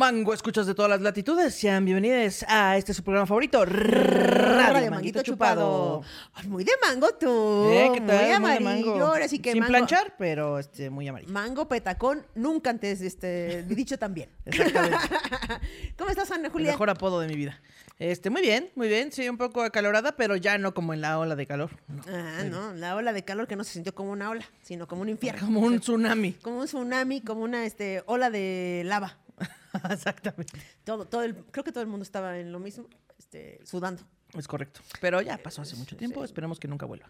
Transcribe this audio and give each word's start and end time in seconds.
Mango, 0.00 0.32
escuchas 0.32 0.66
de 0.66 0.74
todas 0.74 0.88
las 0.90 1.02
latitudes. 1.02 1.54
Sean 1.54 1.84
bienvenidos 1.84 2.42
a 2.48 2.78
este 2.78 2.94
su 2.94 3.04
programa 3.04 3.26
favorito, 3.26 3.66
Radio, 3.66 4.90
Manguito 4.90 5.22
Chupado. 5.22 6.00
Ay, 6.32 6.48
muy 6.48 6.64
de 6.64 6.72
mango 6.88 7.08
tú. 7.20 7.68
Eh, 7.70 7.90
¿qué 7.92 8.00
tal? 8.00 8.06
Muy 8.06 8.16
Muy 8.16 8.28
de 8.28 8.32
amarillo. 8.34 8.92
mango. 8.92 9.06
Ahora 9.08 9.28
sí 9.28 9.40
que 9.40 9.52
Sin 9.52 9.60
mango- 9.60 9.68
planchar, 9.72 10.14
pero 10.16 10.58
este, 10.58 10.88
muy 10.88 11.06
amarillo. 11.06 11.30
Mango 11.30 11.68
petacón, 11.68 12.24
nunca 12.34 12.70
antes 12.70 13.02
este, 13.02 13.62
dicho 13.64 13.98
también. 13.98 14.30
Exactamente. 14.46 14.96
¿Cómo 15.98 16.08
estás, 16.08 16.30
Ana 16.30 16.46
El 16.46 16.52
Julia? 16.52 16.70
mejor 16.72 16.88
apodo 16.88 17.20
de 17.20 17.28
mi 17.28 17.34
vida. 17.36 17.60
Este, 17.98 18.30
muy 18.30 18.40
bien, 18.40 18.70
muy 18.76 18.88
bien. 18.88 19.12
Sí, 19.12 19.28
un 19.28 19.36
poco 19.36 19.60
acalorada, 19.62 20.16
pero 20.16 20.34
ya 20.34 20.56
no 20.56 20.72
como 20.72 20.94
en 20.94 21.02
la 21.02 21.18
ola 21.18 21.36
de 21.36 21.44
calor. 21.46 21.72
No, 21.88 22.00
Ah, 22.08 22.42
no, 22.50 22.72
la 22.72 22.96
ola 22.96 23.12
de 23.12 23.22
calor 23.22 23.46
que 23.46 23.54
no 23.54 23.64
se 23.64 23.74
sintió 23.74 23.94
como 23.94 24.12
una 24.12 24.30
ola, 24.30 24.46
sino 24.62 24.88
como 24.88 25.02
un 25.02 25.10
infierno. 25.10 25.42
Como 25.44 25.60
un 25.60 25.78
tsunami. 25.78 26.32
Como 26.40 26.60
un 26.60 26.64
tsunami, 26.64 27.20
como 27.20 27.42
una 27.42 27.66
este, 27.66 28.02
ola 28.06 28.30
de 28.30 28.80
lava. 28.86 29.18
Exactamente. 29.90 30.58
Todo, 30.84 31.06
todo 31.06 31.22
el, 31.22 31.34
creo 31.36 31.64
que 31.64 31.72
todo 31.72 31.82
el 31.82 31.88
mundo 31.88 32.02
estaba 32.04 32.38
en 32.38 32.52
lo 32.52 32.58
mismo, 32.58 32.86
este, 33.18 33.60
sudando. 33.64 34.02
Es 34.36 34.46
correcto. 34.46 34.80
Pero 35.00 35.20
ya 35.20 35.38
pasó 35.38 35.62
hace 35.62 35.74
mucho 35.76 35.96
tiempo. 35.96 36.24
Esperemos 36.24 36.60
que 36.60 36.68
nunca 36.68 36.86
vuelva. 36.86 37.08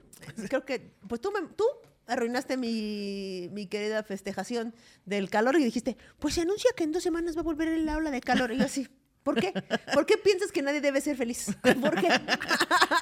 Creo 0.48 0.64
que, 0.64 0.94
pues 1.06 1.20
tú, 1.20 1.30
me- 1.32 1.48
tú 1.54 1.64
arruinaste 2.06 2.56
mi, 2.56 3.48
mi 3.52 3.66
querida 3.66 4.02
festejación 4.02 4.74
del 5.04 5.28
calor 5.30 5.56
y 5.56 5.64
dijiste, 5.64 5.96
pues 6.18 6.34
se 6.34 6.40
anuncia 6.42 6.70
que 6.76 6.84
en 6.84 6.92
dos 6.92 7.02
semanas 7.02 7.36
va 7.36 7.40
a 7.40 7.44
volver 7.44 7.68
la 7.80 7.96
ola 7.96 8.10
de 8.10 8.20
calor. 8.20 8.52
Y 8.52 8.58
yo 8.58 8.64
así, 8.64 8.88
¿por 9.22 9.38
qué? 9.38 9.52
¿Por 9.92 10.06
qué 10.06 10.16
piensas 10.16 10.50
que 10.50 10.62
nadie 10.62 10.80
debe 10.80 11.00
ser 11.02 11.16
feliz? 11.16 11.54
¿Por 11.80 12.00
qué? 12.00 12.08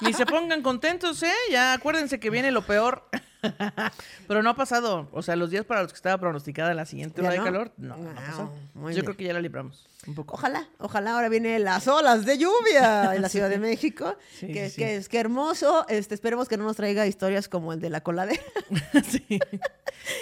Ni 0.01 0.11
se 0.13 0.25
pongan 0.25 0.61
contentos, 0.61 1.23
¿eh? 1.23 1.31
Ya 1.49 1.73
acuérdense 1.73 2.19
que 2.19 2.29
viene 2.29 2.51
lo 2.51 2.65
peor. 2.65 3.07
Pero 4.27 4.43
no 4.43 4.49
ha 4.49 4.55
pasado. 4.55 5.07
O 5.11 5.21
sea, 5.21 5.35
los 5.35 5.49
días 5.49 5.65
para 5.65 5.81
los 5.83 5.91
que 5.91 5.95
estaba 5.97 6.17
pronosticada 6.17 6.73
la 6.73 6.85
siguiente 6.85 7.21
¿Ya 7.21 7.29
ola 7.29 7.37
de 7.37 7.43
calor, 7.43 7.71
no, 7.77 7.97
no 7.97 8.13
pasó. 8.15 8.51
muy 8.73 8.91
Yo 8.93 8.95
bien. 8.97 9.05
creo 9.05 9.17
que 9.17 9.23
ya 9.25 9.33
la 9.33 9.41
libramos 9.41 9.87
un 10.07 10.15
poco. 10.15 10.35
Ojalá, 10.35 10.67
ojalá 10.79 11.13
ahora 11.13 11.29
vienen 11.29 11.63
las 11.63 11.87
olas 11.87 12.25
de 12.25 12.37
lluvia 12.37 13.15
en 13.15 13.21
la 13.21 13.29
Ciudad 13.29 13.49
de 13.49 13.59
México. 13.59 14.15
Sí, 14.33 14.47
que, 14.47 14.65
sí, 14.69 14.75
sí. 14.75 14.81
que 14.81 14.95
es 14.95 15.09
que 15.09 15.19
hermoso. 15.19 15.85
Este, 15.89 16.15
esperemos 16.15 16.47
que 16.47 16.57
no 16.57 16.63
nos 16.63 16.75
traiga 16.75 17.05
historias 17.07 17.47
como 17.47 17.73
el 17.73 17.79
de 17.79 17.89
la 17.89 18.01
coladera. 18.01 18.41
sí. 19.09 19.39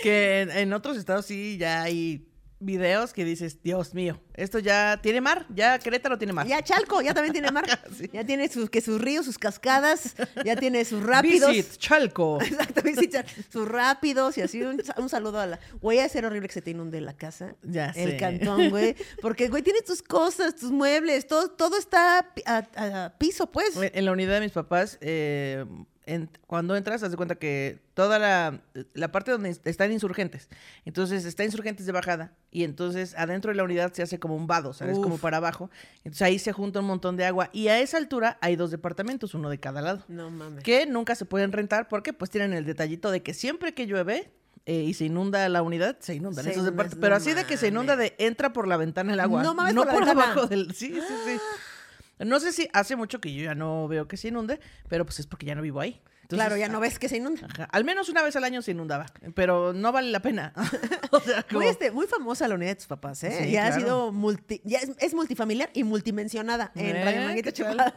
Que 0.03 0.41
en, 0.41 0.51
en 0.51 0.73
otros 0.73 0.97
estados 0.97 1.25
sí 1.25 1.57
ya 1.57 1.83
hay 1.83 2.27
videos 2.59 3.13
que 3.13 3.23
dices, 3.23 3.61
Dios 3.61 3.93
mío, 3.93 4.19
esto 4.33 4.57
ya 4.59 4.99
tiene 5.01 5.21
mar, 5.21 5.45
ya 5.53 5.77
Querétaro 5.79 6.17
tiene 6.17 6.33
mar. 6.33 6.47
Ya 6.47 6.61
Chalco, 6.63 7.01
ya 7.01 7.13
también 7.13 7.33
tiene 7.33 7.51
mar. 7.51 7.65
Sí. 7.97 8.09
Ya 8.11 8.23
tiene 8.25 8.49
sus, 8.49 8.69
que 8.69 8.81
sus 8.81 8.99
ríos, 8.99 9.25
sus 9.25 9.37
cascadas, 9.37 10.15
ya 10.43 10.55
tiene 10.55 10.83
sus 10.85 11.03
rápidos. 11.03 11.51
Visit 11.53 11.77
Chalco. 11.77 12.39
Exacto, 12.41 12.81
visita 12.81 13.23
sus 13.51 13.67
rápidos 13.67 14.37
y 14.37 14.41
así 14.41 14.61
un, 14.61 14.81
un 14.97 15.09
saludo 15.09 15.39
a 15.39 15.45
la. 15.47 15.59
Güey, 15.81 15.99
a 15.99 16.09
ser 16.09 16.25
horrible 16.25 16.47
que 16.47 16.53
se 16.53 16.61
te 16.61 16.71
inunde 16.71 16.99
la 17.01 17.13
casa. 17.15 17.55
Ya 17.63 17.87
El 17.95 18.11
sé. 18.11 18.17
cantón, 18.17 18.69
güey. 18.69 18.95
Porque, 19.21 19.47
güey, 19.49 19.63
tienes 19.63 19.83
tus 19.85 20.01
cosas, 20.01 20.55
tus 20.55 20.71
muebles, 20.71 21.27
todo, 21.27 21.49
todo 21.51 21.77
está 21.77 22.27
a- 22.45 22.65
a 23.05 23.17
piso, 23.17 23.51
pues. 23.51 23.75
En 23.77 24.05
la 24.05 24.11
unidad 24.11 24.35
de 24.35 24.41
mis 24.41 24.51
papás, 24.51 24.97
eh, 25.01 25.65
en- 26.07 26.29
cuando 26.47 26.75
entras, 26.75 27.03
haz 27.03 27.11
de 27.11 27.17
cuenta 27.17 27.35
que 27.35 27.79
toda 27.93 28.17
la, 28.17 28.59
la 28.93 29.11
parte 29.11 29.29
donde 29.31 29.49
están 29.65 29.91
insurgentes, 29.91 30.49
entonces 30.85 31.25
está 31.25 31.43
insurgentes 31.43 31.85
de 31.85 31.91
bajada, 31.91 32.33
y 32.49 32.63
entonces 32.63 33.13
adentro 33.17 33.51
de 33.51 33.55
la 33.57 33.63
unidad 33.63 33.93
se 33.93 34.01
hace 34.01 34.17
como 34.19 34.35
un 34.35 34.47
vado, 34.47 34.73
¿sabes? 34.73 34.97
Como 34.97 35.15
Uf. 35.15 35.21
para 35.21 35.37
abajo. 35.37 35.69
Entonces 35.99 36.23
ahí 36.23 36.39
se 36.39 36.51
junta 36.53 36.79
un 36.79 36.85
montón 36.87 37.15
de 37.17 37.25
agua, 37.25 37.49
y 37.53 37.67
a 37.67 37.79
esa 37.79 37.97
altura 37.97 38.37
hay 38.41 38.55
dos 38.55 38.71
departamentos, 38.71 39.33
uno 39.35 39.49
de 39.49 39.59
cada 39.59 39.81
lado, 39.81 40.03
No 40.07 40.31
mames. 40.31 40.63
que 40.63 40.85
nunca 40.87 41.13
se 41.15 41.25
pueden 41.25 41.51
rentar 41.51 41.87
porque 41.87 42.13
pues 42.13 42.31
tienen 42.31 42.53
el 42.53 42.65
detallito 42.65 43.11
de 43.11 43.21
que 43.21 43.33
siempre 43.33 43.73
que 43.73 43.85
llueve... 43.85 44.31
eh, 44.65 44.83
y 44.83 44.93
se 44.95 45.05
inunda 45.05 45.47
la 45.47 45.61
unidad, 45.61 45.95
se 45.99 46.13
inundan 46.15 46.43
Se 46.43 46.51
esos 46.51 46.65
departamentos. 46.65 46.99
Pero 46.99 47.15
así 47.15 47.33
de 47.33 47.45
que 47.45 47.55
se 47.55 47.69
inunda 47.69 47.95
de 47.95 48.15
entra 48.17 48.51
por 48.51 48.67
la 48.67 48.75
ventana 48.75 49.13
el 49.13 49.19
agua. 49.21 49.41
No 49.41 49.53
mames, 49.53 49.73
no 49.73 49.83
por 49.85 49.93
por 49.99 50.09
abajo 50.09 50.45
del. 50.47 50.73
Sí, 50.73 50.93
sí, 50.93 51.13
sí. 51.25 51.37
No 52.19 52.39
sé 52.39 52.51
si 52.51 52.67
hace 52.73 52.95
mucho 52.95 53.21
que 53.21 53.33
yo 53.33 53.43
ya 53.43 53.55
no 53.55 53.87
veo 53.87 54.07
que 54.07 54.17
se 54.17 54.29
inunde, 54.29 54.59
pero 54.89 55.05
pues 55.05 55.19
es 55.19 55.27
porque 55.27 55.45
ya 55.45 55.55
no 55.55 55.61
vivo 55.61 55.79
ahí. 55.79 56.01
Entonces, 56.27 56.45
claro, 56.45 56.57
ya 56.57 56.67
no 56.67 56.81
ves 56.81 56.99
que 56.99 57.07
se 57.07 57.15
inunda. 57.17 57.47
ajá, 57.49 57.69
al 57.71 57.85
menos 57.85 58.09
una 58.09 58.21
vez 58.21 58.35
al 58.35 58.43
año 58.43 58.61
se 58.61 58.71
inundaba, 58.71 59.05
pero 59.33 59.71
no 59.71 59.93
vale 59.93 60.11
la 60.11 60.21
pena. 60.21 60.51
o 61.11 61.19
sea, 61.21 61.41
como- 61.47 61.61
Muy, 61.61 61.67
este, 61.67 61.89
muy 61.91 62.05
famosa 62.05 62.49
la 62.49 62.55
unidad 62.55 62.71
de 62.71 62.75
tus 62.75 62.87
papás, 62.87 63.23
¿eh? 63.23 63.45
Sí, 63.45 63.51
ya 63.51 63.67
ha 63.67 63.71
sido 63.79 64.11
multi, 64.11 64.59
ya 64.65 64.79
es, 64.79 64.91
es 64.99 65.13
multifamiliar 65.13 65.69
y 65.73 65.85
multimensionada 65.85 66.71
en 66.75 66.97
Eh, 66.97 67.03
Radio 67.05 67.21
Manguito 67.21 67.53
¿qué 67.53 67.63
tal? 67.63 67.71
Chupada. 67.77 67.93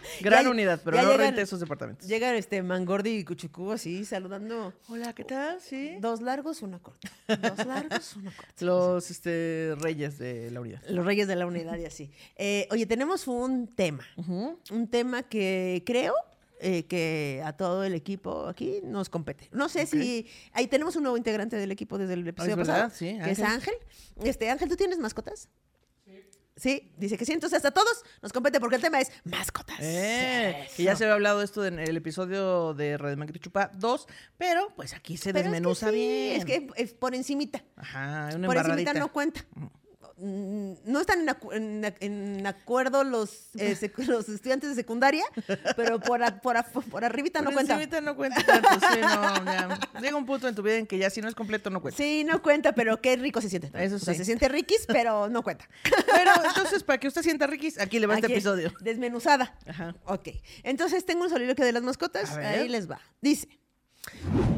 Gran 0.22 0.44
Ya- 0.44 0.50
unidad, 0.50 0.80
pero 0.82 0.96
no 0.96 1.02
llegan- 1.02 1.18
rente 1.18 1.42
esos 1.42 1.60
departamentos. 1.60 2.08
Llegan 2.08 2.34
este 2.36 2.62
Mangordi 2.62 3.10
y 3.18 3.24
Cuchucú 3.24 3.70
así 3.72 4.06
saludando. 4.06 4.72
Hola, 4.88 5.12
¿qué 5.12 5.24
tal? 5.24 5.60
Sí. 5.60 5.96
Dos 6.00 6.22
largos, 6.22 6.62
una 6.62 6.78
corta. 6.78 7.10
Dos 7.28 7.66
largos, 7.66 8.16
una 8.16 8.30
corta. 8.34 8.52
Los 8.64 9.10
este, 9.10 9.74
reyes 9.78 10.16
de 10.16 10.50
la 10.50 10.60
unidad. 10.62 10.80
Los 10.88 11.04
reyes 11.04 11.28
de 11.28 11.36
la 11.36 11.44
unidad 11.44 11.76
y 11.76 11.84
así. 11.84 12.10
Eh, 12.36 12.66
oye, 12.70 12.86
tenemos 12.86 13.28
un 13.28 13.68
tema. 13.68 14.04
Un 14.70 14.88
tema 14.90 15.22
que 15.22 15.82
creo 15.84 16.14
eh, 16.62 16.86
que 16.86 17.42
a 17.44 17.52
todo 17.54 17.82
el 17.84 17.94
equipo 17.94 18.46
aquí 18.46 18.80
nos 18.84 19.10
compete. 19.10 19.48
No 19.52 19.68
sé 19.68 19.84
si 19.86 20.28
ahí 20.52 20.68
tenemos 20.68 20.94
un 20.96 21.02
nuevo 21.02 21.16
integrante 21.16 21.56
del 21.56 21.72
equipo 21.72 21.98
desde 21.98 22.14
el 22.14 22.26
episodio 22.26 22.56
verdad, 22.56 22.84
pasado, 22.84 22.90
sí, 22.94 23.18
que 23.22 23.30
es 23.32 23.40
Ángel. 23.40 23.74
Ángel. 23.74 23.74
Este, 24.28 24.48
Ángel, 24.48 24.68
¿tú 24.68 24.76
tienes 24.76 24.98
mascotas? 24.98 25.48
Sí, 26.54 26.92
dice 26.98 27.16
que 27.16 27.24
sí, 27.24 27.32
entonces 27.32 27.64
a 27.64 27.70
todos 27.70 28.04
nos 28.20 28.32
compete 28.32 28.60
porque 28.60 28.76
el 28.76 28.82
tema 28.82 29.00
es 29.00 29.10
mascotas. 29.24 29.78
Eh, 29.80 30.68
que 30.76 30.82
ya 30.84 30.94
se 30.94 31.04
había 31.04 31.14
hablado 31.14 31.42
esto 31.42 31.64
en 31.66 31.78
el 31.78 31.96
episodio 31.96 32.74
de 32.74 32.98
Radio 32.98 33.16
Manguito 33.16 33.40
Chupa 33.40 33.70
2, 33.74 34.06
pero 34.36 34.68
pues 34.76 34.92
aquí 34.92 35.16
se 35.16 35.32
Pero 35.32 35.38
es 35.38 35.44
que 35.44 35.50
desmenuza 35.50 35.88
sí, 35.90 35.96
bien. 35.96 36.36
Es 36.36 36.44
que 36.44 36.68
es 36.76 36.92
por 36.92 37.14
encimita. 37.14 37.64
Ajá, 37.74 38.28
una 38.36 38.46
Por 38.46 38.56
embarradita. 38.56 38.90
encimita 38.90 38.92
no 38.94 39.12
cuenta. 39.12 39.44
Mm, 40.24 40.74
No 40.84 41.00
están 41.00 41.22
en, 41.22 41.28
acu- 41.28 41.52
en- 41.52 41.92
en 41.98 42.46
acuerdo 42.46 43.02
los, 43.02 43.48
eh, 43.56 43.76
los 44.06 44.28
estudiantes 44.28 44.70
de 44.70 44.76
secundaria, 44.76 45.24
pero 45.74 45.98
por, 45.98 46.22
a- 46.22 46.40
por, 46.40 46.56
a- 46.56 46.62
por 46.62 47.04
arribita 47.04 47.40
no 47.40 47.46
Por 47.46 47.54
cuenta. 47.54 47.74
encimita 47.74 48.00
no 48.00 48.14
cuenta 48.14 48.40
tanto, 48.46 48.68
sí, 48.92 49.00
no, 49.00 49.44
ya. 49.44 49.80
Llega 50.00 50.16
un 50.16 50.24
punto 50.24 50.46
en 50.46 50.54
tu 50.54 50.62
vida 50.62 50.76
en 50.76 50.86
que 50.86 50.96
ya 50.96 51.10
si 51.10 51.20
no 51.20 51.26
es 51.28 51.34
completo 51.34 51.70
no 51.70 51.82
cuenta. 51.82 51.96
Sí, 52.00 52.22
no 52.22 52.40
cuenta, 52.40 52.72
pero 52.72 53.00
qué 53.00 53.16
rico 53.16 53.40
se 53.40 53.48
siente. 53.50 53.72
Eso 53.74 53.96
O 53.96 53.98
sea, 53.98 54.14
sí. 54.14 54.18
se 54.18 54.24
siente 54.24 54.48
riquis, 54.48 54.84
pero 54.86 55.28
no 55.28 55.42
cuenta. 55.42 55.68
Pero 56.06 56.30
entonces, 56.46 56.84
para 56.84 56.98
que 57.00 57.08
usted 57.08 57.22
sienta 57.22 57.48
riquis, 57.48 57.80
aquí 57.80 57.98
le 57.98 58.06
va 58.06 58.14
este 58.14 58.28
episodio. 58.28 58.72
Desmenuzada. 58.80 59.58
Ajá. 59.66 59.96
Ok. 60.04 60.28
Entonces 60.62 61.04
tengo 61.04 61.24
un 61.24 61.30
soliloquio 61.30 61.64
de 61.64 61.72
las 61.72 61.82
mascotas. 61.82 62.30
Ahí 62.36 62.68
les 62.68 62.88
va. 62.88 63.00
Dice: 63.20 63.48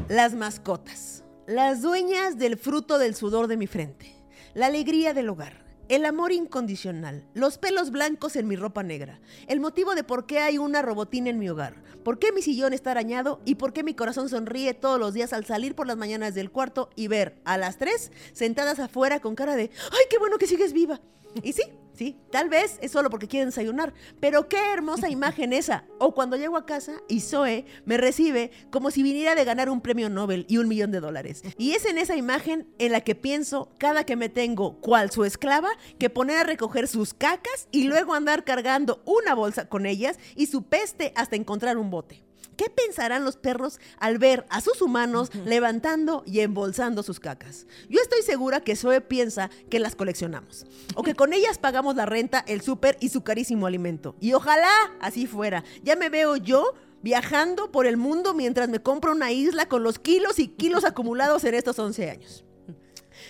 Las 0.09 0.33
mascotas, 0.35 1.23
las 1.47 1.81
dueñas 1.81 2.37
del 2.37 2.57
fruto 2.57 2.99
del 2.99 3.15
sudor 3.15 3.47
de 3.47 3.57
mi 3.57 3.67
frente, 3.67 4.14
la 4.55 4.67
alegría 4.67 5.13
del 5.13 5.29
hogar. 5.29 5.65
El 5.89 6.05
amor 6.05 6.31
incondicional, 6.31 7.27
los 7.35 7.59
pelos 7.59 7.91
blancos 7.91 8.35
en 8.37 8.47
mi 8.47 8.55
ropa 8.55 8.81
negra, 8.81 9.19
el 9.47 9.59
motivo 9.59 9.93
de 9.93 10.03
por 10.03 10.25
qué 10.25 10.39
hay 10.39 10.57
una 10.57 10.81
robotina 10.81 11.29
en 11.29 11.37
mi 11.37 11.47
hogar, 11.47 11.83
por 12.03 12.17
qué 12.17 12.31
mi 12.31 12.41
sillón 12.41 12.73
está 12.73 12.89
arañado 12.91 13.39
y 13.45 13.55
por 13.55 13.71
qué 13.71 13.83
mi 13.83 13.93
corazón 13.93 14.27
sonríe 14.27 14.73
todos 14.73 14.99
los 14.99 15.13
días 15.13 15.31
al 15.31 15.45
salir 15.45 15.75
por 15.75 15.85
las 15.85 15.97
mañanas 15.97 16.33
del 16.33 16.49
cuarto 16.49 16.89
y 16.95 17.07
ver 17.07 17.39
a 17.45 17.59
las 17.59 17.77
tres 17.77 18.11
sentadas 18.33 18.79
afuera 18.79 19.19
con 19.19 19.35
cara 19.35 19.55
de 19.55 19.69
¡ay, 19.91 20.05
qué 20.09 20.17
bueno 20.17 20.39
que 20.39 20.47
sigues 20.47 20.73
viva! 20.73 21.01
Y 21.43 21.53
sí, 21.53 21.63
sí, 21.93 22.17
tal 22.31 22.49
vez 22.49 22.77
es 22.81 22.91
solo 22.91 23.09
porque 23.09 23.27
quieren 23.27 23.49
desayunar, 23.49 23.93
pero 24.19 24.47
qué 24.47 24.57
hermosa 24.73 25.09
imagen 25.09 25.53
esa. 25.53 25.85
O 25.99 26.13
cuando 26.13 26.37
llego 26.37 26.57
a 26.57 26.65
casa 26.65 27.01
y 27.07 27.21
Zoe 27.21 27.65
me 27.85 27.97
recibe 27.97 28.51
como 28.71 28.91
si 28.91 29.03
viniera 29.03 29.35
de 29.35 29.45
ganar 29.45 29.69
un 29.69 29.81
premio 29.81 30.09
Nobel 30.09 30.45
y 30.47 30.57
un 30.57 30.67
millón 30.67 30.91
de 30.91 30.99
dólares. 30.99 31.43
Y 31.57 31.71
es 31.71 31.85
en 31.85 31.97
esa 31.97 32.15
imagen 32.15 32.67
en 32.79 32.91
la 32.91 33.01
que 33.01 33.15
pienso 33.15 33.71
cada 33.77 34.05
que 34.05 34.15
me 34.15 34.29
tengo, 34.29 34.79
cual 34.81 35.11
su 35.11 35.23
esclava, 35.23 35.69
que 35.99 36.09
poner 36.09 36.37
a 36.37 36.43
recoger 36.43 36.87
sus 36.87 37.13
cacas 37.13 37.67
y 37.71 37.85
luego 37.85 38.13
andar 38.13 38.43
cargando 38.43 39.01
una 39.05 39.33
bolsa 39.35 39.67
con 39.67 39.85
ellas 39.85 40.17
y 40.35 40.47
su 40.47 40.63
peste 40.63 41.13
hasta 41.15 41.35
encontrar 41.35 41.77
un 41.77 41.89
bote. 41.89 42.24
¿Qué 42.55 42.69
pensarán 42.69 43.25
los 43.25 43.35
perros 43.35 43.79
al 43.99 44.17
ver 44.17 44.45
a 44.49 44.61
sus 44.61 44.81
humanos 44.81 45.29
levantando 45.45 46.23
y 46.25 46.39
embolsando 46.39 47.03
sus 47.03 47.19
cacas? 47.19 47.67
Yo 47.89 48.01
estoy 48.01 48.21
segura 48.21 48.61
que 48.61 48.75
Zoe 48.75 49.01
piensa 49.01 49.49
que 49.69 49.79
las 49.79 49.95
coleccionamos. 49.95 50.65
O 50.95 51.03
que 51.03 51.15
con 51.15 51.33
ellas 51.33 51.57
pagamos 51.57 51.95
la 51.95 52.05
renta, 52.05 52.43
el 52.47 52.61
súper 52.61 52.97
y 52.99 53.09
su 53.09 53.23
carísimo 53.23 53.67
alimento. 53.67 54.15
Y 54.19 54.33
ojalá 54.33 54.71
así 55.01 55.27
fuera. 55.27 55.63
Ya 55.83 55.95
me 55.95 56.09
veo 56.09 56.37
yo 56.37 56.73
viajando 57.01 57.71
por 57.71 57.85
el 57.85 57.97
mundo 57.97 58.33
mientras 58.33 58.69
me 58.69 58.81
compro 58.81 59.11
una 59.11 59.31
isla 59.31 59.67
con 59.67 59.83
los 59.83 59.99
kilos 59.99 60.39
y 60.39 60.47
kilos 60.47 60.85
acumulados 60.85 61.43
en 61.43 61.55
estos 61.55 61.77
11 61.77 62.09
años. 62.09 62.44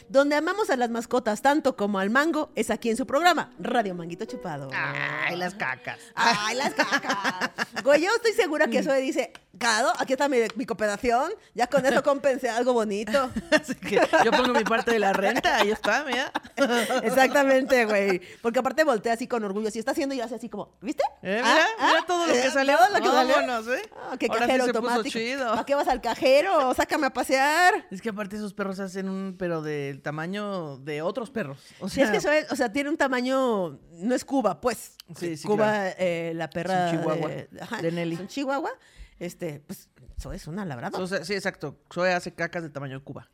Donde 0.09 0.35
amamos 0.35 0.69
a 0.69 0.77
las 0.77 0.89
mascotas 0.89 1.41
tanto 1.41 1.75
como 1.75 1.99
al 1.99 2.09
mango 2.09 2.51
es 2.55 2.69
aquí 2.69 2.89
en 2.89 2.97
su 2.97 3.07
programa, 3.07 3.51
Radio 3.59 3.95
Manguito 3.95 4.25
Chupado. 4.25 4.69
Ay, 4.73 5.35
las 5.35 5.55
cacas. 5.55 5.99
Ay, 6.13 6.55
las 6.55 6.73
cacas. 6.73 7.51
Güey, 7.83 8.01
yo 8.01 8.09
estoy 8.15 8.33
segura 8.33 8.67
que 8.67 8.83
Zoe 8.83 8.99
dice, 9.01 9.33
Claro, 9.57 9.91
aquí 9.97 10.13
está 10.13 10.27
mi, 10.27 10.37
mi 10.55 10.65
cooperación. 10.65 11.31
Ya 11.53 11.67
con 11.67 11.85
eso 11.85 12.03
compensé 12.03 12.49
algo 12.49 12.73
bonito. 12.73 13.29
Así 13.51 13.75
que 13.75 13.99
yo 14.23 14.31
pongo 14.31 14.53
mi 14.53 14.63
parte 14.63 14.91
de 14.91 14.99
la 14.99 15.13
renta, 15.13 15.57
ahí 15.57 15.71
está, 15.71 16.03
mira. 16.03 16.31
Exactamente, 17.03 17.85
güey. 17.85 18.21
Porque 18.41 18.59
aparte 18.59 18.83
voltea 18.83 19.13
así 19.13 19.27
con 19.27 19.43
orgullo. 19.43 19.69
Si 19.71 19.79
está 19.79 19.91
haciendo 19.91 20.13
y 20.15 20.21
hace 20.21 20.35
así 20.35 20.49
como, 20.49 20.75
¿viste? 20.81 21.03
Eh, 21.21 21.41
Ah, 21.43 21.53
mira, 21.53 21.65
ah, 21.79 21.87
mira 21.87 22.05
todo 22.05 22.27
lo 22.27 22.33
que 22.33 22.47
eh, 22.47 22.51
salió. 22.51 22.77
todo 22.77 22.89
lo 22.89 22.95
que 23.01 23.07
salió. 23.07 23.35
Vámonos, 23.35 23.67
¿eh? 23.67 23.81
Ah, 24.11 24.15
qué 24.19 24.27
Ahora 24.27 24.41
sí 24.41 24.47
cajero 24.47 24.65
se 24.65 24.73
puso 24.73 24.83
automático. 24.89 25.19
chido. 25.19 25.49
¿Para 25.51 25.65
qué 25.65 25.75
vas 25.75 25.87
al 25.87 26.01
cajero? 26.01 26.73
Sácame 26.73 27.07
a 27.07 27.13
pasear. 27.13 27.87
Es 27.91 28.01
que 28.01 28.09
aparte 28.09 28.35
esos 28.35 28.53
perros 28.53 28.79
hacen 28.79 29.09
un, 29.09 29.35
pero 29.37 29.61
del 29.61 30.01
tamaño 30.01 30.77
de 30.77 31.01
otros 31.01 31.29
perros. 31.31 31.59
O 31.79 31.89
Sí, 31.89 32.01
es 32.01 32.07
sea, 32.07 32.11
que 32.11 32.17
eso 32.17 32.31
es- 32.31 32.51
o 32.51 32.55
sea, 32.55 32.71
tiene 32.71 32.89
un 32.89 32.97
tamaño, 32.97 33.79
no 33.93 34.15
es 34.15 34.25
Cuba, 34.25 34.59
pues. 34.61 34.93
Sí, 35.17 35.37
sí, 35.37 35.47
Cuba, 35.47 35.65
claro. 35.67 35.95
eh, 35.99 36.31
la 36.35 36.49
perra 36.49 36.87
Es 36.87 36.93
un 36.93 36.99
chihuahua, 36.99 37.27
de, 37.29 37.49
ajá, 37.61 37.81
de 37.81 37.91
Nelly. 37.91 38.15
es 38.15 38.21
un 38.21 38.27
chihuahua. 38.27 38.71
Este, 39.19 39.61
pues, 39.65 39.89
eso 40.17 40.33
es 40.33 40.47
una 40.47 40.65
labrada. 40.65 40.97
o 40.99 41.07
sea, 41.07 41.23
sí, 41.23 41.33
exacto. 41.33 41.77
Zoe 41.93 42.13
hace 42.13 42.33
cacas 42.33 42.63
del 42.63 42.71
tamaño 42.71 42.99
de 42.99 43.03
Cuba. 43.03 43.29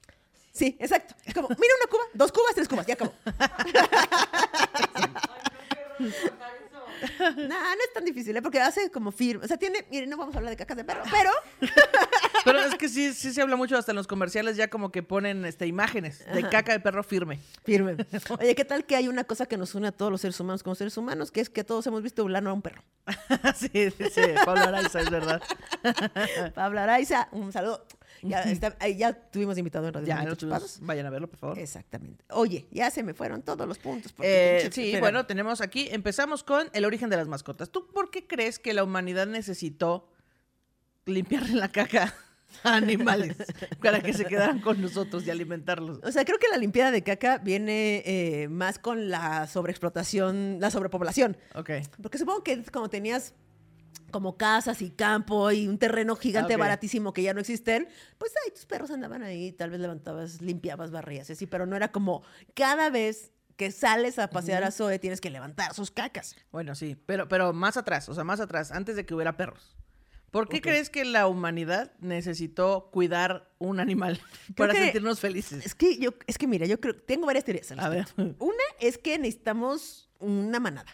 Sí, 0.52 0.78
exacto. 0.80 1.16
Es 1.26 1.34
como, 1.34 1.48
mira 1.50 1.74
una 1.80 1.90
cuba, 1.90 2.04
dos 2.14 2.32
cubas, 2.32 2.54
tres 2.54 2.68
cubas, 2.68 2.86
ya 2.86 2.96
acabó. 2.96 3.14
No, 7.20 7.48
no 7.48 7.84
es 7.86 7.94
tan 7.94 8.06
difícil, 8.06 8.36
¿eh? 8.36 8.42
porque 8.42 8.60
hace 8.60 8.92
como 8.92 9.12
firme. 9.12 9.44
O 9.46 9.48
sea, 9.48 9.58
tiene, 9.58 9.86
miren, 9.90 10.10
no 10.10 10.18
vamos 10.18 10.36
a 10.36 10.38
hablar 10.38 10.52
de 10.52 10.58
cacas 10.58 10.78
de 10.78 10.84
perro, 10.84 11.04
pero 11.12 11.32
Pero 12.44 12.60
es 12.60 12.76
que 12.76 12.90
sí, 12.90 13.14
sí 13.14 13.34
se 13.34 13.42
habla 13.42 13.56
mucho 13.56 13.78
hasta 13.78 13.92
en 13.92 13.96
los 13.96 14.08
comerciales 14.08 14.58
ya 14.58 14.70
como 14.70 14.92
que 14.92 15.04
ponen 15.04 15.46
este 15.46 15.68
imágenes 15.68 16.26
de 16.34 16.48
caca 16.50 16.72
de 16.72 16.80
perro 16.80 17.04
firme. 17.04 17.40
firme. 17.64 17.98
Oye, 18.40 18.56
¿qué 18.56 18.66
tal 18.66 18.86
que 18.86 18.96
hay 18.96 19.08
una 19.08 19.24
cosa 19.24 19.46
que 19.46 19.58
nos 19.58 19.76
une 19.76 19.88
a 19.88 19.92
todos 19.92 20.12
los 20.12 20.22
seres 20.22 20.40
humanos 20.40 20.64
como 20.64 20.76
seres 20.76 20.98
humanos, 20.98 21.32
que 21.32 21.42
es 21.42 21.50
que 21.50 21.64
todos 21.64 21.86
hemos 21.88 22.02
visto 22.02 22.24
volar 22.24 22.46
a 22.46 22.54
un 22.54 22.62
perro? 22.62 22.84
sí, 23.56 23.70
dice 23.74 24.36
Pablo 24.46 24.64
Araiza, 24.64 25.02
es 25.02 25.10
verdad. 25.10 25.42
Pablo 26.56 26.80
Araiza, 26.80 27.28
un 27.32 27.52
saludo. 27.52 27.86
Ya, 28.24 28.42
está- 28.44 28.78
ya 28.90 29.14
tuvimos 29.14 29.58
invitado 29.58 29.88
en 29.88 29.94
Radio 29.94 30.08
Ya, 30.08 30.24
no 30.24 30.36
tuvimos- 30.36 30.80
vayan 30.82 31.06
a 31.06 31.10
verlo, 31.10 31.28
por 31.30 31.40
favor. 31.40 31.60
Exactamente. 31.60 32.24
Oye, 32.30 32.68
ya 32.72 32.92
se 32.92 33.02
me 33.04 33.14
fueron 33.14 33.42
todos 33.42 33.68
los 33.68 33.78
puntos. 33.80 34.14
porque 34.14 34.58
Eh, 34.60 34.64
pinche- 34.70 34.94
sí, 34.94 35.00
bueno, 35.00 35.26
tenemos 35.26 35.62
aquí, 35.62 35.88
empezamos 35.92 36.44
con 36.44 36.70
el 36.74 36.86
origen 36.86 37.10
de 37.10 37.18
las 37.18 37.28
mascotas. 37.28 37.70
¿Tú 37.72 37.88
por 37.88 38.12
qué 38.12 38.28
crees 38.28 38.60
que 38.60 38.74
la 38.74 38.84
humanidad 38.84 39.28
necesitó 39.28 40.08
limpiarle 41.06 41.56
la 41.56 41.72
caca 41.72 42.14
a 42.64 42.76
animales 42.76 43.38
para 43.82 44.02
que 44.02 44.14
se 44.14 44.26
quedaran 44.26 44.60
con 44.60 44.82
nosotros 44.82 45.26
y 45.26 45.32
alimentarlos? 45.32 46.00
O 46.04 46.12
sea, 46.12 46.26
creo 46.26 46.38
que 46.38 46.48
la 46.50 46.58
limpieza 46.58 46.92
de 46.92 47.02
caca 47.04 47.38
viene 47.40 48.04
eh, 48.06 48.48
más 48.50 48.78
con 48.78 49.10
la 49.10 49.48
sobreexplotación, 49.48 50.58
la 50.60 50.70
sobrepoblación. 50.70 51.38
Ok. 51.56 51.72
Porque 52.02 52.18
supongo 52.18 52.44
que 52.44 52.62
como 52.66 52.90
tenías 52.90 53.34
como 54.12 54.38
casas 54.38 54.82
y 54.82 54.92
campo 54.92 55.52
y 55.52 55.68
un 55.68 55.78
terreno 55.78 56.16
gigante 56.16 56.54
Ok. 56.56 56.60
baratísimo 56.60 57.14
que 57.14 57.24
ya 57.24 57.34
no 57.34 57.40
existen, 57.40 57.88
pues 58.18 58.32
ahí 58.46 58.52
tus 58.52 58.66
perros 58.66 58.92
andaban 58.92 59.24
ahí, 59.24 59.52
tal 59.52 59.70
vez 59.72 59.80
levantabas, 59.80 60.42
limpiabas, 60.42 60.92
barrías, 60.92 61.30
y 61.30 61.34
así, 61.34 61.48
pero 61.48 61.66
no 61.66 61.76
era 61.76 61.92
como 61.92 62.22
cada 62.54 62.90
vez 62.90 63.32
que 63.58 63.72
sales 63.72 64.18
a 64.20 64.30
pasear 64.30 64.64
a 64.64 64.72
Zoe 64.72 64.98
tienes 65.00 65.22
que 65.22 65.30
levantar 65.30 65.74
sus 65.74 65.92
cacas. 65.92 66.36
Bueno, 66.52 66.74
sí, 66.76 66.96
pero, 67.06 67.28
pero 67.28 67.54
más 67.54 67.78
atrás, 67.78 68.10
o 68.10 68.14
sea, 68.16 68.24
más 68.24 68.40
atrás, 68.40 68.72
antes 68.72 68.96
de 68.96 69.06
que 69.06 69.14
hubiera 69.14 69.38
perros. 69.38 69.76
¿Por 70.32 70.48
qué 70.48 70.62
crees 70.62 70.90
que 70.90 71.04
la 71.04 71.28
humanidad 71.28 71.92
necesitó 72.00 72.90
cuidar 72.92 73.52
un 73.60 73.82
animal 73.82 74.20
para 74.56 74.72
que- 74.74 74.80
sentirnos 74.80 75.20
felices? 75.20 75.66
Es 75.66 75.76
que 75.76 75.98
yo, 75.98 76.12
es 76.26 76.38
que 76.38 76.48
mira, 76.48 76.66
yo 76.66 76.80
creo, 76.80 76.96
tengo 76.96 77.26
varias 77.26 77.44
teorías. 77.44 77.70
al 77.74 77.82
A 77.82 77.90
ver. 77.90 78.08
Una 78.16 78.64
es 78.80 78.98
que 78.98 79.20
necesitamos 79.20 80.10
una 80.20 80.60
manada. 80.62 80.90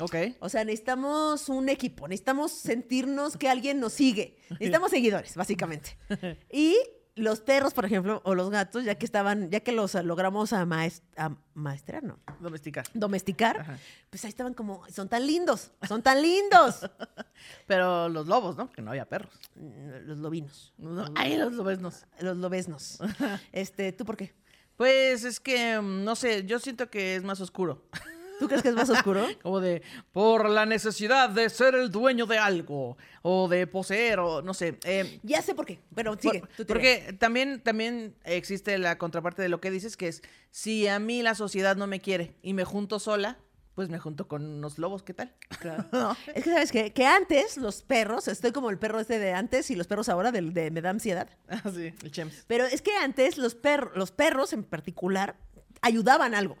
Ok. 0.00 0.14
O 0.40 0.48
sea, 0.48 0.64
necesitamos 0.64 1.48
un 1.48 1.68
equipo, 1.68 2.08
necesitamos 2.08 2.52
sentirnos 2.52 3.36
que 3.36 3.48
alguien 3.48 3.80
nos 3.80 3.92
sigue. 3.92 4.38
Necesitamos 4.50 4.90
seguidores, 4.90 5.34
básicamente. 5.36 5.96
Y 6.52 6.76
los 7.14 7.40
perros, 7.40 7.72
por 7.72 7.86
ejemplo, 7.86 8.20
o 8.26 8.34
los 8.34 8.50
gatos, 8.50 8.84
ya 8.84 8.96
que 8.96 9.06
estaban, 9.06 9.50
ya 9.50 9.60
que 9.60 9.72
los 9.72 9.94
logramos 9.94 10.52
a, 10.52 10.66
maes- 10.66 11.00
a 11.16 11.34
maestrar, 11.54 12.02
no, 12.04 12.18
Domesticar. 12.40 12.84
domesticar, 12.92 13.60
Ajá. 13.60 13.78
pues 14.10 14.22
ahí 14.26 14.28
estaban 14.28 14.52
como, 14.52 14.82
son 14.90 15.08
tan 15.08 15.26
lindos, 15.26 15.70
son 15.88 16.02
tan 16.02 16.20
lindos. 16.20 16.80
Pero 17.66 18.10
los 18.10 18.26
lobos, 18.26 18.56
¿no? 18.58 18.70
Que 18.70 18.82
no 18.82 18.90
había 18.90 19.08
perros. 19.08 19.32
Mm, 19.54 20.06
Los 20.06 20.18
lobinos, 20.18 20.74
No, 20.76 21.06
ay, 21.14 21.36
los 21.38 21.54
lobesnos. 21.54 22.04
los 22.20 22.36
lobesnos. 22.36 22.98
Este, 23.52 23.92
¿tú 23.92 24.04
por 24.04 24.16
qué? 24.18 24.34
Pues 24.76 25.24
es 25.24 25.40
que, 25.40 25.80
mm, 25.80 26.04
no 26.04 26.16
sé, 26.16 26.44
yo 26.44 26.58
siento 26.58 26.90
que 26.90 27.16
es 27.16 27.22
más 27.22 27.40
oscuro. 27.40 27.88
¿Tú 28.38 28.48
crees 28.48 28.62
que 28.62 28.68
es 28.68 28.74
más 28.74 28.88
oscuro? 28.90 29.26
Como 29.42 29.60
de, 29.60 29.82
por 30.12 30.48
la 30.50 30.66
necesidad 30.66 31.30
de 31.30 31.48
ser 31.50 31.74
el 31.74 31.90
dueño 31.90 32.26
de 32.26 32.38
algo, 32.38 32.96
o 33.22 33.48
de 33.48 33.66
poseer, 33.66 34.18
o 34.18 34.42
no 34.42 34.54
sé. 34.54 34.78
eh, 34.84 35.18
Ya 35.22 35.42
sé 35.42 35.54
por 35.54 35.64
qué, 35.66 35.80
pero 35.94 36.16
sigue. 36.18 36.40
Por- 36.56 36.66
porque 36.66 37.16
también, 37.18 37.60
también 37.62 38.14
existe 38.24 38.76
la 38.78 38.98
contraparte 38.98 39.42
de 39.42 39.48
lo 39.48 39.60
que 39.60 39.70
dices, 39.70 39.96
que 39.96 40.08
es, 40.08 40.22
si 40.50 40.86
a 40.88 40.98
mí 40.98 41.22
la 41.22 41.34
sociedad 41.34 41.76
no 41.76 41.86
me 41.86 42.00
quiere 42.00 42.36
y 42.42 42.52
me 42.52 42.64
junto 42.64 42.98
sola, 42.98 43.38
pues 43.74 43.90
me 43.90 43.98
junto 43.98 44.26
con 44.26 44.42
unos 44.44 44.78
lobos, 44.78 45.02
¿qué 45.02 45.12
tal? 45.12 45.34
¿No? 45.92 46.16
Es 46.34 46.44
que, 46.44 46.50
¿sabes 46.50 46.72
qué? 46.72 46.92
Que 46.94 47.04
antes 47.04 47.58
los 47.58 47.82
perros, 47.82 48.26
estoy 48.28 48.52
como 48.52 48.70
el 48.70 48.78
perro 48.78 49.00
este 49.00 49.18
de 49.18 49.32
antes 49.34 49.70
y 49.70 49.76
los 49.76 49.86
perros 49.86 50.08
ahora 50.08 50.32
del 50.32 50.54
de 50.54 50.70
me 50.70 50.80
da 50.80 50.90
ansiedad. 50.90 51.28
Ah, 51.48 51.60
sí, 51.74 51.92
el 52.02 52.10
Chems. 52.10 52.44
Pero 52.46 52.64
es 52.64 52.80
que 52.80 52.96
antes 52.96 53.36
los, 53.36 53.54
perros 53.54 53.90
los 53.94 54.12
perros 54.12 54.52
en 54.54 54.64
particular 54.64 55.36
ayudaban 55.82 56.34
algo. 56.34 56.56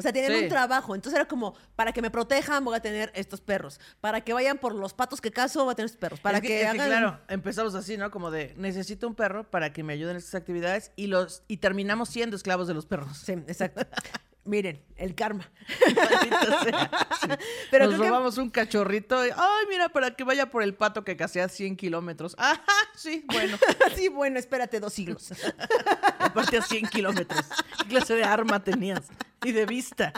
O 0.00 0.02
sea, 0.02 0.12
tenían 0.12 0.32
Sí. 0.32 0.42
un 0.44 0.48
trabajo. 0.48 0.94
Entonces 0.94 1.16
era 1.18 1.28
como, 1.28 1.54
para 1.76 1.92
que 1.92 2.02
me 2.02 2.10
protejan 2.10 2.64
voy 2.64 2.74
a 2.76 2.80
tener 2.80 3.12
estos 3.14 3.40
perros. 3.40 3.80
Para 4.00 4.20
que 4.22 4.32
vayan 4.32 4.58
por 4.58 4.74
los 4.74 4.92
patos 4.94 5.20
que 5.20 5.30
caso 5.30 5.64
voy 5.64 5.72
a 5.72 5.74
tener 5.76 5.86
estos 5.86 6.00
perros. 6.00 6.20
Para 6.20 6.38
Es 6.38 6.42
que, 6.42 6.56
es 6.56 6.72
que, 6.72 6.80
hagan... 6.80 6.86
claro, 6.88 7.20
empezamos 7.28 7.74
así, 7.74 7.96
¿no? 7.96 8.10
Como 8.10 8.30
de, 8.30 8.54
necesito 8.56 9.06
un 9.06 9.14
perro 9.14 9.50
para 9.50 9.72
que 9.72 9.82
me 9.82 9.92
ayuden 9.92 10.12
en 10.12 10.16
estas 10.18 10.34
actividades 10.34 10.92
y, 10.96 11.06
los, 11.06 11.42
y 11.48 11.58
terminamos 11.58 12.08
siendo 12.08 12.36
esclavos 12.36 12.66
de 12.68 12.74
los 12.74 12.86
perros. 12.86 13.16
Sí, 13.18 13.32
exacto. 13.32 13.82
Miren, 14.50 14.82
el 14.96 15.14
karma. 15.14 15.48
Maldita 15.94 16.62
sea. 16.64 16.90
Sí. 17.20 17.28
Pero 17.70 17.86
Nos 17.86 18.00
que- 18.00 18.08
robamos 18.08 18.36
un 18.38 18.50
cachorrito. 18.50 19.24
y, 19.24 19.30
Ay, 19.30 19.66
mira, 19.68 19.88
para 19.90 20.10
que 20.16 20.24
vaya 20.24 20.50
por 20.50 20.62
el 20.64 20.74
pato 20.74 21.04
que 21.04 21.16
casea 21.16 21.48
100 21.48 21.76
kilómetros. 21.76 22.34
Ajá, 22.36 22.60
sí, 22.96 23.24
bueno. 23.32 23.56
sí, 23.94 24.08
bueno, 24.08 24.38
espérate 24.40 24.80
dos 24.80 24.92
siglos. 24.92 25.32
Aparte 26.18 26.58
a 26.58 26.62
100 26.62 26.88
kilómetros. 26.88 27.44
¿Qué 27.82 27.88
clase 27.88 28.14
de 28.16 28.24
arma 28.24 28.62
tenías? 28.64 29.02
Y 29.44 29.52
de 29.52 29.66
vista. 29.66 30.12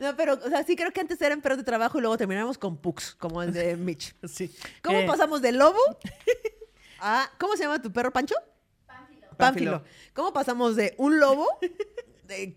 No, 0.00 0.16
pero, 0.16 0.34
o 0.34 0.48
sea, 0.48 0.64
sí 0.64 0.74
creo 0.74 0.90
que 0.92 1.00
antes 1.00 1.20
eran 1.20 1.42
perros 1.42 1.58
de 1.58 1.64
trabajo 1.64 1.98
y 1.98 2.00
luego 2.00 2.16
terminamos 2.16 2.56
con 2.56 2.78
pugs, 2.78 3.14
como 3.16 3.42
el 3.42 3.52
de 3.52 3.76
Mitch. 3.76 4.14
Sí. 4.26 4.50
¿Cómo 4.82 5.00
Eh, 5.00 5.06
pasamos 5.06 5.42
del 5.42 5.58
lobo 5.58 5.78
a... 7.00 7.30
¿Cómo 7.38 7.56
se 7.56 7.64
llama 7.64 7.80
tu 7.82 7.92
perro, 7.92 8.10
Pancho? 8.12 8.34
Pánfilo. 8.86 9.28
Pánfilo. 9.36 9.84
¿Cómo 10.14 10.32
pasamos 10.32 10.76
de 10.76 10.94
un 10.98 11.18
lobo, 11.20 11.46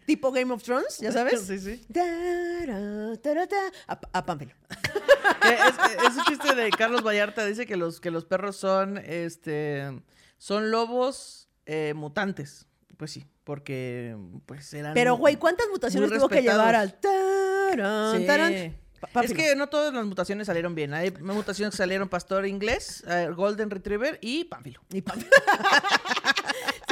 tipo 0.05 0.31
Game 0.31 0.53
of 0.53 0.63
Thrones, 0.63 0.99
ya 0.99 1.11
sabes? 1.11 1.41
Sí, 1.47 1.59
sí. 1.59 1.81
Tara, 1.93 3.15
tara, 3.21 3.47
ta, 3.47 3.57
a, 3.87 3.99
a 4.13 4.25
Pánfilo. 4.25 4.53
Eh, 5.43 5.57
es, 5.69 6.03
es 6.11 6.17
un 6.17 6.23
chiste 6.25 6.55
de 6.55 6.69
Carlos 6.71 7.03
Vallarta. 7.03 7.45
Dice 7.45 7.65
que 7.67 7.75
los, 7.75 7.99
que 7.99 8.09
los 8.11 8.25
perros 8.25 8.55
son, 8.55 8.97
este, 8.97 10.01
son 10.37 10.71
lobos 10.71 11.49
eh, 11.65 11.93
mutantes. 11.95 12.67
Pues 12.97 13.11
sí, 13.11 13.25
porque 13.43 14.15
pues 14.45 14.73
eran... 14.73 14.93
Pero, 14.93 15.15
güey, 15.17 15.35
¿cuántas 15.35 15.67
mutaciones 15.69 16.09
muy 16.09 16.17
tuvo 16.19 16.29
que 16.29 16.35
respetados. 16.35 16.61
llevar 16.63 16.75
al 16.75 16.99
taran, 16.99 18.53
Sí. 18.53 18.73
Pa- 19.13 19.23
Es 19.23 19.33
que 19.33 19.55
no 19.55 19.67
todas 19.67 19.93
las 19.93 20.05
mutaciones 20.05 20.47
salieron 20.47 20.73
bien. 20.73 20.93
Hay 20.93 21.11
mutaciones 21.11 21.71
que 21.73 21.77
salieron 21.77 22.07
pastor 22.09 22.47
inglés, 22.47 23.03
eh, 23.07 23.29
golden 23.35 23.69
retriever 23.69 24.17
y 24.21 24.45
pánfilo. 24.45 24.81
Y 24.91 25.01
Pánfilo. 25.01 25.29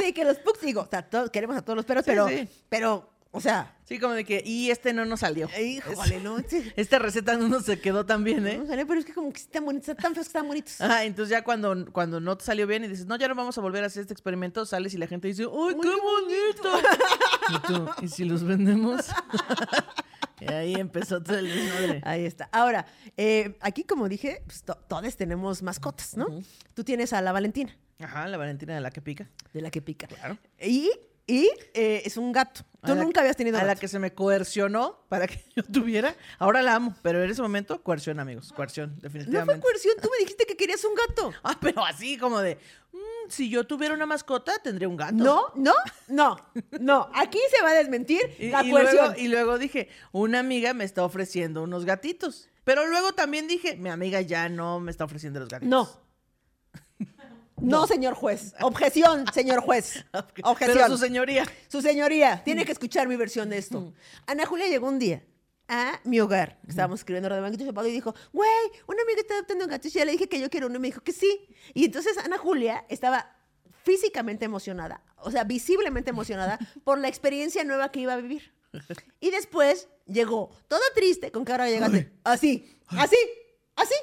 sí, 0.06 0.12
que 0.12 0.24
los 0.24 0.38
pugs, 0.38 0.60
digo, 0.60 0.82
o 0.82 0.86
sea, 0.88 1.02
todos, 1.08 1.30
queremos 1.30 1.56
a 1.56 1.62
todos 1.62 1.76
los 1.76 1.84
perros, 1.84 2.04
Sí, 2.04 2.10
pero, 2.10 2.28
sí. 2.28 2.48
pero, 2.68 3.10
o 3.30 3.40
sea, 3.40 3.70
Sí, 3.86 3.98
como 3.98 4.14
de 4.14 4.24
que, 4.24 4.42
y 4.46 4.70
este 4.70 4.92
no 4.94 5.04
nos 5.04 5.20
salió. 5.20 5.46
híjole, 5.60 6.18
no, 6.20 6.38
sí. 6.48 6.72
Esta 6.76 6.98
receta 6.98 7.36
no 7.36 7.48
nos 7.48 7.64
se 7.66 7.78
quedó 7.80 8.06
tan 8.06 8.24
bien, 8.24 8.46
¿eh? 8.46 8.56
No 8.58 8.66
sale, 8.66 8.86
pero 8.86 8.98
es 9.00 9.04
que 9.04 9.12
como 9.12 9.30
que 9.32 9.40
están 9.40 9.64
bonitos, 9.64 9.88
están 9.90 10.02
tan 10.02 10.14
feos 10.14 10.26
que 10.26 10.28
están 10.30 10.46
bonitos. 10.48 10.80
Ajá, 10.80 11.04
entonces 11.04 11.30
ya 11.30 11.44
cuando, 11.44 11.84
cuando 11.92 12.18
no 12.20 12.36
te 12.38 12.44
salió 12.44 12.66
bien 12.66 12.84
y 12.84 12.88
dices, 12.88 13.04
no, 13.06 13.16
ya 13.16 13.28
no 13.28 13.34
vamos 13.34 13.58
a 13.58 13.60
volver 13.60 13.82
a 13.84 13.88
hacer 13.88 14.02
este 14.02 14.14
experimento, 14.14 14.64
sales 14.64 14.94
y 14.94 14.98
la 14.98 15.06
gente 15.06 15.28
dice, 15.28 15.46
¡Uy, 15.46 15.74
qué 15.82 15.88
bonito! 15.90 16.88
y 17.50 17.58
tú, 17.66 17.90
¿y 18.02 18.08
si 18.08 18.24
los 18.24 18.42
vendemos? 18.44 19.04
y 20.40 20.52
ahí 20.52 20.74
empezó 20.74 21.22
todo 21.22 21.38
el 21.38 21.46
desmadre. 21.48 22.00
Ahí 22.04 22.24
está. 22.24 22.48
Ahora, 22.52 22.86
eh, 23.16 23.56
aquí 23.60 23.84
como 23.84 24.08
dije, 24.08 24.42
pues, 24.46 24.62
to- 24.62 24.78
todos 24.88 25.16
tenemos 25.16 25.62
mascotas, 25.62 26.16
¿no? 26.16 26.26
Tú 26.74 26.84
tienes 26.84 27.12
a 27.12 27.20
la 27.20 27.32
Valentina, 27.32 27.76
Ajá, 28.04 28.28
la 28.28 28.36
Valentina 28.36 28.74
de 28.74 28.80
la 28.80 28.90
que 28.90 29.00
pica. 29.00 29.28
de 29.52 29.60
la 29.60 29.70
que 29.70 29.82
pica. 29.82 30.06
Claro. 30.06 30.38
Y, 30.60 30.90
y 31.26 31.48
eh, 31.74 32.02
es 32.04 32.16
un 32.16 32.32
gato. 32.32 32.62
Tú 32.84 32.92
A 32.92 32.94
la 32.96 33.02
nunca 33.02 33.14
que- 33.14 33.20
habías 33.20 33.36
tenido 33.36 33.56
A 33.56 33.62
la 33.62 33.68
gato. 33.68 33.80
que 33.80 33.88
se 33.88 33.98
me 33.98 34.12
coercionó 34.12 35.04
para 35.08 35.26
que 35.26 35.42
yo 35.56 35.62
tuviera. 35.62 36.14
Ahora 36.38 36.60
la 36.62 36.74
amo, 36.74 36.94
pero 37.02 37.22
en 37.24 37.30
ese 37.30 37.40
momento, 37.42 37.82
coerción, 37.82 38.20
amigos. 38.20 38.52
Coerción, 38.52 38.90
No 38.90 39.00
fue 39.00 39.08
definitivamente. 39.08 39.62
coerción, 39.62 39.94
tú 40.02 40.08
me 40.12 40.18
dijiste 40.18 40.44
que 40.46 40.56
querías 40.56 40.84
un 40.84 40.94
gato. 40.94 41.32
Ah, 41.42 41.56
pero 41.60 41.82
así 41.84 42.18
como 42.18 42.40
de, 42.40 42.56
"Mm, 42.92 42.98
si 43.30 43.48
yo 43.48 43.64
tuviera 43.64 43.94
una 43.94 44.04
mascota, 44.06 44.52
tendría 44.62 44.86
un 44.88 44.96
gato. 44.96 45.14
No, 45.14 45.46
no, 45.56 45.72
no, 46.08 46.36
no. 46.78 47.10
Aquí 47.14 47.38
se 47.56 47.62
va 47.62 47.70
a 47.70 47.74
desmentir 47.74 48.20
Y, 48.38 48.50
la 48.50 48.62
y 48.62 48.70
coerción. 48.70 49.06
luego, 49.06 49.20
y 49.20 49.28
luego 49.28 49.58
dije, 49.58 49.88
una 50.12 50.40
amiga 50.40 50.74
me 50.74 50.84
está 50.84 51.04
ofreciendo 51.04 51.62
unos 51.62 51.84
gatitos. 51.86 52.50
Pero 52.64 52.86
luego 52.86 53.12
también 53.12 53.46
dije, 53.46 53.76
mi 53.76 53.88
amiga 53.90 54.20
ya 54.22 54.48
no 54.48 54.80
me 54.80 54.90
está 54.90 55.04
ofreciendo 55.04 55.38
los 55.40 55.48
gatitos. 55.50 55.70
No. 55.70 56.03
No, 57.64 57.86
señor 57.86 58.14
juez. 58.14 58.54
Objeción, 58.60 59.24
señor 59.32 59.60
juez. 59.60 60.04
Objeción. 60.42 60.76
Pero 60.76 60.88
su 60.88 60.98
señoría. 60.98 61.46
Su 61.68 61.80
señoría, 61.82 62.42
tiene 62.44 62.64
que 62.64 62.72
escuchar 62.72 63.08
mi 63.08 63.16
versión 63.16 63.50
de 63.50 63.58
esto. 63.58 63.92
Ana 64.26 64.46
Julia 64.46 64.66
llegó 64.66 64.88
un 64.88 64.98
día 64.98 65.22
a 65.68 66.00
mi 66.04 66.20
hogar. 66.20 66.58
Estábamos 66.66 67.00
escribiendo 67.00 67.28
Radio 67.28 67.42
Banquito 67.42 67.64
Chapado 67.64 67.88
y 67.88 67.92
dijo, 67.92 68.14
güey, 68.32 68.50
una 68.86 69.02
amiga 69.02 69.20
está 69.20 69.34
adoptando 69.34 69.64
un 69.64 69.70
gato. 69.70 69.88
Y 69.88 69.90
ya 69.90 70.04
le 70.04 70.12
dije 70.12 70.28
que 70.28 70.40
yo 70.40 70.50
quiero 70.50 70.66
uno 70.66 70.76
y 70.76 70.80
me 70.80 70.88
dijo 70.88 71.00
que 71.00 71.12
sí. 71.12 71.48
Y 71.72 71.86
entonces 71.86 72.18
Ana 72.18 72.38
Julia 72.38 72.84
estaba 72.88 73.34
físicamente 73.82 74.46
emocionada, 74.46 75.02
o 75.18 75.30
sea, 75.30 75.44
visiblemente 75.44 76.10
emocionada 76.10 76.58
por 76.84 76.98
la 76.98 77.08
experiencia 77.08 77.64
nueva 77.64 77.90
que 77.90 78.00
iba 78.00 78.14
a 78.14 78.16
vivir. 78.16 78.52
Y 79.20 79.30
después 79.30 79.88
llegó 80.06 80.50
toda 80.66 80.82
triste, 80.94 81.30
con 81.30 81.44
cara 81.44 81.70
llegaste, 81.70 82.12
así, 82.24 82.76
así, 82.88 83.16
así. 83.76 83.94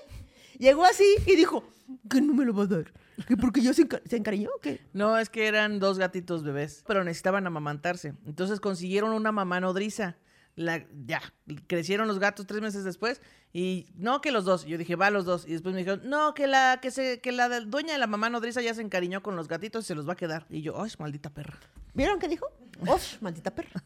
Llegó 0.58 0.86
así 0.86 1.16
y 1.26 1.36
dijo, 1.36 1.64
que 2.10 2.22
no 2.22 2.34
me 2.34 2.46
lo 2.46 2.54
va 2.54 2.64
a 2.64 2.68
dar. 2.68 2.94
¿Que 3.28 3.38
porque 3.38 3.62
yo 3.62 3.74
se, 3.74 3.88
enca- 3.88 4.02
se 4.06 4.18
encariñó 4.18 4.50
o 4.56 4.60
qué? 4.60 4.82
No, 4.94 5.18
es 5.18 5.30
que 5.30 5.48
eran 5.48 5.80
dos 5.80 5.98
gatitos 5.98 6.44
bebés, 6.44 6.84
pero 6.88 7.04
necesitaban 7.04 7.46
amamantarse. 7.48 8.14
Entonces 8.26 8.60
consiguieron 8.60 9.12
una 9.14 9.32
mamá 9.32 9.60
nodriza. 9.60 10.18
La, 10.58 10.86
ya, 11.06 11.22
crecieron 11.68 12.10
los 12.10 12.20
gatos 12.20 12.46
tres 12.46 12.60
meses 12.62 12.84
después 12.84 13.22
y 13.54 13.88
no 13.96 14.20
que 14.20 14.32
los 14.34 14.44
dos. 14.44 14.66
Yo 14.66 14.78
dije, 14.78 14.98
va 14.98 15.10
los 15.10 15.24
dos. 15.24 15.46
Y 15.48 15.54
después 15.54 15.74
me 15.74 15.80
dijeron, 15.80 16.02
no, 16.10 16.34
que 16.34 16.46
la, 16.46 16.80
que 16.82 16.92
se, 16.92 17.22
que 17.22 17.32
la 17.32 17.48
dueña 17.62 17.94
de 17.94 18.00
la 18.00 18.06
mamá 18.08 18.30
nodriza 18.30 18.62
ya 18.62 18.74
se 18.74 18.82
encariñó 18.82 19.24
con 19.24 19.38
los 19.38 19.48
gatitos 19.48 19.86
y 19.86 19.88
se 19.88 19.96
los 19.96 20.08
va 20.08 20.14
a 20.14 20.18
quedar. 20.18 20.46
Y 20.50 20.62
yo, 20.62 20.82
ay, 20.84 20.92
maldita 21.00 21.30
perra. 21.30 21.58
¿Vieron 21.94 22.20
qué 22.20 22.28
dijo? 22.28 22.48
Osh, 22.86 23.16
maldita 23.22 23.56
perra. 23.56 23.82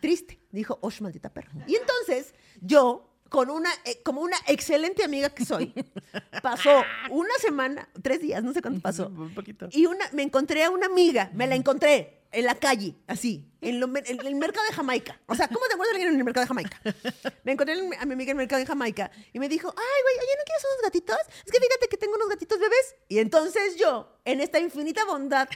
Triste. 0.00 0.40
Dijo, 0.50 0.78
osh, 0.82 1.00
maldita 1.02 1.28
perra. 1.32 1.52
Y 1.68 1.76
entonces, 1.76 2.34
yo, 2.60 3.07
con 3.28 3.50
una, 3.50 3.70
eh, 3.84 4.00
como 4.04 4.20
una 4.22 4.36
excelente 4.46 5.04
amiga 5.04 5.30
que 5.30 5.44
soy, 5.44 5.72
pasó 6.42 6.82
una 7.10 7.34
semana, 7.40 7.88
tres 8.02 8.20
días, 8.20 8.42
no 8.42 8.52
sé 8.52 8.62
cuánto 8.62 8.80
pasó. 8.80 9.06
Un 9.16 9.34
poquito. 9.34 9.68
Y 9.72 9.86
una, 9.86 10.04
me 10.12 10.22
encontré 10.22 10.64
a 10.64 10.70
una 10.70 10.86
amiga, 10.86 11.30
me 11.34 11.46
la 11.46 11.54
encontré 11.54 12.14
en 12.30 12.44
la 12.44 12.54
calle, 12.56 12.94
así, 13.06 13.50
en, 13.62 13.80
lo- 13.80 13.86
en 13.86 14.26
el 14.26 14.34
mercado 14.34 14.66
de 14.66 14.74
Jamaica. 14.74 15.18
O 15.26 15.34
sea, 15.34 15.48
¿cómo 15.48 15.60
te 15.66 15.72
encuentras 15.72 15.94
alguien 15.94 16.12
en 16.12 16.18
el 16.18 16.24
mercado 16.24 16.44
de 16.44 16.48
Jamaica? 16.48 16.78
Me 17.44 17.52
encontré 17.52 17.72
a 17.74 18.04
mi 18.04 18.12
amiga 18.12 18.32
en 18.32 18.36
el 18.36 18.36
mercado 18.36 18.60
de 18.60 18.66
Jamaica 18.66 19.10
y 19.32 19.38
me 19.38 19.48
dijo, 19.48 19.68
ay, 19.74 20.02
güey, 20.02 20.14
oye, 20.16 20.34
¿no 20.38 20.44
quieres 20.44 20.64
unos 20.70 20.82
gatitos? 20.82 21.16
Es 21.46 21.50
que 21.50 21.58
fíjate 21.58 21.88
que 21.88 21.96
tengo 21.96 22.16
unos 22.16 22.28
gatitos 22.28 22.58
bebés. 22.58 22.96
Y 23.08 23.18
entonces 23.20 23.76
yo, 23.76 24.18
en 24.26 24.40
esta 24.42 24.58
infinita 24.60 25.06
bondad, 25.06 25.48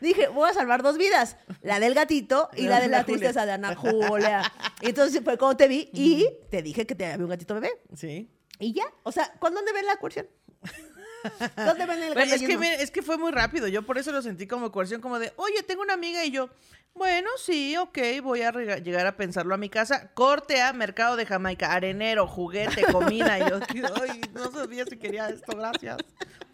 dije, 0.00 0.28
voy 0.28 0.48
a 0.48 0.54
salvar 0.54 0.82
dos 0.82 0.98
vidas, 0.98 1.36
la 1.62 1.80
del 1.80 1.94
gatito 1.94 2.48
y 2.56 2.62
la 2.62 2.80
de 2.80 2.88
la 2.88 3.02
Julia. 3.02 3.18
tristeza 3.18 3.46
de 3.46 3.52
Ana 3.52 3.74
Julia. 3.74 4.52
Entonces 4.82 5.22
fue 5.24 5.38
como 5.38 5.56
te 5.56 5.68
vi 5.68 5.90
y 5.92 6.28
te 6.50 6.62
dije 6.62 6.86
que 6.86 6.94
te 6.94 7.06
había 7.06 7.24
un 7.24 7.30
gatito 7.30 7.54
bebé. 7.54 7.70
Sí. 7.94 8.30
Y 8.58 8.72
ya, 8.72 8.84
o 9.02 9.12
sea, 9.12 9.32
¿cuándo 9.38 9.58
dónde 9.58 9.72
ven 9.72 9.86
la 9.86 9.96
coerción? 9.96 10.28
¿Dónde 11.56 11.86
ven 11.86 12.02
el 12.02 12.14
Bueno, 12.14 12.34
es, 12.34 12.42
que, 12.42 12.82
es 12.82 12.90
que 12.90 13.02
fue 13.02 13.16
muy 13.16 13.32
rápido. 13.32 13.66
Yo 13.68 13.82
por 13.82 13.98
eso 13.98 14.12
lo 14.12 14.22
sentí 14.22 14.46
como 14.46 14.70
coerción, 14.70 15.00
como 15.00 15.18
de, 15.18 15.32
oye, 15.36 15.62
tengo 15.62 15.82
una 15.82 15.94
amiga 15.94 16.24
y 16.24 16.30
yo, 16.30 16.50
bueno, 16.94 17.28
sí, 17.38 17.76
ok, 17.76 17.98
voy 18.22 18.42
a 18.42 18.52
llegar 18.52 19.06
a 19.06 19.16
pensarlo 19.16 19.54
a 19.54 19.58
mi 19.58 19.68
casa. 19.68 20.10
Corte 20.14 20.62
a 20.62 20.72
Mercado 20.72 21.16
de 21.16 21.26
Jamaica, 21.26 21.72
arenero, 21.72 22.26
juguete, 22.26 22.84
comida. 22.92 23.38
Y 23.38 23.50
yo, 23.50 23.58
ay, 24.00 24.20
no 24.32 24.50
sabía 24.52 24.84
si 24.84 24.96
quería 24.96 25.28
esto, 25.28 25.56
gracias. 25.56 25.96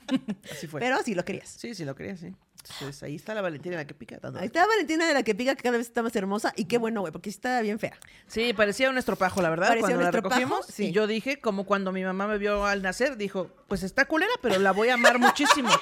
Así 0.51 0.67
fue. 0.67 0.81
Pero 0.81 1.03
sí 1.03 1.15
lo 1.15 1.25
querías. 1.25 1.49
Sí, 1.49 1.75
sí, 1.75 1.85
lo 1.85 1.95
quería, 1.95 2.17
sí. 2.17 2.35
Entonces 2.63 3.03
ahí 3.03 3.17
está 3.17 3.35
la 3.35 3.43
Valentina 3.43 3.77
la 3.77 3.87
que 3.87 3.95
pica. 3.95 4.19
Ahí 4.39 4.47
está 4.47 4.67
Valentina 4.67 5.07
de 5.07 5.15
la 5.15 5.23
que 5.23 5.35
pica, 5.35 5.55
que 5.55 5.63
cada 5.63 5.79
vez 5.79 5.87
está 5.87 6.03
más 6.03 6.15
hermosa. 6.17 6.53
Y 6.57 6.67
qué 6.67 6.79
bueno, 6.79 7.01
güey, 7.01 7.13
porque 7.13 7.31
sí 7.31 7.37
está 7.37 7.61
bien 7.63 7.79
fea. 7.79 7.99
Sí, 8.27 8.53
parecía 8.53 8.91
un 8.91 8.99
estropajo, 8.99 9.43
la 9.43 9.51
verdad, 9.51 9.69
Parecía 9.69 9.83
cuando 9.89 9.99
un 9.99 10.05
la 10.05 10.11
recogimos. 10.11 10.67
sí. 10.67 10.87
Y 10.87 10.93
yo 10.93 11.07
dije, 11.07 11.41
como 11.41 11.65
cuando 11.65 11.93
mi 11.93 12.05
mamá 12.05 12.27
me 12.27 12.39
vio 12.39 12.65
al 12.65 12.83
nacer, 12.83 13.17
dijo, 13.17 13.51
pues 13.69 13.83
está 13.83 14.05
culera, 14.05 14.33
pero 14.43 14.59
la 14.59 14.73
voy 14.73 14.89
a 14.89 14.95
amar 14.95 15.19
muchísimo. 15.19 15.69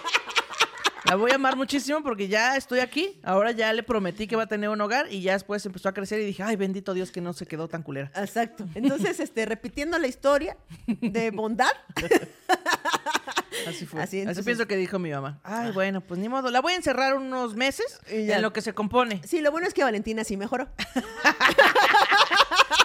La 1.05 1.15
voy 1.17 1.31
a 1.31 1.37
amar 1.37 1.57
muchísimo 1.57 2.03
porque 2.03 2.29
ya 2.29 2.57
estoy 2.57 2.81
aquí. 2.81 3.19
Ahora 3.23 3.53
ya 3.53 3.73
le 3.73 3.83
prometí 3.83 4.27
que 4.27 4.37
va 4.37 4.43
a 4.43 4.47
tener 4.47 4.69
un 4.69 4.79
hogar 4.81 5.11
y 5.11 5.23
ya 5.23 5.33
después 5.33 5.65
empezó 5.65 5.89
a 5.89 5.95
crecer 5.95 6.21
y 6.21 6.25
dije, 6.25 6.43
ay, 6.43 6.57
bendito 6.57 6.93
Dios 6.93 7.11
que 7.11 7.23
no 7.23 7.33
se 7.33 7.47
quedó 7.47 7.67
tan 7.67 7.83
culera. 7.83 8.11
Exacto. 8.15 8.67
Entonces, 8.75 9.19
este, 9.21 9.47
repitiendo 9.47 9.97
la 9.99 10.07
historia 10.07 10.59
de 10.87 11.31
bondad. 11.31 11.71
Así 13.67 13.87
fue. 13.87 14.03
Así, 14.03 14.25
pienso 14.45 14.67
que 14.67 14.77
dijo 14.77 14.99
mi 14.99 15.11
mamá. 15.11 15.41
Ay, 15.43 15.73
bueno, 15.73 16.01
pues 16.01 16.21
ni 16.21 16.29
modo. 16.29 16.51
La 16.51 16.61
voy 16.61 16.75
a 16.75 16.77
encerrar 16.77 17.15
unos 17.15 17.55
meses 17.57 17.99
Y 18.11 18.27
ya. 18.27 18.37
en 18.37 18.43
lo 18.43 18.53
que 18.53 18.61
se 18.63 18.73
compone. 18.75 19.21
Sí, 19.27 19.41
lo 19.41 19.51
bueno 19.51 19.67
es 19.67 19.75
que 19.75 19.83
Valentina 19.85 20.25
sí 20.25 20.37
mejoró. 20.37 20.69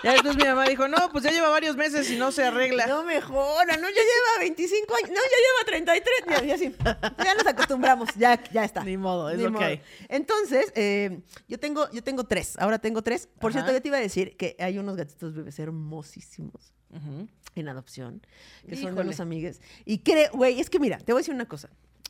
Ya 0.04 0.12
después 0.12 0.36
mi 0.36 0.44
mamá 0.44 0.66
dijo, 0.66 0.86
no, 0.90 0.98
pues 1.14 1.24
ya 1.24 1.32
lleva 1.32 1.48
varios 1.48 1.78
meses 1.78 2.10
y 2.12 2.18
no 2.18 2.34
se 2.34 2.44
arregla. 2.44 2.88
No 2.88 3.04
mejora, 3.06 3.78
no, 3.78 3.88
ya 3.88 3.96
lleva 3.96 4.40
25 4.42 4.96
años, 4.98 5.10
no, 5.12 5.16
ya 5.16 5.22
lleva 5.22 5.66
33, 5.66 6.26
ya, 6.28 6.44
ya 6.46 6.58
sí, 6.58 6.76
ya 7.24 7.36
nos 7.36 7.48
acostumbramos, 7.48 8.10
ya, 8.18 8.42
ya 8.52 8.66
está. 8.66 8.84
Ni 8.84 8.98
modo, 8.98 9.30
es 9.30 9.38
Ni 9.38 9.48
modo. 9.48 9.64
hay. 9.64 9.82
Entonces, 10.10 10.74
eh, 10.76 11.22
yo 11.48 11.58
tengo, 11.58 11.90
yo 11.92 12.04
tengo 12.04 12.26
tres, 12.26 12.58
ahora 12.60 12.80
tengo 12.80 13.02
tres. 13.02 13.28
Por 13.40 13.52
Ajá. 13.52 13.60
cierto, 13.60 13.72
yo 13.72 13.82
te 13.82 13.88
iba 13.88 13.98
a 13.98 14.02
decir 14.02 14.36
que 14.36 14.58
hay 14.60 14.78
unos 14.78 14.98
gatitos 14.98 15.34
bebés 15.34 15.58
hermosísimos 15.60 16.73
Ujú. 16.96 17.28
en 17.56 17.68
adopción, 17.68 18.22
que 18.68 18.76
son 18.76 18.94
Híjole. 18.94 19.02
unos 19.02 19.20
amigues. 19.20 19.62
Y 19.86 20.00
creo, 20.00 20.32
güey, 20.34 20.60
es 20.60 20.70
que 20.70 20.80
mira, 20.80 20.98
te 20.98 21.14
voy 21.14 21.20
a 21.20 21.22
decir 21.22 21.34
una 21.34 21.48
cosa. 21.48 21.70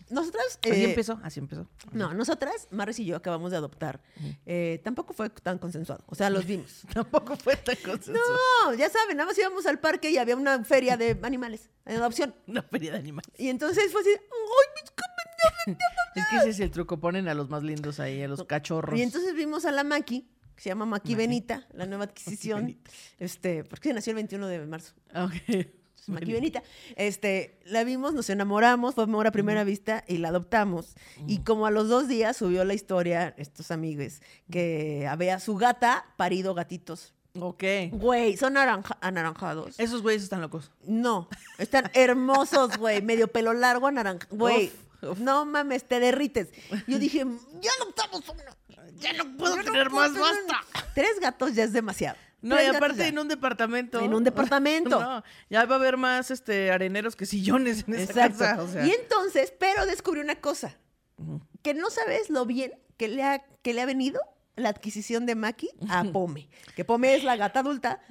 Nosotras... 0.10 0.60
Así 0.62 0.84
eh, 0.84 0.90
empezó, 0.90 1.20
así 1.24 1.40
empezó. 1.40 1.68
No, 1.92 2.14
nosotras, 2.14 2.68
Maris 2.72 3.00
y 3.00 3.06
yo 3.06 3.16
acabamos 3.16 3.52
de 3.52 3.58
adoptar. 3.58 4.02
Eh, 4.46 4.82
tampoco 4.84 5.14
fue 5.14 5.30
tan 5.30 5.58
consensuado. 5.58 6.04
O 6.08 6.16
sea, 6.16 6.30
los 6.30 6.46
vimos. 6.46 6.84
Tampoco 6.94 7.36
fue 7.36 7.56
tan 7.56 7.76
consensuado. 7.78 8.38
No, 8.66 8.74
ya 8.74 8.90
saben, 8.90 9.18
nada 9.18 9.28
más 9.28 9.38
íbamos 9.38 9.66
al 9.66 9.80
parque 9.80 10.12
y 10.12 10.18
había 10.18 10.36
una 10.36 10.64
feria 10.64 10.98
de 10.98 11.18
animales 11.24 11.70
en 11.86 11.98
adopción. 11.98 12.36
Una 12.48 12.62
feria 12.62 12.92
de 12.92 13.00
animales. 13.00 13.32
Y 13.38 13.48
entonces 13.50 13.92
fue 13.92 14.02
así, 14.02 14.10
¡ay, 14.12 14.68
mis! 14.76 14.94
Es 16.16 16.26
que 16.30 16.36
ese 16.38 16.50
es 16.50 16.60
el 16.60 16.72
truco, 16.72 17.00
ponen 17.00 17.28
a 17.28 17.34
los 17.34 17.50
más 17.50 17.64
lindos 17.64 18.00
ahí, 18.00 18.22
a 18.22 18.28
los 18.28 18.44
cachorros. 18.44 18.98
Y 18.98 19.02
entonces 19.02 19.34
vimos 19.34 19.66
a 19.66 19.72
la 19.72 19.84
Maki, 19.84 20.28
que 20.56 20.62
se 20.62 20.70
llama 20.70 20.86
Maki, 20.86 21.16
Benita, 21.16 21.68
la 21.74 21.86
nueva 21.86 22.04
adquisición. 22.06 22.78
Este, 23.20 23.64
porque 23.64 23.90
se 23.90 23.94
nació 23.96 24.12
el 24.12 24.16
21 24.16 24.48
de 24.48 24.66
marzo. 24.66 24.94
Ok. 25.16 25.68
Maki 26.08 26.34
Benita. 26.34 26.62
Este, 26.98 27.60
la 27.66 27.86
vimos, 27.86 28.14
nos 28.14 28.30
enamoramos, 28.30 28.94
fue 28.96 29.06
amor 29.06 29.26
a 29.26 29.32
primera 29.32 29.64
vista 29.64 30.04
y 30.08 30.18
la 30.18 30.28
adoptamos. 30.30 30.96
Y 31.28 31.40
como 31.40 31.66
a 31.66 31.72
los 31.72 31.88
dos 31.88 32.10
días 32.10 32.36
subió 32.36 32.66
la 32.66 32.74
historia, 32.74 33.34
estos 33.38 33.72
amigos, 33.72 34.22
que 34.52 35.08
había 35.10 35.40
su 35.40 35.56
gata 35.56 36.06
parido 36.18 36.54
gatitos. 36.54 37.14
Ok. 37.40 37.64
Güey, 37.94 38.36
son 38.38 38.54
naranja- 38.56 38.98
anaranjados. 39.02 39.80
Esos 39.80 40.02
güeyes 40.02 40.24
están 40.24 40.42
locos. 40.42 40.72
No, 40.86 41.30
están 41.58 41.90
hermosos, 41.94 42.78
güey. 42.78 43.02
Medio 43.02 43.30
pelo 43.30 43.54
largo, 43.54 43.90
naranja. 43.90 44.28
Güey, 44.30 44.72
no 45.20 45.46
mames, 45.46 45.86
te 45.86 46.00
derrites. 46.02 46.50
Yo 46.86 47.00
dije, 47.00 47.26
ya 47.62 47.72
adoptamos 47.82 48.28
uno. 48.28 48.44
Ya 49.04 49.14
no 49.14 49.38
puedo 49.38 49.56
Ya 49.56 49.64
no 49.64 49.72
tener 49.72 49.90
puedo 49.90 50.10
más, 50.10 50.14
tener- 50.14 50.46
basta. 50.50 50.88
Tres 50.96 51.20
gatos 51.20 51.54
ya 51.56 51.64
es 51.64 51.74
demasiado. 51.74 52.18
No, 52.42 52.56
Tres 52.58 52.74
y 52.74 52.76
aparte 52.76 52.98
ya. 52.98 53.08
en 53.08 53.20
un 53.20 53.28
departamento. 53.28 54.00
En 54.02 54.14
un 54.14 54.24
departamento. 54.24 55.00
No, 55.00 55.24
ya 55.50 55.66
va 55.66 55.76
a 55.76 55.78
haber 55.78 55.98
más 55.98 56.30
este 56.32 56.72
areneros 56.72 57.16
que 57.16 57.26
sillones 57.26 57.86
en 57.88 57.94
esa 57.96 58.04
Exacto. 58.26 58.40
casa. 58.40 58.62
O 58.64 58.68
sea. 58.68 58.86
Y 58.86 58.92
entonces, 58.92 59.54
pero 59.58 59.86
descubrí 59.86 60.20
una 60.22 60.36
cosa. 60.36 60.78
Que 61.62 61.74
no 61.74 61.90
sabes 61.90 62.30
lo 62.30 62.46
bien 62.46 62.74
que 62.98 63.08
le 63.08 63.24
ha, 63.24 63.40
que 63.62 63.74
le 63.74 63.82
ha 63.82 63.86
venido 63.86 64.20
la 64.56 64.70
adquisición 64.70 65.26
de 65.26 65.36
Maki 65.36 65.70
a 65.90 66.04
Pome. 66.12 66.50
Que 66.76 66.84
Pome 66.84 67.16
es 67.16 67.24
la 67.24 67.36
gata 67.38 67.62
adulta. 67.62 68.02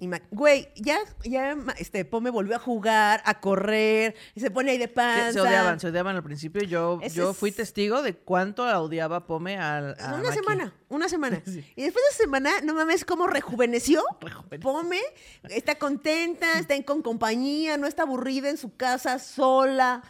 Y 0.00 0.10
güey, 0.32 0.68
ya, 0.74 0.98
ya 1.22 1.56
este, 1.78 2.04
Pome 2.04 2.30
volvió 2.30 2.56
a 2.56 2.58
jugar, 2.58 3.22
a 3.24 3.40
correr, 3.40 4.16
y 4.34 4.40
se 4.40 4.50
pone 4.50 4.72
ahí 4.72 4.78
de 4.78 4.88
panza. 4.88 5.32
se 5.32 5.40
odiaban, 5.40 5.78
se 5.78 5.86
odiaban 5.86 6.16
al 6.16 6.22
principio. 6.24 6.62
Yo, 6.64 6.98
Ese 7.00 7.16
yo 7.16 7.32
fui 7.32 7.52
testigo 7.52 8.02
de 8.02 8.16
cuánto 8.16 8.66
la 8.66 8.80
odiaba 8.80 9.26
Pome 9.26 9.56
al. 9.56 9.94
a 10.00 10.14
Una 10.14 10.24
Maki. 10.24 10.34
semana, 10.34 10.74
una 10.88 11.08
semana. 11.08 11.42
Sí. 11.46 11.64
Y 11.76 11.82
después 11.84 12.04
de 12.04 12.10
esa 12.10 12.22
semana, 12.24 12.50
no 12.64 12.74
mames, 12.74 13.04
cómo 13.04 13.28
rejuveneció. 13.28 14.02
Rejuveneció. 14.20 14.60
Pome 14.60 14.98
está 15.44 15.76
contenta, 15.76 16.58
está 16.58 16.74
en, 16.74 16.82
con 16.82 17.00
compañía, 17.00 17.76
no 17.76 17.86
está 17.86 18.02
aburrida 18.02 18.50
en 18.50 18.56
su 18.56 18.74
casa 18.76 19.20
sola. 19.20 20.02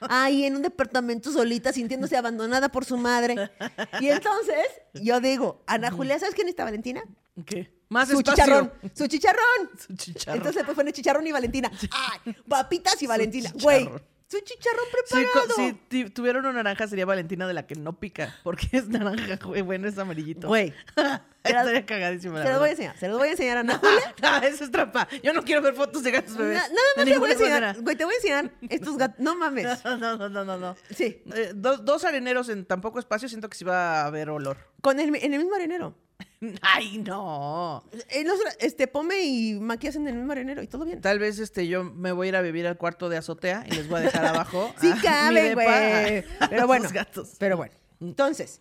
Ahí 0.00 0.44
en 0.44 0.54
un 0.56 0.62
departamento 0.62 1.32
solita, 1.32 1.72
sintiéndose 1.72 2.16
abandonada 2.16 2.68
por 2.68 2.84
su 2.84 2.96
madre. 2.98 3.50
Y 3.98 4.08
entonces, 4.08 4.58
yo 4.94 5.20
digo, 5.20 5.62
Ana 5.66 5.90
Julia, 5.90 6.18
¿sabes 6.18 6.34
quién 6.34 6.48
está 6.48 6.64
Valentina? 6.64 7.02
¿Qué? 7.46 7.77
Más 7.90 8.08
su 8.08 8.18
espacio. 8.18 8.44
chicharrón, 8.44 8.72
su 8.94 9.06
chicharrón. 9.06 9.70
Su 9.78 9.94
chicharrón. 9.96 10.36
Entonces 10.38 10.62
pues 10.64 10.76
pone 10.76 10.92
chicharrón 10.92 11.26
y 11.26 11.32
Valentina. 11.32 11.70
Ay, 11.90 12.36
papitas 12.46 13.00
y 13.02 13.06
Valentina. 13.06 13.50
Güey, 13.62 13.84
su 14.30 14.38
chicharrón 14.40 14.84
preparado. 14.92 15.54
si 15.56 15.72
ti- 15.88 16.10
tuviera 16.10 16.38
una 16.38 16.52
naranja 16.52 16.86
sería 16.86 17.06
Valentina 17.06 17.46
de 17.46 17.54
la 17.54 17.66
que 17.66 17.76
no 17.76 17.98
pica, 17.98 18.36
porque 18.42 18.68
es 18.72 18.88
naranja, 18.88 19.38
güey, 19.42 19.62
bueno, 19.62 19.88
es 19.88 19.96
amarillito. 19.96 20.48
Güey, 20.48 20.74
Estaría 21.42 21.86
cagadísima. 21.86 22.42
se 22.42 22.50
los 22.50 22.58
voy 22.58 22.68
a 22.68 22.72
enseñar, 22.72 22.98
se 22.98 23.08
los 23.08 23.16
voy 23.18 23.28
a 23.28 23.30
enseñar 23.30 23.56
a 23.56 23.60
Ana 23.60 23.78
Julia. 23.78 24.14
Ah, 24.22 24.42
eso 24.44 24.64
es 24.64 24.70
trampa. 24.70 25.08
Yo 25.22 25.32
no 25.32 25.42
quiero 25.44 25.62
ver 25.62 25.72
fotos 25.72 26.02
de 26.02 26.10
gatos 26.10 26.36
bebés. 26.36 26.58
Nada 26.58 26.68
De 26.68 27.04
más 27.04 27.04
te 27.06 27.18
voy 27.18 27.30
a 27.30 27.32
enseñar. 27.32 27.80
Güey, 27.80 27.96
te 27.96 28.04
voy 28.04 28.12
a 28.12 28.16
enseñar 28.16 28.52
estos 28.68 28.98
gatos. 28.98 29.18
No 29.18 29.34
mames. 29.34 29.66
No, 29.84 29.96
no, 29.96 30.28
no, 30.28 30.44
no, 30.44 30.58
no. 30.58 30.76
Sí, 30.94 31.22
Eh, 31.34 31.52
do- 31.54 31.78
dos 31.78 32.04
areneros 32.04 32.50
en 32.50 32.66
tan 32.66 32.82
poco 32.82 32.98
espacio, 32.98 33.30
siento 33.30 33.48
que 33.48 33.56
sí 33.56 33.64
va 33.64 34.02
a 34.02 34.06
haber 34.06 34.28
olor. 34.28 34.58
con 34.82 35.00
el, 35.00 35.14
en 35.16 35.32
el 35.32 35.38
mismo 35.38 35.54
arenero. 35.54 35.96
Ay, 36.62 36.98
no. 36.98 37.84
Eh, 38.10 38.24
los- 38.24 38.38
este, 38.60 38.86
Pome 38.86 39.22
y 39.22 39.54
Maki 39.54 39.88
hacen 39.88 40.06
el 40.08 40.14
mismo 40.14 40.32
arenero 40.32 40.62
y 40.62 40.66
todo 40.66 40.84
bien. 40.84 41.00
Tal 41.00 41.18
vez 41.18 41.38
este 41.38 41.66
yo 41.68 41.84
me 41.84 42.12
voy 42.12 42.26
a 42.26 42.30
ir 42.30 42.36
a 42.36 42.42
vivir 42.42 42.66
al 42.66 42.76
cuarto 42.78 43.08
de 43.08 43.16
azotea 43.16 43.64
y 43.66 43.70
les 43.72 43.88
voy 43.88 43.98
a 44.00 44.02
dejar 44.02 44.24
abajo. 44.26 44.72
Sí 44.80 44.90
a 44.90 44.94
mi 44.94 45.00
cabe, 45.02 45.42
depa 45.42 45.62
güey. 45.62 46.18
a 46.40 46.48
Pero 46.50 46.66
bueno. 46.66 46.82
los 46.84 46.92
gatos. 46.92 47.34
Pero 47.38 47.56
bueno. 47.56 47.74
Entonces, 48.00 48.60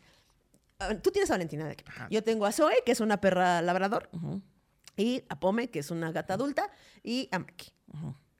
ah, 0.79 0.95
tú 0.95 1.11
tienes 1.11 1.29
a 1.29 1.33
Valentina 1.35 1.65
de 1.65 1.71
aquí. 1.73 1.83
Ajá. 1.87 2.07
Yo 2.09 2.23
tengo 2.23 2.45
a 2.45 2.51
Zoe, 2.51 2.75
que 2.85 2.91
es 2.91 2.99
una 2.99 3.21
perra 3.21 3.61
labrador. 3.61 4.09
Y 4.95 5.23
a 5.29 5.39
Pome, 5.39 5.69
que 5.69 5.79
es 5.79 5.91
una 5.91 6.11
gata 6.11 6.33
adulta. 6.33 6.71
Y 7.03 7.29
a 7.31 7.39
Maki. 7.39 7.71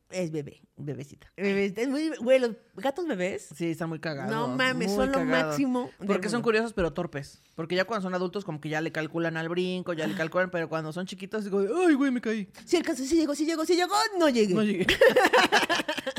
Es 0.10 0.32
bebé. 0.32 0.62
Bebecita. 0.78 1.32
Bebé, 1.36 1.74
es 1.76 1.88
muy, 1.90 2.10
güey, 2.20 2.40
los 2.40 2.52
gatos 2.76 3.08
bebés. 3.08 3.50
Sí, 3.56 3.72
están 3.72 3.90
muy 3.90 4.00
cagados. 4.00 4.32
No 4.32 4.48
mames, 4.48 4.92
son 4.92 5.12
lo 5.12 5.26
máximo 5.26 5.90
Porque 6.06 6.30
son 6.30 6.44
curiosos 6.44 6.74
pero 6.74 6.94
torpes. 6.94 7.42
Porque 7.56 7.76
ya 7.76 7.86
cuando 7.86 8.04
son 8.04 8.14
adultos 8.14 8.46
como 8.46 8.62
que 8.62 8.70
ya 8.70 8.80
le 8.82 8.92
calculan 8.92 9.38
al 9.38 9.50
brinco, 9.50 9.94
ya 9.94 10.06
le 10.06 10.14
calculan, 10.14 10.52
pero 10.52 10.70
cuando 10.70 10.94
son 10.94 11.08
chiquitos 11.08 11.46
digo, 11.46 11.62
ay, 11.88 11.96
güey, 11.96 12.12
me 12.12 12.22
caí. 12.22 12.48
Si 12.66 12.80
caso 12.84 13.04
sí 13.04 13.16
llegó, 13.16 13.34
sí 13.34 13.46
llegó, 13.46 13.66
sí 13.66 13.76
llegó, 13.76 13.96
no 14.20 14.30
llegué. 14.30 14.54
No 14.54 14.64
llegué. 14.64 14.86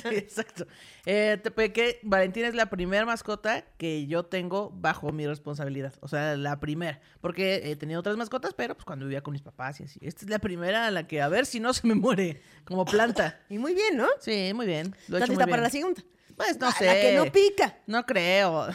Sí, 0.09 0.15
exacto. 0.15 0.67
Eh, 1.07 1.39
te 1.43 1.51
puede 1.51 1.73
que 1.73 1.99
Valentina 2.03 2.47
es 2.47 2.55
la 2.55 2.67
primera 2.67 3.05
mascota 3.05 3.65
que 3.79 4.07
yo 4.07 4.25
tengo 4.25 4.71
bajo 4.71 5.11
mi 5.13 5.27
responsabilidad. 5.27 5.95
O 6.01 6.09
sea, 6.09 6.37
la 6.37 6.61
primera. 6.61 7.01
Porque 7.21 7.63
he 7.65 7.77
tenido 7.77 8.01
otras 8.01 8.17
mascotas, 8.17 8.55
pero 8.55 8.75
pues 8.75 8.85
cuando 8.85 9.07
vivía 9.07 9.23
con 9.23 9.33
mis 9.33 9.43
papás 9.43 9.81
y 9.81 9.85
así. 9.85 9.99
Esta 10.03 10.25
es 10.25 10.31
la 10.31 10.39
primera 10.39 10.87
a 10.87 10.91
la 10.91 11.07
que 11.07 11.21
a 11.21 11.29
ver 11.29 11.47
si 11.47 11.59
no 11.59 11.73
se 11.73 11.87
me 11.87 11.95
muere 11.95 12.41
como 12.65 12.85
planta. 12.85 13.41
Y 13.51 13.59
muy 13.59 13.75
bien, 13.75 13.97
¿no? 13.97 14.07
Sí, 14.21 14.48
muy 14.55 14.67
bien. 14.67 14.95
Lo 15.09 15.17
he 15.17 15.21
¿Estás 15.21 15.23
hecho 15.23 15.33
muy 15.33 15.37
lista 15.39 15.47
para 15.51 15.63
la 15.63 15.71
segunda? 15.71 16.03
Pues 16.37 16.59
no 16.59 16.71
sé. 16.73 16.87
La 16.87 16.95
que 16.95 17.13
no 17.17 17.25
pica. 17.33 17.79
No 17.87 18.07
creo. 18.07 18.69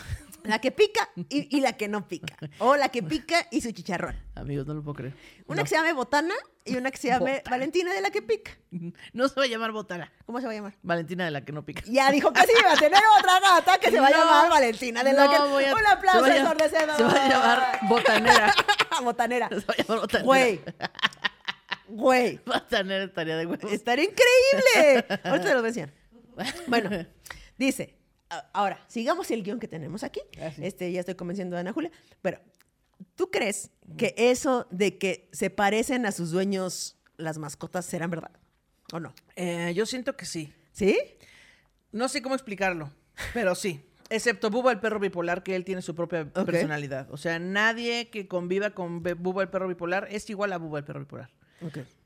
La 0.44 0.60
que 0.60 0.72
pica 0.72 1.08
y, 1.30 1.56
y 1.58 1.62
la 1.62 1.72
que 1.78 1.88
no 1.88 2.06
pica. 2.10 2.36
O 2.60 2.76
la 2.76 2.90
que 2.90 3.02
pica 3.02 3.48
y 3.50 3.62
su 3.62 3.72
chicharrón. 3.72 4.18
Amigos, 4.36 4.68
no 4.68 4.74
lo 4.74 4.84
puedo 4.84 4.96
creer. 4.96 5.16
Una 5.48 5.58
No. 5.58 5.64
que 5.64 5.70
se 5.70 5.76
llame 5.76 5.94
Botana 5.94 6.34
y 6.66 6.76
una 6.76 6.92
que 6.92 6.98
se 6.98 7.08
llame 7.08 7.38
Botana. 7.38 7.52
Valentina 7.52 7.94
de 7.94 8.02
la 8.02 8.10
que 8.12 8.22
pica. 8.22 8.52
No 9.14 9.30
se 9.30 9.36
va 9.40 9.44
a 9.46 9.48
llamar 9.48 9.72
Botana. 9.72 10.12
¿Cómo 10.26 10.42
se 10.42 10.46
va 10.46 10.52
a 10.52 10.56
llamar? 10.56 10.74
Valentina 10.82 11.24
de 11.24 11.32
la 11.32 11.46
que 11.46 11.54
no 11.54 11.64
pica. 11.64 11.82
Ya 11.86 12.12
dijo 12.12 12.34
que 12.34 12.42
sí, 12.42 12.52
va 12.66 12.74
a 12.74 12.76
tener 12.76 13.00
otra 13.18 13.40
gata 13.40 13.78
que 13.78 13.90
se 13.90 14.02
va 14.02 14.08
a 14.08 14.10
No, 14.12 14.18
llamar 14.18 14.50
Valentina 14.50 15.02
de 15.02 15.14
la 15.14 15.26
no 15.28 15.32
que... 15.32 15.40
voy 15.50 15.64
a- 15.64 15.74
Un 15.76 15.80
se 15.80 15.88
aplauso 15.88 16.22
va 16.22 16.28
a 16.28 16.30
llam- 16.32 16.40
ensordecedor. 16.42 16.98
Se 16.98 17.04
va 17.04 17.12
a 17.26 17.30
llamar 17.30 17.80
Botanera. 17.88 18.56
Botanera. 19.02 19.48
Se 19.50 19.56
va 19.56 19.74
a 19.74 19.78
llamar 19.82 20.00
Botanera. 20.02 20.26
Güey. 20.26 20.62
Güey. 21.94 22.40
Botanera 22.46 23.04
estaría 23.04 23.38
de 23.38 23.46
huevos. 23.46 23.72
Estaría 23.72 24.06
increíble. 24.06 25.06
Ahorita 25.24 25.48
te 25.48 25.54
lo 25.54 25.66
enseñar. 25.66 25.94
Bueno, 26.68 26.90
dice, 27.60 27.96
ahora, 28.54 28.84
sigamos 28.88 29.30
el 29.30 29.44
guion 29.44 29.60
que 29.60 29.68
tenemos 29.68 30.04
aquí. 30.04 30.20
Ah, 30.42 30.50
sí. 30.56 30.66
Este, 30.66 30.92
ya 30.92 31.00
estoy 31.00 31.14
convenciendo 31.14 31.56
a 31.56 31.60
Ana 31.60 31.72
Julia. 31.72 31.92
Pero, 32.24 32.40
¿tú 33.16 33.30
crees 33.30 33.70
que 33.98 34.16
eso 34.18 34.68
de 34.72 34.98
que 34.98 35.30
se 35.32 35.52
parecen 35.52 36.08
a 36.08 36.12
sus 36.12 36.32
dueños 36.32 36.98
las 37.18 37.38
mascotas 37.38 37.86
serán 37.86 38.10
verdad? 38.10 38.32
¿O 38.92 39.00
no? 39.00 39.14
Eh, 39.36 39.74
yo 39.76 39.86
siento 39.86 40.18
que 40.18 40.26
sí. 40.26 40.52
¿Sí? 40.72 40.98
No 41.92 42.10
sé 42.10 42.24
cómo 42.24 42.34
explicarlo, 42.34 42.92
pero 43.36 43.54
sí. 43.54 43.86
Excepto 44.10 44.50
Buba 44.50 44.72
el 44.72 44.80
perro 44.80 45.00
bipolar, 45.00 45.44
que 45.44 45.56
él 45.56 45.66
tiene 45.66 45.84
su 45.84 45.94
propia 45.94 46.26
personalidad. 46.26 47.12
O 47.12 47.18
sea, 47.18 47.38
nadie 47.38 48.10
que 48.10 48.28
conviva 48.28 48.72
con 48.72 49.04
Buba 49.04 49.44
el 49.44 49.50
perro 49.50 49.68
bipolar 49.68 50.08
es 50.10 50.28
igual 50.32 50.52
a 50.54 50.58
Buba 50.58 50.80
el 50.80 50.86
perro 50.86 51.00
bipolar. 51.02 51.30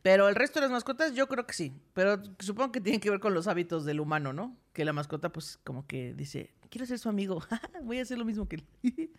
Pero 0.01 0.29
el 0.29 0.35
resto 0.35 0.59
de 0.59 0.65
las 0.65 0.71
mascotas 0.71 1.13
yo 1.13 1.27
creo 1.27 1.45
que 1.45 1.53
sí. 1.53 1.73
Pero 1.93 2.21
supongo 2.39 2.71
que 2.71 2.81
tiene 2.81 2.99
que 2.99 3.09
ver 3.09 3.19
con 3.19 3.33
los 3.33 3.47
hábitos 3.47 3.85
del 3.85 3.99
humano, 3.99 4.33
¿no? 4.33 4.55
Que 4.73 4.85
la 4.85 4.93
mascota 4.93 5.31
pues 5.31 5.57
como 5.63 5.85
que 5.85 6.13
dice, 6.13 6.53
quiero 6.69 6.85
ser 6.85 6.99
su 6.99 7.09
amigo, 7.09 7.41
voy 7.83 7.99
a 7.99 8.03
hacer 8.03 8.17
lo 8.17 8.25
mismo 8.25 8.47
que 8.47 8.57
él. 8.57 8.65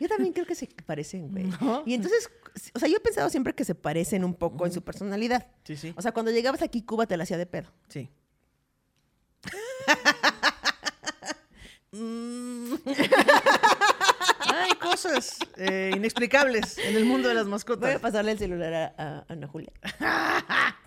Yo 0.00 0.08
también 0.08 0.32
creo 0.32 0.46
que 0.46 0.54
se 0.54 0.68
parecen, 0.86 1.30
güey. 1.30 1.44
¿No? 1.60 1.82
Y 1.86 1.94
entonces, 1.94 2.30
o 2.74 2.78
sea, 2.78 2.88
yo 2.88 2.96
he 2.96 3.00
pensado 3.00 3.28
siempre 3.30 3.54
que 3.54 3.64
se 3.64 3.74
parecen 3.74 4.24
un 4.24 4.34
poco 4.34 4.66
en 4.66 4.72
su 4.72 4.82
personalidad. 4.82 5.46
Sí, 5.64 5.76
sí. 5.76 5.92
O 5.96 6.02
sea, 6.02 6.12
cuando 6.12 6.30
llegabas 6.30 6.62
aquí, 6.62 6.82
Cuba 6.82 7.06
te 7.06 7.16
la 7.16 7.24
hacía 7.24 7.38
de 7.38 7.46
pedo. 7.46 7.72
Sí. 7.88 8.08
Mm. 14.94 15.08
Cosas 15.14 15.38
eh, 15.56 15.90
inexplicables 15.96 16.78
en 16.78 16.96
el 16.96 17.04
mundo 17.04 17.28
de 17.28 17.34
las 17.34 17.44
Voy 17.44 17.50
a 17.50 17.54
mascotas. 17.54 18.00
pasarle 18.00 18.32
el 18.32 18.38
celular 18.38 18.72
a, 18.74 18.94
a 18.96 19.24
Ana 19.28 19.46
Julia. 19.48 19.72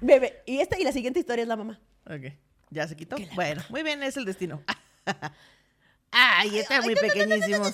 Bebe. 0.02 0.42
Y 0.46 0.60
esta 0.60 0.80
y 0.80 0.84
la 0.84 0.92
siguiente 0.92 1.20
historia 1.20 1.42
es 1.44 1.48
la 1.48 1.56
mamá. 1.58 1.80
Ok. 2.10 2.34
¿Ya 2.70 2.88
se 2.88 2.96
quitó? 2.96 3.16
Bueno, 3.36 3.64
muy 3.70 3.84
bien, 3.84 4.02
es 4.04 4.16
el 4.18 4.26
destino. 4.26 4.62
Ay, 6.12 6.60
están 6.60 6.84
muy 6.84 6.96
pequeñísimos. 6.96 7.74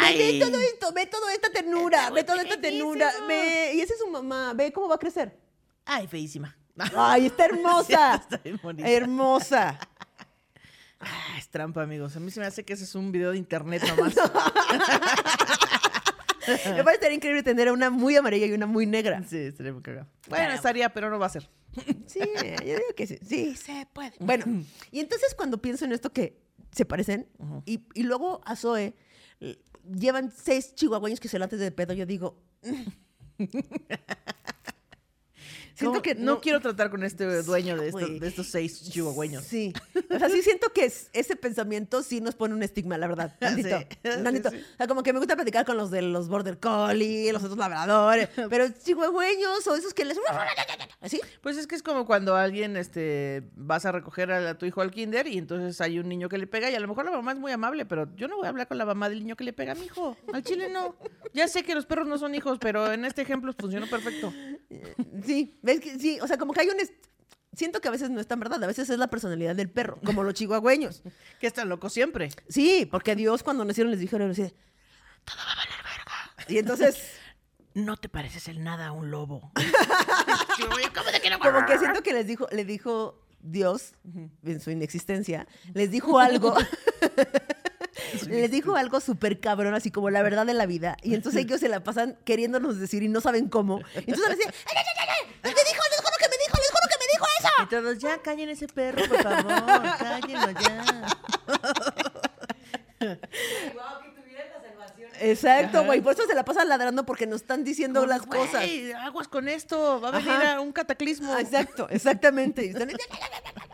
Ve, 0.00 0.38
todo 0.40 0.60
esto, 0.60 0.92
ve 0.92 1.06
toda 1.06 1.32
esta 1.32 1.50
ternura, 1.50 1.98
Está 2.02 2.10
ve 2.14 2.24
toda 2.24 2.42
esta 2.42 2.60
ternura. 2.60 3.06
pequeñísimo. 3.10 3.28
Ve, 3.28 3.72
y 3.74 3.80
esa 3.80 3.94
es 3.94 4.00
su 4.00 4.06
mamá, 4.08 4.52
ve 4.54 4.72
cómo 4.72 4.88
va 4.88 4.96
a 4.96 4.98
crecer. 4.98 5.36
Ay, 5.84 6.06
feísima. 6.06 6.56
Ay, 6.94 7.26
está 7.26 7.46
hermosa. 7.46 8.14
Está 8.16 8.36
bien 8.38 8.60
bonita. 8.62 8.88
hermosa. 8.88 9.78
Ah, 11.00 11.36
es 11.38 11.48
trampa, 11.48 11.82
amigos. 11.82 12.16
A 12.16 12.20
mí 12.20 12.30
se 12.30 12.40
me 12.40 12.46
hace 12.46 12.64
que 12.64 12.72
ese 12.72 12.84
es 12.84 12.94
un 12.94 13.12
video 13.12 13.30
de 13.32 13.38
internet 13.38 13.82
nomás. 13.96 14.14
Me 16.74 16.82
parece 16.82 17.12
increíble 17.12 17.42
tener 17.42 17.70
una 17.70 17.90
muy 17.90 18.16
amarilla 18.16 18.46
y 18.46 18.52
una 18.52 18.66
muy 18.66 18.86
negra. 18.86 19.22
Sí, 19.28 19.36
estaría 19.36 19.72
muy 19.72 19.82
cagado. 19.82 20.08
Bueno, 20.28 20.52
estaría, 20.54 20.88
pero 20.88 21.10
no 21.10 21.18
va 21.18 21.26
a 21.26 21.30
ser. 21.30 21.48
Sí, 22.06 22.20
yo 22.20 22.64
digo 22.64 22.94
que 22.96 23.06
sí. 23.06 23.18
Sí, 23.22 23.54
se 23.54 23.86
puede. 23.92 24.12
Bueno, 24.18 24.44
y 24.90 25.00
entonces 25.00 25.34
cuando 25.36 25.60
pienso 25.60 25.84
en 25.84 25.92
esto 25.92 26.12
que 26.12 26.40
se 26.72 26.84
parecen, 26.84 27.28
y, 27.64 27.86
y 27.94 28.02
luego 28.02 28.40
a 28.44 28.56
Zoe 28.56 28.94
llevan 29.84 30.32
seis 30.32 30.74
chihuahueños 30.74 31.20
que 31.20 31.28
se 31.28 31.38
lo 31.38 31.44
antes 31.44 31.60
de 31.60 31.70
pedo, 31.70 31.92
yo 31.94 32.06
digo. 32.06 32.42
siento 35.78 36.02
que 36.02 36.14
no, 36.14 36.40
quiero 36.40 36.60
tratar 36.60 36.90
con 36.90 37.04
este 37.04 37.42
dueño 37.42 37.76
de, 37.76 37.88
estos, 37.88 38.02
güey. 38.02 38.18
de 38.18 38.28
estos 38.28 38.48
seis 38.48 38.90
chihuahueños. 38.90 39.44
Sí. 39.44 39.72
O 40.10 40.18
sea, 40.18 40.30
sí 40.30 40.42
siento 40.42 40.72
que 40.72 40.86
es- 40.86 41.10
ese 41.12 41.36
pensamiento 41.36 42.02
sí 42.02 42.20
nos 42.20 42.34
pone 42.34 42.54
un 42.54 42.62
estigma, 42.62 42.96
la 42.98 43.06
verdad. 43.06 43.36
Tantito. 43.40 43.78
Sí, 43.78 43.86
tantito. 44.02 44.48
O 44.48 44.76
sea, 44.76 44.88
como 44.88 45.02
que 45.02 45.12
me 45.12 45.18
gusta 45.18 45.36
platicar 45.36 45.64
con 45.64 45.76
los 45.76 45.90
de 45.90 46.02
los 46.02 46.28
border 46.28 46.58
collie, 46.58 47.32
los 47.32 47.42
otros 47.44 47.58
labradores, 47.58 48.28
pero 48.50 48.66
chihuahueños 48.68 49.66
o 49.66 49.76
esos 49.76 49.94
que 49.94 50.04
les... 50.04 50.18
¿Así? 51.00 51.20
Pues 51.42 51.56
es 51.56 51.66
que 51.66 51.74
es 51.74 51.82
como 51.82 52.06
cuando 52.06 52.36
alguien, 52.36 52.76
este, 52.76 53.48
vas 53.54 53.84
a 53.84 53.92
recoger 53.92 54.32
a, 54.32 54.58
tu 54.58 54.66
hijo 54.66 54.80
al 54.80 54.90
kinder 54.90 55.26
y 55.26 55.38
entonces 55.38 55.80
hay 55.80 55.98
un 55.98 56.08
niño 56.08 56.28
que 56.28 56.38
le 56.38 56.46
pega 56.46 56.70
y 56.70 56.74
a 56.74 56.80
lo 56.80 56.88
mejor 56.88 57.04
la 57.04 57.12
mamá 57.12 57.32
es 57.32 57.38
muy 57.38 57.52
amable, 57.52 57.84
pero 57.86 58.08
yo 58.16 58.28
no 58.28 58.36
voy 58.36 58.46
a 58.46 58.48
hablar 58.48 58.66
con 58.66 58.78
la 58.78 58.86
mamá 58.86 59.08
del 59.08 59.20
niño 59.20 59.36
que 59.36 59.44
le 59.44 59.52
pega 59.52 59.72
a 59.72 59.74
mi 59.74 59.84
hijo. 59.86 60.16
Al 60.32 60.42
chile 60.42 60.68
no. 60.68 60.96
Ya 61.34 61.46
sé 61.48 61.62
que 61.62 61.74
los 61.74 61.86
perros 61.86 62.08
no 62.08 62.18
son 62.18 62.34
hijos, 62.34 62.58
pero 62.60 62.92
en 62.92 63.04
este 63.04 63.22
ejemplo 63.22 63.52
funcionó 63.58 63.86
perfecto. 63.86 64.32
Sí, 65.24 65.58
ves 65.62 65.80
que 65.80 65.98
sí, 65.98 66.18
o 66.20 66.26
sea, 66.26 66.38
como 66.38 66.52
que 66.52 66.60
hay 66.60 66.68
un... 66.68 66.76
Siento 67.54 67.80
que 67.80 67.88
a 67.88 67.90
veces 67.90 68.10
no 68.10 68.20
es 68.20 68.26
tan 68.26 68.38
verdad, 68.38 68.62
a 68.62 68.66
veces 68.66 68.88
es 68.88 68.98
la 68.98 69.08
personalidad 69.08 69.56
del 69.56 69.70
perro, 69.70 69.98
como 70.04 70.22
los 70.22 70.34
chihuahueños. 70.34 71.02
Que 71.40 71.46
están 71.46 71.68
locos 71.68 71.92
siempre. 71.92 72.28
Sí, 72.48 72.86
porque 72.90 73.16
Dios 73.16 73.42
cuando 73.42 73.64
nacieron 73.64 73.90
les 73.90 74.00
dijeron 74.00 74.30
así, 74.30 74.42
todo 75.24 75.36
va 75.36 75.52
a 75.52 75.56
valer 75.56 75.82
verga. 75.84 76.52
Y 76.52 76.58
entonces, 76.58 76.96
No 77.74 77.96
te 77.96 78.08
pareces 78.08 78.48
en 78.48 78.64
nada 78.64 78.88
a 78.88 78.92
un 78.92 79.10
lobo. 79.12 79.52
Como 81.40 81.66
que 81.66 81.78
siento 81.78 82.02
que 82.02 82.12
les 82.12 82.26
dijo, 82.26 82.48
le 82.50 82.64
dijo 82.64 83.24
Dios, 83.40 83.92
en 84.42 84.60
su 84.60 84.72
inexistencia, 84.72 85.46
les 85.74 85.90
dijo 85.90 86.18
algo... 86.18 86.56
Les 88.28 88.50
dijo 88.50 88.76
algo 88.76 89.00
súper 89.00 89.40
cabrón, 89.40 89.74
así 89.74 89.90
como 89.90 90.10
la 90.10 90.22
verdad 90.22 90.46
de 90.46 90.54
la 90.54 90.66
vida. 90.66 90.96
Y 91.02 91.14
entonces 91.14 91.42
ellos 91.44 91.60
se 91.60 91.68
la 91.68 91.82
pasan 91.84 92.16
queriéndonos 92.24 92.78
decir 92.78 93.02
y 93.02 93.08
no 93.08 93.20
saben 93.20 93.48
cómo. 93.48 93.80
Entonces 93.94 94.26
a 94.26 94.30
veces, 94.30 94.46
¡ay, 94.46 94.76
ay, 94.76 94.84
ay, 94.98 95.08
ay! 95.08 95.26
¡Me 95.42 95.50
dijo, 95.50 95.82
les 95.90 96.00
juro 96.00 96.16
que 96.18 96.28
me 96.28 96.36
dijo, 96.36 96.56
les 96.58 96.70
juro 96.70 96.88
que 96.88 96.98
me 96.98 97.06
dijo 97.12 97.26
eso! 97.38 97.48
Y 97.62 97.66
todos, 97.68 97.98
ya 97.98 98.22
callen 98.22 98.48
ese 98.48 98.68
perro, 98.68 99.02
por 99.08 99.22
favor. 99.22 99.98
Cállenlo 99.98 100.50
ya. 100.60 100.84
Exacto, 105.20 105.84
güey. 105.84 106.00
Por 106.00 106.12
eso 106.14 106.26
se 106.26 106.34
la 106.34 106.44
pasan 106.44 106.68
ladrando 106.68 107.04
porque 107.06 107.26
nos 107.26 107.40
están 107.42 107.64
diciendo 107.64 108.06
las 108.06 108.26
Güey, 108.26 108.40
cosas. 108.40 108.64
Aguas 109.02 109.28
con 109.28 109.48
esto. 109.48 110.00
Va 110.00 110.08
a 110.08 110.12
venir 110.12 110.30
Ajá. 110.30 110.54
a 110.56 110.60
un 110.60 110.72
cataclismo. 110.72 111.32
Ah, 111.34 111.40
Exacto, 111.40 111.88
exactamente. 111.90 112.64
Y 112.64 112.68
están- 112.70 112.90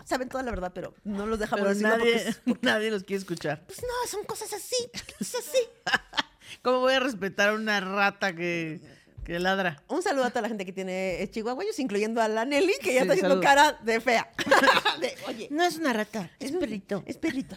Saben 0.05 0.29
toda 0.29 0.43
la 0.45 0.51
verdad, 0.51 0.73
pero 0.75 0.95
no 1.05 1.25
los 1.27 1.39
dejamos 1.39 1.63
Pero 1.63 1.71
decirlo 1.75 1.97
nadie, 1.97 2.35
porque, 2.45 2.61
nadie 2.67 2.91
los 2.91 3.05
quiere 3.05 3.21
escuchar. 3.21 3.63
pues 3.67 3.81
no, 3.83 4.09
son 4.11 4.23
cosas 4.25 4.53
así, 4.53 4.77
es 5.19 5.35
así. 5.35 5.59
¿Cómo 6.63 6.81
voy 6.81 6.93
a 6.93 7.01
respetar 7.01 7.49
a 7.49 7.55
una 7.55 7.81
rata 7.81 8.35
que, 8.35 8.81
que 9.25 9.39
ladra? 9.39 9.83
Un 9.89 10.03
saludo 10.03 10.25
a 10.25 10.29
toda 10.31 10.43
la 10.43 10.49
gente 10.49 10.67
que 10.67 10.73
tiene 10.75 11.23
eh, 11.23 11.31
chihuahuayos, 11.31 11.79
incluyendo 11.79 12.21
a 12.21 12.29
la 12.29 12.45
Nelly, 12.45 12.75
que 12.83 12.93
ya 12.93 13.01
Sí, 13.01 13.09
está 13.09 13.15
haciendo 13.15 13.41
cara 13.41 13.79
de 13.83 14.01
fea. 14.01 14.31
De, 15.01 15.15
Oye, 15.27 15.49
No 15.51 15.65
es 15.65 15.77
una 15.79 15.93
rata, 15.95 16.31
es 16.39 16.53
perrito. 16.53 17.03
Es 17.07 17.17
perrito. 17.17 17.57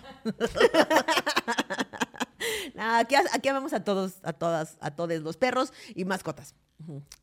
Aquí, 2.78 3.16
aquí 3.16 3.50
amamos 3.50 3.74
a 3.74 3.84
todos, 3.84 4.14
a 4.24 4.34
todas, 4.34 4.78
a 4.82 4.92
todos 4.92 5.20
los 5.22 5.38
perros 5.38 5.74
y 5.96 6.06
mascotas. 6.06 6.56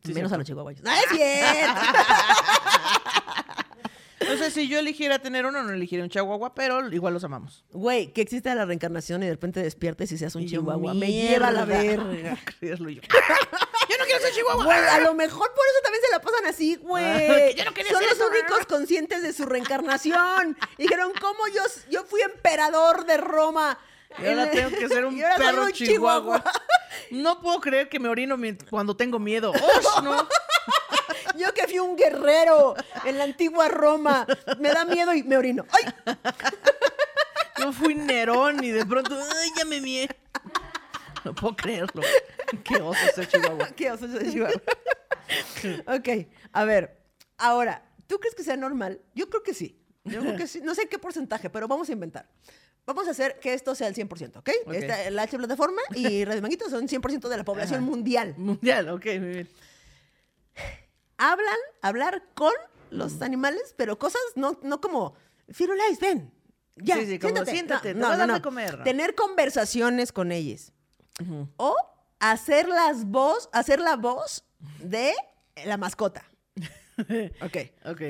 Sí, 0.05 0.13
Menos 0.13 0.33
a 0.33 0.37
los 0.37 0.47
chihuahuayos. 0.47 0.83
¡No 0.83 0.91
es! 0.93 1.05
O 4.33 4.37
sea, 4.37 4.51
si 4.51 4.69
yo 4.69 4.79
eligiera 4.79 5.19
tener 5.21 5.47
uno, 5.47 5.63
no 5.63 5.73
elegiría 5.73 6.03
un 6.05 6.11
chihuahua, 6.11 6.55
pero 6.55 6.93
igual 6.93 7.15
los 7.15 7.23
amamos. 7.25 7.65
Güey, 7.71 8.13
que 8.13 8.21
existe 8.23 8.53
la 8.55 8.65
reencarnación 8.65 9.23
y 9.23 9.27
de 9.27 9.33
repente 9.33 9.63
despiertes 9.63 10.11
y 10.13 10.19
seas 10.19 10.35
un 10.35 10.43
Y 10.43 10.47
yo, 10.47 10.61
chihuahua. 10.61 10.95
Me 10.95 11.13
lleva 11.13 11.49
a 11.49 11.53
la 11.53 11.65
verga. 11.65 12.37
Yo. 12.61 12.75
Yo 12.77 13.99
no 13.99 14.05
quiero 14.07 14.21
ser 14.21 14.33
chihuahua. 14.35 14.65
Güey, 14.65 14.79
a 14.79 15.01
lo 15.01 15.15
mejor 15.15 15.53
por 15.55 15.65
eso 15.67 15.81
también 15.83 16.03
se 16.05 16.11
la 16.11 16.21
pasan 16.21 16.47
así, 16.47 16.77
güey. 16.77 17.55
Yo 17.55 17.65
no 17.65 17.73
quería 17.75 17.93
Son 17.93 18.01
ser 18.01 18.09
los 18.11 18.19
eso. 18.19 18.29
únicos 18.29 18.67
conscientes 18.67 19.23
de 19.23 19.33
su 19.33 19.45
reencarnación. 19.45 20.57
Dijeron, 20.79 21.13
¿cómo 21.21 21.47
yo, 21.55 21.63
yo 21.91 22.05
fui 22.05 22.23
emperador 22.23 23.05
de 23.07 23.19
Roma? 23.19 23.79
Y 24.19 24.27
ahora 24.27 24.51
tengo 24.51 24.71
que 24.71 24.89
ser 24.89 25.05
un 25.05 25.19
perro 25.37 25.65
un 25.65 25.73
chihuahua. 25.73 26.43
No 27.11 27.41
puedo 27.41 27.61
creer 27.61 27.89
que 27.89 27.99
me 27.99 28.09
orino 28.09 28.37
cuando 28.71 28.97
tengo 28.97 29.19
miedo. 29.19 29.53
¡Ush, 29.53 30.03
no! 30.03 30.27
Yo 31.37 31.53
que 31.53 31.67
fui 31.67 31.79
un 31.79 31.97
guerrero 31.97 32.75
en 33.05 33.19
la 33.19 33.25
antigua 33.25 33.69
Roma. 33.69 34.27
Me 34.59 34.71
da 34.71 34.85
miedo 34.85 35.13
y 35.13 35.23
me 35.23 35.37
orino. 35.37 35.67
¡Ay! 35.71 36.17
Yo 37.59 37.73
fui 37.73 37.95
Nerón 37.95 38.63
y 38.63 38.71
de 38.71 38.87
pronto, 38.87 39.17
¡ay, 39.17 39.51
ya 39.57 39.65
me 39.65 39.81
mié! 39.81 40.09
No 41.25 41.35
puedo 41.35 41.57
creerlo. 41.57 42.03
Qué 42.63 42.77
oso 42.77 43.01
ser 43.15 43.27
chihuahua. 43.29 43.69
¿Qué 43.77 43.91
oso 43.91 44.07
de 44.07 44.31
Chihuahua? 44.31 44.63
ok, 45.87 46.09
a 46.53 46.65
ver. 46.65 47.01
Ahora, 47.39 47.83
¿tú 48.07 48.19
crees 48.19 48.35
que 48.35 48.45
sea 48.45 48.57
normal? 48.57 49.01
Yo 49.15 49.29
creo 49.29 49.43
que 49.43 49.55
sí. 49.55 49.81
Yo 50.05 50.21
creo 50.21 50.37
que 50.37 50.47
sí. 50.47 50.61
No 50.63 50.75
sé 50.75 50.89
qué 50.89 50.99
porcentaje, 50.99 51.51
pero 51.51 51.67
vamos 51.67 51.89
a 51.89 51.93
inventar. 51.93 52.29
Vamos 52.87 53.09
a 53.09 53.13
hacer 53.13 53.39
que 53.41 53.55
esto 53.55 53.75
sea 53.75 53.89
el 53.89 53.95
100%, 53.95 54.37
¿ok? 54.39 54.51
Ok. 54.67 54.75
Esta- 54.75 55.11
la 55.11 55.23
H 55.23 55.37
plataforma 55.39 55.81
y 55.95 56.25
Radio 56.27 56.43
Manguito 56.43 56.69
son 56.69 56.87
100% 56.89 57.29
de 57.29 57.37
la 57.37 57.45
población 57.45 57.81
Ajá. 57.81 57.87
mundial. 57.91 58.35
Mundial, 58.37 58.89
ok, 58.91 59.05
muy 59.21 59.29
bien. 59.31 59.49
Hablan, 61.17 61.57
hablar 61.81 62.23
con 62.35 62.53
los 62.91 63.23
animales, 63.23 63.75
pero 63.77 63.99
cosas 63.99 64.21
no, 64.37 64.59
no 64.63 64.81
como, 64.81 65.15
Firulais, 65.51 65.99
ven. 66.01 66.33
Ya, 66.77 66.97
Sí, 66.97 67.07
sí, 67.07 67.19
como, 67.21 67.45
siéntate, 67.45 67.95
te 67.95 68.01
voy 68.01 68.11
a 68.11 68.17
dar 68.17 68.33
de 68.33 68.43
comer. 68.43 68.83
Tener 68.83 69.15
conversaciones 69.15 70.11
con 70.13 70.33
ellos. 70.33 70.73
O 71.57 71.77
hacer 72.19 72.69
las 72.69 73.05
voz, 73.05 73.49
hacer 73.53 73.79
la 73.81 73.97
voz 73.97 74.45
de 74.81 75.13
la 75.65 75.77
mascota. 75.77 76.25
ok. 76.99 77.57
Ok. 77.87 78.01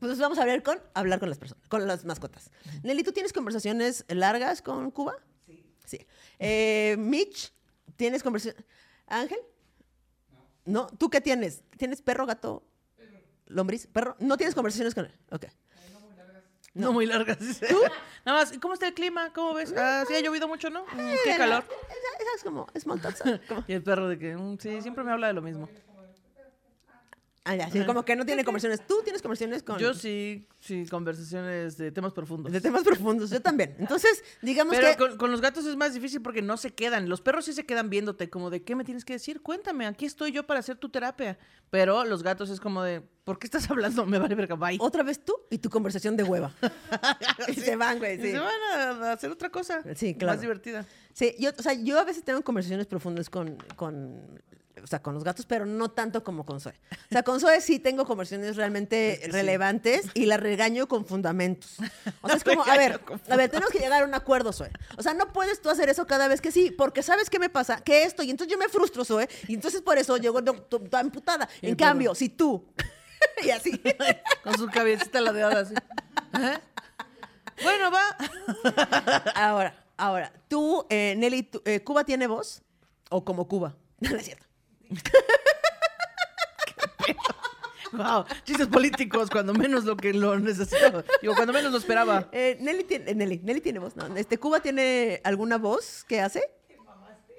Pues 0.00 0.18
vamos 0.18 0.38
a 0.38 0.44
ver 0.44 0.62
con 0.62 0.80
hablar 0.94 1.18
con 1.18 1.28
las 1.28 1.38
personas, 1.38 1.66
con 1.68 1.86
las 1.86 2.04
mascotas. 2.04 2.50
Nelly, 2.82 3.02
¿tú 3.02 3.12
tienes 3.12 3.32
conversaciones 3.32 4.04
largas 4.08 4.62
con 4.62 4.90
Cuba? 4.90 5.14
Sí. 5.46 5.64
Sí. 5.84 6.06
Eh, 6.38 6.96
Mitch, 6.98 7.52
¿tienes 7.96 8.22
conversaciones? 8.22 8.64
¿Ángel? 9.06 9.38
No. 10.64 10.86
¿Tú 10.86 11.10
qué 11.10 11.20
tienes? 11.20 11.62
¿Tienes 11.76 12.02
perro, 12.02 12.26
gato? 12.26 12.62
¿Lombriz? 13.46 13.86
¿Perro? 13.86 14.14
¿No 14.20 14.36
tienes 14.36 14.54
conversaciones 14.54 14.94
con 14.94 15.06
él? 15.06 15.12
Ok. 15.32 15.46
No, 16.74 16.92
muy 16.92 17.06
largas. 17.06 17.38
Nada 18.24 18.38
más, 18.40 18.52
¿y 18.52 18.58
cómo 18.58 18.74
está 18.74 18.86
el 18.86 18.94
clima? 18.94 19.32
¿Cómo 19.32 19.54
ves? 19.54 19.74
Ah, 19.76 20.04
sí, 20.06 20.14
ha 20.14 20.20
llovido 20.20 20.46
mucho, 20.46 20.70
¿no? 20.70 20.84
Mm, 20.84 21.12
Qué 21.24 21.36
calor. 21.36 21.64
Esa, 21.64 22.22
esa 22.22 22.30
es 22.36 22.44
como 22.44 22.66
small 22.78 23.00
talk, 23.00 23.16
¿sabes? 23.16 23.40
Como- 23.48 23.64
Y 23.66 23.72
el 23.72 23.82
perro 23.82 24.08
de 24.08 24.18
que, 24.18 24.36
mm, 24.36 24.58
sí, 24.60 24.80
siempre 24.82 25.02
me 25.02 25.10
habla 25.10 25.26
de 25.28 25.32
lo 25.32 25.42
mismo. 25.42 25.68
Ah, 27.48 27.86
como 27.86 28.04
que 28.04 28.14
no 28.16 28.26
tiene 28.26 28.44
conversaciones. 28.44 28.86
¿Tú 28.86 29.00
tienes 29.02 29.22
conversaciones 29.22 29.62
con...? 29.62 29.78
Yo 29.78 29.94
sí, 29.94 30.46
sí, 30.60 30.84
conversaciones 30.86 31.78
de 31.78 31.90
temas 31.90 32.12
profundos. 32.12 32.52
De 32.52 32.60
temas 32.60 32.82
profundos, 32.84 33.30
yo 33.30 33.40
también. 33.40 33.74
Entonces, 33.78 34.22
digamos 34.42 34.76
Pero 34.76 34.90
que... 34.90 34.96
con, 34.96 35.16
con 35.16 35.30
los 35.30 35.40
gatos 35.40 35.64
es 35.66 35.76
más 35.76 35.94
difícil 35.94 36.20
porque 36.20 36.42
no 36.42 36.56
se 36.56 36.74
quedan. 36.74 37.08
Los 37.08 37.20
perros 37.20 37.46
sí 37.46 37.52
se 37.52 37.64
quedan 37.64 37.88
viéndote, 37.90 38.28
como 38.28 38.50
de, 38.50 38.62
¿qué 38.62 38.76
me 38.76 38.84
tienes 38.84 39.04
que 39.04 39.14
decir? 39.14 39.40
Cuéntame, 39.40 39.86
aquí 39.86 40.04
estoy 40.04 40.32
yo 40.32 40.46
para 40.46 40.60
hacer 40.60 40.76
tu 40.76 40.88
terapia. 40.90 41.38
Pero 41.70 42.04
los 42.04 42.22
gatos 42.22 42.50
es 42.50 42.60
como 42.60 42.82
de, 42.82 43.00
¿por 43.24 43.38
qué 43.38 43.46
estás 43.46 43.68
hablando? 43.70 44.06
Me 44.06 44.18
vale 44.18 44.34
verga, 44.34 44.54
bye. 44.54 44.78
Otra 44.80 45.02
vez 45.02 45.24
tú 45.24 45.34
y 45.50 45.58
tu 45.58 45.70
conversación 45.70 46.16
de 46.16 46.24
hueva. 46.24 46.52
y 47.48 47.54
se 47.54 47.76
van, 47.76 47.98
güey, 47.98 48.18
Y 48.18 48.32
se 48.32 48.38
van 48.38 49.02
a 49.02 49.12
hacer 49.12 49.30
otra 49.30 49.50
cosa. 49.50 49.82
Sí, 49.94 50.14
claro. 50.14 50.34
Más 50.34 50.40
divertida. 50.40 50.86
Sí, 51.12 51.34
yo, 51.38 51.50
o 51.56 51.62
sea, 51.62 51.72
yo 51.72 51.98
a 51.98 52.04
veces 52.04 52.22
tengo 52.24 52.42
conversaciones 52.42 52.86
profundas 52.86 53.28
con, 53.28 53.56
con, 53.74 54.40
o 54.82 54.86
sea, 54.86 55.00
con 55.02 55.14
los 55.14 55.24
gatos, 55.24 55.46
pero 55.46 55.66
no 55.66 55.90
tanto 55.90 56.22
como 56.24 56.44
con 56.46 56.60
Zoe. 56.60 56.74
O 56.92 57.08
sea, 57.10 57.22
con 57.22 57.40
Zoe 57.40 57.60
sí 57.60 57.78
tengo 57.78 58.04
conversaciones 58.06 58.56
realmente 58.56 59.12
Es 59.12 59.18
que 59.20 59.24
sí. 59.26 59.30
relevantes 59.32 60.06
y 60.14 60.26
la 60.26 60.36
regaño 60.36 60.88
con 60.88 61.04
fundamentos. 61.06 61.76
O 62.22 62.28
sea, 62.28 62.36
es 62.36 62.44
como, 62.44 62.64
a 62.64 62.76
ver, 62.76 63.00
a 63.28 63.36
ver, 63.36 63.50
tenemos 63.50 63.70
que 63.70 63.78
llegar 63.78 64.02
a 64.02 64.06
un 64.06 64.14
acuerdo, 64.14 64.52
Zoe. 64.52 64.70
O 64.96 65.02
sea, 65.02 65.14
no 65.14 65.32
puedes 65.32 65.60
tú 65.62 65.70
hacer 65.70 65.88
eso 65.88 66.06
cada 66.06 66.28
vez 66.28 66.40
que 66.40 66.52
sí, 66.52 66.70
porque 66.70 67.02
¿sabes 67.02 67.30
qué 67.30 67.38
me 67.38 67.48
pasa? 67.50 67.80
Que 67.80 68.04
esto, 68.04 68.22
y 68.22 68.30
entonces 68.30 68.52
yo 68.52 68.58
me 68.58 68.68
frustro, 68.68 69.04
Zoe, 69.04 69.28
y 69.48 69.54
entonces 69.54 69.82
por 69.82 69.98
eso 69.98 70.16
llego 70.16 70.42
toda 70.42 71.00
emputada. 71.00 71.48
Y 71.62 71.68
En 71.68 71.76
cambio, 71.76 72.14
si 72.14 72.28
tú, 72.28 72.66
y 73.44 73.50
así, 73.50 73.80
Con 74.44 74.56
su 74.56 74.66
cabecita 74.68 75.20
ladeada 75.20 75.60
así. 75.60 75.74
Bueno, 77.62 77.90
va. 77.90 78.02
ahora, 79.34 79.74
ahora, 79.96 80.32
tú, 80.48 80.86
eh, 80.88 81.14
Nelly, 81.16 81.42
tú- 81.44 81.62
eh, 81.64 81.80
¿Cuba 81.82 82.04
tiene 82.04 82.26
voz? 82.28 82.62
¿O 83.10 83.24
como 83.24 83.48
Cuba? 83.48 83.74
No, 84.00 84.10
no 84.10 84.16
es 84.16 84.24
cierto. 84.26 84.46
Wow, 87.92 88.26
chistes 88.44 88.66
políticos, 88.66 89.30
cuando 89.30 89.54
menos 89.54 89.84
lo 89.84 89.96
que 89.96 90.12
lo 90.12 90.38
necesitaba. 90.38 91.02
Digo, 91.22 91.34
cuando 91.34 91.54
menos 91.54 91.72
lo 91.72 91.78
esperaba. 91.78 92.28
Eh, 92.32 92.58
Nelly, 92.60 92.84
tiene, 92.84 93.10
eh, 93.10 93.14
Nelly, 93.14 93.40
Nelly 93.42 93.62
tiene 93.62 93.78
voz, 93.78 93.96
¿no? 93.96 94.14
Este, 94.14 94.36
¿Cuba 94.36 94.60
tiene 94.60 95.22
alguna 95.24 95.56
voz 95.56 96.04
que 96.06 96.20
hace? 96.20 96.42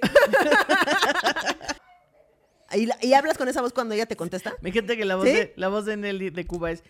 ¿Y, 2.73 2.88
la- 2.88 2.97
y 3.01 3.13
hablas 3.13 3.38
con 3.38 3.47
esa 3.47 3.62
voz 3.62 3.73
cuando 3.73 3.93
ella 3.93 4.07
te 4.07 4.15
contesta? 4.15 4.55
Me 4.62 4.71
gente 4.71 4.97
que 4.97 5.05
la 5.05 5.17
voz, 5.17 5.25
¿Sí? 5.27 5.33
de, 5.33 5.53
la 5.55 5.67
voz 5.67 5.85
de 5.85 5.97
Nelly 5.97 6.31
de 6.31 6.47
Cuba 6.47 6.71
es. 6.71 6.83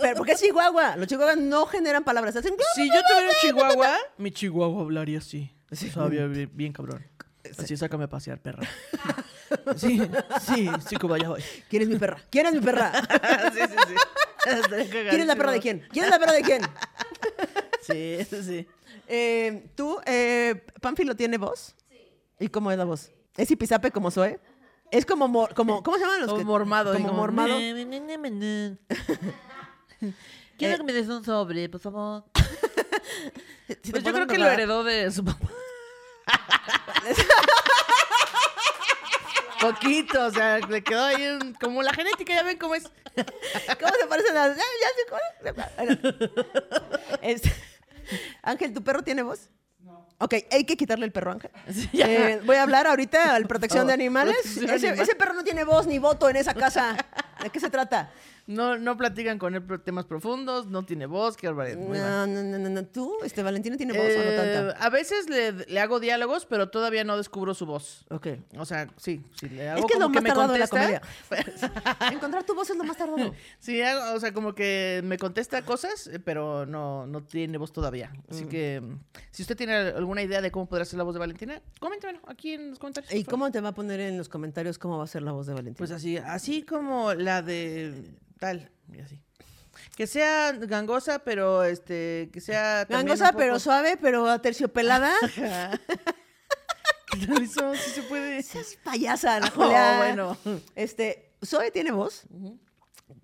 Pero 0.00 0.16
porque 0.16 0.32
es 0.32 0.40
Chihuahua. 0.40 0.96
Los 0.96 1.08
chihuahuas 1.08 1.36
no 1.36 1.66
generan 1.66 2.04
palabras. 2.04 2.36
Hacen... 2.36 2.54
Si 2.74 2.86
yo 2.88 3.00
tuviera 3.08 3.28
un 3.28 3.34
chihuahua, 3.40 3.98
mi 4.16 4.30
chihuahua 4.30 4.82
hablaría 4.82 5.18
así. 5.18 5.52
Sabía 5.92 6.26
bien, 6.26 6.50
bien 6.54 6.72
cabrón. 6.72 7.04
Así, 7.56 7.76
sácame 7.76 8.04
a 8.04 8.08
pasear, 8.08 8.40
perra. 8.40 8.66
Sí, 9.76 9.98
sí, 10.42 10.68
sí, 10.86 10.96
Cuba, 10.96 11.16
ya 11.18 11.30
voy. 11.30 11.42
¿Quién 11.70 11.82
es 11.82 11.88
mi 11.88 11.96
perra? 11.96 12.18
¿Quién 12.30 12.44
es 12.46 12.52
mi 12.54 12.60
perra? 12.60 12.92
Sí, 13.54 13.60
sí, 13.66 13.76
sí. 13.88 13.94
¿Quién 15.08 15.20
es 15.22 15.26
la 15.26 15.36
perra 15.36 15.52
de 15.52 15.60
quién? 15.60 15.86
¿Quién 15.90 16.04
es 16.04 16.10
la 16.10 16.18
perra 16.18 16.32
de 16.32 16.42
quién? 16.42 16.62
Sí, 17.82 18.14
eso 18.18 18.42
sí. 18.42 18.66
Eh, 19.06 19.70
¿Tú, 19.74 19.98
eh, 20.04 20.66
Pánfilo, 20.82 21.16
tiene 21.16 21.38
voz? 21.38 21.74
Sí. 21.88 21.96
¿Y 22.40 22.48
cómo 22.48 22.70
es 22.70 22.76
la 22.76 22.84
voz? 22.84 23.10
¿Es 23.38 23.50
hipizape 23.50 23.90
como 23.90 24.10
Zoe? 24.10 24.38
Es 24.90 25.06
como, 25.06 25.28
mor- 25.28 25.54
como 25.54 25.82
¿cómo 25.82 25.96
se 25.96 26.02
llaman 26.04 26.20
los 26.20 26.28
Como 26.28 26.38
que? 26.40 26.44
mormado. 26.44 26.92
Como 26.92 27.06
digo, 27.06 27.14
mormado. 27.16 27.56
Quiero 30.58 30.74
Eh, 30.74 30.76
que 30.76 30.82
me 30.84 30.92
des 30.92 31.08
un 31.08 31.24
sobre, 31.24 31.68
por 31.68 31.80
favor. 31.80 32.24
Si 33.82 33.90
Pues 33.92 34.02
yo 34.02 34.12
creo 34.12 34.26
que 34.26 34.38
lo 34.38 34.46
heredó 34.46 34.84
de 34.84 35.10
su 35.10 35.24
papá. 35.24 35.48
Poquito, 39.60 40.26
o 40.26 40.30
sea, 40.30 40.58
le 40.58 40.84
quedó 40.84 41.04
ahí 41.04 41.26
un- 41.26 41.52
como 41.54 41.82
la 41.82 41.92
genética, 41.92 42.32
ya 42.32 42.44
ven 42.44 42.58
cómo 42.58 42.76
es. 42.76 42.84
¿Cómo 42.84 43.92
se 44.00 44.06
parecen 44.08 44.34
las.? 44.34 44.56
Este, 47.22 47.52
Ángel, 48.42 48.72
¿tu 48.72 48.84
perro 48.84 49.02
tiene 49.02 49.22
voz? 49.22 49.50
No. 49.80 50.06
Ok, 50.18 50.34
hay 50.52 50.64
que 50.64 50.76
quitarle 50.76 51.06
el 51.06 51.12
perro, 51.12 51.32
Ángel. 51.32 51.50
Eh, 51.92 52.40
voy 52.44 52.54
a 52.56 52.62
hablar 52.62 52.86
ahorita 52.86 53.34
al 53.34 53.46
protección 53.48 53.82
Oh, 53.84 53.88
de 53.88 53.94
animales. 53.94 54.36
protección 54.42 54.70
Ese, 54.70 54.88
animal. 54.88 55.02
ese 55.04 55.16
perro 55.16 55.32
no 55.34 55.42
tiene 55.42 55.64
voz 55.64 55.86
ni 55.88 55.98
voto 55.98 56.28
en 56.30 56.36
esa 56.36 56.54
casa. 56.54 56.96
¿De 57.42 57.50
qué 57.50 57.58
se 57.58 57.68
trata? 57.70 58.10
No, 58.48 58.78
no 58.78 58.96
platican 58.96 59.38
con 59.38 59.54
él 59.54 59.62
temas 59.84 60.06
profundos, 60.06 60.66
no 60.66 60.82
tiene 60.84 61.04
voz, 61.06 61.36
qué 61.36 61.46
barbaridad. 61.48 61.76
muy 61.78 61.98
mal. 61.98 62.32
No, 62.32 62.42
no, 62.42 62.48
no, 62.50 62.58
no, 62.58 62.68
no. 62.70 62.86
¿Tú, 62.86 63.12
este, 63.22 63.42
Valentina, 63.42 63.76
tiene 63.76 63.92
voz 63.92 64.02
o 64.06 64.18
no 64.18 64.22
Eh, 64.24 64.36
tanta? 64.36 64.84
a 64.84 64.88
veces 64.90 65.28
le, 65.28 65.52
le 65.52 65.80
hago 65.80 66.00
diálogos, 66.00 66.46
pero 66.46 66.70
todavía 66.70 67.04
no 67.04 67.16
descubro 67.18 67.52
su 67.52 67.66
voz. 67.66 68.06
Ok. 68.10 68.26
O 68.56 68.64
sea, 68.64 68.88
sí, 68.96 69.22
sí, 69.38 69.50
le 69.50 69.68
hago 69.68 69.80
Es 69.80 69.84
que 69.86 69.92
es 69.92 69.98
como 69.98 70.06
lo 70.08 70.12
que 70.12 70.14
más 70.14 70.22
me 70.22 70.28
tardado 70.30 70.52
de 70.54 70.58
la 70.60 70.66
contesta. 70.66 71.02
comedia. 71.28 72.10
Encontrar 72.10 72.44
tu 72.44 72.54
voz 72.54 72.70
es 72.70 72.76
lo 72.76 72.84
más 72.84 72.96
tardado. 72.96 73.34
Sí, 73.60 73.82
hago- 73.82 74.16
o 74.16 74.20
sea, 74.20 74.32
como 74.32 74.54
que 74.54 75.02
me 75.04 75.18
contesta 75.18 75.62
cosas, 75.62 76.06
eh, 76.06 76.18
pero 76.18 76.64
no, 76.64 77.06
no 77.06 77.22
tiene 77.22 77.58
voz 77.58 77.72
todavía. 77.72 78.12
Así 78.30 78.44
Mm. 78.44 78.48
que, 78.48 78.80
mm, 78.80 78.98
si 79.30 79.42
usted 79.42 79.56
tiene 79.56 79.74
alguna 79.74 80.22
idea 80.22 80.40
de 80.40 80.50
cómo 80.50 80.66
podrá 80.66 80.84
ser 80.86 80.96
la 80.96 81.04
voz 81.04 81.14
de 81.14 81.18
Valentina, 81.20 81.60
coméntemelo 81.80 82.20
aquí 82.26 82.54
en 82.54 82.70
los 82.70 82.78
comentarios. 82.78 83.12
¿Y 83.12 83.16
por 83.16 83.24
favor. 83.24 83.30
cómo 83.40 83.52
te 83.52 83.60
va 83.60 83.68
a 83.68 83.74
poner 83.74 84.00
en 84.00 84.16
los 84.16 84.28
comentarios 84.28 84.78
cómo 84.78 84.96
va 84.98 85.04
a 85.04 85.08
ser 85.08 85.22
la 85.22 85.32
voz 85.32 85.46
de 85.46 85.52
Valentina? 85.54 85.76
Pues 85.78 85.90
así, 85.90 86.16
así 86.16 86.62
como 86.62 87.12
la 87.14 87.42
de 87.42 87.92
tal, 88.38 88.70
y 88.92 89.00
así. 89.00 89.20
Que 89.96 90.06
sea 90.06 90.52
gangosa, 90.52 91.20
pero 91.20 91.64
este, 91.64 92.30
que 92.32 92.40
sea 92.40 92.84
Gangosa, 92.84 93.32
pero 93.32 93.58
suave, 93.58 93.96
pero 94.00 94.28
aterciopelada. 94.28 95.12
¿Qué 95.34 97.26
tal 97.26 97.42
eso? 97.42 97.74
Sí 97.74 97.90
se 97.90 98.02
puede. 98.02 98.38
Es 98.38 98.78
payasa, 98.84 99.40
la 99.40 99.52
Oh, 99.56 99.96
bueno. 99.98 100.36
Este, 100.74 101.32
Zoe 101.44 101.70
tiene 101.70 101.90
voz. 101.90 102.24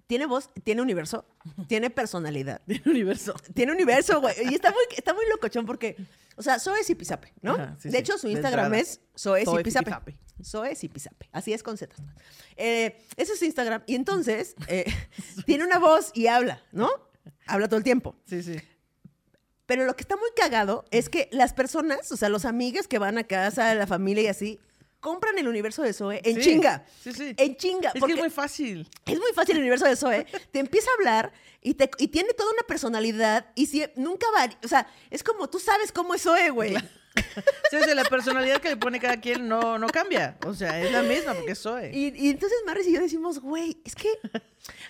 Tiene 0.06 0.26
voz, 0.26 0.50
tiene 0.64 0.82
universo, 0.82 1.24
tiene 1.68 1.90
personalidad. 1.90 2.60
Del 2.66 2.82
universo. 2.86 3.34
Tiene 3.54 3.72
universo, 3.72 4.20
güey. 4.20 4.34
Y 4.50 4.54
está 4.54 4.70
muy, 4.70 4.84
está 4.96 5.14
muy 5.14 5.24
locochón 5.30 5.66
porque, 5.66 5.96
o 6.36 6.42
sea, 6.42 6.58
Zoe 6.58 6.80
es 6.80 6.86
Zipizape, 6.86 7.32
¿no? 7.42 7.54
Ajá, 7.54 7.76
sí, 7.78 7.88
de 7.88 7.92
sí, 7.92 7.98
hecho, 7.98 8.18
su 8.18 8.28
Instagram 8.28 8.66
entrada. 8.66 8.82
es 8.82 9.00
Zoe 9.16 9.44
Zoe 9.44 9.58
Zipizape. 9.58 9.90
Zipizape. 9.90 10.18
Zoe 10.42 10.74
Zipizape. 10.76 11.28
Así 11.32 11.52
es 11.52 11.62
con 11.62 11.78
Z. 11.78 11.94
Eh, 12.56 12.98
ese 13.16 13.32
es 13.32 13.38
su 13.38 13.44
Instagram. 13.44 13.82
Y 13.86 13.94
entonces, 13.94 14.54
eh, 14.68 14.84
tiene 15.46 15.64
una 15.64 15.78
voz 15.78 16.10
y 16.14 16.26
habla, 16.26 16.62
¿no? 16.72 16.90
Habla 17.46 17.68
todo 17.68 17.78
el 17.78 17.84
tiempo. 17.84 18.16
Sí, 18.24 18.42
sí. 18.42 18.56
Pero 19.66 19.86
lo 19.86 19.96
que 19.96 20.02
está 20.02 20.16
muy 20.16 20.28
cagado 20.36 20.84
es 20.90 21.08
que 21.08 21.28
las 21.32 21.54
personas, 21.54 22.12
o 22.12 22.16
sea, 22.16 22.28
los 22.28 22.44
amigos 22.44 22.86
que 22.86 22.98
van 22.98 23.16
a 23.16 23.24
casa, 23.24 23.74
la 23.74 23.86
familia 23.86 24.24
y 24.24 24.26
así, 24.26 24.60
compran 25.04 25.38
el 25.38 25.46
universo 25.46 25.82
de 25.82 25.92
Zoe 25.92 26.22
en 26.24 26.36
Sí, 26.36 26.40
chinga. 26.40 26.82
sí, 27.02 27.12
sí. 27.12 27.34
En 27.36 27.56
chinga. 27.56 27.92
Es 27.94 28.02
que 28.02 28.12
es 28.12 28.18
muy 28.18 28.30
fácil. 28.30 28.88
es 29.04 29.18
muy 29.18 29.32
fácil 29.34 29.56
el 29.56 29.60
universo 29.60 29.84
de 29.84 29.96
Zoe. 29.96 30.24
Te 30.50 30.60
empieza 30.60 30.90
a 30.90 30.94
hablar 30.94 31.30
y, 31.60 31.74
te, 31.74 31.90
y 31.98 32.08
tiene 32.08 32.32
toda 32.32 32.50
una 32.50 32.62
personalidad 32.62 33.44
y 33.54 33.66
si, 33.66 33.84
nunca 33.96 34.26
va. 34.34 34.48
O 34.64 34.68
sea, 34.68 34.86
es 35.10 35.22
como 35.22 35.50
tú 35.50 35.58
sabes 35.58 35.92
cómo 35.92 36.14
es 36.14 36.22
Zoe, 36.22 36.48
güey. 36.48 36.74
Sí, 37.70 37.76
o 37.76 37.84
sea, 37.84 37.94
la 37.94 38.04
personalidad 38.04 38.58
que 38.60 38.68
le 38.70 38.76
pone 38.76 39.00
cada 39.00 39.20
quien 39.20 39.48
no, 39.48 39.78
no 39.78 39.86
cambia. 39.88 40.36
O 40.46 40.54
sea, 40.54 40.80
es 40.82 40.92
la 40.92 41.02
misma 41.02 41.34
porque 41.34 41.52
es 41.52 41.60
Zoe. 41.60 41.90
Y, 41.92 42.12
y 42.26 42.30
entonces 42.30 42.58
Maris 42.66 42.86
y 42.86 42.94
yo 42.94 43.00
decimos, 43.00 43.40
güey, 43.40 43.80
es 43.84 43.94
que 43.94 44.08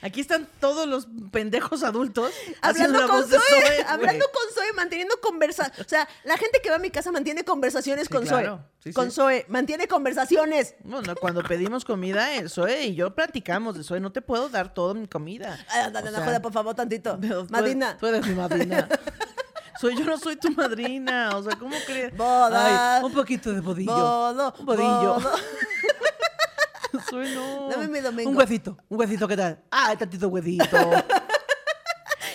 Aquí 0.02 0.20
están 0.20 0.46
todos 0.60 0.86
los 0.86 1.08
pendejos 1.32 1.82
adultos 1.82 2.32
hablando 2.62 3.00
la 3.00 3.06
con 3.08 3.16
voz 3.22 3.30
de 3.30 3.38
Zoe, 3.38 3.84
hablando 3.88 4.24
con 4.26 4.54
Zoe, 4.54 4.72
manteniendo 4.74 5.18
conversaciones. 5.20 5.84
O 5.84 5.88
sea, 5.88 6.08
la 6.24 6.36
gente 6.36 6.60
que 6.62 6.70
va 6.70 6.76
a 6.76 6.78
mi 6.78 6.90
casa 6.90 7.10
mantiene 7.10 7.44
conversaciones 7.44 8.06
Sí, 8.06 8.12
con 8.12 8.24
claro. 8.24 8.56
Zoe. 8.56 8.64
Sí, 8.84 8.92
con. 8.92 9.10
Zoe, 9.10 9.46
mantiene 9.48 9.88
conversaciones. 9.88 10.76
Cuando 11.20 11.42
pedimos 11.42 11.84
comida, 11.84 12.34
el 12.36 12.50
Zoe 12.50 12.84
y 12.84 12.94
yo 12.94 13.14
platicamos 13.16 13.76
de 13.76 13.82
Zoe. 13.82 13.98
No 13.98 14.12
te 14.12 14.22
puedo 14.22 14.48
dar 14.48 14.72
toda 14.74 14.94
mi 14.94 15.08
comida. 15.08 15.58
Ay, 15.68 15.90
no, 15.90 16.00
sea, 16.02 16.40
por 16.40 16.52
favor, 16.52 16.74
tantito. 16.76 17.18
Tú- 17.18 17.46
Madina. 17.50 17.96
Tú 17.98 18.06
eres 18.06 18.24
mi 18.26 18.34
madrina. 18.34 18.88
Soy, 19.80 19.96
yo 19.96 20.04
no 20.04 20.16
soy 20.18 20.36
tu 20.36 20.50
madrina. 20.52 21.30
O 21.36 21.42
sea, 21.42 21.56
¿cómo 21.56 21.76
crees? 21.86 22.16
Boda. 22.16 22.96
Ay, 22.98 23.04
un 23.04 23.12
poquito 23.12 23.52
de 23.52 23.60
bodillo. 23.60 23.92
Bodo, 23.94 24.54
Un 24.58 24.66
bodillo. 24.66 25.14
bodo. 25.14 25.30
Soy 27.10 27.34
no. 27.34 27.68
Dame 27.70 27.88
mi 27.88 28.00
domingo. 28.00 28.30
Un 28.30 28.36
huesito. 28.36 28.76
Un 28.88 29.00
huesito, 29.00 29.26
¿qué 29.26 29.36
tal? 29.36 29.62
Ah, 29.70 29.94
tantito 29.98 30.28
huesito. 30.28 30.64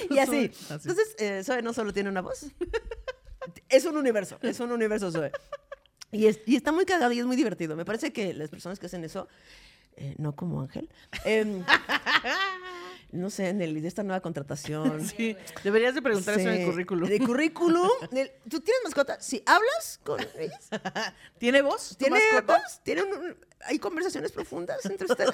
Y 0.10 0.18
así. 0.18 0.52
Así. 0.70 0.74
Entonces, 0.74 1.16
eh, 1.20 1.44
Zoe 1.44 1.62
no 1.62 1.74
solo 1.74 1.92
tiene 1.94 2.10
una 2.10 2.22
voz. 2.22 2.46
es 3.68 3.86
un 3.86 3.96
universo. 3.98 4.38
Es 4.42 4.60
un 4.60 4.72
universo 4.72 5.12
Zoe. 5.12 5.32
Y, 6.12 6.26
es- 6.28 6.40
y 6.46 6.56
está 6.56 6.72
muy 6.72 6.86
cagado 6.86 7.12
y 7.12 7.20
es 7.20 7.26
muy 7.26 7.36
divertido. 7.36 7.76
Me 7.76 7.86
parece 7.86 8.12
que 8.14 8.34
las 8.34 8.50
personas 8.50 8.80
que 8.80 8.86
hacen 8.88 9.04
eso, 9.04 9.28
eh, 9.98 10.16
no 10.18 10.36
como 10.36 10.62
Ángel, 10.62 10.90
em, 11.26 11.64
no 13.12 13.30
sé, 13.30 13.50
en 13.50 13.62
el 13.62 13.82
de 13.82 13.88
esta 13.88 14.04
nueva 14.04 14.22
contratación. 14.22 15.02
Sí. 15.18 15.36
Deberías 15.64 15.96
de 15.96 16.02
preguntar 16.02 16.40
eso 16.40 16.48
en 16.50 16.56
el 16.56 16.60
Sí. 16.60 16.66
currículum. 16.72 17.10
De 17.10 17.20
currículum. 17.20 17.90
¿Tú 18.50 18.60
tienes 18.62 18.82
mascota? 18.84 19.20
Si 19.22 19.42
hablas 19.46 20.00
con 20.04 20.20
ellas, 20.38 20.70
¿Tiene 21.38 21.62
voz? 21.62 21.96
¿tiene 21.98 22.20
mascota? 22.34 22.58
voz? 22.62 22.80
¿Tiene 22.84 23.04
un- 23.04 23.14
un- 23.18 23.38
¿Hay 23.66 23.78
conversaciones 23.78 24.32
profundas 24.32 24.86
entre 24.86 25.06
ustedes? 25.06 25.32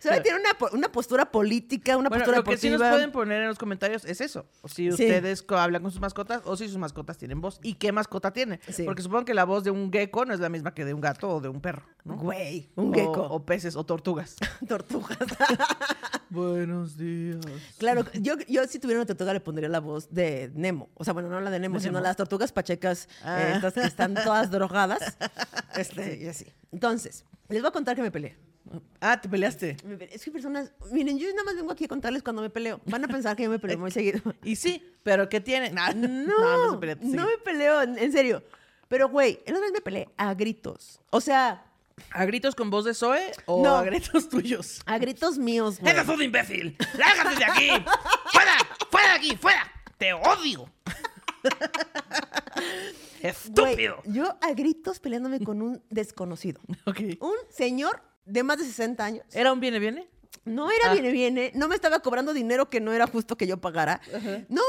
¿Sabe? 0.00 0.20
Tiene 0.20 0.40
una, 0.40 0.70
una 0.72 0.92
postura 0.92 1.30
política, 1.30 1.96
una 1.96 2.08
Bueno, 2.08 2.22
postura 2.24 2.38
lo 2.38 2.44
que 2.44 2.56
sí 2.56 2.70
nos 2.70 2.80
pueden 2.80 3.12
poner 3.12 3.42
en 3.42 3.48
los 3.48 3.58
comentarios 3.58 4.04
es 4.04 4.20
eso. 4.20 4.46
O 4.62 4.68
si 4.68 4.88
ustedes 4.90 5.44
hablan 5.48 5.82
con 5.82 5.90
sus 5.90 6.00
mascotas 6.00 6.42
o 6.44 6.56
si 6.56 6.66
sus 6.68 6.78
mascotas 6.78 7.16
tienen 7.18 7.40
voz. 7.40 7.58
¿Y 7.62 7.74
qué 7.74 7.92
mascota 7.92 8.32
tiene? 8.32 8.60
Sí. 8.68 8.84
Porque 8.84 9.02
supongo 9.02 9.24
que 9.24 9.34
la 9.34 9.44
voz 9.44 9.64
de 9.64 9.70
un 9.70 9.90
gecko 9.92 10.24
no 10.24 10.34
es 10.34 10.40
la 10.40 10.48
misma 10.48 10.74
que 10.74 10.84
de 10.84 10.94
un 10.94 11.00
gato 11.00 11.28
o 11.28 11.40
de 11.40 11.48
un 11.48 11.60
perro, 11.60 11.84
¿no? 12.04 12.16
Güey, 12.16 12.70
un 12.76 12.90
O- 12.90 12.92
gecko. 12.94 13.22
O, 13.22 13.44
peces 13.44 13.76
o 13.76 13.84
tortugas. 13.84 14.36
Tortugas. 14.68 15.18
Buenos 16.30 16.96
días. 16.96 17.38
Claro, 17.78 18.04
yo, 18.14 18.34
yo 18.48 18.64
si 18.66 18.78
tuviera 18.78 19.00
una 19.00 19.06
tortuga 19.06 19.32
le 19.32 19.40
pondría 19.40 19.68
la 19.68 19.80
voz 19.80 20.12
de 20.12 20.50
Nemo. 20.54 20.88
O 20.94 21.04
sea, 21.04 21.12
bueno, 21.12 21.28
no 21.28 21.40
la 21.40 21.50
de 21.50 21.60
Nemo, 21.60 21.76
¿De 21.76 21.80
sino 21.80 21.92
Nemo? 21.94 22.02
las 22.04 22.16
tortugas 22.16 22.52
pachecas, 22.52 23.04
eh, 23.04 23.24
Ah. 23.24 23.52
estas 23.56 23.74
que 23.74 23.82
están 23.82 24.14
todas 24.14 24.50
drogadas. 24.50 25.16
Este, 25.76 26.18
y 26.22 26.28
así. 26.28 26.46
Entonces, 26.70 27.24
les 27.48 27.60
voy 27.60 27.68
a 27.68 27.72
contar 27.72 27.96
que 27.96 28.02
me 28.02 28.12
peleé. 28.12 28.36
Ah, 29.00 29.20
te 29.20 29.28
peleaste. 29.28 29.76
Es 30.10 30.24
que 30.24 30.30
personas, 30.30 30.72
miren, 30.90 31.18
yo 31.18 31.28
nada 31.30 31.44
más 31.44 31.54
vengo 31.56 31.70
aquí 31.72 31.84
a 31.84 31.88
contarles 31.88 32.22
cuando 32.22 32.42
me 32.42 32.50
peleo. 32.50 32.80
Van 32.86 33.04
a 33.04 33.08
pensar 33.08 33.36
que 33.36 33.42
yo 33.44 33.50
me 33.50 33.58
peleo 33.58 33.78
muy 33.78 33.90
seguido. 33.90 34.20
Y 34.42 34.56
sí, 34.56 34.82
pero 35.02 35.28
¿qué 35.28 35.40
tiene? 35.40 35.70
No, 35.70 35.92
No, 35.92 36.56
no 36.66 36.72
se 36.72 36.78
pelea, 36.78 36.96
no, 37.00 37.26
me 37.26 37.38
peleo, 37.38 37.82
en, 37.82 38.12
serio. 38.12 38.42
Pero, 38.88 39.08
güey, 39.08 39.40
el 39.46 39.54
otro 39.54 39.62
vez 39.62 39.72
me 39.72 39.80
peleé 39.80 40.08
a 40.16 40.34
gritos. 40.34 41.00
O 41.10 41.20
sea, 41.20 41.66
¿A 42.10 42.24
gritos 42.24 42.54
con 42.56 42.70
voz 42.70 42.84
de 42.84 42.92
Zoe 42.94 43.30
o 43.46 43.62
No. 43.62 43.76
a 43.76 43.82
gritos 43.84 44.28
tuyos? 44.30 44.82
a 44.86 44.98
gritos 44.98 45.38
míos, 45.38 45.78
güey. 45.78 45.92
¡Eres 45.92 46.08
un 46.08 46.22
imbécil! 46.22 46.76
¡Lárgate 46.98 47.36
de 47.36 47.44
aquí! 47.44 47.68
¡Fuera! 48.32 48.56
¡Fuera 48.90 49.08
de 49.10 49.14
aquí! 49.14 49.36
¡Fuera! 49.36 49.72
¡Te 49.98 50.12
odio! 50.12 50.68
Güey, 53.22 53.30
¡Estúpido! 53.30 54.02
yo 54.04 54.36
a 54.40 54.52
gritos 54.54 55.00
peleándome 55.00 55.40
con 55.40 55.62
un 55.62 55.82
desconocido. 55.90 56.60
Ok. 56.84 57.00
Un 57.20 57.34
señor 57.50 58.02
de 58.26 58.42
más 58.42 58.58
de 58.58 58.64
60 58.64 59.04
años. 59.04 59.24
¿Era 59.32 59.52
un 59.52 59.60
viene, 59.60 59.78
viene? 59.78 60.08
No 60.44 60.70
era 60.70 60.90
Ah. 60.90 60.92
viene, 60.92 61.10
viene. 61.12 61.52
No 61.54 61.68
me 61.68 61.74
estaba 61.74 62.00
cobrando 62.00 62.32
dinero 62.34 62.68
que 62.70 62.80
no 62.80 62.92
era 62.92 63.06
justo 63.06 63.36
que 63.36 63.46
yo 63.46 63.60
pagara. 63.60 64.00
No, 64.48 64.62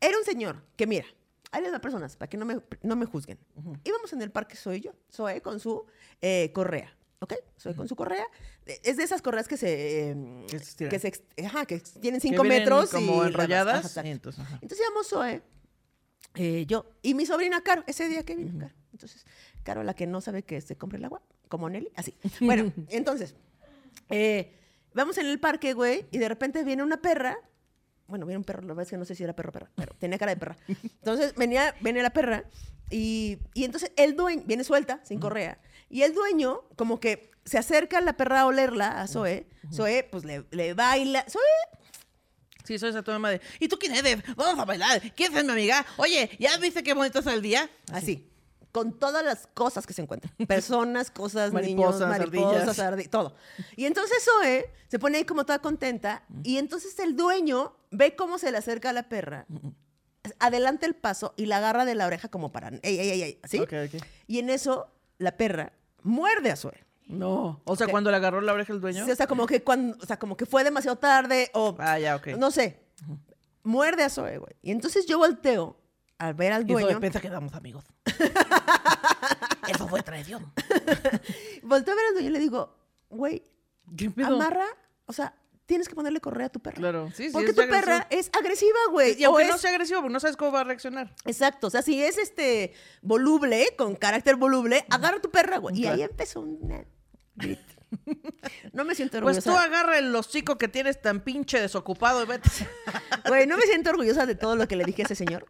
era 0.00 0.16
un 0.18 0.24
señor 0.24 0.62
que, 0.76 0.86
mira, 0.86 1.06
ahí 1.52 1.62
les 1.62 1.72
va 1.72 1.80
personas, 1.80 2.16
para 2.16 2.28
que 2.28 2.36
no 2.36 2.44
me, 2.46 2.60
no 2.82 2.96
me 2.96 3.06
juzguen. 3.06 3.38
Íbamos 3.84 4.12
en 4.12 4.22
el 4.22 4.30
parque, 4.30 4.56
soy 4.56 4.80
yo, 4.80 4.92
soy 5.08 5.40
con 5.40 5.60
su 5.60 5.84
eh, 6.20 6.50
correa. 6.52 6.96
¿Ok? 7.22 7.34
Soy 7.58 7.74
con 7.74 7.86
su 7.86 7.96
correa. 7.96 8.24
Eh, 8.64 8.80
Es 8.82 8.96
de 8.96 9.02
esas 9.04 9.20
correas 9.20 9.46
que 9.46 9.58
se. 9.58 10.10
eh, 10.12 10.46
Que 10.88 10.98
se 10.98 11.12
que 11.12 11.44
ajá, 11.44 11.66
que 11.66 11.78
tienen 12.00 12.18
Que 12.18 12.28
5 12.28 12.42
vienen 12.42 12.60
metros. 12.60 12.90
como 12.90 13.16
y 13.16 13.20
la- 13.20 13.26
enrolladas, 13.28 13.98
ajá, 13.98 14.08
entonces, 14.08 14.40
ajá. 14.42 14.58
Entonces 14.62 14.80
íbamos 14.86 15.06
Zoe, 15.06 15.42
eh, 16.36 16.64
yo 16.66 16.86
y 17.02 17.12
mi 17.14 17.26
sobrina 17.26 17.60
Caro, 17.62 17.84
ese 17.86 18.08
día 18.08 18.24
que 18.24 18.34
vino 18.36 18.58
Caro. 18.58 18.74
Entonces, 18.92 19.26
Caro, 19.64 19.82
la 19.82 19.92
que 19.94 20.06
no 20.06 20.22
sabe 20.22 20.42
que 20.44 20.60
se 20.62 20.76
compre 20.76 20.96
el 20.98 21.04
agua, 21.04 21.20
como 21.50 21.68
Nelly, 21.68 21.90
así. 21.94 22.14
Bueno, 22.40 22.72
entonces, 22.88 23.34
eh, 24.08 24.56
vamos 24.94 25.18
en 25.18 25.26
el 25.26 25.38
parque, 25.38 25.74
güey, 25.74 26.06
y 26.10 26.16
de 26.16 26.28
repente 26.28 26.64
viene 26.64 26.82
una 26.82 27.02
perra. 27.02 27.36
Bueno, 28.06 28.24
viene 28.24 28.38
un 28.38 28.44
perro, 28.44 28.62
la 28.62 28.68
verdad 28.68 28.84
es 28.84 28.90
que 28.90 28.96
no 28.96 29.04
sé 29.04 29.14
si 29.14 29.22
era 29.22 29.36
perro 29.36 29.50
o 29.50 29.52
perra, 29.52 29.70
pero 29.74 29.94
tenía 29.98 30.18
cara 30.18 30.34
de 30.34 30.38
perra. 30.38 30.56
Entonces 30.82 31.34
venía, 31.34 31.74
viene 31.82 32.02
la 32.02 32.10
perra 32.10 32.44
y, 32.90 33.38
y 33.54 33.64
entonces 33.64 33.92
el 33.96 34.16
dueño, 34.16 34.42
viene 34.46 34.64
suelta, 34.64 35.00
sin 35.04 35.20
correa, 35.20 35.60
y 35.88 36.02
el 36.02 36.12
dueño 36.12 36.62
como 36.74 36.98
que 36.98 37.30
se 37.44 37.56
acerca 37.56 37.98
a 37.98 38.00
la 38.00 38.16
perra 38.16 38.40
a 38.40 38.46
olerla, 38.46 39.00
a 39.00 39.06
Zoe. 39.06 39.46
Zoe, 39.72 40.08
pues 40.10 40.24
le, 40.24 40.44
le 40.50 40.74
baila. 40.74 41.24
Zoe 41.28 41.40
Sí, 42.64 42.78
soy 42.78 42.90
esa 42.90 43.02
tu 43.02 43.10
mamá 43.10 43.30
de. 43.30 43.40
¿Y 43.58 43.66
tú 43.66 43.76
quién 43.78 43.94
eres? 43.94 44.18
Vamos 44.36 44.58
a 44.58 44.64
bailar. 44.64 45.00
¿Quién 45.16 45.36
es 45.36 45.44
mi 45.44 45.50
amiga? 45.50 45.84
Oye, 45.96 46.30
¿ya 46.38 46.56
viste 46.58 46.82
qué 46.84 46.94
bonito 46.94 47.18
está 47.18 47.32
el 47.34 47.42
día? 47.42 47.68
Así. 47.92 48.29
Con 48.72 48.98
todas 48.98 49.24
las 49.24 49.48
cosas 49.54 49.86
que 49.86 49.92
se 49.92 50.02
encuentran. 50.02 50.32
Personas, 50.46 51.10
cosas, 51.10 51.52
Mariposas, 51.52 52.00
niños, 52.00 52.08
mariposas, 52.18 52.78
ardillas. 52.78 53.06
ardi- 53.06 53.10
todo. 53.10 53.34
Y 53.76 53.86
entonces 53.86 54.22
Zoe 54.24 54.70
se 54.88 54.98
pone 54.98 55.18
ahí 55.18 55.24
como 55.24 55.44
toda 55.44 55.58
contenta. 55.58 56.22
Y 56.44 56.58
entonces 56.58 56.98
el 57.00 57.16
dueño 57.16 57.74
ve 57.90 58.14
cómo 58.16 58.38
se 58.38 58.50
le 58.52 58.58
acerca 58.58 58.90
a 58.90 58.92
la 58.92 59.08
perra. 59.08 59.46
Adelanta 60.38 60.86
el 60.86 60.94
paso 60.94 61.34
y 61.36 61.46
la 61.46 61.56
agarra 61.56 61.84
de 61.84 61.94
la 61.94 62.06
oreja 62.06 62.28
como 62.28 62.52
para... 62.52 62.68
¡Ey, 62.82 62.98
ey, 62.98 63.10
ey! 63.10 63.22
ey", 63.22 63.40
¿Así? 63.42 63.58
Ok, 63.58 63.72
ok. 63.86 64.02
Y 64.26 64.38
en 64.38 64.50
eso 64.50 64.86
la 65.18 65.36
perra 65.36 65.72
muerde 66.02 66.50
a 66.50 66.56
Zoe. 66.56 66.84
No. 67.06 67.60
O 67.64 67.74
sea, 67.74 67.88
cuando 67.88 68.10
le 68.10 68.16
agarró 68.18 68.40
la 68.40 68.52
oreja 68.52 68.72
el 68.72 68.80
dueño. 68.80 69.04
Sí, 69.04 69.10
o 69.10 69.16
sea, 69.16 69.26
como 69.26 69.46
que 69.46 69.64
cuando, 69.64 69.96
o 70.00 70.06
sea, 70.06 70.18
como 70.18 70.36
que 70.36 70.46
fue 70.46 70.62
demasiado 70.62 70.96
tarde 70.96 71.50
o 71.54 71.74
Ah, 71.80 71.98
ya, 71.98 72.14
ok. 72.16 72.28
no 72.38 72.50
sé. 72.52 72.78
Muerde 73.64 74.04
a 74.04 74.10
Zoe, 74.10 74.38
güey. 74.38 74.54
Y 74.62 74.70
entonces 74.70 75.06
yo 75.06 75.18
volteo 75.18 75.76
al 76.20 76.34
ver 76.34 76.52
al 76.52 76.62
Y 76.62 76.72
dueño. 76.72 77.00
piensa 77.00 77.20
que 77.20 77.26
éramos 77.28 77.54
amigos. 77.54 77.84
Eso 79.68 79.88
fue 79.88 80.02
traición. 80.02 80.52
Volteo 81.62 81.94
a 81.94 81.96
ver 81.96 82.06
al 82.08 82.12
dueño 82.14 82.28
y 82.28 82.32
le 82.32 82.38
digo, 82.38 82.76
güey, 83.08 83.42
amarra, 84.24 84.66
o 85.06 85.12
sea, 85.12 85.34
tienes 85.66 85.88
que 85.88 85.94
ponerle 85.94 86.20
correa 86.20 86.48
a 86.48 86.50
tu 86.50 86.60
perra. 86.60 86.76
Claro. 86.76 87.10
Sí, 87.14 87.26
sí. 87.26 87.30
Porque 87.32 87.52
tu 87.52 87.60
agresivo. 87.62 87.86
perra 87.86 88.06
es 88.10 88.30
agresiva, 88.38 88.78
güey. 88.90 89.18
Y 89.18 89.24
aunque 89.24 89.44
o 89.44 89.48
no 89.48 89.54
es- 89.54 89.60
sea 89.60 89.70
agresivo, 89.70 90.00
porque 90.00 90.12
no 90.12 90.20
sabes 90.20 90.36
cómo 90.36 90.52
va 90.52 90.60
a 90.60 90.64
reaccionar. 90.64 91.14
Exacto, 91.24 91.68
o 91.68 91.70
sea, 91.70 91.82
si 91.82 92.02
es 92.02 92.18
este 92.18 92.74
voluble, 93.02 93.74
con 93.78 93.94
carácter 93.94 94.36
voluble, 94.36 94.84
agarra 94.90 95.18
a 95.18 95.20
tu 95.22 95.30
perra, 95.30 95.58
güey. 95.58 95.78
Y 95.80 95.86
ahí 95.86 96.02
empezó 96.02 96.40
una. 96.40 96.84
No 98.72 98.84
me 98.84 98.94
siento 98.94 99.20
Pues 99.20 99.38
orgullosa. 99.38 99.50
tú 99.50 99.56
agarra 99.56 99.98
el 99.98 100.14
hocico 100.14 100.56
que 100.58 100.68
tienes 100.68 101.00
tan 101.02 101.20
pinche 101.20 101.60
desocupado 101.60 102.22
y 102.22 102.26
vete. 102.26 102.48
Güey, 103.28 103.46
no 103.46 103.56
me 103.56 103.62
siento 103.64 103.90
orgullosa 103.90 104.26
de 104.26 104.34
todo 104.34 104.56
lo 104.56 104.66
que 104.66 104.76
le 104.76 104.84
dije 104.84 105.02
a 105.02 105.04
ese 105.04 105.14
señor. 105.14 105.46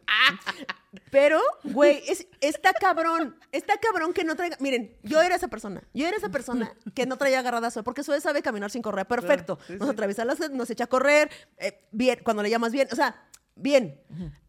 Pero, 1.09 1.39
güey, 1.63 2.03
es, 2.07 2.27
está 2.41 2.73
cabrón. 2.73 3.37
Está 3.51 3.77
cabrón 3.77 4.13
que 4.13 4.23
no 4.23 4.35
traiga. 4.35 4.57
Miren, 4.59 4.97
yo 5.03 5.21
era 5.21 5.35
esa 5.35 5.47
persona. 5.47 5.81
Yo 5.93 6.07
era 6.07 6.17
esa 6.17 6.29
persona 6.29 6.73
que 6.93 7.05
no 7.05 7.17
traía 7.17 7.39
agarrada 7.39 7.67
a 7.67 7.71
Zoe, 7.71 7.83
porque 7.83 8.03
Zoe 8.03 8.19
sabe 8.21 8.41
caminar 8.41 8.71
sin 8.71 8.81
correr. 8.81 9.05
Perfecto. 9.07 9.57
sí, 9.67 9.73
nos 9.73 9.87
sí. 9.87 9.93
atraviesa 9.93 10.25
las 10.25 10.39
nos 10.51 10.69
echa 10.69 10.83
a 10.85 10.87
correr. 10.87 11.29
eh, 11.57 11.81
bien, 11.91 12.19
cuando 12.23 12.43
le 12.43 12.49
llamas 12.49 12.71
bien. 12.71 12.87
O 12.91 12.95
sea, 12.95 13.23
bien. 13.55 13.99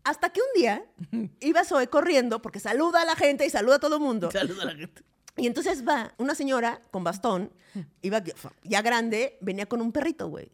Hasta 0.05 0.31
que 0.31 0.41
un 0.41 0.61
día 0.61 0.85
iba 1.41 1.65
Zoe 1.65 1.87
corriendo, 1.89 2.43
porque 2.43 2.59
saluda 2.59 3.03
a 3.03 3.05
la 3.05 3.15
gente 3.17 3.47
y 3.47 3.51
saluda 3.51 3.77
a 3.77 3.79
todo 3.79 3.97
el 3.97 4.03
mundo. 4.03 4.31
Saluda 4.31 4.63
a 4.65 4.67
la 4.67 4.75
gente. 4.75 5.03
Y 5.37 5.47
entonces 5.47 5.87
va 5.87 6.13
una 6.19 6.35
señora 6.35 6.83
con 6.91 7.05
bastón, 7.05 7.51
iba 8.03 8.23
ya 8.65 8.83
grande, 8.83 9.39
venía 9.41 9.67
con 9.67 9.81
un 9.81 9.93
perrito, 9.93 10.29
güey, 10.29 10.51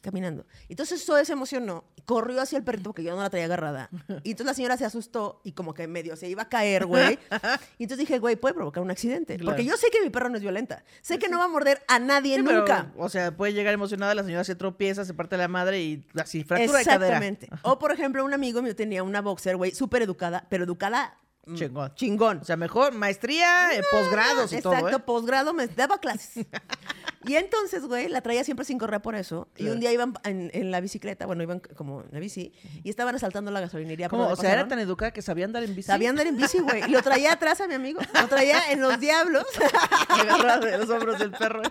caminando. 0.00 0.46
Entonces 0.68 1.04
Zoe 1.04 1.24
se 1.24 1.34
emocionó, 1.34 1.84
corrió 2.06 2.40
hacia 2.40 2.56
el 2.56 2.64
perrito 2.64 2.84
porque 2.90 3.02
yo 3.04 3.14
no 3.14 3.20
la 3.22 3.28
traía 3.28 3.44
agarrada. 3.44 3.90
Y 4.22 4.30
entonces 4.30 4.46
la 4.46 4.54
señora 4.54 4.76
se 4.78 4.86
asustó 4.86 5.40
y 5.44 5.52
como 5.52 5.74
que 5.74 5.86
medio 5.86 6.16
se 6.16 6.28
iba 6.28 6.42
a 6.42 6.48
caer, 6.48 6.86
güey. 6.86 7.18
Y 7.78 7.84
entonces 7.84 8.06
dije, 8.06 8.18
güey, 8.18 8.36
puede 8.36 8.54
provocar 8.54 8.82
un 8.82 8.90
accidente. 8.90 9.36
Claro. 9.36 9.50
Porque 9.50 9.64
yo 9.64 9.76
sé 9.76 9.88
que 9.90 10.00
mi 10.02 10.10
perro 10.10 10.28
no 10.28 10.36
es 10.36 10.42
violenta. 10.42 10.84
Sé 11.02 11.18
que 11.18 11.28
no 11.28 11.38
va 11.38 11.44
a 11.44 11.48
morder 11.48 11.82
a 11.88 11.98
nadie 11.98 12.36
Sí, 12.36 12.42
pero, 12.42 12.60
nunca. 12.60 12.92
o 12.96 13.08
sea, 13.08 13.36
puede 13.36 13.52
llegar 13.52 13.74
emocionada, 13.74 14.14
la 14.14 14.22
señora 14.24 14.44
se 14.44 14.54
tropieza, 14.54 15.04
se 15.04 15.12
parte 15.12 15.36
la 15.36 15.48
madre 15.48 15.82
y 15.82 16.06
así, 16.18 16.44
fractura 16.44 16.78
de 16.78 16.84
cadera. 16.84 17.18
Exactamente. 17.18 17.48
O, 17.62 17.78
por 17.78 17.92
ejemplo, 17.92 18.24
un 18.24 18.32
amigo 18.32 18.62
mío 18.62 18.74
tenía 18.74 19.02
una 19.02 19.20
boxer, 19.20 19.56
güey, 19.56 19.72
súper 19.72 20.02
educada, 20.02 20.46
pero 20.48 20.64
educada 20.64 21.18
Chingón. 21.54 21.94
chingón. 21.94 22.38
O 22.38 22.44
sea, 22.44 22.56
mejor 22.56 22.94
maestría, 22.94 23.74
eh, 23.74 23.82
posgrados 23.90 24.52
y 24.52 24.60
todo, 24.62 24.74
Exacto, 24.74 24.96
¿eh? 24.96 25.00
posgrado, 25.00 25.52
me 25.52 25.66
daba 25.66 25.98
clases. 25.98 26.46
y 27.26 27.34
entonces, 27.36 27.84
güey, 27.86 28.08
la 28.08 28.22
traía 28.22 28.44
siempre 28.44 28.64
sin 28.64 28.78
correr 28.78 29.02
por 29.02 29.14
eso. 29.14 29.48
Y 29.56 29.68
un 29.68 29.80
día 29.80 29.92
iban 29.92 30.14
en, 30.24 30.50
en 30.54 30.70
la 30.70 30.80
bicicleta, 30.80 31.26
bueno, 31.26 31.42
iban 31.42 31.60
como 31.60 32.02
en 32.02 32.08
la 32.12 32.18
bici, 32.18 32.52
y 32.82 32.88
estaban 32.90 33.14
asaltando 33.14 33.50
la 33.50 33.60
gasolinería. 33.60 34.08
¿Cómo? 34.08 34.28
O 34.28 34.36
sea, 34.36 34.52
era 34.52 34.68
tan 34.68 34.78
educada 34.78 35.12
que 35.12 35.22
sabía 35.22 35.44
andar 35.44 35.62
en 35.64 35.74
bici. 35.74 35.86
Sabía 35.86 36.10
andar 36.10 36.26
en 36.26 36.36
bici, 36.36 36.58
güey. 36.60 36.84
Y 36.84 36.88
lo 36.88 37.02
traía 37.02 37.32
atrás 37.32 37.60
a 37.60 37.68
mi 37.68 37.74
amigo. 37.74 38.00
Lo 38.20 38.28
traía 38.28 38.70
en 38.72 38.80
los 38.80 38.98
diablos. 38.98 39.44
De 40.60 40.78
los 40.78 40.88
hombros 40.90 41.18
del 41.18 41.30
perro. 41.32 41.62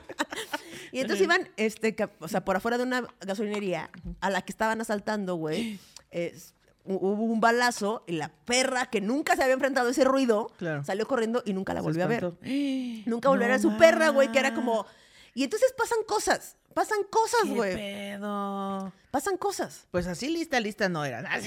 Y 0.92 1.00
entonces 1.00 1.24
iban, 1.24 1.50
este, 1.58 1.96
o 2.20 2.28
sea, 2.28 2.46
por 2.46 2.56
afuera 2.56 2.78
de 2.78 2.84
una 2.84 3.08
gasolinería 3.22 3.90
a 4.22 4.30
la 4.30 4.42
que 4.42 4.52
estaban 4.52 4.80
asaltando, 4.82 5.36
güey. 5.36 5.80
es- 6.12 6.54
hubo 6.86 7.24
un 7.24 7.40
balazo 7.40 8.04
y 8.08 8.14
la 8.14 8.30
perra 8.30 8.88
que 8.88 9.02
nunca 9.02 9.36
se 9.36 9.44
había 9.44 9.54
enfrentado 9.54 9.88
a 9.88 9.92
ese 9.92 10.04
ruido 10.04 10.52
Claro. 10.58 10.84
salió 10.84 11.08
corriendo 11.08 11.42
y 11.46 11.54
nunca 11.54 11.74
la 11.74 11.82
volvió 11.82 12.04
a 12.04 12.08
ver. 12.08 12.34
Nunca 13.06 13.30
volvió 13.30 13.46
a 13.46 13.48
ver 13.48 13.52
a 13.52 13.60
su 13.60 13.78
perra, 13.78 14.10
güey, 14.10 14.32
que 14.32 14.40
era 14.40 14.54
como. 14.54 14.86
Y 15.34 15.44
entonces 15.44 15.74
pasan 15.78 16.00
cosas. 16.08 16.58
Pasan 16.74 17.00
cosas, 17.10 17.42
¿Qué 17.44 17.50
güey. 17.54 17.76
pedo? 17.76 18.92
Pasan 19.12 19.38
cosas. 19.38 19.86
Pues 19.92 20.08
así 20.08 20.28
lista, 20.30 20.60
lista 20.60 20.90
no 20.90 21.06
era. 21.06 21.22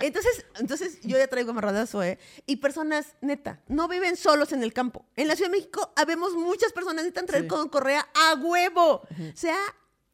Entonces, 0.00 0.44
entonces 0.58 1.00
yo 1.02 1.18
ya 1.18 1.26
traigo 1.28 1.50
amarrada 1.50 1.82
a 1.82 1.86
Zoe. 1.86 2.18
Y 2.46 2.56
personas, 2.56 3.14
neta, 3.20 3.60
no 3.68 3.88
viven 3.88 4.16
solos 4.16 4.52
en 4.52 4.62
el 4.62 4.72
campo. 4.72 5.04
En 5.16 5.28
la 5.28 5.36
Ciudad 5.36 5.50
de 5.50 5.56
México 5.58 5.92
habemos 5.96 6.34
muchas 6.34 6.72
personas 6.72 7.02
que 7.02 7.08
necesitan 7.08 7.26
traer 7.26 7.42
Sí. 7.44 7.48
con 7.48 7.68
correa 7.68 8.06
a 8.14 8.34
huevo. 8.36 9.02
Sea 9.34 9.58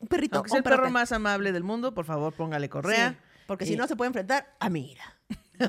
un 0.04 0.08
perrito 0.08 0.36
Aunque 0.36 0.50
sea 0.50 0.58
el 0.58 0.64
perro 0.64 0.90
más 0.90 1.12
amable 1.12 1.50
del 1.50 1.64
mundo, 1.64 1.94
por 1.94 2.04
favor, 2.04 2.32
póngale 2.34 2.68
correa. 2.68 3.10
Sí, 3.10 3.16
porque 3.46 3.66
si 3.66 3.76
no 3.76 3.86
se 3.86 3.96
puede 3.96 4.08
enfrentar 4.08 4.54
a 4.60 4.68
mi 4.68 4.92
ira. 4.92 5.16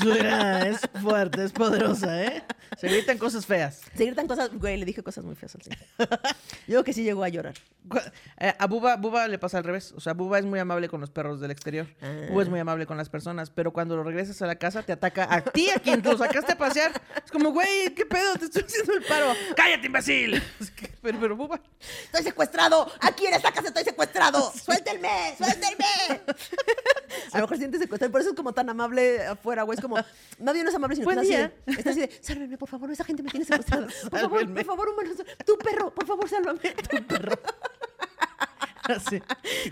Suena, 0.00 0.66
es 0.66 0.80
fuerte, 1.00 1.44
es 1.44 1.52
poderosa, 1.52 2.24
¿eh? 2.24 2.42
Se 2.78 2.88
gritan 2.88 3.18
cosas 3.18 3.46
feas. 3.46 3.82
Se 3.94 4.06
gritan 4.06 4.26
cosas, 4.26 4.50
güey, 4.52 4.78
le 4.78 4.84
dije 4.84 5.02
cosas 5.02 5.24
muy 5.24 5.36
feas 5.36 5.54
al 5.54 5.62
señor. 5.62 5.78
Yo 6.66 6.66
creo 6.66 6.84
que 6.84 6.92
sí 6.92 7.04
llegó 7.04 7.22
a 7.22 7.28
llorar. 7.28 7.54
Eh, 8.40 8.52
a 8.58 8.66
Buba, 8.66 8.96
Buba 8.96 9.28
le 9.28 9.38
pasa 9.38 9.58
al 9.58 9.64
revés. 9.64 9.92
O 9.92 10.00
sea, 10.00 10.14
Buba 10.14 10.38
es 10.38 10.44
muy 10.44 10.58
amable 10.58 10.88
con 10.88 11.00
los 11.00 11.10
perros 11.10 11.40
del 11.40 11.50
exterior. 11.50 11.86
Ah. 12.02 12.26
Buba 12.30 12.42
es 12.42 12.48
muy 12.48 12.58
amable 12.58 12.86
con 12.86 12.96
las 12.96 13.10
personas. 13.10 13.50
Pero 13.50 13.72
cuando 13.72 13.94
lo 13.94 14.02
regresas 14.02 14.40
a 14.42 14.46
la 14.46 14.56
casa, 14.56 14.82
te 14.82 14.92
ataca 14.92 15.32
a 15.32 15.42
ti, 15.42 15.68
a 15.70 15.78
quien 15.78 16.02
lo 16.02 16.16
sacaste 16.16 16.52
a 16.52 16.58
pasear. 16.58 17.00
Es 17.24 17.30
como, 17.30 17.50
güey, 17.50 17.94
¿qué 17.94 18.06
pedo? 18.06 18.36
Te 18.38 18.46
estoy 18.46 18.62
haciendo 18.62 18.94
el 18.94 19.04
paro. 19.04 19.34
¡Cállate, 19.54 19.86
imbécil! 19.86 20.42
Pero, 21.04 21.20
pero 21.20 21.36
Buba. 21.36 21.60
¡Estoy 22.04 22.22
secuestrado! 22.22 22.90
¡Aquí 23.02 23.26
en 23.26 23.34
esta 23.34 23.52
casa 23.52 23.68
estoy 23.68 23.84
secuestrado! 23.84 24.50
¡Suéltenme! 24.64 25.34
¡Suéltenme! 25.36 25.84
A 27.32 27.36
lo 27.36 27.42
mejor 27.42 27.58
sientes 27.58 27.78
secuestrado. 27.82 28.10
Por 28.10 28.22
eso 28.22 28.30
es 28.30 28.36
como 28.36 28.54
tan 28.54 28.70
amable 28.70 29.22
afuera, 29.26 29.64
güey. 29.64 29.76
Es 29.76 29.82
como, 29.82 29.98
nadie 30.38 30.62
no 30.62 30.70
es 30.70 30.74
amable, 30.74 30.96
sino 30.96 31.06
que 31.06 31.14
Buen 31.14 31.26
está 31.26 31.44
así, 31.44 31.52
de, 31.66 31.72
está 31.78 31.90
así 31.90 32.00
de, 32.00 32.10
sálvenme, 32.22 32.56
por 32.56 32.70
favor, 32.70 32.90
esa 32.90 33.04
gente 33.04 33.22
me 33.22 33.28
tiene 33.28 33.44
secuestrado. 33.44 33.86
Por 34.10 34.18
favor, 34.18 34.54
por 34.54 34.64
favor, 34.64 34.88
humano. 34.88 35.10
Tu 35.44 35.58
perro, 35.58 35.94
por 35.94 36.06
favor, 36.06 36.28
sálvame. 36.28 36.58
Tu 36.58 37.06
perro. 37.06 37.38
Así. 38.84 39.22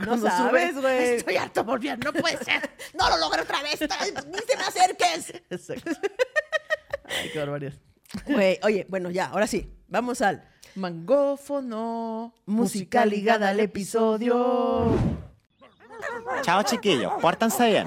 No 0.04 0.18
sabes, 0.18 0.78
güey. 0.78 1.14
Estoy 1.14 1.36
harto, 1.36 1.64
volviendo, 1.64 2.12
no 2.12 2.20
puede 2.20 2.44
ser. 2.44 2.68
¡No 2.92 3.08
lo 3.08 3.16
logré 3.16 3.40
otra 3.40 3.62
vez! 3.62 3.80
¡Ni 3.80 4.38
se 4.38 4.56
me 4.56 4.64
acerques! 4.64 5.42
Exacto. 5.48 5.92
Ay, 7.04 7.30
qué 7.32 7.38
barbaridad. 7.38 7.72
Güey, 8.26 8.58
oye, 8.62 8.86
bueno, 8.90 9.10
ya, 9.10 9.26
ahora 9.26 9.46
sí. 9.46 9.72
Vamos 9.88 10.20
al 10.20 10.51
Mangófono. 10.74 12.32
música 12.46 13.04
ligada 13.04 13.50
al 13.50 13.60
episodio. 13.60 14.90
Chao 16.42 16.62
chiquillos, 16.62 17.12
pórtanse 17.20 17.70
bien. 17.70 17.86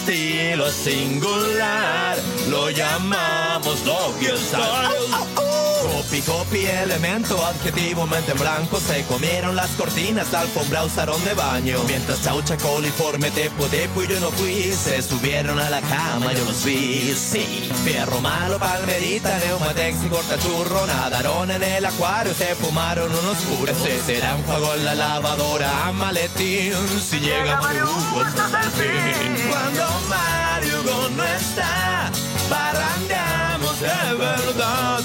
estilo 0.00 0.66
es 0.66 0.74
singular, 0.74 2.16
lo 2.48 2.70
llamamos 2.70 3.78
Style. 3.78 5.50
Copy, 5.80 6.20
copy, 6.22 6.66
elemento, 6.66 7.44
adjetivo, 7.44 8.06
mente 8.06 8.32
en 8.32 8.38
blanco. 8.38 8.80
Se 8.80 9.02
comieron 9.04 9.56
las 9.56 9.70
cortinas, 9.70 10.32
alfombra 10.34 10.84
usaron 10.84 11.22
de 11.24 11.34
baño. 11.34 11.78
Mientras 11.86 12.22
chaucha, 12.22 12.56
coliforme, 12.58 13.30
tepo, 13.30 13.66
tepo 13.66 14.02
y 14.02 14.08
yo 14.08 14.20
no 14.20 14.30
fui. 14.30 14.72
Se 14.72 15.00
subieron 15.02 15.58
a 15.58 15.70
la 15.70 15.80
cama, 15.80 16.32
yo 16.32 16.44
los 16.44 16.64
vi, 16.64 17.14
sí 17.14 17.70
Fierro 17.84 18.20
malo, 18.20 18.58
palmerita, 18.58 19.38
neumatex 19.38 20.04
y 20.04 20.08
cortachurro. 20.08 20.86
Nadaron 20.86 21.50
en 21.50 21.62
el 21.62 21.84
acuario, 21.84 22.34
se 22.34 22.54
fumaron 22.54 23.10
unos 23.10 23.38
puros 23.38 23.76
Ese 23.78 24.00
será 24.02 24.34
un 24.34 24.42
juego 24.42 24.74
en 24.74 24.84
la 24.84 24.94
lavadora, 24.94 25.92
maletín. 25.92 26.74
Si 27.00 27.20
llega 27.20 27.60
este 27.60 28.40
es 28.42 28.64
el 28.64 28.70
fin 28.72 29.48
Cuando 29.48 29.89
Mario 30.08 31.10
no 31.16 31.24
está 31.24 32.10
Parrandeamos 32.48 33.80
de 33.80 34.14
verdad 34.14 35.00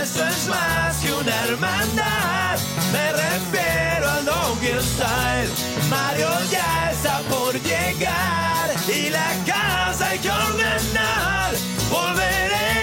eso 0.00 0.26
es 0.26 0.48
más 0.48 0.96
que 0.98 1.12
una 1.12 1.44
hermandad. 1.44 2.58
Me 2.92 3.12
refiero 3.12 4.10
al 4.10 4.24
Doggy 4.24 4.80
Style. 4.80 5.50
Mario 5.90 6.28
ya 6.50 6.90
está 6.92 7.18
por 7.28 7.52
llegar 7.60 8.70
y 8.88 9.10
la 9.10 9.28
casa 9.44 10.08
hay 10.08 10.18
que 10.18 10.30
ordenar. 10.30 11.52
Volveremos 11.90 12.81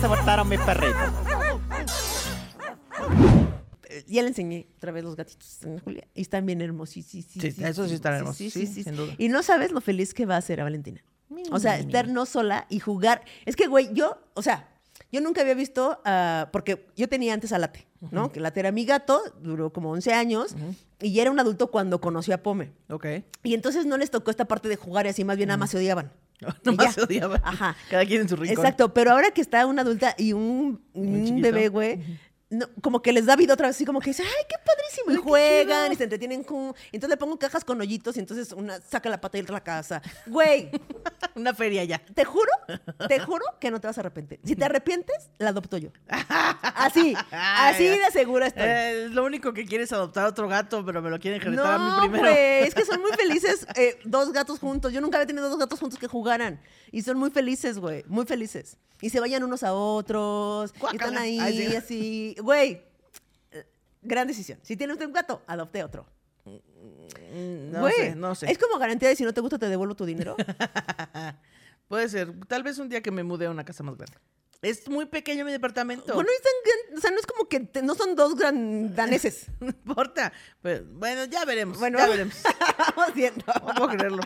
se 0.00 0.08
portaron 0.08 0.48
mis 0.48 0.60
perritos? 0.60 1.12
Eh, 3.88 4.04
Ya 4.08 4.22
le 4.22 4.28
enseñé 4.28 4.66
otra 4.76 4.92
vez 4.92 5.04
los 5.04 5.16
gatitos 5.16 5.60
a 5.64 5.80
Julia 5.80 6.06
y 6.14 6.22
están 6.22 6.44
bien 6.46 6.60
hermosísimos. 6.60 7.26
Sí, 7.30 7.54
esos 7.64 7.88
sí 7.88 7.94
están 7.94 8.14
hermosos, 8.14 8.52
sí, 8.52 8.66
sin 8.66 8.96
duda. 8.96 9.14
Y 9.18 9.28
no 9.28 9.42
sabes 9.42 9.72
lo 9.72 9.80
feliz 9.80 10.12
que 10.14 10.26
va 10.26 10.34
a 10.34 10.38
hacer 10.38 10.60
a 10.60 10.64
Valentina. 10.64 11.02
O 11.50 11.58
sea, 11.58 11.78
estar 11.78 12.08
no 12.08 12.24
sola 12.26 12.66
y 12.70 12.78
jugar. 12.78 13.22
Es 13.46 13.56
que, 13.56 13.66
güey, 13.66 13.90
yo, 13.92 14.18
o 14.34 14.42
sea, 14.42 14.68
yo 15.10 15.20
nunca 15.20 15.40
había 15.40 15.54
visto, 15.54 16.00
ah, 16.04 16.48
porque 16.52 16.86
yo 16.96 17.08
tenía 17.08 17.34
antes 17.34 17.52
a 17.52 17.58
Late, 17.58 17.86
¿no? 18.10 18.30
Que 18.30 18.40
Late 18.40 18.60
era 18.60 18.72
mi 18.72 18.84
gato, 18.84 19.20
duró 19.40 19.72
como 19.72 19.90
11 19.90 20.12
años 20.12 20.54
y 21.00 21.12
ya 21.12 21.22
era 21.22 21.30
un 21.30 21.40
adulto 21.40 21.70
cuando 21.70 22.00
conoció 22.00 22.34
a 22.34 22.38
Pome. 22.38 22.72
Ok. 22.88 23.06
Y 23.42 23.54
entonces 23.54 23.86
no 23.86 23.96
les 23.98 24.10
tocó 24.10 24.30
esta 24.30 24.44
parte 24.46 24.68
de 24.68 24.76
jugar 24.76 25.06
y 25.06 25.08
así, 25.10 25.24
más 25.24 25.36
bien 25.36 25.48
nada 25.48 25.58
más 25.58 25.70
se 25.70 25.78
odiaban. 25.78 26.12
Ya. 26.64 26.92
se 26.92 27.02
odiaban. 27.02 27.40
Ajá. 27.44 27.76
Cada 27.90 28.04
quien 28.04 28.22
en 28.22 28.28
su 28.28 28.36
rincón. 28.36 28.58
Exacto, 28.58 28.92
pero 28.92 29.12
ahora 29.12 29.30
que 29.30 29.40
está 29.40 29.66
una 29.66 29.82
adulta 29.82 30.14
y 30.18 30.32
un, 30.32 30.80
bebé, 30.94 31.68
güey, 31.68 32.00
no, 32.48 32.66
como 32.80 33.02
que 33.02 33.12
les 33.12 33.26
da 33.26 33.34
vida 33.34 33.54
otra 33.54 33.66
vez, 33.66 33.76
así 33.76 33.84
como 33.84 34.00
que 34.00 34.10
dice, 34.10 34.22
ay, 34.22 34.44
qué 34.48 34.54
padrísimo, 34.64 35.12
y 35.12 35.16
Ay, 35.16 35.20
juegan 35.22 35.92
y 35.92 35.96
se 35.96 36.04
entretienen 36.04 36.44
con... 36.44 36.74
entonces 36.92 37.10
le 37.10 37.16
pongo 37.16 37.38
cajas 37.38 37.64
con 37.64 37.80
hoyitos 37.80 38.16
y 38.16 38.20
entonces 38.20 38.52
una 38.52 38.80
saca 38.80 39.08
la 39.10 39.20
pata 39.20 39.36
y 39.36 39.40
entra 39.40 39.56
a 39.56 39.58
la 39.58 39.64
casa. 39.64 40.00
Güey, 40.26 40.70
Una 41.34 41.52
feria 41.54 41.84
ya. 41.84 41.98
te 41.98 42.24
juro, 42.24 42.50
te 43.08 43.18
juro 43.20 43.44
que 43.60 43.70
no 43.70 43.80
te 43.80 43.88
vas 43.88 43.98
a 43.98 44.00
arrepentir. 44.00 44.40
Si 44.44 44.54
te 44.56 44.64
arrepientes, 44.64 45.28
la 45.38 45.50
adopto 45.50 45.76
yo. 45.76 45.90
Así, 46.62 47.14
así 47.30 47.84
de 47.84 47.98
segura 48.12 48.46
estoy. 48.46 48.62
Eh, 48.66 49.08
lo 49.10 49.24
único 49.24 49.52
que 49.52 49.64
quieres 49.66 49.88
es 49.88 49.92
adoptar 49.92 50.26
otro 50.26 50.46
gato, 50.48 50.84
pero 50.84 51.02
me 51.02 51.10
lo 51.10 51.18
quieren 51.18 51.40
generar 51.40 51.74
a 51.74 51.78
mí 51.78 51.90
primero. 52.08 52.24
güey, 52.30 52.62
es 52.62 52.74
que 52.74 52.84
son 52.84 53.00
muy 53.00 53.10
felices 53.18 53.66
eh, 53.76 53.98
dos 54.04 54.32
gatos 54.32 54.58
juntos. 54.58 54.92
Yo 54.92 55.00
nunca 55.00 55.18
había 55.18 55.26
tenido 55.26 55.48
dos 55.48 55.58
gatos 55.58 55.80
juntos 55.80 55.98
que 55.98 56.06
jugaran. 56.06 56.60
Y 56.92 57.02
son 57.02 57.18
muy 57.18 57.30
felices, 57.30 57.78
güey, 57.78 58.04
muy 58.06 58.24
felices. 58.24 58.76
Y 59.00 59.10
se 59.10 59.20
vayan 59.20 59.42
unos 59.44 59.62
a 59.62 59.74
otros. 59.74 60.72
Y 60.92 60.96
están 60.96 61.18
ahí, 61.18 61.38
Ay, 61.40 61.66
sí. 61.68 61.76
así. 61.76 62.35
Güey, 62.40 62.82
gran 64.02 64.26
decisión. 64.26 64.58
Si 64.62 64.76
tiene 64.76 64.92
usted 64.92 65.06
un 65.06 65.12
gato, 65.12 65.42
adopte 65.46 65.82
otro. 65.84 66.06
Mm, 66.44 67.70
No 67.72 67.80
Güey, 67.80 67.94
sé, 67.94 68.14
no 68.16 68.34
sé. 68.34 68.50
Es 68.50 68.58
como 68.58 68.78
garantía 68.78 69.08
de 69.08 69.16
si 69.16 69.24
no 69.24 69.32
te 69.34 69.40
gusta, 69.40 69.58
te 69.58 69.68
devuelvo 69.68 69.94
tu 69.94 70.04
dinero. 70.04 70.36
Puede 71.88 72.08
ser. 72.08 72.32
Tal 72.46 72.62
vez 72.62 72.78
un 72.78 72.88
día 72.88 73.00
que 73.02 73.10
me 73.10 73.22
mude 73.22 73.46
a 73.46 73.50
una 73.50 73.64
casa 73.64 73.82
más 73.82 73.96
grande. 73.96 74.16
Es 74.68 74.88
muy 74.88 75.06
pequeño 75.06 75.44
mi 75.44 75.52
departamento. 75.52 76.14
bueno, 76.14 76.28
y 76.30 76.36
están 76.36 76.52
gran- 76.64 76.98
o 76.98 77.00
sea, 77.00 77.10
no 77.10 77.18
es 77.18 77.26
como 77.26 77.48
que 77.48 77.60
te- 77.60 77.82
no 77.82 77.94
son 77.94 78.14
dos 78.16 78.34
gran 78.36 78.94
daneses. 78.94 79.46
no 79.60 79.68
importa. 79.68 80.32
Pero, 80.62 80.84
bueno, 80.92 81.24
ya 81.26 81.44
veremos. 81.44 81.78
Bueno, 81.78 81.98
ya 81.98 82.08
veremos. 82.08 82.34
vamos 82.96 83.14
viendo. 83.14 83.44
No 83.66 83.74
puedo 83.74 83.88
creerlo. 83.90 84.22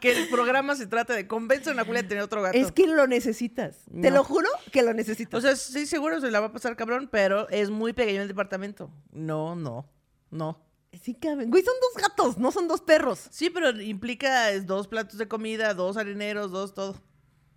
que 0.00 0.12
el 0.12 0.28
programa 0.28 0.76
se 0.76 0.86
trata 0.86 1.12
de 1.14 1.26
convencer 1.26 1.78
a 1.78 1.84
Julia 1.84 2.02
de 2.02 2.08
tener 2.08 2.22
otro 2.24 2.40
gato. 2.42 2.56
Es 2.56 2.70
que 2.72 2.86
lo 2.86 3.06
necesitas. 3.06 3.78
Te 4.00 4.10
lo 4.10 4.22
juro 4.24 4.48
que 4.70 4.82
lo 4.82 4.94
necesitas. 4.94 5.38
O 5.38 5.40
sea, 5.40 5.56
sí, 5.56 5.86
seguro 5.86 6.20
se 6.20 6.30
la 6.30 6.40
va 6.40 6.46
a 6.48 6.52
pasar 6.52 6.76
cabrón, 6.76 7.08
pero 7.10 7.48
es 7.50 7.70
muy 7.70 7.92
pequeño 7.92 8.22
el 8.22 8.28
departamento. 8.28 8.90
No, 9.10 9.56
no, 9.56 9.88
no. 10.30 10.64
sí 11.02 11.14
caben. 11.14 11.50
Güey, 11.50 11.64
son 11.64 11.74
dos 11.80 12.02
gatos, 12.02 12.38
no 12.38 12.52
son 12.52 12.68
dos 12.68 12.80
perros. 12.80 13.26
Sí, 13.30 13.50
pero 13.50 13.70
implica 13.80 14.50
es, 14.52 14.66
dos 14.66 14.86
platos 14.86 15.18
de 15.18 15.26
comida, 15.26 15.74
dos 15.74 15.96
harineros, 15.96 16.50
dos 16.52 16.74
todo. 16.74 16.94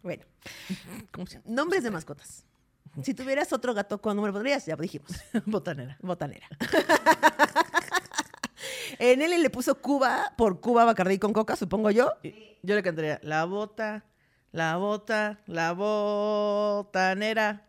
Bueno, 0.06 0.24
¿Cómo 1.12 1.26
se 1.26 1.40
llama? 1.40 1.46
nombres 1.48 1.84
de 1.84 1.90
mascotas. 1.90 2.46
Si 3.02 3.16
tuvieras 3.16 3.52
otro 3.52 3.74
gato, 3.74 4.00
¿cuál 4.00 4.16
nombre 4.16 4.32
podrías? 4.32 4.64
Ya 4.68 4.76
dijimos. 4.76 5.10
Botanera. 5.48 5.98
Botanera. 6.00 6.48
en 9.00 9.24
él 9.24 9.42
le 9.42 9.50
puso 9.50 9.82
Cuba 9.82 10.32
por 10.38 10.62
Cuba 10.62 10.86
Bacardí 10.86 11.18
con 11.18 11.34
coca, 11.34 11.56
supongo 11.56 11.90
yo. 11.90 12.12
Yo 12.62 12.76
le 12.76 12.84
cantaría 12.84 13.20
la 13.24 13.46
bota, 13.46 14.06
la 14.52 14.78
bota, 14.78 15.40
la 15.48 15.74
botanera. 15.74 17.66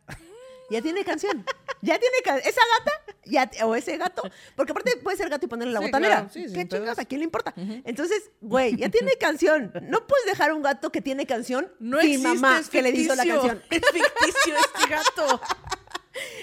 Ya 0.70 0.82
tiene 0.82 1.04
canción. 1.04 1.44
Ya 1.82 1.98
tiene 1.98 2.16
canción. 2.24 2.48
Esa 2.48 2.60
gata 2.78 3.14
ya, 3.24 3.50
o 3.66 3.74
ese 3.74 3.96
gato. 3.96 4.22
Porque 4.54 4.72
aparte 4.72 4.96
puede 4.98 5.16
ser 5.16 5.28
gato 5.28 5.46
y 5.46 5.48
ponerle 5.48 5.72
la 5.74 5.80
Sí, 5.80 5.86
botanera. 5.86 6.14
claro, 6.16 6.30
sí, 6.32 6.46
¿Qué 6.52 6.66
chingas? 6.68 6.98
¿A 6.98 7.04
quién 7.04 7.20
le 7.20 7.24
importa? 7.24 7.52
Entonces, 7.56 8.30
güey, 8.40 8.76
ya 8.76 8.88
tiene 8.88 9.12
canción. 9.14 9.72
No 9.82 10.06
puedes 10.06 10.26
dejar 10.26 10.52
un 10.52 10.62
gato 10.62 10.90
que 10.90 11.00
tiene 11.02 11.26
canción 11.26 11.70
No 11.78 12.00
sin 12.00 12.10
existe, 12.14 12.28
mamá 12.28 12.58
es 12.58 12.68
que 12.68 12.82
le 12.82 12.90
hizo 12.90 13.14
la 13.14 13.24
canción. 13.26 13.62
Es 13.70 13.82
ficticio 13.92 14.54
este 14.56 14.88
gato. 14.88 15.40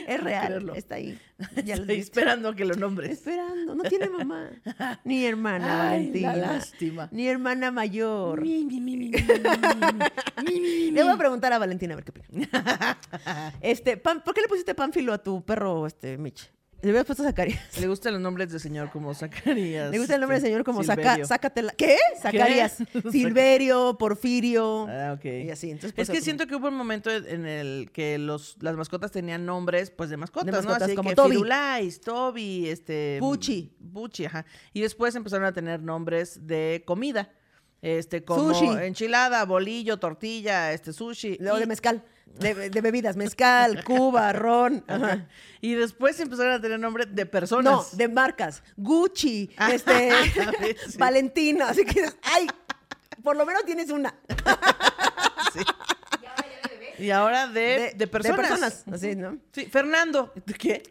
Es 0.08 0.24
real. 0.24 0.72
Está 0.76 0.96
ahí. 0.96 1.20
Ya 1.66 1.76
Estoy 1.76 2.00
esperando 2.00 2.50
a 2.50 2.56
que 2.56 2.66
lo 2.66 2.76
nombres. 2.76 3.12
Esperando. 3.12 3.76
No 3.76 3.84
tiene 3.84 4.08
mamá. 4.10 4.50
Ni 5.04 5.26
hermana, 5.26 5.90
Ay, 5.90 5.98
Valentina. 5.98 6.36
la 6.36 6.54
lástima. 6.54 7.10
Ni 7.12 7.28
hermana 7.28 7.72
mayor. 7.72 8.42
Mi, 8.42 8.64
mi, 8.66 8.80
mi, 8.80 9.12
Le 10.92 11.04
voy 11.04 11.12
a 11.12 11.18
preguntar 11.18 11.52
a 11.54 11.58
Valentina 11.60 11.94
a 11.94 11.98
ver 11.98 12.06
qué 12.06 12.12
opina. 12.12 12.98
Este, 13.62 13.98
¿por 13.98 14.34
qué 14.34 14.42
le 14.42 14.48
pusiste 14.48 14.76
Pánfilo 14.76 15.14
a 15.14 15.18
tu 15.18 15.44
perro, 15.44 15.86
este, 15.88 16.18
Mitch? 16.18 16.53
Le 16.84 16.90
hubieras 16.90 17.06
puesto 17.06 17.24
Zacarías. 17.24 17.80
Le 17.80 17.88
gustan 17.88 18.12
los 18.12 18.22
nombres 18.22 18.52
de 18.52 18.60
señor 18.60 18.92
como 18.92 19.14
Zacarías. 19.14 19.90
Le 19.90 20.00
gusta 20.00 20.16
el 20.16 20.20
nombre 20.20 20.36
del 20.36 20.44
este, 20.44 20.50
señor 20.50 20.66
como 20.66 20.84
saca, 20.84 21.02
Silverio. 21.02 21.26
sácatela. 21.26 21.72
¿Qué? 21.78 21.98
Zacarías. 22.22 22.78
Silverio, 23.10 23.98
Porfirio. 23.98 24.88
Ah, 24.90 25.14
ok. 25.18 25.24
Y 25.24 25.50
así. 25.50 25.72
Entonces, 25.72 25.92
Es 25.92 25.96
pues, 25.96 26.10
que 26.10 26.18
otro- 26.18 26.24
siento 26.26 26.46
que 26.46 26.58
hubo 26.58 26.68
un 26.68 26.76
momento 26.76 27.10
en 27.10 27.46
el 27.46 27.90
que 27.94 28.18
los, 28.18 28.58
las 28.60 28.76
mascotas 28.76 29.12
tenían 29.12 29.46
nombres, 29.46 29.92
pues, 29.92 30.10
de 30.10 30.18
mascotas, 30.18 30.62
De 30.62 30.68
¿no? 30.68 30.74
Así 30.76 30.94
como 30.94 31.10
que 31.10 31.16
Toby. 31.16 31.36
Firulais, 31.38 32.02
Toby, 32.02 32.68
este... 32.68 33.16
Pucci. 33.22 33.74
Pucci, 33.94 34.26
ajá. 34.26 34.46
Y 34.74 34.82
después 34.82 35.16
empezaron 35.16 35.46
a 35.46 35.54
tener 35.54 35.82
nombres 35.82 36.46
de 36.46 36.84
comida. 36.86 37.32
Este, 37.82 38.26
como 38.26 38.54
Sushi. 38.54 38.86
enchilada, 38.86 39.46
bolillo, 39.46 40.00
tortilla, 40.00 40.74
este, 40.74 40.92
sushi. 40.92 41.38
Luego 41.40 41.58
y, 41.58 41.60
de 41.62 41.68
mezcal. 41.68 42.04
De, 42.26 42.70
de 42.70 42.82
bebidas. 42.82 43.16
Mezcal, 43.16 43.84
Cuba, 43.84 44.34
ron. 44.34 44.84
Ajá. 44.88 45.28
y 45.62 45.76
después 45.76 46.20
empezaron 46.20 46.54
a 46.54 46.60
tener 46.62 46.80
nombre 46.80 47.06
de 47.06 47.26
No, 47.26 47.32
personas. 47.32 47.96
de 47.96 48.08
marcas. 48.08 48.64
Gucci, 48.76 49.52
este, 49.72 50.12
Sí. 50.90 50.98
Valentino. 50.98 51.66
Así 51.66 51.86
que, 51.86 52.04
ay, 52.24 52.48
por 53.24 53.36
lo 53.36 53.46
menos 53.46 53.64
tienes 53.66 53.90
una. 53.92 54.14
Y 57.04 57.12
ahora 57.12 57.48
de, 57.48 57.94
de, 57.98 58.08
personas. 58.08 58.86
Así, 58.90 59.18
¿no? 59.18 59.38
Sí, 59.52 59.66
Fernando. 59.66 60.32
¿De 60.46 60.54
¿Qué? 60.54 60.84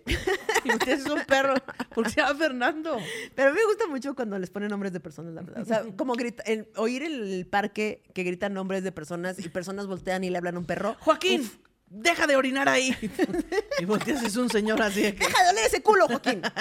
Y 0.62 0.70
usted 0.70 1.00
es 1.00 1.06
un 1.06 1.24
perro. 1.24 1.54
¿Por 1.94 2.04
qué 2.04 2.10
se 2.10 2.20
llama 2.20 2.38
Fernando? 2.38 2.98
Pero 3.34 3.48
a 3.48 3.52
mí 3.52 3.58
me 3.58 3.64
gusta 3.64 3.86
mucho 3.86 4.14
cuando 4.14 4.38
les 4.38 4.50
ponen 4.50 4.68
nombres 4.68 4.92
de 4.92 5.00
personas, 5.00 5.32
la 5.32 5.40
verdad. 5.40 5.62
O 5.62 5.64
sea, 5.64 5.86
como 5.96 6.12
grita, 6.12 6.42
el- 6.42 6.68
oír 6.76 7.02
en 7.02 7.14
el 7.14 7.46
parque 7.46 8.02
que 8.12 8.24
gritan 8.24 8.52
nombres 8.52 8.84
de 8.84 8.92
personas 8.92 9.38
y 9.38 9.48
personas 9.48 9.86
voltean 9.86 10.22
y 10.22 10.28
le 10.28 10.36
hablan 10.36 10.56
a 10.56 10.58
un 10.58 10.66
perro. 10.66 10.96
Joaquín, 11.00 11.40
Uf, 11.40 11.56
deja 11.88 12.26
de 12.26 12.36
orinar 12.36 12.68
ahí. 12.68 12.94
Y 13.78 13.86
volteas, 13.86 14.22
es 14.22 14.36
un 14.36 14.50
señor 14.50 14.82
así 14.82 15.00
de 15.00 15.14
que... 15.14 15.24
deja 15.24 15.44
de 15.44 15.50
oler 15.50 15.64
ese 15.64 15.82
culo, 15.82 16.08
Joaquín. 16.08 16.42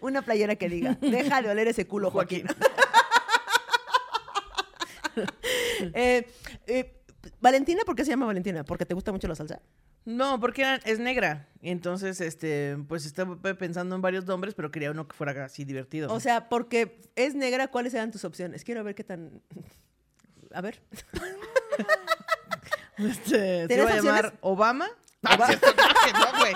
Una 0.00 0.22
playera 0.22 0.56
que 0.56 0.68
diga, 0.68 0.98
deja 1.00 1.40
de 1.40 1.50
oler 1.50 1.68
ese 1.68 1.86
culo, 1.86 2.10
Joaquín. 2.10 2.46
Eh, 5.94 6.30
eh, 6.66 7.00
Valentina, 7.40 7.82
¿por 7.86 7.96
qué 7.96 8.04
se 8.04 8.10
llama 8.10 8.26
Valentina? 8.26 8.64
¿Porque 8.64 8.84
te 8.84 8.94
gusta 8.94 9.12
mucho 9.12 9.28
la 9.28 9.34
salsa? 9.34 9.60
No, 10.04 10.38
porque 10.40 10.62
era- 10.62 10.76
es 10.76 10.98
negra. 10.98 11.48
Entonces, 11.62 12.20
este, 12.20 12.76
pues 12.88 13.06
estaba 13.06 13.36
pensando 13.56 13.94
en 13.96 14.02
varios 14.02 14.26
nombres, 14.26 14.54
pero 14.54 14.70
quería 14.70 14.90
uno 14.90 15.08
que 15.08 15.16
fuera 15.16 15.44
así 15.44 15.64
divertido. 15.64 16.12
O 16.12 16.20
sea, 16.20 16.48
porque 16.48 17.00
es 17.16 17.34
negra, 17.34 17.68
¿cuáles 17.68 17.94
eran 17.94 18.10
tus 18.10 18.24
opciones? 18.24 18.64
Quiero 18.64 18.84
ver 18.84 18.94
qué 18.94 19.04
tan... 19.04 19.42
A 20.52 20.60
ver. 20.60 20.82
este, 22.98 23.62
se 23.62 23.68
¿Tienes 23.68 23.86
iba 23.86 23.92
a 23.92 23.96
llamar 23.96 24.24
opciones? 24.26 24.38
Obama. 24.42 24.88
Obama. 25.22 25.48
no, 26.12 26.38
güey. 26.40 26.52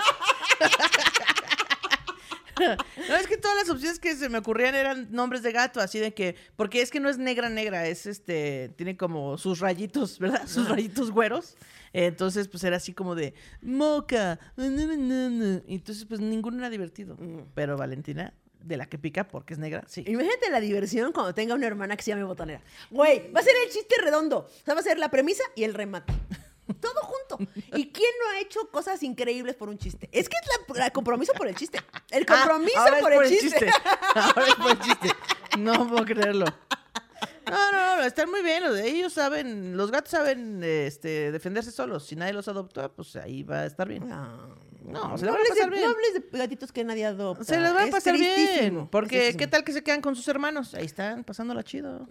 No, 3.09 3.15
es 3.15 3.27
que 3.27 3.37
todas 3.37 3.57
las 3.57 3.69
opciones 3.69 3.99
que 3.99 4.15
se 4.15 4.29
me 4.29 4.37
ocurrían 4.37 4.75
eran 4.75 5.07
nombres 5.11 5.43
de 5.43 5.51
gato, 5.51 5.79
así 5.79 5.99
de 5.99 6.13
que, 6.13 6.35
porque 6.55 6.81
es 6.81 6.89
que 6.89 6.99
no 6.99 7.09
es 7.09 7.17
negra 7.17 7.49
negra, 7.49 7.85
es 7.87 8.05
este, 8.05 8.69
tiene 8.75 8.97
como 8.97 9.37
sus 9.37 9.59
rayitos, 9.59 10.19
¿verdad? 10.19 10.43
Sus 10.47 10.69
rayitos 10.69 11.11
güeros. 11.11 11.55
Entonces, 11.93 12.47
pues 12.47 12.63
era 12.63 12.77
así 12.77 12.93
como 12.93 13.15
de 13.15 13.33
moca. 13.61 14.39
Entonces, 14.57 16.05
pues 16.05 16.19
ninguno 16.19 16.57
era 16.57 16.69
divertido. 16.69 17.17
Pero 17.53 17.77
Valentina, 17.77 18.33
de 18.59 18.77
la 18.77 18.87
que 18.87 18.97
pica 18.97 19.27
porque 19.27 19.53
es 19.53 19.59
negra, 19.59 19.83
sí. 19.87 20.03
Imagínate 20.05 20.49
la 20.51 20.59
diversión 20.59 21.13
cuando 21.13 21.33
tenga 21.33 21.55
una 21.55 21.67
hermana 21.67 21.95
que 21.95 22.03
se 22.03 22.11
llame 22.11 22.23
botanera. 22.23 22.61
Güey, 22.91 23.31
va 23.31 23.39
a 23.39 23.43
ser 23.43 23.53
el 23.65 23.71
chiste 23.71 23.95
redondo. 24.03 24.39
O 24.39 24.65
sea, 24.65 24.73
va 24.73 24.81
a 24.81 24.83
ser 24.83 24.99
la 24.99 25.09
premisa 25.09 25.43
y 25.55 25.63
el 25.63 25.73
remate. 25.73 26.13
Todo 26.79 27.01
junto. 27.01 27.51
¿Y 27.75 27.91
quién 27.91 28.11
no 28.23 28.31
ha 28.31 28.39
hecho 28.39 28.69
cosas 28.71 29.01
increíbles 29.03 29.55
por 29.55 29.69
un 29.69 29.77
chiste? 29.77 30.09
Es 30.11 30.27
que 30.29 30.35
es 30.37 30.75
la, 30.77 30.85
la 30.85 30.91
compromiso 30.91 31.33
por 31.33 31.47
el 31.47 31.55
chiste. 31.55 31.79
El 32.11 32.25
compromiso 32.25 32.77
Ah, 32.77 32.83
ahora 32.85 32.97
es 32.97 33.03
por, 33.03 33.13
el, 33.25 33.29
chiste. 33.39 33.69
Ahora 34.15 34.47
es 34.47 34.55
por 34.55 34.71
el 34.71 34.79
chiste. 34.79 35.09
No 35.59 35.87
puedo 35.87 36.05
creerlo. 36.05 36.45
No, 37.49 37.71
no, 37.71 37.97
no, 37.97 38.03
están 38.03 38.29
muy 38.31 38.41
bien. 38.41 38.63
Los, 38.63 38.79
ellos 38.79 39.13
saben, 39.13 39.77
los 39.77 39.91
gatos 39.91 40.11
saben 40.11 40.63
este, 40.63 41.31
defenderse 41.31 41.71
solos. 41.71 42.05
Si 42.05 42.15
nadie 42.15 42.33
los 42.33 42.47
adoptó, 42.47 42.91
pues 42.93 43.15
ahí 43.17 43.43
va 43.43 43.59
a 43.61 43.65
estar 43.65 43.87
bien. 43.87 44.07
No, 44.07 44.55
No, 44.83 45.17
se 45.17 45.25
la 45.25 45.31
van 45.31 45.41
a 45.41 45.43
hables 45.43 45.49
pasar 45.49 45.69
de, 45.69 45.75
bien. 45.75 45.85
no 45.85 45.91
hables 45.91 46.13
de 46.13 46.37
gatitos 46.37 46.71
que 46.71 46.83
nadie 46.83 47.05
adopta. 47.05 47.43
Se 47.43 47.59
les 47.59 47.73
va 47.73 47.81
a 47.81 47.85
Es 47.85 47.91
pasar 47.91 48.17
bien. 48.17 48.87
Porque, 48.87 49.35
¿qué 49.37 49.45
tal 49.47 49.63
que 49.63 49.71
se 49.73 49.83
quedan 49.83 50.01
con 50.01 50.15
sus 50.15 50.27
hermanos? 50.27 50.73
Ahí 50.73 50.85
están, 50.85 51.23
pasándola 51.23 51.63
chido. 51.63 52.07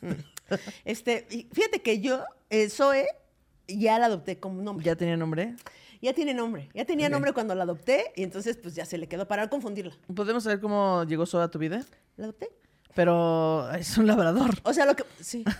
Este, 0.84 1.26
y 1.28 1.48
fíjate 1.52 1.82
que 1.82 2.00
yo, 2.00 2.22
eh, 2.50 2.70
Zoe, 2.70 3.04
ya 3.68 3.98
la 3.98 4.06
adopté 4.06 4.38
como 4.38 4.62
nombre. 4.62 4.84
Ya, 4.84 4.92
¿Ya 4.92 4.96
tenía 4.96 5.16
nombre? 5.16 5.54
tiene 6.14 6.34
nombre. 6.34 6.68
Ya 6.74 6.84
tenía 6.84 7.08
nombre 7.08 7.32
cuando 7.32 7.54
la 7.54 7.64
adopté 7.64 8.12
y 8.14 8.22
entonces 8.22 8.56
pues 8.56 8.74
ya 8.74 8.84
se 8.84 8.98
le 8.98 9.08
quedó 9.08 9.26
para 9.26 9.48
confundirla. 9.48 9.94
¿Podemos 10.14 10.44
saber 10.44 10.60
cómo 10.60 11.04
llegó 11.04 11.26
Soda 11.26 11.44
a 11.44 11.50
tu 11.50 11.58
vida? 11.58 11.84
¿La 12.16 12.24
adopté? 12.24 12.50
Pero 12.94 13.70
es 13.72 13.98
un 13.98 14.06
labrador. 14.06 14.50
O 14.62 14.72
sea, 14.72 14.86
lo 14.86 14.94
que... 14.96 15.04
Sí. 15.20 15.44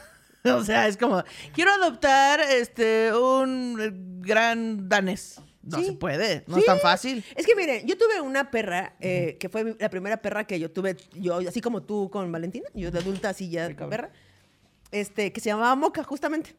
O 0.44 0.62
sea, 0.62 0.86
es 0.86 0.96
como, 0.96 1.24
quiero 1.54 1.72
adoptar 1.72 2.38
este 2.40 3.12
un 3.12 4.20
gran 4.22 4.88
danés. 4.88 5.40
No 5.64 5.78
Sí. 5.78 5.86
se 5.86 5.92
puede, 5.94 6.44
no 6.46 6.54
Sí. 6.54 6.60
es 6.60 6.66
tan 6.66 6.78
fácil. 6.78 7.24
Es 7.34 7.44
que 7.44 7.56
miren, 7.56 7.84
yo 7.84 7.98
tuve 7.98 8.20
una 8.20 8.48
perra, 8.52 8.94
eh, 9.00 9.36
que 9.40 9.48
fue 9.48 9.74
la 9.80 9.90
primera 9.90 10.18
perra 10.22 10.46
que 10.46 10.60
yo 10.60 10.70
tuve, 10.70 10.96
yo 11.14 11.38
así 11.38 11.60
como 11.60 11.82
tú 11.82 12.10
con 12.10 12.30
Valentina, 12.30 12.68
yo 12.74 12.92
de 12.92 13.00
adulta 13.00 13.30
así 13.30 13.50
ya 13.50 13.68
perra, 13.74 14.12
este, 14.92 15.32
que 15.32 15.40
se 15.40 15.48
llamaba 15.48 15.74
Moca 15.74 16.04
justamente. 16.04 16.54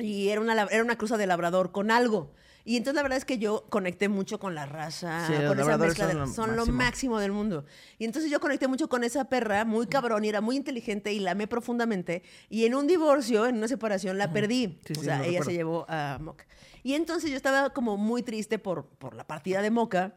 Y 0.00 0.28
era 0.30 0.40
una, 0.40 0.54
era 0.64 0.82
una 0.82 0.96
cruza 0.96 1.16
de 1.16 1.26
labrador 1.26 1.72
con 1.72 1.90
algo. 1.90 2.32
Y 2.62 2.76
entonces 2.76 2.96
la 2.96 3.02
verdad 3.02 3.16
es 3.16 3.24
que 3.24 3.38
yo 3.38 3.64
conecté 3.70 4.08
mucho 4.10 4.38
con 4.38 4.54
la 4.54 4.66
raza, 4.66 5.26
Sí, 5.26 5.32
con 5.46 5.58
esa 5.58 5.78
mezcla. 5.78 6.06
de- 6.06 6.12
son 6.12 6.20
lo 6.20 6.26
son 6.26 6.50
lo 6.50 6.56
máximo. 6.66 6.76
máximo 6.76 7.18
del 7.18 7.32
mundo. 7.32 7.64
Y 7.98 8.04
entonces 8.04 8.30
yo 8.30 8.38
conecté 8.38 8.68
mucho 8.68 8.88
con 8.88 9.02
esa 9.02 9.24
perra, 9.30 9.64
muy 9.64 9.86
cabrón, 9.86 10.24
y 10.24 10.28
era 10.28 10.40
muy 10.42 10.56
inteligente 10.56 11.12
y 11.12 11.20
la 11.20 11.30
amé 11.30 11.46
profundamente. 11.46 12.22
Y 12.50 12.66
en 12.66 12.74
un 12.74 12.86
divorcio, 12.86 13.46
en 13.46 13.56
una 13.56 13.66
separación, 13.66 14.18
la 14.18 14.30
perdí. 14.32 14.78
Sí, 14.84 14.92
o 14.92 15.00
sí, 15.00 15.04
sea, 15.06 15.16
ella 15.20 15.24
recuerdo. 15.40 15.44
se 15.44 15.52
llevó 15.54 15.86
a 15.88 16.18
Moca. 16.20 16.46
Y 16.82 16.94
entonces 16.94 17.30
yo 17.30 17.36
estaba 17.36 17.70
como 17.70 17.96
muy 17.96 18.22
triste 18.22 18.58
por, 18.58 18.86
por 18.86 19.14
la 19.14 19.26
partida 19.26 19.62
de 19.62 19.70
Moca. 19.70 20.14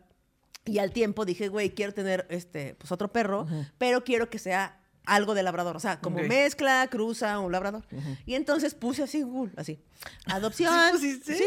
Y 0.65 0.79
al 0.79 0.91
tiempo 0.91 1.25
dije, 1.25 1.47
güey, 1.47 1.71
quiero 1.71 1.93
tener 1.93 2.25
este, 2.29 2.75
pues 2.75 2.91
otro 2.91 3.11
perro, 3.11 3.45
pero 3.77 4.03
quiero 4.03 4.29
que 4.29 4.39
sea 4.39 4.79
algo 5.05 5.33
de 5.33 5.43
labrador. 5.43 5.75
O 5.75 5.79
sea, 5.79 5.99
como 5.99 6.17
mezcla, 6.19 6.87
cruza, 6.89 7.39
un 7.39 7.51
labrador. 7.51 7.83
Y 8.25 8.35
entonces 8.35 8.75
puse 8.75 9.03
así 9.03 9.21
Google, 9.21 9.53
así. 9.57 9.79
Adopción. 10.25 10.73
¿Sí 10.73 10.91
pusiste? 10.91 11.35
Sí. 11.35 11.45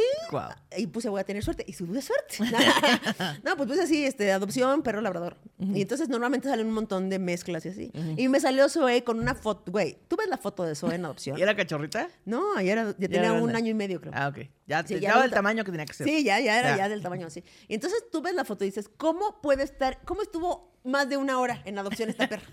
Y 0.76 0.86
puse 0.86 1.09
voy 1.09 1.20
a 1.20 1.24
tener 1.24 1.42
suerte. 1.42 1.64
Y 1.66 1.72
tuve 1.72 2.02
suerte. 2.02 2.38
no, 3.44 3.57
pues 3.57 3.68
puse 3.68 3.82
así, 3.82 4.04
este, 4.04 4.32
adopción, 4.32 4.82
perro 4.82 5.00
labrador. 5.00 5.36
Y 5.59 5.82
entonces 5.82 6.09
normalmente 6.09 6.48
salen 6.48 6.66
un 6.66 6.74
montón 6.74 7.09
de 7.09 7.18
mezclas 7.18 7.64
y 7.66 7.68
así. 7.68 7.92
Y 8.16 8.28
me 8.28 8.40
salió 8.40 8.68
Zoe 8.68 9.04
con 9.04 9.18
una 9.18 9.34
foto. 9.34 9.70
Güey, 9.72 9.98
¿tú 10.09 10.16
ves 10.16 10.28
la 10.28 10.36
foto 10.36 10.64
de 10.64 10.74
Zoe 10.74 10.94
en 10.94 11.04
adopción? 11.04 11.38
¿Y 11.38 11.42
era 11.42 11.57
cachorrita? 11.57 12.09
No, 12.24 12.61
ya, 12.61 12.72
era, 12.72 12.86
ya 12.98 13.09
tenía 13.09 13.30
era 13.30 13.32
un 13.32 13.54
año 13.54 13.70
y 13.70 13.74
medio, 13.74 14.00
creo. 14.00 14.12
Ah, 14.14 14.28
ok. 14.28 14.48
Ya, 14.66 14.84
Sí, 14.86 14.98
ya 14.98 15.10
daba 15.10 15.20
el 15.20 15.22
adulta. 15.24 15.36
tamaño 15.36 15.64
que 15.64 15.70
tenía 15.70 15.86
que 15.86 15.94
ser. 15.94 16.06
Sí, 16.08 16.24
ya, 16.24 16.40
ya 16.40 16.58
era 16.58 16.70
Ya. 16.70 16.76
ya 16.78 16.88
del 16.88 17.02
tamaño 17.02 17.26
así. 17.28 17.44
Y 17.68 17.74
entonces 17.74 18.04
tú 18.10 18.20
ves 18.22 18.34
la 18.34 18.44
foto 18.44 18.64
y 18.64 18.68
dices, 18.68 18.90
¿cómo 18.96 19.40
puede 19.40 19.62
estar, 19.62 20.00
cómo 20.04 20.22
estuvo 20.22 20.74
más 20.82 21.08
de 21.08 21.16
una 21.16 21.40
hora 21.40 21.62
en 21.64 21.78
adopción 21.78 22.08
esta 22.10 22.28
perra? 22.28 22.44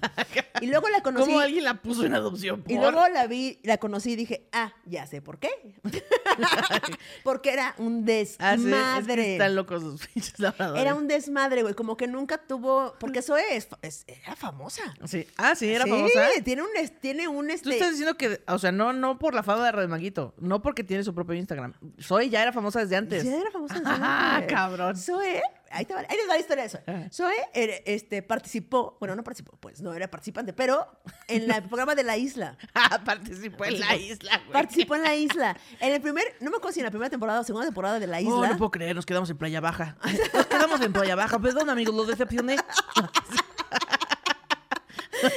Y 0.62 0.68
luego 0.68 0.90
la 0.90 1.02
conocí. 1.02 1.26
¿Cómo 1.28 1.40
alguien 1.40 1.64
la 1.64 1.82
puso 1.82 2.04
en 2.06 2.14
adopción? 2.16 2.64
Y 2.68 2.76
luego 2.78 3.08
la 3.10 3.28
vi, 3.28 3.60
la 3.64 3.78
conocí 3.78 4.12
y 4.14 4.16
dije, 4.16 4.48
ah, 4.52 4.74
ya 4.86 5.06
sé 5.08 5.22
por 5.22 5.38
qué. 5.40 5.50
Porque 7.24 7.52
era 7.52 7.76
un 7.78 8.04
Ah, 8.04 8.06
sí, 8.06 8.20
es 8.22 8.38
que 8.38 8.46
desmadre. 8.46 9.32
están 9.34 9.56
locos 9.56 9.84
los 9.84 10.08
pinches 10.08 10.40
labradores. 10.40 10.82
Era 10.82 10.96
un 10.96 11.08
desmadre, 11.08 11.62
güey. 11.62 11.74
Como 11.74 11.96
que 11.98 12.08
nunca 12.08 12.38
tuvo. 12.40 12.96
Porque 13.00 13.22
Zoe 13.22 13.56
es, 13.56 13.68
es- 13.82 14.04
era 14.08 14.36
famosa. 14.36 14.82
Sí. 15.06 15.28
Ah, 15.38 15.56
sí, 15.56 15.70
era 15.72 15.86
sí, 15.86 15.90
famosa. 15.92 16.28
Tiene 16.44 16.62
un, 16.64 16.70
tiene 17.02 17.28
un 17.28 17.48
Tú 17.48 17.54
este. 17.54 17.70
estás 17.74 17.92
diciendo 17.92 18.18
que, 18.18 18.42
o 18.48 18.58
sea, 18.60 18.72
no, 18.72 18.94
no 18.94 19.20
por 19.20 19.34
la 19.36 19.44
fama 19.44 19.66
de 19.66 19.72
Red 19.72 19.88
Manguito, 19.90 20.34
no 20.38 20.62
porque 20.62 20.84
tiene 20.84 21.04
su 21.04 21.14
propio 21.14 21.36
Instagram. 21.36 21.74
Soy 22.06 22.30
ya 22.30 22.42
era 22.42 22.52
famosa 22.52 22.80
desde 22.82 22.96
antes. 22.98 23.24
Ya 23.24 23.38
era 23.38 23.52
famosa 23.52 23.76
desde 23.76 23.90
Ah, 23.90 24.36
antes. 24.38 24.54
cabrón. 24.54 24.96
Zoe, 24.98 25.42
ahí, 25.72 25.86
te 25.86 25.94
va, 25.94 26.02
ahí 26.02 26.18
les 26.18 26.28
va 26.30 26.34
la 26.34 26.40
historia 26.40 26.64
de 26.64 26.70
Zoe. 26.70 27.10
Zoe 27.12 27.34
era- 27.54 27.76
este, 27.86 28.22
participó, 28.24 28.98
bueno, 29.00 29.16
no 29.16 29.24
participó, 29.24 29.56
pues 29.58 29.82
no 29.82 29.94
era 29.94 30.10
participante, 30.12 30.54
pero 30.54 30.86
en 31.28 31.48
la- 31.48 31.58
el 31.58 31.64
programa 31.64 31.96
de 31.96 32.04
la 32.04 32.18
isla. 32.18 32.58
Ah, 32.76 33.02
participó 33.06 33.66
en 33.66 33.80
la 33.80 33.96
isla, 33.96 34.38
güey. 34.40 34.52
Participó 34.52 34.96
en 34.96 35.04
la 35.04 35.16
isla. 35.16 35.56
En 35.80 35.94
el 35.94 36.02
primer, 36.02 36.24
no 36.42 36.50
me 36.52 36.58
acuerdo 36.58 36.74
si 36.74 36.80
en 36.82 36.86
la 36.86 36.92
primera 36.92 37.10
temporada 37.10 37.40
o 37.40 37.44
segunda 37.44 37.66
temporada 37.68 38.00
de 38.00 38.08
la 38.08 38.20
isla. 38.22 38.34
Oh, 38.34 38.46
no 38.46 38.58
puedo 38.58 38.72
creer, 38.72 38.96
nos 38.96 39.06
quedamos 39.06 39.30
en 39.30 39.38
Playa 39.38 39.62
Baja. 39.62 39.96
Nos 40.34 40.46
quedamos 40.48 40.82
en 40.82 40.92
Playa 40.94 41.16
Baja. 41.16 41.40
Perdón, 41.40 41.70
amigos, 41.70 41.96
lo 41.96 42.06
decepcioné. 42.06 42.58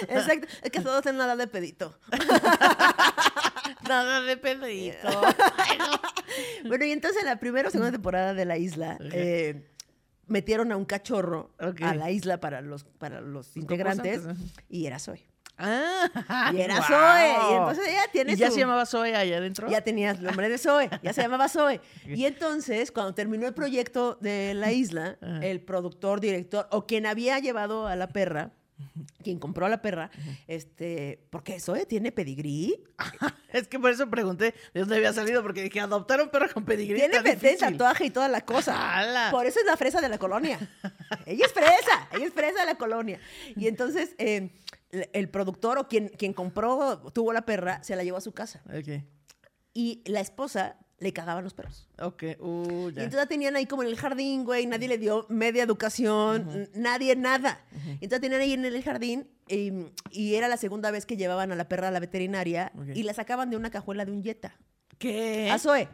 Exacto. 0.08 0.48
Es 0.62 0.70
que 0.70 0.80
todos 0.80 1.06
en 1.06 1.16
nada 1.16 1.36
de 1.36 1.46
pedito. 1.46 1.96
Nada 3.88 4.20
de 4.22 4.36
pedito. 4.36 5.08
Bueno, 6.66 6.84
y 6.84 6.90
entonces 6.92 7.22
en 7.22 7.28
la 7.28 7.38
primera 7.38 7.68
o 7.68 7.70
segunda 7.70 7.92
temporada 7.92 8.34
de 8.34 8.44
la 8.44 8.58
isla, 8.58 8.98
eh, 9.12 9.70
metieron 10.26 10.70
a 10.72 10.76
un 10.76 10.84
cachorro 10.84 11.54
a 11.58 11.94
la 11.94 12.10
isla 12.10 12.40
para 12.40 12.60
los, 12.60 12.84
para 12.84 13.20
los 13.20 13.56
integrantes 13.56 14.22
y 14.68 14.86
era 14.86 14.98
Zoe. 14.98 15.26
Ah, 15.56 16.50
Y 16.52 16.60
era. 16.60 16.82
Zoe. 16.82 17.52
Y 17.52 17.54
entonces 17.54 17.88
ella 17.88 18.02
tiene 18.12 18.32
¿Y 18.32 18.36
ya 18.36 18.48
su- 18.48 18.54
se 18.54 18.60
llamaba 18.60 18.84
Zoe 18.84 19.14
allá 19.16 19.38
adentro? 19.38 19.70
Ya 19.70 19.80
tenía 19.80 20.10
el 20.10 20.22
nombre 20.22 20.50
de 20.50 20.58
Zoe, 20.58 20.90
ya 21.02 21.12
se 21.14 21.22
llamaba 21.22 21.48
Zoe. 21.48 21.80
Y 22.06 22.26
entonces, 22.26 22.92
cuando 22.92 23.14
terminó 23.14 23.46
el 23.46 23.54
proyecto 23.54 24.18
de 24.20 24.52
la 24.52 24.72
isla, 24.72 25.16
el 25.40 25.60
productor, 25.62 26.20
director, 26.20 26.66
o 26.70 26.86
quien 26.86 27.06
había 27.06 27.38
llevado 27.38 27.86
a 27.86 27.96
la 27.96 28.08
perra, 28.08 28.50
quien 29.22 29.38
compró 29.38 29.66
a 29.66 29.68
la 29.68 29.80
perra, 29.82 30.10
este, 30.46 31.26
porque 31.30 31.58
Zoe 31.60 31.86
tiene 31.86 32.12
pedigrí, 32.12 32.82
Es 33.48 33.68
que 33.68 33.78
por 33.78 33.90
eso 33.90 34.10
pregunté 34.10 34.54
de 34.74 34.80
dónde 34.80 34.96
había 34.96 35.12
salido, 35.14 35.42
porque 35.42 35.62
dije, 35.62 35.80
adoptar 35.80 36.20
a 36.20 36.24
un 36.24 36.28
perro 36.30 36.52
con 36.52 36.64
pedigrí 36.66 36.98
tiene 36.98 37.16
está 37.16 37.22
pe- 37.22 37.36
tiene 37.36 37.54
difícil. 37.54 37.72
tatuaje 37.78 38.06
y 38.06 38.10
toda 38.10 38.28
la 38.28 38.42
cosa. 38.44 38.98
¡Hala! 38.98 39.30
Por 39.30 39.46
eso 39.46 39.60
es 39.60 39.66
la 39.66 39.76
fresa 39.78 40.00
de 40.02 40.08
la 40.10 40.18
colonia. 40.18 40.58
ella 41.26 41.46
es 41.46 41.52
fresa, 41.52 42.08
ella 42.12 42.26
es 42.26 42.34
fresa 42.34 42.60
de 42.60 42.66
la 42.66 42.74
colonia. 42.74 43.18
Y 43.54 43.66
entonces, 43.68 44.14
eh, 44.18 44.50
el- 45.12 45.28
productor 45.30 45.78
o 45.78 45.88
quien, 45.88 46.08
quien 46.08 46.34
compró, 46.34 46.98
tuvo 47.14 47.32
la 47.32 47.46
perra, 47.46 47.82
se 47.82 47.96
la 47.96 48.04
llevó 48.04 48.18
a 48.18 48.20
su 48.20 48.32
casa. 48.32 48.62
Ok, 48.66 49.02
Y 49.72 50.02
la 50.06 50.20
esposa 50.20 50.76
le 50.98 51.12
cagaban 51.12 51.44
los 51.44 51.52
perros. 51.52 51.86
ok, 52.00 52.22
uh, 52.38 52.88
Y 52.88 52.94
ya. 52.94 53.02
entonces 53.02 53.14
la 53.14 53.26
tenían 53.26 53.54
ahí 53.56 53.66
como 53.66 53.82
en 53.82 53.88
el 53.88 53.96
jardín, 53.96 54.44
güey, 54.44 54.66
nadie 54.66 54.88
le 54.88 54.96
dio 54.98 55.26
media 55.28 55.62
educación, 55.62 56.68
nadie 56.74 57.14
nada. 57.16 57.60
Y 57.72 58.04
Entonces 58.04 58.10
la 58.12 58.20
tenían 58.20 58.40
ahí 58.40 58.52
en 58.54 58.64
el 58.64 58.82
jardín 58.82 59.28
y, 59.48 59.72
y 60.10 60.34
era 60.36 60.48
la 60.48 60.56
segunda 60.56 60.90
vez 60.90 61.04
que 61.06 61.16
llevaban 61.16 61.52
a 61.52 61.56
la 61.56 61.68
perra 61.68 61.88
a 61.88 61.90
la 61.90 62.00
veterinaria 62.00 62.72
y 62.94 63.02
la 63.02 63.12
sacaban 63.14 63.50
de 63.50 63.56
una 63.56 63.70
cajuela 63.70 64.04
de 64.04 64.12
un 64.12 64.22
Jetta. 64.22 64.56
¿Qué? 64.98 65.50
A 65.50 65.58
Zoe, 65.58 65.88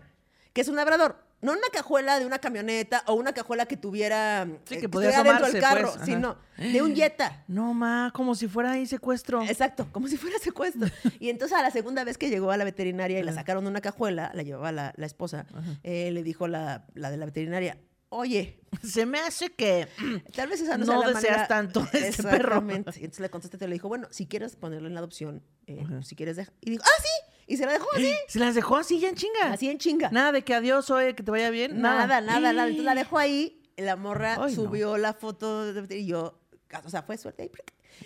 que 0.52 0.60
es 0.60 0.68
un 0.68 0.76
labrador. 0.76 1.16
No 1.42 1.52
una 1.52 1.68
cajuela 1.72 2.18
de 2.18 2.24
una 2.26 2.38
camioneta 2.38 3.02
o 3.06 3.14
una 3.14 3.32
cajuela 3.34 3.66
que 3.66 3.76
tuviera... 3.76 4.46
Sí, 4.64 4.76
eh, 4.76 4.80
que 4.80 4.88
podía 4.88 5.10
estuviera 5.10 5.38
dentro 5.40 5.52
del 5.52 5.60
carro. 5.60 5.92
pues, 5.92 6.04
Sí, 6.06 6.12
ajá. 6.12 6.20
no, 6.20 6.36
de 6.56 6.82
un 6.82 6.94
Jetta. 6.94 7.44
No, 7.48 7.74
ma, 7.74 8.10
como 8.14 8.34
si 8.34 8.46
fuera 8.48 8.70
ahí 8.72 8.86
secuestro. 8.86 9.42
Exacto, 9.42 9.88
como 9.92 10.08
si 10.08 10.16
fuera 10.16 10.38
secuestro. 10.38 10.88
Y 11.20 11.28
entonces 11.30 11.58
a 11.58 11.62
la 11.62 11.70
segunda 11.70 12.04
vez 12.04 12.16
que 12.16 12.30
llegó 12.30 12.50
a 12.52 12.56
la 12.56 12.64
veterinaria 12.64 13.18
y 13.18 13.22
la 13.22 13.32
sacaron 13.32 13.64
de 13.64 13.70
una 13.70 13.80
cajuela, 13.80 14.30
la 14.34 14.42
llevaba 14.42 14.72
la, 14.72 14.94
la 14.96 15.06
esposa, 15.06 15.46
eh, 15.82 16.10
le 16.12 16.22
dijo 16.22 16.46
la, 16.48 16.86
la 16.94 17.10
de 17.10 17.16
la 17.16 17.26
veterinaria, 17.26 17.76
oye, 18.08 18.60
Se 18.82 19.04
me 19.06 19.18
hace 19.20 19.50
que... 19.50 19.88
tal 20.34 20.48
vez 20.48 20.60
esa 20.60 20.78
no, 20.78 20.86
No 20.86 20.92
sea 20.92 21.00
la 21.00 21.06
deseas 21.08 21.22
manera- 21.24 21.48
tanto 21.48 21.80
de 21.92 22.08
este 22.08 22.22
perro. 22.22 22.64
Y 22.70 22.74
entonces 23.04 23.20
le 23.20 23.30
contestaste, 23.30 23.66
le 23.68 23.74
dijo, 23.74 23.88
bueno, 23.88 24.08
si 24.10 24.26
quieres 24.26 24.56
ponerlo 24.56 24.88
en 24.88 24.94
la 24.94 25.00
adopción, 25.00 25.42
eh, 25.66 25.84
si 26.02 26.14
quieres 26.16 26.36
dejar. 26.36 26.54
Y 26.60 26.70
dijo, 26.70 26.84
ah, 26.86 27.02
sí. 27.02 27.31
Y 27.46 27.56
se 27.56 27.66
la 27.66 27.72
dejó 27.72 27.88
así, 27.94 28.14
Se 28.28 28.38
las 28.38 28.54
dejó 28.54 28.76
así 28.76 28.98
ya 29.00 29.08
en 29.08 29.14
chinga. 29.16 29.52
así 29.52 29.68
en 29.68 29.78
chinga. 29.78 30.10
Nada 30.10 30.32
de 30.32 30.42
que 30.42 30.54
adiós, 30.54 30.86
Zoe, 30.86 31.14
que 31.14 31.22
te 31.22 31.30
vaya 31.30 31.50
bien. 31.50 31.80
Nada, 31.80 32.06
nada, 32.06 32.20
nada. 32.40 32.62
Entonces 32.68 32.84
la 32.84 32.94
dejó 32.96 33.18
ahí, 33.18 33.60
la 33.76 33.96
morra 33.96 34.34
Ay, 34.34 34.54
no. 34.56 34.62
subió 34.62 34.96
la 34.96 35.12
foto 35.12 35.64
y 35.90 36.06
yo, 36.06 36.38
o 36.84 36.88
sea, 36.88 37.02
fue 37.02 37.18
suerte. 37.18 37.50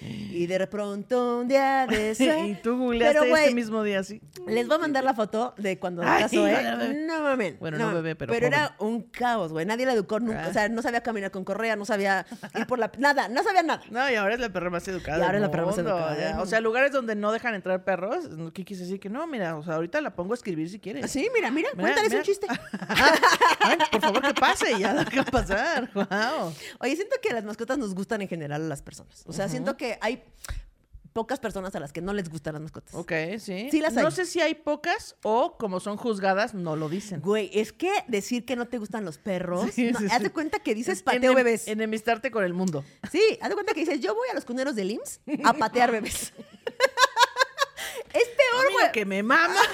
Y, 0.01 0.47
de 0.47 0.67
pronto 0.67 1.39
un 1.39 1.49
día 1.49 1.87
de 1.87 2.11
eso. 2.11 2.25
y 2.47 2.55
tú 2.57 2.77
googleaste 2.77 3.21
Pero, 3.21 3.37
ese 3.37 3.55
mismo 3.55 3.83
día 3.83 4.01
así. 4.01 4.21
Les 4.47 4.67
voy 4.67 4.77
a 4.77 4.79
mandar 4.79 5.05
la 5.05 5.15
foto 5.15 5.55
de 5.57 5.79
cuando 5.79 6.03
Ay, 6.05 6.23
casó, 6.23 6.47
¿eh? 6.47 7.05
No 7.07 7.23
mames. 7.23 7.59
Bueno, 7.59 7.79
no 7.79 7.95
bebé, 7.95 8.15
pero 8.15 8.33
Pero 8.33 8.47
era 8.47 8.77
un 8.79 9.03
caos, 9.03 9.53
güey. 9.53 9.67
Nadie 9.67 9.87
la 9.87 9.93
educó 9.93 10.21
nunca. 10.21 10.45
Ah. 10.47 10.49
O 10.49 10.53
sea, 10.53 10.69
no 10.69 10.83
sabía 10.83 11.03
caminar 11.03 11.31
con 11.31 11.45
correa, 11.45 11.77
no 11.77 11.85
sabía 11.85 12.27
ir 12.55 12.67
por 12.67 12.79
la. 12.79 12.91
Nada, 12.99 13.29
no 13.29 13.43
sabía 13.43 13.63
nada. 13.63 13.83
No, 13.91 14.11
y 14.11 14.15
ahora 14.15 14.35
es 14.35 14.41
la 14.41 14.51
perra 14.51 14.71
más 14.71 14.87
educada. 14.89 15.19
Y 15.19 15.23
ahora 15.23 15.39
es 15.39 15.43
la 15.43 15.51
perra 15.51 15.67
más 15.67 15.79
educada 15.79 16.17
ya. 16.19 16.41
O 16.41 16.47
sea, 16.47 16.61
lugares 16.61 16.93
donde 16.93 17.15
no 17.15 17.33
dejan 17.33 17.55
entrar 17.55 17.85
perros, 17.85 18.29
¿qué 18.53 18.65
quise 18.65 18.83
decir? 18.83 19.01
Que 19.01 19.09
no, 19.09 19.27
mira, 19.27 19.57
o 19.57 19.63
sea, 19.63 19.75
ahorita 19.75 20.01
la 20.01 20.15
pongo 20.15 20.33
a 20.33 20.37
escribir 20.37 20.69
si 20.69 20.79
quieres. 20.79 21.11
Sí, 21.11 21.29
mira, 21.35 21.51
mira, 21.51 21.71
Mira, 21.75 21.83
cuéntales 21.83 22.11
mira. 22.11 22.21
un 22.21 22.25
chiste. 22.25 22.47
Ay, 23.61 23.79
por 23.91 24.01
favor, 24.01 24.23
que 24.23 24.35
pase, 24.35 24.73
y 24.73 24.81
ya 24.81 24.93
lo 24.93 25.05
que 25.05 25.23
pasar. 25.25 25.91
Wow. 25.95 26.53
Oye, 26.81 26.97
siento 26.97 27.17
que 27.23 27.33
las 27.33 27.45
mascotas 27.45 27.79
nos 27.79 27.95
gustan 27.95 28.23
en 28.23 28.29
general 28.29 28.63
a 28.63 28.69
las 28.69 28.83
personas. 28.83 29.23
O 29.27 29.33
sea, 29.33 29.49
siento 29.49 29.76
que 29.77 29.99
hay 30.01 30.23
pocas 31.13 31.41
personas 31.41 31.75
a 31.75 31.81
las 31.81 31.95
que 31.95 32.03
no 32.03 32.13
les 32.13 32.29
gustan 32.29 32.53
las 32.55 32.63
mascotas. 32.63 32.95
Ok, 32.95 33.11
sí. 33.39 33.69
Sí 33.71 33.81
las 33.81 33.95
No 33.95 34.11
sé 34.11 34.27
si 34.27 34.43
hay 34.43 34.55
pocas 34.55 35.17
o 35.23 35.57
como 35.57 35.81
son 35.81 35.97
juzgadas, 35.97 36.53
no 36.53 36.77
lo 36.77 36.91
dicen. 36.91 37.23
Güey, 37.23 37.51
es 37.55 37.73
que 37.73 37.91
decir 38.07 38.45
que 38.45 38.55
no 38.55 38.67
te 38.69 38.77
gustan 38.77 39.05
los 39.07 39.17
perros, 39.17 39.71
Sí, 39.73 39.91
no, 39.93 39.99
sí, 39.99 40.07
haz 40.11 40.19
sí. 40.19 40.25
de 40.25 40.31
cuenta 40.31 40.59
que 40.59 40.75
dices 40.75 40.99
Es 40.99 41.03
pateo 41.03 41.33
enem- 41.33 41.37
bebés. 41.37 41.69
Enemistarte 41.69 42.31
con 42.31 42.45
el 42.45 42.53
mundo. 42.53 42.85
Sí, 43.11 43.23
haz 43.41 43.49
de 43.49 43.55
cuenta 43.55 43.73
que 43.73 43.81
dices, 43.81 44.01
yo 44.01 44.15
voy 44.15 44.29
a 44.31 44.35
los 44.35 44.45
cuneros 44.45 44.75
del 44.77 44.91
IMSS 44.91 45.21
a 45.45 45.55
patear 45.55 45.91
bebés. 45.91 46.35
es 48.13 48.29
peor, 48.29 48.73
güey. 48.73 48.93
que 48.93 49.05
me 49.05 49.23
mama. 49.23 49.55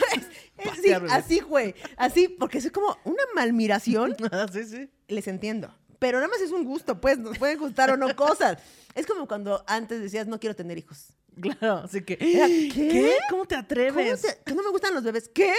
Es- 0.59 1.03
así, 1.11 1.41
güey. 1.41 1.75
Así, 1.97 2.29
porque 2.29 2.59
es 2.59 2.71
como 2.71 2.97
una 3.05 3.23
malmiración. 3.35 4.15
Ah, 4.31 4.47
sí, 4.53 4.65
sí. 4.65 4.89
Les 5.09 5.27
entiendo. 5.27 5.75
Pero 6.03 6.19
nada 6.19 6.29
más 6.29 6.41
es 6.41 6.51
un 6.51 6.65
gusto, 6.65 7.01
pues, 7.01 7.17
nos 7.19 7.39
pueden 7.39 7.59
gustar 7.59 7.91
o 7.93 7.97
no 7.97 8.15
cosas. 8.17 8.59
Es 8.95 9.07
como 9.07 9.27
cuando 9.27 9.63
antes 9.67 10.01
decías, 10.03 10.27
no 10.27 10.39
quiero 10.41 10.55
tener 10.57 10.77
hijos. 10.77 11.15
Claro, 11.41 11.79
así 11.85 12.03
que. 12.03 12.19
Era, 12.21 12.47
¿qué? 12.47 13.17
¿Cómo 13.31 13.47
te 13.47 13.55
¿Cómo 13.55 13.65
atreves? 13.65 14.21
te- 14.21 14.39
que 14.45 14.55
no 14.55 14.63
me 14.63 14.71
gustan 14.71 14.93
los 14.95 15.03
bebés? 15.03 15.31
¿Qué? 15.33 15.55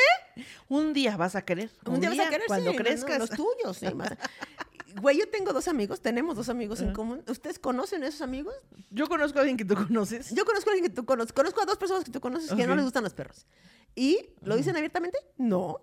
Un 0.69 0.93
día 0.93 1.17
vas 1.17 1.35
a 1.35 1.41
querer. 1.43 1.71
Un 1.85 1.99
día 1.99 2.09
vas 2.09 2.19
a 2.19 2.29
querer, 2.29 2.45
Cuando 2.47 2.69
sí, 2.71 2.77
no, 2.77 2.79
no, 2.83 2.85
crezcas. 2.89 3.19
los 3.19 3.29
tuyos, 3.31 3.77
sí. 3.77 3.87
más- 3.95 4.09
Güey, 5.01 5.17
yo 5.17 5.27
tengo 5.27 5.53
dos 5.53 5.67
amigos, 5.67 6.01
tenemos 6.01 6.35
dos 6.35 6.49
amigos 6.49 6.79
en 6.81 6.93
común. 6.93 7.23
¿Ustedes 7.27 7.57
conocen 7.57 8.03
a 8.03 8.07
esos 8.07 8.21
amigos? 8.21 8.53
Yo 8.91 9.07
conozco 9.07 9.39
a 9.39 9.41
alguien 9.41 9.57
que 9.57 9.65
tú 9.65 9.73
conoces. 9.73 10.29
Yo 10.35 10.45
conozco 10.45 10.69
a 10.69 10.73
alguien 10.73 10.87
que 10.91 10.95
tú 10.95 11.03
conoces. 11.03 11.33
Conozco 11.33 11.61
a 11.61 11.65
dos 11.65 11.77
personas 11.77 12.03
que 12.03 12.11
tú 12.11 12.21
conoces 12.21 12.51
que 12.53 12.67
no 12.67 12.75
les 12.75 12.83
gustan 12.85 13.03
los 13.03 13.15
perros. 13.15 13.47
¿Y 13.95 14.19
lo 14.41 14.55
dicen 14.55 14.75
abiertamente? 14.75 15.17
No. 15.37 15.81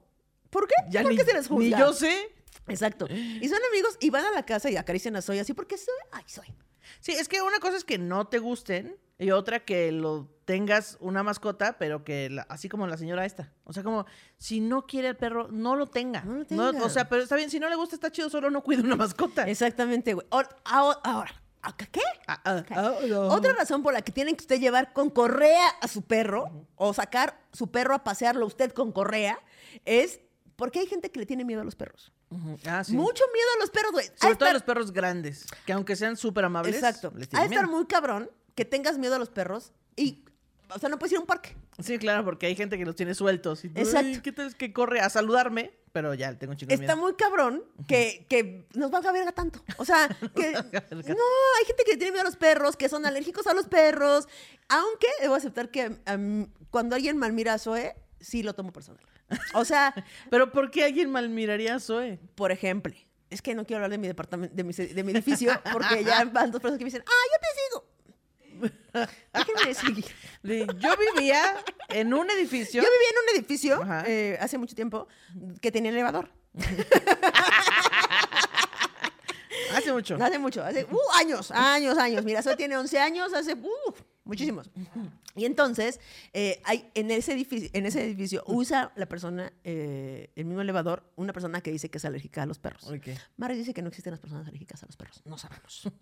¿Por 0.50 0.68
qué? 0.68 0.74
Ya 0.90 1.02
¿Por 1.02 1.10
ni, 1.10 1.16
qué 1.16 1.24
se 1.24 1.32
les 1.32 1.48
juzga? 1.48 1.76
ni 1.76 1.82
yo 1.82 1.92
sé. 1.92 2.28
Exacto. 2.68 3.06
Y 3.08 3.48
son 3.48 3.58
amigos 3.70 3.96
y 4.00 4.10
van 4.10 4.24
a 4.24 4.30
la 4.30 4.44
casa 4.46 4.70
y 4.70 4.76
acarician 4.76 5.16
a 5.16 5.22
Soy 5.22 5.38
así 5.38 5.54
porque 5.54 5.76
soy. 5.78 5.94
Ay, 6.12 6.24
soy. 6.26 6.46
Sí, 7.00 7.12
es 7.12 7.28
que 7.28 7.42
una 7.42 7.58
cosa 7.60 7.76
es 7.76 7.84
que 7.84 7.98
no 7.98 8.26
te 8.28 8.38
gusten 8.38 8.96
y 9.18 9.30
otra 9.32 9.64
que 9.64 9.92
lo 9.92 10.28
tengas 10.44 10.96
una 11.00 11.22
mascota, 11.22 11.78
pero 11.78 12.04
que 12.04 12.30
la- 12.30 12.42
así 12.42 12.68
como 12.68 12.86
la 12.86 12.96
señora 12.96 13.24
esta. 13.24 13.52
O 13.64 13.72
sea, 13.72 13.82
como 13.82 14.06
si 14.38 14.60
no 14.60 14.86
quiere 14.86 15.08
el 15.08 15.16
perro, 15.16 15.48
no 15.50 15.76
lo 15.76 15.86
tenga. 15.86 16.22
No 16.22 16.34
lo 16.36 16.44
tenga. 16.46 16.84
o 16.84 16.88
sea, 16.90 17.08
pero 17.08 17.22
está 17.22 17.36
bien, 17.36 17.50
si 17.50 17.60
no 17.60 17.68
le 17.68 17.76
gusta, 17.76 17.94
está 17.94 18.10
chido, 18.10 18.28
solo 18.30 18.50
no 18.50 18.62
cuida 18.62 18.82
una 18.82 18.96
mascota. 18.96 19.48
Exactamente, 19.48 20.14
güey. 20.14 20.26
Or- 20.30 20.48
ahora, 20.64 20.98
ahora, 21.04 21.42
¿acá 21.62 21.86
¿qué? 21.92 22.00
Ah, 22.26 22.40
ah, 22.44 22.64
ah, 22.70 22.94
no. 23.08 23.20
Otra 23.28 23.52
razón 23.52 23.82
por 23.82 23.92
la 23.92 24.02
que 24.02 24.10
tienen 24.12 24.34
que 24.34 24.42
usted 24.42 24.58
llevar 24.58 24.92
con 24.92 25.10
correa 25.10 25.68
a 25.80 25.86
su 25.86 26.02
perro 26.02 26.66
o 26.76 26.92
sacar 26.94 27.40
su 27.52 27.70
perro 27.70 27.94
a 27.94 28.02
pasearlo 28.04 28.46
usted 28.46 28.72
con 28.72 28.90
correa 28.90 29.38
es 29.84 30.20
porque 30.56 30.80
hay 30.80 30.86
gente 30.86 31.10
que 31.10 31.20
le 31.20 31.26
tiene 31.26 31.44
miedo 31.44 31.60
a 31.60 31.64
los 31.64 31.76
perros. 31.76 32.12
Ah, 32.66 32.84
sí. 32.84 32.92
Mucho 32.92 33.24
miedo 33.32 33.48
a 33.56 33.60
los 33.60 33.70
perros, 33.70 33.92
güey. 33.92 34.06
Sobre 34.14 34.36
todo 34.36 34.48
a 34.48 34.52
los 34.52 34.62
perros 34.62 34.92
grandes, 34.92 35.46
que 35.66 35.72
aunque 35.72 35.96
sean 35.96 36.16
súper 36.16 36.44
amables, 36.44 36.74
Exacto. 36.76 37.12
les 37.16 37.28
de 37.28 37.38
estar 37.44 37.66
muy 37.68 37.86
cabrón 37.86 38.30
que 38.54 38.64
tengas 38.64 38.98
miedo 38.98 39.14
a 39.16 39.18
los 39.18 39.30
perros 39.30 39.72
y, 39.96 40.24
o 40.72 40.78
sea, 40.78 40.88
no 40.88 40.98
puedes 40.98 41.12
ir 41.12 41.18
a 41.18 41.20
un 41.22 41.26
parque. 41.26 41.56
Sí, 41.82 41.98
claro, 41.98 42.24
porque 42.24 42.46
hay 42.46 42.54
gente 42.54 42.78
que 42.78 42.84
los 42.84 42.94
tiene 42.94 43.14
sueltos. 43.14 43.64
Y 43.64 43.68
Exacto. 43.68 43.98
"Ay, 44.14 44.20
¿Qué 44.20 44.32
tal 44.32 44.46
es 44.46 44.54
que 44.54 44.72
corre 44.72 45.00
a 45.00 45.08
saludarme? 45.10 45.72
Pero 45.92 46.14
ya, 46.14 46.38
tengo 46.38 46.52
un 46.52 46.56
chico 46.56 46.72
Está 46.72 46.94
miedo. 46.94 46.98
muy 46.98 47.14
cabrón 47.14 47.64
que, 47.88 48.26
que 48.28 48.64
nos 48.74 48.92
valga 48.92 49.10
verga 49.10 49.32
tanto. 49.32 49.60
O 49.78 49.84
sea, 49.84 50.06
que 50.36 50.52
no, 50.52 51.24
hay 51.58 51.64
gente 51.66 51.84
que 51.84 51.96
tiene 51.96 52.12
miedo 52.12 52.20
a 52.20 52.24
los 52.26 52.36
perros, 52.36 52.76
que 52.76 52.88
son 52.88 53.06
alérgicos 53.06 53.46
a 53.48 53.54
los 53.54 53.66
perros. 53.66 54.28
Aunque 54.68 55.08
debo 55.20 55.34
aceptar 55.34 55.70
que 55.70 55.98
am, 56.06 56.46
cuando 56.70 56.94
alguien 56.94 57.16
malmira 57.16 57.54
a 57.54 57.58
Zoe, 57.58 57.96
sí 58.20 58.44
lo 58.44 58.54
tomo 58.54 58.72
personal. 58.72 59.04
O 59.54 59.64
sea, 59.64 59.94
Pero 60.30 60.50
¿por 60.52 60.70
qué 60.70 60.84
alguien 60.84 61.10
malmiraría 61.10 61.76
a 61.76 61.80
Zoe? 61.80 62.18
por 62.34 62.52
ejemplo, 62.52 62.94
es 63.30 63.42
que 63.42 63.54
no 63.54 63.64
quiero 63.64 63.78
hablar 63.78 63.90
de 63.92 63.98
mi 63.98 64.08
departamento, 64.08 64.54
de 64.54 64.64
mi, 64.64 64.72
de 64.72 65.04
mi 65.04 65.12
edificio, 65.12 65.52
porque 65.72 66.04
ya 66.04 66.24
van 66.32 66.50
dos 66.50 66.60
personas 66.60 66.78
que 66.78 66.84
me 66.84 66.90
dicen, 66.90 67.04
ah, 67.06 67.22
yo 67.32 67.38
te 67.40 67.48
sigo. 67.60 67.90
Déjenme 69.32 69.74
seguir. 69.74 70.04
Yo 70.78 70.90
vivía 71.14 71.40
en 71.88 72.12
un 72.12 72.28
edificio. 72.30 72.82
Yo 72.82 72.88
vivía 72.88 73.08
en 73.10 73.16
un 73.22 73.36
edificio 73.36 74.04
eh, 74.06 74.36
hace 74.40 74.58
mucho 74.58 74.74
tiempo 74.74 75.06
que 75.60 75.70
tenía 75.70 75.90
elevador. 75.90 76.30
Hace 79.90 79.92
mucho. 79.92 80.24
Hace 80.24 80.38
mucho, 80.38 80.64
hace 80.64 80.84
uh, 80.84 81.18
años, 81.18 81.50
años, 81.50 81.98
años. 81.98 82.24
Mira, 82.24 82.42
Zoe 82.42 82.56
tiene 82.56 82.76
11 82.76 82.98
años, 82.98 83.32
hace 83.32 83.54
uh, 83.54 83.94
muchísimos. 84.24 84.70
Y 85.36 85.44
entonces, 85.44 86.00
eh, 86.32 86.60
hay, 86.64 86.88
en, 86.94 87.10
ese 87.10 87.32
edificio, 87.32 87.68
en 87.72 87.86
ese 87.86 88.04
edificio 88.04 88.42
usa 88.46 88.92
la 88.96 89.06
persona, 89.06 89.52
eh, 89.64 90.30
el 90.34 90.44
mismo 90.44 90.60
elevador, 90.60 91.04
una 91.16 91.32
persona 91.32 91.60
que 91.60 91.70
dice 91.70 91.88
que 91.88 91.98
es 91.98 92.04
alérgica 92.04 92.42
a 92.42 92.46
los 92.46 92.58
perros. 92.58 92.84
Ok. 92.90 93.08
Mara 93.36 93.54
dice 93.54 93.72
que 93.72 93.82
no 93.82 93.88
existen 93.88 94.10
las 94.10 94.20
personas 94.20 94.46
alérgicas 94.48 94.82
a 94.82 94.86
los 94.86 94.96
perros. 94.96 95.22
No 95.24 95.38
sabemos. 95.38 95.88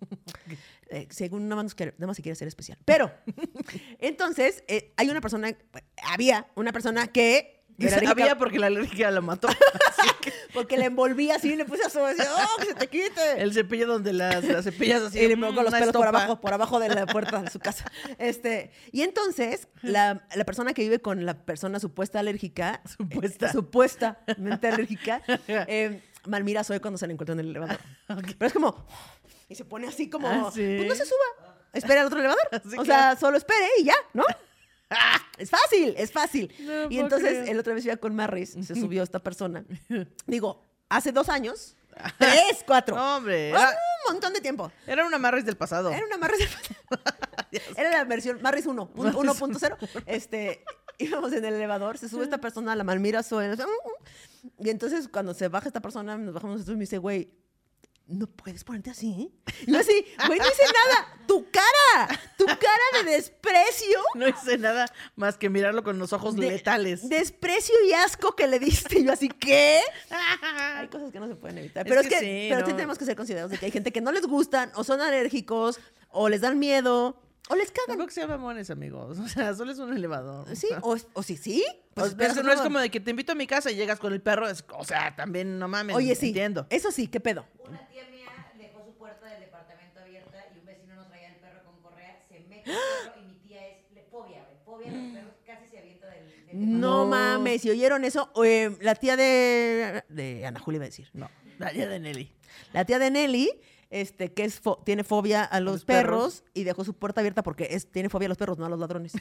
Eh, 0.91 1.07
según 1.11 1.49
nada 1.49 1.63
más, 1.63 1.77
nada 1.79 2.07
más 2.07 2.17
se 2.17 2.23
quiere 2.23 2.35
ser 2.35 2.49
especial. 2.49 2.79
Pero, 2.87 3.13
entonces, 3.99 4.65
eh, 4.69 4.95
hay 4.97 5.11
una 5.11 5.21
persona, 5.21 5.55
había 6.03 6.47
una 6.55 6.73
persona 6.73 7.09
que... 7.09 7.58
era 7.87 7.97
alérgica- 7.99 8.11
Había 8.11 8.39
porque 8.39 8.59
la 8.59 8.67
alergia 8.67 9.11
la 9.11 9.21
mató. 9.21 9.49
porque 10.55 10.77
le 10.77 10.87
envolvía 10.87 11.37
así 11.37 11.53
y 11.53 11.57
le 11.57 11.65
puse 11.65 11.85
a 11.85 11.91
su 11.91 11.99
decía, 12.01 12.27
¡oh, 12.35 12.57
que 12.61 12.67
se 12.67 12.75
te 12.75 12.87
quite! 12.89 13.41
El 13.43 13.53
cepillo 13.53 13.87
donde 13.87 14.13
las, 14.13 14.43
las 14.45 14.65
cepillas 14.65 15.03
así. 15.03 15.19
y 15.21 15.29
le 15.29 15.37
mm, 15.37 15.41
pongo 15.41 15.63
los 15.63 15.73
pelos 15.73 15.93
por 15.93 16.07
abajo, 16.07 16.41
por 16.41 16.53
abajo 16.53 16.81
de 16.81 16.89
la 16.89 17.07
puerta 17.07 17.41
de 17.43 17.51
su 17.51 17.59
casa. 17.61 17.85
Este, 18.19 18.73
y 18.93 19.03
entonces, 19.03 19.69
la, 19.83 20.27
la 20.35 20.45
persona 20.45 20.75
que 20.75 20.83
vive 20.83 21.01
con 21.01 21.25
la 21.27 21.35
persona 21.45 21.79
supuesta 21.79 22.19
alérgica, 22.19 22.83
Supuesta. 22.97 23.47
eh, 23.47 23.53
supuestamente 23.53 24.69
alérgica, 24.69 25.23
eh, 25.49 26.03
malmira 26.27 26.65
Zoe 26.65 26.81
cuando 26.81 26.99
se 26.99 27.07
la 27.07 27.13
encuentra 27.13 27.35
en 27.35 27.41
el 27.41 27.51
elevador. 27.51 27.79
Pero 28.09 28.47
es 28.47 28.53
como, 28.53 28.87
y 29.49 29.55
se 29.55 29.65
pone 29.65 29.87
así 29.89 30.11
como, 30.11 30.29
Ah, 30.29 30.51
¿sí? 30.53 30.75
pues 30.79 30.89
no 30.89 30.95
se 30.95 31.05
suba, 31.07 31.57
espera 31.73 32.01
al 32.01 32.07
otro 32.09 32.19
elevador. 32.19 32.49
O 32.53 32.61
claro. 32.71 32.85
sea, 32.85 33.17
solo 33.17 33.37
espere 33.37 33.67
y 33.79 33.85
ya, 33.85 33.95
¿no? 34.15 34.25
Es 35.39 35.51
fácil, 35.51 35.95
es 35.97 36.11
fácil. 36.11 36.53
No 36.61 36.91
y 36.91 36.99
entonces, 36.99 37.49
el 37.49 37.59
otra 37.61 37.73
vez 37.75 37.85
iba 37.85 37.97
con 37.97 38.15
Marris, 38.15 38.51
se 38.61 38.75
subió 38.75 39.03
esta 39.05 39.21
persona. 39.21 39.65
Digo, 40.27 40.63
hace 40.89 41.13
dos 41.13 41.29
años, 41.29 41.77
tres, 42.19 42.65
cuatro. 42.67 42.97
Hombre. 42.97 43.53
Ah, 43.55 43.71
un 44.09 44.15
montón 44.15 44.33
de 44.33 44.41
tiempo. 44.41 44.73
era 44.87 45.07
una 45.07 45.19
Marris 45.19 45.45
del 45.45 45.57
pasado. 45.57 45.91
Era 45.91 46.05
una 46.07 46.19
Marris. 46.19 46.49
Era 47.77 47.91
la 47.91 48.05
versión 48.05 48.43
Marris 48.43 48.67
1, 48.67 48.93
pun- 48.95 49.13
1.0. 49.15 50.03
Este, 50.07 50.65
íbamos 50.99 51.33
en 51.33 51.45
el 51.45 51.55
elevador, 51.55 51.97
se 51.97 52.09
sube 52.09 52.25
esta 52.25 52.39
persona, 52.39 52.75
la 52.77 52.85
malmira 52.85 53.23
Zoe, 53.23 53.55
Y 54.59 54.71
entonces 54.71 55.09
cuando 55.09 55.33
se 55.35 55.49
baja 55.49 55.69
esta 55.69 55.81
persona, 55.81 56.19
nos 56.19 56.35
bajamos 56.35 56.57
nosotros 56.57 56.75
y 56.75 56.79
me 56.79 56.83
dice, 56.83 56.99
güey, 56.99 57.31
no 58.09 58.27
puedes 58.27 58.65
ponerte 58.65 58.91
así. 58.91 59.31
Y 59.67 59.73
yo 59.73 59.79
así, 59.79 60.05
güey, 60.27 60.39
no 60.39 60.45
hice 60.47 60.63
nada. 60.65 61.15
Tu 61.27 61.47
cara, 61.51 62.21
tu 62.39 62.47
cara 62.47 63.05
de 63.05 63.11
desprecio. 63.13 64.01
No 64.15 64.27
hice 64.27 64.57
nada 64.59 64.87
más 65.15 65.37
que 65.37 65.51
mirarlo 65.51 65.85
con 65.85 65.99
los 65.99 66.13
ojos 66.15 66.35
de- 66.35 66.49
letales. 66.49 67.09
Desprecio 67.09 67.75
y 67.87 67.93
asco 67.93 68.35
que 68.35 68.47
le 68.47 68.59
diste. 68.59 69.01
Y 69.01 69.05
yo 69.05 69.13
así, 69.13 69.29
¿qué? 69.29 69.81
Hay 70.77 70.89
cosas 70.89 71.13
que 71.13 71.21
no 71.21 71.29
se 71.29 71.35
pueden 71.37 71.59
evitar. 71.59 71.85
Pero 71.87 72.01
es 72.01 72.09
que 72.09 72.15
que, 72.15 72.21
sí, 72.21 72.47
pero 72.51 72.67
sí 72.67 72.73
tenemos 72.73 72.97
que 72.99 73.05
ser 73.05 73.15
considerados 73.17 73.51
de 73.51 73.59
que 73.59 73.67
hay 73.67 73.73
gente 73.73 73.93
que 73.93 74.01
no 74.01 74.11
les 74.13 74.27
gustan, 74.27 74.73
o 74.75 74.85
son 74.85 75.01
alérgicos, 75.03 75.79
o 76.11 76.29
les 76.31 76.41
dan 76.41 76.59
miedo, 76.59 77.21
o 77.49 77.57
les 77.57 77.71
cagan. 77.71 77.87
Tampoco 77.89 78.11
sean 78.11 78.29
mamones, 78.29 78.71
amigos. 78.71 79.19
O 79.25 79.29
sea, 79.29 79.55
solo 79.55 79.73
es 79.73 79.79
un 79.79 79.95
elevador. 79.97 80.55
Sí, 80.57 80.69
o, 80.83 80.97
o 81.15 81.23
sí, 81.23 81.37
sí. 81.37 81.65
Pues, 81.95 82.09
esperas 82.09 82.33
es 82.37 82.39
que 82.43 82.47
no 82.47 82.53
es 82.53 82.61
como 82.61 82.79
de 82.79 82.91
que 82.91 83.01
te 83.01 83.11
invito 83.11 83.33
a 83.33 83.35
mi 83.35 83.47
casa 83.47 83.71
y 83.71 83.77
llegas 83.77 83.99
con 83.99 84.13
el 84.13 84.21
perro. 84.21 84.49
es- 84.49 84.65
o 84.77 84.85
sea, 84.85 85.15
también 85.17 85.59
no 85.59 85.69
mames. 85.69 85.97
Oye, 85.97 86.15
sí. 86.15 86.29
Entiendo. 86.29 86.67
Eso 86.71 86.91
sí, 86.91 87.09
¿qué 87.09 87.21
pedo? 87.21 87.47
Una 87.69 87.87
tía 87.89 88.05
mía 88.11 88.27
dejó 88.59 88.85
su 88.85 88.93
puerta 88.95 89.27
del 89.27 89.41
departamento 89.41 90.01
abierta 90.01 90.39
y 90.55 90.59
un 90.61 90.67
vecino 90.67 90.95
no 90.97 91.07
traía 91.09 91.29
el 91.29 91.37
perro 91.37 91.63
con 91.65 91.81
correa, 91.83 92.23
se 92.29 92.41
mete 92.41 92.71
el 92.71 92.77
perro 92.77 93.21
y 93.21 93.25
mi 93.27 93.35
tía 93.41 93.67
es 93.67 93.91
le- 93.93 94.05
fobia, 94.05 94.45
güey, 94.45 94.57
fobia 94.65 94.89
a 94.89 94.95
los 94.95 95.13
perros, 95.15 95.35
casi 95.47 95.67
se 95.69 95.79
avienta 95.79 96.07
del, 96.09 96.47
del 96.47 96.81
No, 96.81 97.05
No. 97.05 97.07
mames, 97.07 97.63
si 97.63 97.71
oyeron 97.71 98.05
eso, 98.05 98.31
eh, 98.45 98.77
la 98.81 98.95
tía 98.95 99.17
de, 99.17 100.05
de 100.09 100.47
Ana 100.47 100.61
Julia 100.61 100.77
iba 100.77 100.85
a 100.85 100.89
decir. 100.89 101.09
No, 101.15 101.31
la 101.59 101.71
tía 101.73 101.89
de 101.89 101.99
Nelly. 101.99 102.33
La 102.73 102.85
tía 102.85 102.99
de 102.99 103.11
Nelly, 103.11 103.51
este, 103.91 104.33
que 104.35 104.45
es 104.45 104.63
fo- 104.63 104.83
tiene 104.85 105.03
fobia 105.05 105.43
a 105.45 105.61
los, 105.61 105.73
los 105.75 105.85
perros, 105.85 106.41
perros. 106.41 106.45
y 106.55 106.65
dejó 106.65 106.85
su 106.85 106.95
puerta 106.95 107.21
abierta 107.21 107.43
porque 107.43 107.69
es, 107.71 107.91
tiene 107.91 108.09
fobia 108.09 108.27
a 108.27 108.29
los 108.31 108.39
perros, 108.39 108.59
no 108.59 108.67
a 108.67 108.69
los 108.69 108.79
ladrones. 108.79 109.13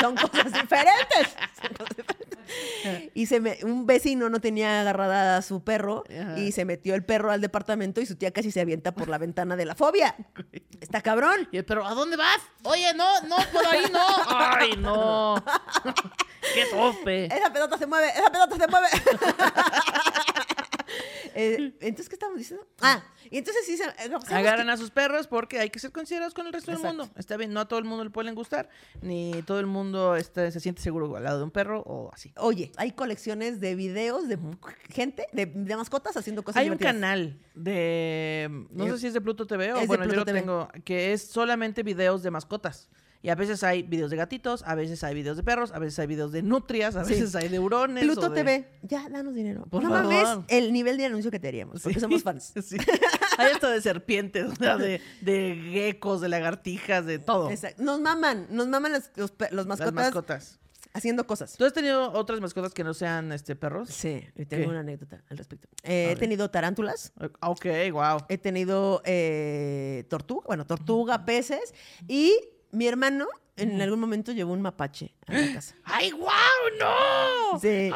Son 0.00 0.14
cosas 0.16 0.52
diferentes. 0.52 1.34
Son 1.62 1.72
cosas 1.76 1.96
diferentes. 1.96 3.10
Y 3.14 3.26
se 3.26 3.40
me, 3.40 3.58
un 3.62 3.86
vecino 3.86 4.28
no 4.28 4.40
tenía 4.40 4.82
agarrada 4.82 5.38
a 5.38 5.42
su 5.42 5.64
perro 5.64 6.04
Ajá. 6.10 6.38
y 6.38 6.52
se 6.52 6.66
metió 6.66 6.94
el 6.94 7.02
perro 7.04 7.30
al 7.30 7.40
departamento 7.40 8.02
y 8.02 8.06
su 8.06 8.16
tía 8.16 8.30
casi 8.32 8.50
se 8.50 8.60
avienta 8.60 8.92
por 8.92 9.08
la 9.08 9.16
ventana 9.16 9.56
de 9.56 9.64
la 9.64 9.74
fobia. 9.74 10.14
Está 10.80 11.00
cabrón. 11.00 11.48
Y 11.50 11.56
el 11.56 11.64
perro, 11.64 11.86
¿a 11.86 11.94
dónde 11.94 12.16
vas? 12.18 12.38
Oye, 12.64 12.92
no, 12.94 13.22
no, 13.22 13.36
por 13.52 13.66
ahí 13.66 13.84
no. 13.90 14.06
Ay, 14.28 14.70
no. 14.76 15.42
Qué 16.52 16.64
tope. 16.70 17.24
Esa 17.36 17.52
pelota 17.52 17.78
se 17.78 17.86
mueve, 17.86 18.08
esa 18.08 18.30
pelota 18.30 18.56
se 18.56 18.66
mueve. 18.68 18.88
Eh, 21.36 21.74
entonces, 21.80 22.08
¿qué 22.08 22.14
estamos 22.14 22.38
diciendo? 22.38 22.64
Ah, 22.80 23.02
y 23.28 23.38
entonces 23.38 23.66
sí 23.66 23.76
se... 23.76 23.82
eh, 23.84 23.92
¿sabes 24.08 24.30
Agarran 24.30 24.70
a 24.70 24.76
sus 24.76 24.90
perros 24.92 25.26
porque 25.26 25.58
hay 25.58 25.68
que 25.68 25.80
ser 25.80 25.90
considerados 25.90 26.32
con 26.32 26.46
el 26.46 26.52
resto 26.52 26.70
Exacto. 26.70 26.86
del 26.88 26.96
mundo. 26.98 27.12
Está 27.18 27.36
bien, 27.36 27.52
no 27.52 27.58
a 27.58 27.66
todo 27.66 27.80
el 27.80 27.84
mundo 27.84 28.04
le 28.04 28.10
pueden 28.10 28.36
gustar, 28.36 28.68
ni 29.02 29.42
todo 29.44 29.58
el 29.58 29.66
mundo 29.66 30.14
está- 30.14 30.48
se 30.52 30.60
siente 30.60 30.80
seguro 30.80 31.16
al 31.16 31.24
lado 31.24 31.38
de 31.38 31.44
un 31.44 31.50
perro 31.50 31.80
o 31.86 32.10
así. 32.12 32.32
Oye, 32.36 32.70
hay 32.76 32.92
colecciones 32.92 33.58
de 33.58 33.74
videos 33.74 34.28
de 34.28 34.38
gente, 34.90 35.26
de, 35.32 35.46
de 35.46 35.76
mascotas 35.76 36.16
haciendo 36.16 36.44
cosas 36.44 36.60
Hay 36.62 36.70
un 36.70 36.78
canal 36.78 37.36
de, 37.56 38.48
no 38.70 38.86
Eh, 38.86 38.90
sé 38.92 38.98
si 38.98 39.06
es 39.08 39.14
de 39.14 39.20
Pluto 39.20 39.44
TV 39.44 39.72
o 39.72 39.86
bueno, 39.86 40.04
yo 40.04 40.12
lo 40.14 40.24
TV. 40.24 40.38
tengo, 40.38 40.68
que 40.84 41.12
es 41.14 41.22
solamente 41.26 41.82
videos 41.82 42.22
de 42.22 42.30
mascotas. 42.30 42.88
Y 43.24 43.30
a 43.30 43.34
veces 43.36 43.64
hay 43.64 43.82
videos 43.82 44.10
de 44.10 44.18
gatitos, 44.18 44.62
a 44.66 44.74
veces 44.74 45.02
hay 45.02 45.14
videos 45.14 45.38
de 45.38 45.42
perros, 45.42 45.72
a 45.72 45.78
veces 45.78 45.98
hay 45.98 46.06
videos 46.06 46.30
de 46.30 46.42
nutrias, 46.42 46.94
a 46.94 47.06
Sí. 47.06 47.14
veces 47.14 47.34
hay 47.34 47.48
de 47.48 47.58
hurones. 47.58 48.04
Pluto 48.04 48.28
de- 48.28 48.34
TV, 48.44 48.68
ya, 48.82 49.08
danos 49.08 49.34
dinero. 49.34 49.64
Por 49.70 49.82
no 49.82 49.88
favor. 49.88 50.12
mames 50.12 50.44
el 50.48 50.74
nivel 50.74 50.98
de 50.98 51.06
anuncio 51.06 51.30
que 51.30 51.40
te 51.40 51.48
haríamos, 51.48 51.80
porque 51.82 51.94
Sí. 51.94 52.00
somos 52.00 52.22
fans. 52.22 52.52
Sí. 52.62 52.76
Hay 53.38 53.52
hasta 53.52 53.70
de 53.70 53.80
serpientes, 53.80 54.44
o 54.52 54.54
sea, 54.56 54.76
de, 54.76 55.00
de 55.22 55.58
geckos, 55.72 56.20
de 56.20 56.28
lagartijas, 56.28 57.06
de 57.06 57.18
todo. 57.18 57.50
Exacto. 57.50 57.82
Nos 57.82 57.98
maman, 57.98 58.46
nos 58.50 58.68
maman 58.68 58.92
los, 58.92 59.04
los, 59.16 59.32
los 59.38 59.52
Las 59.52 59.66
mascotas, 59.66 59.94
mascotas. 59.94 60.58
haciendo 60.92 61.26
cosas. 61.26 61.56
¿Tú 61.56 61.64
has 61.64 61.72
tenido 61.72 62.12
otras 62.12 62.42
mascotas 62.42 62.74
que 62.74 62.84
no 62.84 62.92
sean 62.92 63.32
este 63.32 63.56
perros? 63.56 63.88
Sí, 63.88 64.22
y 64.36 64.44
tengo 64.44 64.64
¿Qué? 64.64 64.68
una 64.68 64.80
anécdota 64.80 65.24
al 65.30 65.38
respecto. 65.38 65.66
Eh, 65.82 66.10
he 66.12 66.16
tenido 66.16 66.50
tarántulas, 66.50 67.14
Ok, 67.40 67.64
wow. 67.90 68.18
he 68.28 68.36
tenido 68.36 69.00
eh, 69.06 70.04
tortuga, 70.10 70.44
bueno, 70.46 70.66
tortuga, 70.66 71.24
peces, 71.24 71.72
y 72.06 72.34
mi 72.74 72.86
hermano 72.86 73.26
en 73.56 73.80
algún 73.80 74.00
momento 74.00 74.32
llevó 74.32 74.52
un 74.52 74.60
mapache 74.62 75.14
a 75.26 75.32
la 75.32 75.54
casa. 75.54 75.76
¡Ay, 75.84 76.12
wow! 76.12 76.30
¡No! 76.78 77.58
Sí. 77.60 77.90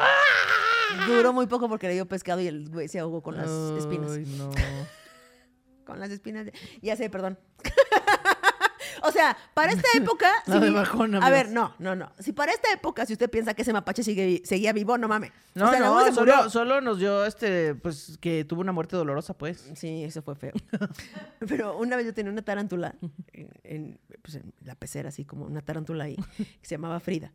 Duró 1.07 1.33
muy 1.33 1.47
poco 1.47 1.67
porque 1.69 1.87
le 1.87 1.93
dio 1.93 2.07
pescado 2.07 2.41
y 2.41 2.47
el 2.47 2.69
güey 2.69 2.87
se 2.87 2.99
ahogó 2.99 3.21
con 3.21 3.37
las 3.37 3.49
espinas. 3.77 4.11
Ay, 4.11 4.25
no. 4.37 4.49
Con 5.85 5.99
las 5.99 6.11
espinas. 6.11 6.45
de- 6.45 6.53
Ya 6.83 6.95
sé, 6.95 7.09
perdón. 7.09 7.39
o 9.03 9.11
sea, 9.11 9.37
para 9.53 9.71
esta 9.71 9.87
época. 9.95 10.27
Nada 10.47 10.59
de 10.61 10.69
mi- 10.69 10.75
bajón, 10.75 11.15
A 11.15 11.29
ver, 11.29 11.49
no, 11.51 11.73
no, 11.79 11.95
no. 11.95 12.11
Si 12.19 12.31
para 12.33 12.51
esta 12.51 12.71
época, 12.71 13.05
si 13.05 13.13
usted 13.13 13.29
piensa 13.29 13.53
que 13.53 13.61
ese 13.63 13.73
mapache 13.73 14.03
sigue, 14.03 14.41
seguía 14.45 14.73
vivo, 14.73 14.97
no 14.97 15.07
mames. 15.07 15.31
No, 15.55 15.67
O 15.67 15.71
sea, 15.71 15.79
no, 15.79 16.05
se 16.05 16.13
solo, 16.13 16.49
solo 16.49 16.81
nos 16.81 16.99
dio 16.99 17.25
este, 17.25 17.75
pues, 17.75 18.17
que 18.21 18.45
tuvo 18.45 18.61
una 18.61 18.71
muerte 18.71 18.95
dolorosa, 18.95 19.33
pues. 19.33 19.69
Sí, 19.75 20.03
eso 20.03 20.21
fue 20.21 20.35
feo. 20.35 20.53
Pero 21.47 21.77
una 21.77 21.95
vez 21.95 22.05
yo 22.05 22.13
tenía 22.13 22.31
una 22.31 22.41
tarántula 22.41 22.95
en, 23.33 23.49
en, 23.63 23.99
pues, 24.21 24.35
en 24.35 24.53
la 24.63 24.75
pecera, 24.75 25.09
así 25.09 25.25
como 25.25 25.45
una 25.45 25.61
tarántula 25.61 26.05
ahí, 26.05 26.15
que 26.37 26.45
se 26.67 26.75
llamaba 26.75 26.99
Frida. 26.99 27.31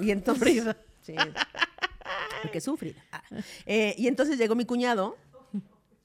Y 0.00 0.10
entonces. 0.10 0.42
Frida. 0.42 0.76
Sí. 1.02 1.14
Porque 2.42 2.60
Frida. 2.60 3.02
Ah. 3.12 3.22
Eh, 3.66 3.94
y 3.98 4.06
entonces 4.08 4.38
llegó 4.38 4.54
mi 4.54 4.64
cuñado. 4.64 5.16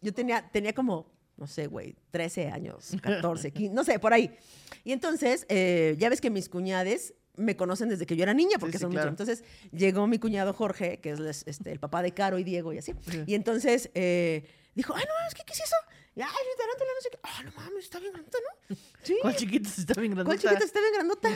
Yo 0.02 0.14
tenía, 0.14 0.50
tenía 0.52 0.74
como, 0.74 1.06
no 1.38 1.48
sé, 1.48 1.68
güey, 1.68 1.96
13 2.12 2.50
años, 2.50 2.96
14, 3.02 3.52
15, 3.52 3.74
no 3.74 3.84
sé, 3.84 4.00
por 4.00 4.14
ahí. 4.14 4.36
Y 4.84 4.92
entonces, 4.92 5.46
eh, 5.50 5.96
ya 5.98 6.10
ves 6.10 6.22
que 6.22 6.30
mis 6.30 6.50
cuñades 6.50 7.14
me 7.36 7.56
conocen 7.56 7.90
desde 7.90 8.06
que 8.06 8.16
yo 8.16 8.24
era 8.24 8.34
niña, 8.34 8.58
porque 8.60 8.78
sí, 8.78 8.82
son 8.82 8.92
claro. 8.92 9.12
muchos. 9.12 9.28
Entonces 9.28 9.50
llegó 9.72 10.06
mi 10.08 10.20
cuñado 10.20 10.54
Jorge, 10.54 11.00
que 11.00 11.12
es 11.12 11.44
este, 11.48 11.72
el 11.72 11.80
papá 11.80 12.02
de 12.04 12.14
Caro 12.14 12.38
y 12.38 12.44
Diego 12.44 12.74
y 12.74 12.78
así. 12.78 12.94
Y 13.26 13.34
entonces 13.34 13.90
eh, 13.96 14.46
dijo, 14.76 14.94
ay, 14.96 15.04
no 15.08 15.14
mames, 15.16 15.34
¿qué, 15.34 15.44
qué 15.46 15.54
es 15.54 15.62
eso? 15.62 15.76
Y, 16.16 16.22
ay, 16.22 16.30
tarántula, 16.58 16.90
no 16.96 17.02
sé 17.02 17.10
qué. 17.10 17.20
Ah, 17.24 17.44
no 17.44 17.52
mames, 17.56 17.86
está 17.86 18.00
bien 18.00 18.14
grandota, 18.14 18.38
¿no? 18.70 18.76
Sí. 19.04 19.18
¿Cuál 19.22 19.36
chiquita 19.36 19.70
está 19.70 20.00
bien 20.00 20.14
¿Cuál 20.14 20.26
grandota? 20.26 20.50
chiquita 20.50 20.66
está 20.66 20.80
bien 20.80 20.94
grandota? 20.94 21.30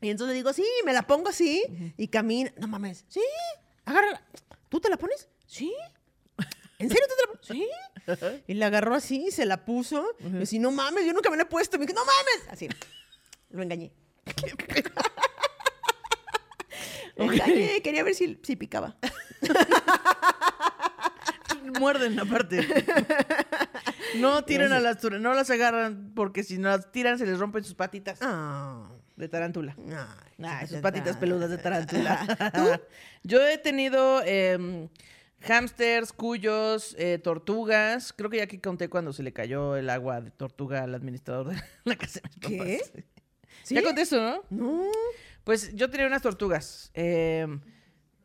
Y 0.00 0.10
entonces 0.10 0.34
digo, 0.34 0.52
sí, 0.52 0.64
me 0.84 0.92
la 0.92 1.02
pongo 1.06 1.28
así 1.28 1.64
y 1.96 2.08
camina. 2.08 2.52
No 2.56 2.68
mames, 2.68 3.04
sí, 3.08 3.20
agárrala. 3.84 4.22
¿Tú 4.68 4.80
te 4.80 4.88
la 4.88 4.96
pones? 4.96 5.28
Sí. 5.46 5.74
¿En 6.80 6.88
serio 6.88 7.04
te 7.08 7.14
la? 7.26 7.38
Sí. 7.54 7.68
Y 8.48 8.54
la 8.54 8.66
agarró 8.66 8.94
así, 8.96 9.30
se 9.30 9.46
la 9.46 9.64
puso. 9.64 10.04
Y 10.18 10.32
yo, 10.32 10.42
así, 10.42 10.58
no 10.58 10.72
mames, 10.72 11.06
yo 11.06 11.12
nunca 11.12 11.30
me 11.30 11.36
la 11.36 11.44
he 11.44 11.46
puesto. 11.46 11.78
Me 11.78 11.86
dijo, 11.86 11.96
no 11.98 12.04
mames. 12.04 12.48
Así, 12.52 12.68
lo 13.50 13.62
engañé. 13.62 13.92
Lo 17.16 17.26
Ok. 17.26 17.32
engañé, 17.34 17.82
quería 17.82 18.02
ver 18.02 18.14
si, 18.14 18.38
si 18.42 18.56
picaba. 18.56 18.96
Muerden 21.78 22.18
aparte. 22.18 22.66
No 24.16 24.44
tiren 24.44 24.72
a 24.72 24.80
las 24.80 24.98
tortugas, 24.98 25.22
no 25.22 25.34
las 25.34 25.50
agarran 25.50 26.12
porque 26.14 26.42
si 26.42 26.58
no 26.58 26.68
las 26.68 26.90
tiran 26.90 27.18
se 27.18 27.26
les 27.26 27.38
rompen 27.38 27.62
sus 27.64 27.74
patitas 27.74 28.18
Ah. 28.22 28.88
de 29.16 29.28
tarántula. 29.28 29.76
Ay, 29.78 30.26
Ah, 30.42 30.66
sus 30.66 30.78
patitas 30.78 31.16
peludas 31.16 31.50
de 31.50 31.58
tarántula. 31.58 32.80
Yo 33.22 33.46
he 33.46 33.58
tenido 33.58 34.22
em, 34.24 34.88
hámsters, 35.40 36.12
cuyos, 36.12 36.94
eh, 36.98 37.18
tortugas. 37.18 38.12
Creo 38.12 38.30
que 38.30 38.38
ya 38.38 38.44
aquí 38.44 38.58
conté 38.58 38.88
cuando 38.88 39.12
se 39.12 39.22
le 39.22 39.32
cayó 39.32 39.76
el 39.76 39.90
agua 39.90 40.20
de 40.20 40.30
tortuga 40.30 40.82
al 40.82 40.94
administrador 40.94 41.48
de 41.48 41.62
la 41.84 41.96
casa 41.96 42.20
de 42.20 42.48
mis 42.48 42.48
¿Qué? 42.48 42.78
papás. 42.80 43.04
¿Sí? 43.62 43.74
Ya 43.74 43.82
conté 43.82 44.02
eso, 44.02 44.20
¿no? 44.20 44.42
No. 44.50 44.90
Pues 45.44 45.74
yo 45.74 45.90
tenía 45.90 46.06
unas 46.06 46.22
tortugas. 46.22 46.90
em, 46.94 47.60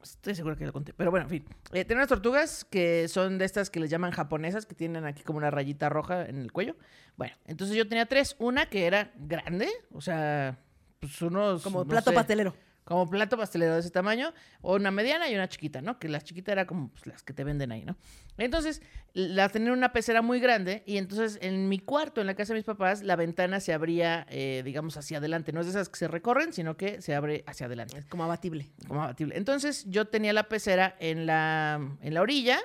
estoy 0.01 0.35
segura 0.35 0.55
que 0.55 0.65
lo 0.65 0.73
conté. 0.73 0.93
Pero 0.93 1.11
bueno, 1.11 1.25
en 1.25 1.29
fin. 1.29 1.45
Eh, 1.73 1.83
tenía 1.83 2.01
unas 2.01 2.09
tortugas 2.09 2.63
que 2.65 3.07
son 3.07 3.37
de 3.37 3.45
estas 3.45 3.69
que 3.69 3.79
les 3.79 3.89
llaman 3.89 4.11
japonesas, 4.11 4.65
que 4.65 4.75
tienen 4.75 5.05
aquí 5.05 5.23
como 5.23 5.37
una 5.37 5.49
rayita 5.51 5.89
roja 5.89 6.25
en 6.25 6.39
el 6.39 6.51
cuello. 6.51 6.75
Bueno, 7.17 7.35
entonces 7.45 7.75
yo 7.75 7.87
tenía 7.87 8.05
tres. 8.05 8.35
Una 8.39 8.69
que 8.69 8.85
era 8.85 9.11
grande, 9.15 9.67
o 9.91 10.01
sea, 10.01 10.59
pues 10.99 11.21
unos... 11.21 11.63
Como 11.63 11.79
no 11.79 11.87
plato 11.87 12.11
sé, 12.11 12.15
pastelero. 12.15 12.55
Como 12.85 13.09
plato 13.09 13.35
pastelero 13.35 13.73
de 13.73 13.79
ese 13.79 13.89
tamaño, 13.89 14.31
o 14.61 14.75
una 14.75 14.91
mediana 14.91 15.27
y 15.27 15.33
una 15.33 15.49
chiquita, 15.49 15.81
¿no? 15.81 15.97
Que 15.97 16.07
la 16.07 16.21
chiquita 16.21 16.51
era 16.51 16.67
como 16.67 16.89
pues, 16.89 17.07
las 17.07 17.23
que 17.23 17.33
te 17.33 17.43
venden 17.43 17.71
ahí, 17.71 17.83
¿no? 17.83 17.97
Entonces, 18.37 18.81
la 19.13 19.49
tenía 19.49 19.69
en 19.69 19.73
una 19.73 19.91
pecera 19.91 20.21
muy 20.21 20.39
grande 20.39 20.83
y 20.85 20.97
entonces 20.97 21.39
en 21.41 21.67
mi 21.67 21.79
cuarto, 21.79 22.21
en 22.21 22.27
la 22.27 22.35
casa 22.35 22.53
de 22.53 22.59
mis 22.59 22.65
papás, 22.65 23.01
la 23.01 23.15
ventana 23.15 23.59
se 23.59 23.73
abría, 23.73 24.27
eh, 24.29 24.61
digamos, 24.63 24.97
hacia 24.97 25.17
adelante. 25.17 25.51
No 25.51 25.61
es 25.61 25.65
de 25.65 25.71
esas 25.71 25.89
que 25.89 25.97
se 25.97 26.07
recorren, 26.07 26.53
sino 26.53 26.77
que 26.77 27.01
se 27.01 27.15
abre 27.15 27.43
hacia 27.47 27.65
adelante, 27.65 27.97
Es 27.97 28.05
como 28.05 28.23
abatible. 28.23 28.69
como 28.87 29.01
abatible. 29.01 29.35
Entonces, 29.35 29.85
yo 29.89 30.05
tenía 30.05 30.31
la 30.31 30.43
pecera 30.47 30.95
en 30.99 31.25
la, 31.25 31.81
en 32.01 32.13
la 32.13 32.21
orilla 32.21 32.59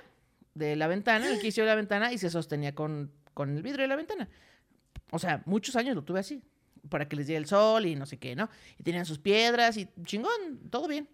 de 0.55 0.77
la 0.77 0.87
ventana, 0.87 1.29
en 1.29 1.33
el 1.33 1.41
quicio 1.41 1.65
de 1.65 1.71
la 1.71 1.77
ventana, 1.77 2.13
y 2.13 2.19
se 2.19 2.29
sostenía 2.29 2.75
con, 2.75 3.11
con 3.33 3.57
el 3.57 3.63
vidrio 3.63 3.85
de 3.85 3.89
la 3.89 3.97
ventana. 3.97 4.29
O 5.13 5.19
sea, 5.19 5.43
muchos 5.47 5.77
años 5.77 5.95
lo 5.95 6.05
tuve 6.05 6.21
así, 6.21 6.43
para 6.89 7.09
que 7.09 7.17
les 7.17 7.27
llegue 7.27 7.39
el 7.39 7.47
sol 7.47 7.87
y 7.87 7.95
no 7.95 8.07
sé 8.07 8.19
qué, 8.19 8.35
¿no? 8.35 8.49
Y 8.79 8.83
tenían 8.83 9.07
sus 9.07 9.19
piedras 9.19 9.77
y 9.77 9.89
chingón, 10.05 10.71
todo 10.71 10.89
bien. 10.89 11.09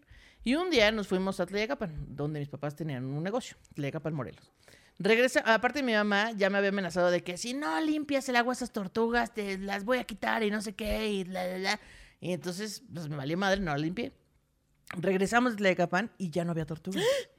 Y 0.44 0.54
un 0.54 0.70
día 0.70 0.92
nos 0.92 1.08
fuimos 1.08 1.40
a 1.40 1.46
Tlayacapan, 1.46 2.14
donde 2.14 2.38
mis 2.38 2.48
papás 2.48 2.76
tenían 2.76 3.04
un 3.04 3.22
negocio, 3.22 3.56
Tlayacapan, 3.74 4.14
Morelos. 4.14 4.52
Regresa, 4.98 5.40
aparte 5.40 5.82
mi 5.82 5.92
mamá 5.92 6.32
ya 6.32 6.48
me 6.48 6.58
había 6.58 6.70
amenazado 6.70 7.10
de 7.10 7.22
que 7.22 7.36
si 7.36 7.52
no 7.52 7.80
limpias 7.80 8.28
el 8.28 8.36
agua 8.36 8.52
a 8.52 8.56
esas 8.56 8.72
tortugas, 8.72 9.34
te 9.34 9.58
las 9.58 9.84
voy 9.84 9.98
a 9.98 10.04
quitar 10.04 10.42
y 10.42 10.50
no 10.50 10.62
sé 10.62 10.74
qué, 10.74 11.10
y 11.10 11.24
la, 11.24 11.46
la, 11.46 11.58
la. 11.58 11.80
Y 12.20 12.32
entonces, 12.32 12.82
pues 12.92 13.08
me 13.08 13.16
valió 13.16 13.36
madre, 13.36 13.60
no 13.60 13.72
la 13.72 13.78
limpié. 13.78 14.12
Regresamos 14.96 15.52
de 15.52 15.58
Tlayacapan 15.58 16.12
y 16.16 16.30
ya 16.30 16.44
no 16.44 16.52
había 16.52 16.64
tortugas. 16.64 17.04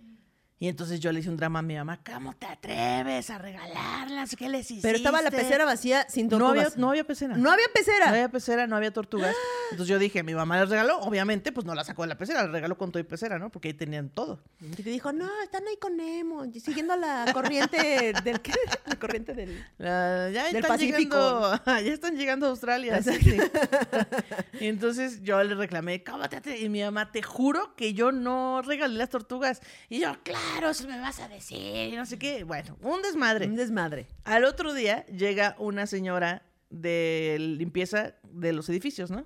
Y 0.60 0.68
entonces 0.70 0.99
yo 0.99 1.12
le 1.12 1.20
hice 1.20 1.30
un 1.30 1.38
drama 1.38 1.60
a 1.60 1.62
mi 1.62 1.76
mamá, 1.76 1.99
¿cómo 2.03 2.34
te 2.36 2.47
atreves 2.47 3.30
a 3.30 3.38
regalarlas? 3.38 4.36
¿Qué 4.36 4.49
les 4.49 4.62
hiciste? 4.72 4.88
Pero 4.88 4.97
estaba 4.97 5.22
la 5.22 5.30
pecera 5.30 5.66
vacía 5.66 6.08
sin 6.10 6.28
No 6.30 6.36
había, 6.47 6.64
tortugas. 6.64 6.78
no 6.78 6.89
había 6.89 7.03
pecera. 7.03 7.38
No 7.38 7.51
había 7.51 7.68
pecera. 7.72 8.05
No 8.08 8.12
había 8.14 8.30
pecera, 8.30 8.66
no 8.68 8.76
había 8.76 8.91
tortugas. 8.91 9.36
Entonces 9.72 9.88
yo 9.89 9.99
dije, 9.99 10.24
mi 10.24 10.34
mamá 10.34 10.58
las 10.58 10.70
regaló. 10.70 10.97
Obviamente, 11.01 11.51
pues 11.51 11.66
no 11.68 11.76
las 11.76 11.86
sacó 11.86 12.01
de 12.03 12.08
la 12.08 12.18
pecera, 12.18 12.41
las 12.41 12.51
regaló 12.51 12.76
con 12.76 12.91
todo 12.91 12.99
y 12.99 13.03
pecera, 13.03 13.38
¿no? 13.38 13.51
Porque 13.51 13.68
ahí 13.68 13.74
tenían 13.76 14.10
todo. 14.10 14.41
Y 14.60 14.82
te 14.82 14.89
dijo, 14.89 15.14
no, 15.14 15.30
están 15.43 15.62
ahí 15.68 15.78
con 15.78 15.95
Nemo, 15.95 16.43
siguiendo 16.53 16.95
la 16.95 17.30
corriente 17.34 18.14
del... 18.24 18.41
¿qué? 18.41 18.53
La 18.88 18.95
corriente 18.97 19.36
del... 19.36 19.64
La- 19.78 20.32
ya 20.32 20.45
Del 20.45 20.55
están 20.55 20.72
Pacífico. 20.72 20.97
llegando, 20.97 21.62
ya 21.66 21.93
están 21.93 22.16
llegando 22.18 22.45
a 22.47 22.49
Australia. 22.49 23.03
sí, 23.03 23.12
y 24.60 24.66
entonces 24.68 25.22
yo 25.22 25.43
le 25.43 25.53
reclamé, 25.55 26.03
"¿Cómo 26.03 26.28
te 26.30 26.38
atre-?" 26.41 26.60
Y 26.60 26.70
mi 26.70 26.82
mamá, 26.82 27.12
te 27.12 27.22
juro 27.22 27.76
que 27.76 27.93
yo 27.93 28.12
no 28.12 28.62
regalé 28.64 28.95
las 28.97 29.10
tortugas. 29.10 29.62
Y 29.89 29.99
yo, 29.99 30.16
claro, 30.24 30.39
eso 30.70 30.88
me 30.88 31.00
vas 31.00 31.20
a 31.20 31.28
decir, 31.28 31.93
y 31.93 31.95
no 31.95 32.06
sé 32.06 32.18
qué. 32.20 32.43
Bueno, 32.43 32.78
un 32.82 33.02
desmadre. 33.02 33.48
Un 33.48 33.56
desmadre. 33.56 34.08
Al 34.24 34.43
otro 34.45 34.74
día 34.74 35.06
llega 35.08 35.56
una 35.60 35.88
señora 35.88 36.43
de 36.70 37.38
limpieza 37.39 38.16
de 38.24 38.54
los 38.54 38.68
edificios, 38.70 39.10
¿no? 39.12 39.26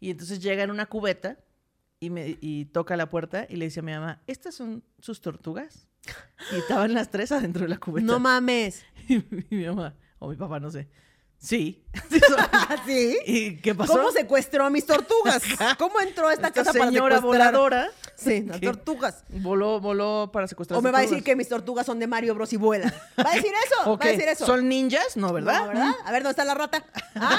Y 0.00 0.10
entonces 0.10 0.40
llega 0.40 0.62
en 0.62 0.70
una 0.70 0.86
cubeta 0.86 1.38
y, 2.00 2.10
me, 2.10 2.38
y 2.40 2.66
toca 2.66 2.96
la 2.96 3.10
puerta 3.10 3.46
y 3.48 3.56
le 3.56 3.66
dice 3.66 3.80
a 3.80 3.82
mi 3.82 3.92
mamá, 3.92 4.22
¿estas 4.26 4.54
son 4.54 4.84
sus 4.98 5.20
tortugas? 5.20 5.86
Y 6.52 6.56
estaban 6.56 6.94
las 6.94 7.10
tres 7.10 7.32
adentro 7.32 7.62
de 7.62 7.68
la 7.68 7.78
cubeta. 7.78 8.06
No 8.06 8.18
mames. 8.20 8.84
Y 9.08 9.24
mi 9.54 9.64
mamá, 9.66 9.94
o 10.18 10.28
mi 10.28 10.36
papá, 10.36 10.60
no 10.60 10.70
sé. 10.70 10.88
Sí. 11.38 11.84
Sí. 12.86 13.18
¿Y 13.26 13.56
qué 13.56 13.74
pasó? 13.74 13.94
¿Cómo 13.94 14.10
secuestró 14.12 14.64
a 14.64 14.70
mis 14.70 14.84
tortugas? 14.86 15.42
¿Cómo 15.78 16.00
entró 16.00 16.28
a 16.28 16.32
esta, 16.34 16.48
Esta 16.48 16.64
casa 16.64 16.72
para 16.78 16.90
señora 16.90 17.16
secuestrar? 17.16 17.52
voladora. 17.52 17.90
Sí, 18.18 18.42
las 18.46 18.60
tortugas. 18.60 19.24
Voló, 19.28 19.80
voló 19.80 20.30
para 20.32 20.48
secuestrar 20.48 20.78
O 20.78 20.82
me 20.82 20.90
va 20.90 20.98
a 20.98 21.02
decir 21.02 21.22
que 21.22 21.36
mis 21.36 21.48
tortugas 21.48 21.86
son 21.86 21.98
de 22.00 22.06
Mario 22.06 22.34
Bros 22.34 22.52
y 22.52 22.56
vuelan. 22.56 22.92
¿Va 23.18 23.30
a 23.30 23.34
decir 23.34 23.52
eso? 23.64 23.96
¿Va 23.98 24.04
a 24.04 24.08
decir 24.08 24.28
eso? 24.28 24.44
¿Son 24.44 24.68
ninjas? 24.68 25.16
No, 25.16 25.32
¿verdad? 25.32 25.60
No, 25.60 25.68
¿verdad? 25.68 25.94
A 26.04 26.12
ver, 26.12 26.22
¿dónde 26.22 26.30
está 26.30 26.44
la 26.44 26.54
rata? 26.54 26.84
¿Ah? 27.14 27.38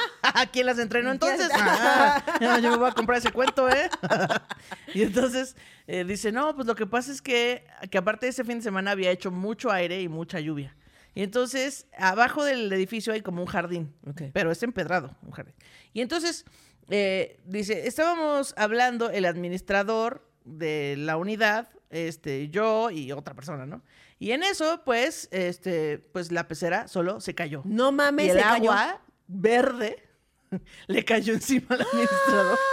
¿Quién 0.51 0.65
las 0.65 0.79
entrenó 0.79 1.09
¿Quién 1.19 1.33
entonces? 1.33 1.49
Ah, 1.53 2.59
yo 2.61 2.71
me 2.71 2.77
voy 2.77 2.89
a 2.89 2.93
comprar 2.93 3.17
ese 3.17 3.31
cuento, 3.31 3.69
¿eh? 3.69 3.89
y 4.93 5.03
entonces 5.03 5.55
eh, 5.87 6.05
dice, 6.05 6.31
no, 6.31 6.55
pues 6.55 6.65
lo 6.65 6.75
que 6.75 6.85
pasa 6.85 7.11
es 7.11 7.21
que, 7.21 7.65
que 7.91 7.97
aparte 7.97 8.25
de 8.25 8.31
ese 8.31 8.43
fin 8.43 8.59
de 8.59 8.63
semana 8.63 8.91
había 8.91 9.11
hecho 9.11 9.31
mucho 9.31 9.71
aire 9.71 10.01
y 10.01 10.07
mucha 10.07 10.39
lluvia. 10.39 10.75
Y 11.13 11.23
entonces, 11.23 11.87
abajo 11.97 12.43
del 12.43 12.71
edificio 12.71 13.11
hay 13.11 13.21
como 13.21 13.41
un 13.41 13.47
jardín, 13.47 13.93
pero 14.31 14.51
es 14.51 14.63
empedrado, 14.63 15.17
un 15.23 15.31
jardín. 15.31 15.55
Y 15.91 16.01
entonces, 16.01 16.45
eh, 16.89 17.39
dice, 17.45 17.87
estábamos 17.87 18.53
hablando 18.57 19.09
el 19.09 19.25
administrador 19.25 20.28
de 20.45 20.95
la 20.97 21.17
unidad, 21.17 21.69
este, 21.89 22.49
yo 22.49 22.89
y 22.91 23.11
otra 23.11 23.33
persona, 23.33 23.65
¿no? 23.65 23.81
Y 24.19 24.31
en 24.31 24.43
eso, 24.43 24.81
pues, 24.85 25.27
este, 25.31 25.97
pues 25.99 26.31
la 26.31 26.47
pecera 26.47 26.87
solo 26.87 27.21
se 27.21 27.33
cayó. 27.35 27.61
No 27.65 27.91
mames, 27.91 28.27
y 28.27 28.29
el 28.31 28.37
se 28.37 28.43
cayó. 28.43 28.71
agua 28.71 29.01
verde 29.27 30.03
le 30.87 31.05
cayó 31.05 31.33
encima 31.33 31.67
al 31.69 31.81
administrador. 31.81 32.57